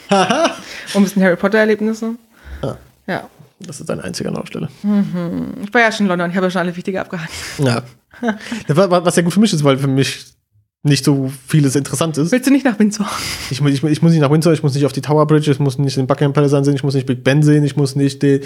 Und 0.08 0.96
ein 0.96 1.02
bisschen 1.02 1.22
Harry 1.22 1.36
Potter-Erlebnisse. 1.36 2.14
Ja. 2.62 2.76
Ja. 3.06 3.30
Das 3.60 3.80
ist 3.80 3.88
deine 3.88 4.04
einzige 4.04 4.28
Anlaufstelle. 4.28 4.68
Ich 5.62 5.72
war 5.72 5.80
ja 5.80 5.90
schon 5.90 6.06
in 6.06 6.08
London, 6.08 6.30
ich 6.30 6.36
habe 6.36 6.46
ja 6.46 6.50
schon 6.50 6.60
alle 6.60 6.76
wichtige 6.76 7.00
abgehakt. 7.00 7.32
Ja. 7.58 7.82
Was 8.68 9.16
ja 9.16 9.22
gut 9.22 9.32
für 9.32 9.40
mich 9.40 9.52
ist, 9.52 9.64
weil 9.64 9.78
für 9.78 9.86
mich 9.86 10.35
nicht 10.86 11.04
so 11.04 11.30
vieles 11.46 11.76
interessant 11.76 12.16
ist. 12.18 12.32
Willst 12.32 12.46
du 12.46 12.52
nicht 12.52 12.64
nach 12.64 12.78
Windsor? 12.78 13.06
Ich, 13.50 13.60
ich, 13.60 13.84
ich 13.84 14.02
muss 14.02 14.12
nicht 14.12 14.20
nach 14.20 14.30
Windsor, 14.30 14.52
ich 14.52 14.62
muss 14.62 14.74
nicht 14.74 14.86
auf 14.86 14.92
die 14.92 15.00
Tower 15.02 15.26
Bridge, 15.26 15.50
ich 15.50 15.58
muss 15.58 15.78
nicht 15.78 15.96
den 15.96 16.06
Buckingham 16.06 16.32
Palace 16.32 16.54
ansehen, 16.54 16.74
ich 16.74 16.82
muss 16.82 16.94
nicht 16.94 17.06
Big 17.06 17.22
Ben 17.24 17.42
sehen, 17.42 17.64
ich 17.64 17.76
muss 17.76 17.96
nicht 17.96 18.22
den 18.22 18.40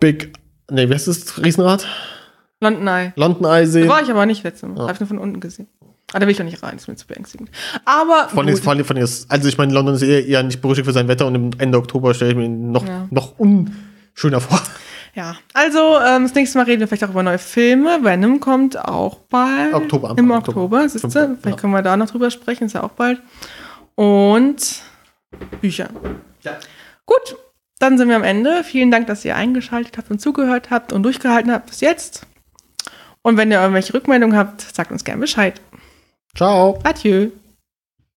Big, 0.00 0.32
nee, 0.70 0.88
wie 0.88 0.94
heißt 0.94 1.08
das, 1.08 1.42
Riesenrad? 1.42 1.86
London 2.60 2.86
Eye. 2.88 3.12
London 3.16 3.44
Eye 3.44 3.64
Da 3.64 3.66
sehen. 3.66 3.88
war 3.88 4.02
ich 4.02 4.10
aber 4.10 4.24
nicht 4.26 4.42
letztes 4.44 4.68
Mal. 4.68 4.76
Ja. 4.76 4.82
Habe 4.84 4.92
ich 4.94 5.00
nur 5.00 5.08
von 5.08 5.18
unten 5.18 5.40
gesehen. 5.40 5.68
Ah, 6.12 6.18
da 6.20 6.26
will 6.26 6.30
ich 6.30 6.36
doch 6.38 6.44
nicht 6.44 6.62
rein, 6.62 6.72
das 6.74 6.82
ist 6.82 6.88
mir 6.88 6.96
zu 6.96 7.06
beängstigend. 7.06 7.50
Aber. 7.84 8.28
Von 8.28 8.46
gut. 8.46 8.58
von 8.60 8.84
von 8.84 8.96
also 8.96 9.48
ich 9.48 9.58
meine, 9.58 9.72
London 9.74 9.94
ist 9.96 10.02
eher, 10.02 10.24
eher 10.26 10.42
nicht 10.44 10.60
berüchtigt 10.60 10.86
für 10.86 10.92
sein 10.92 11.08
Wetter 11.08 11.26
und 11.26 11.34
im 11.34 11.50
Ende 11.58 11.76
Oktober 11.78 12.14
stelle 12.14 12.30
ich 12.30 12.36
mir 12.36 12.44
ihn 12.44 12.70
noch, 12.70 12.86
Ja. 12.86 13.08
noch 13.10 13.34
unschöner 13.38 14.40
vor. 14.40 14.60
Ja, 15.14 15.36
also 15.52 15.98
ähm, 16.00 16.24
das 16.24 16.34
nächste 16.34 16.58
Mal 16.58 16.64
reden 16.64 16.80
wir 16.80 16.88
vielleicht 16.88 17.04
auch 17.04 17.10
über 17.10 17.22
neue 17.22 17.38
Filme. 17.38 18.02
Venom 18.02 18.40
kommt 18.40 18.76
auch 18.76 19.20
bald. 19.20 19.72
Oktober, 19.72 20.14
Im 20.16 20.30
Oktober, 20.30 20.62
Oktober. 20.62 20.88
siehst 20.88 21.04
du? 21.04 21.10
Vielleicht 21.10 21.44
ja. 21.44 21.52
können 21.56 21.72
wir 21.72 21.82
da 21.82 21.96
noch 21.96 22.10
drüber 22.10 22.30
sprechen, 22.30 22.64
ist 22.64 22.72
ja 22.72 22.82
auch 22.82 22.90
bald. 22.90 23.20
Und 23.94 24.82
Bücher. 25.60 25.88
Ja. 26.42 26.56
Gut, 27.06 27.36
dann 27.78 27.96
sind 27.96 28.08
wir 28.08 28.16
am 28.16 28.24
Ende. 28.24 28.64
Vielen 28.64 28.90
Dank, 28.90 29.06
dass 29.06 29.24
ihr 29.24 29.36
eingeschaltet 29.36 29.98
habt 29.98 30.10
und 30.10 30.20
zugehört 30.20 30.70
habt 30.70 30.92
und 30.92 31.04
durchgehalten 31.04 31.52
habt 31.52 31.66
bis 31.66 31.80
jetzt. 31.80 32.26
Und 33.22 33.36
wenn 33.36 33.50
ihr 33.50 33.60
irgendwelche 33.60 33.94
Rückmeldungen 33.94 34.36
habt, 34.36 34.62
sagt 34.62 34.90
uns 34.90 35.04
gerne 35.04 35.20
Bescheid. 35.20 35.60
Ciao. 36.34 36.78
Adieu. 36.82 37.30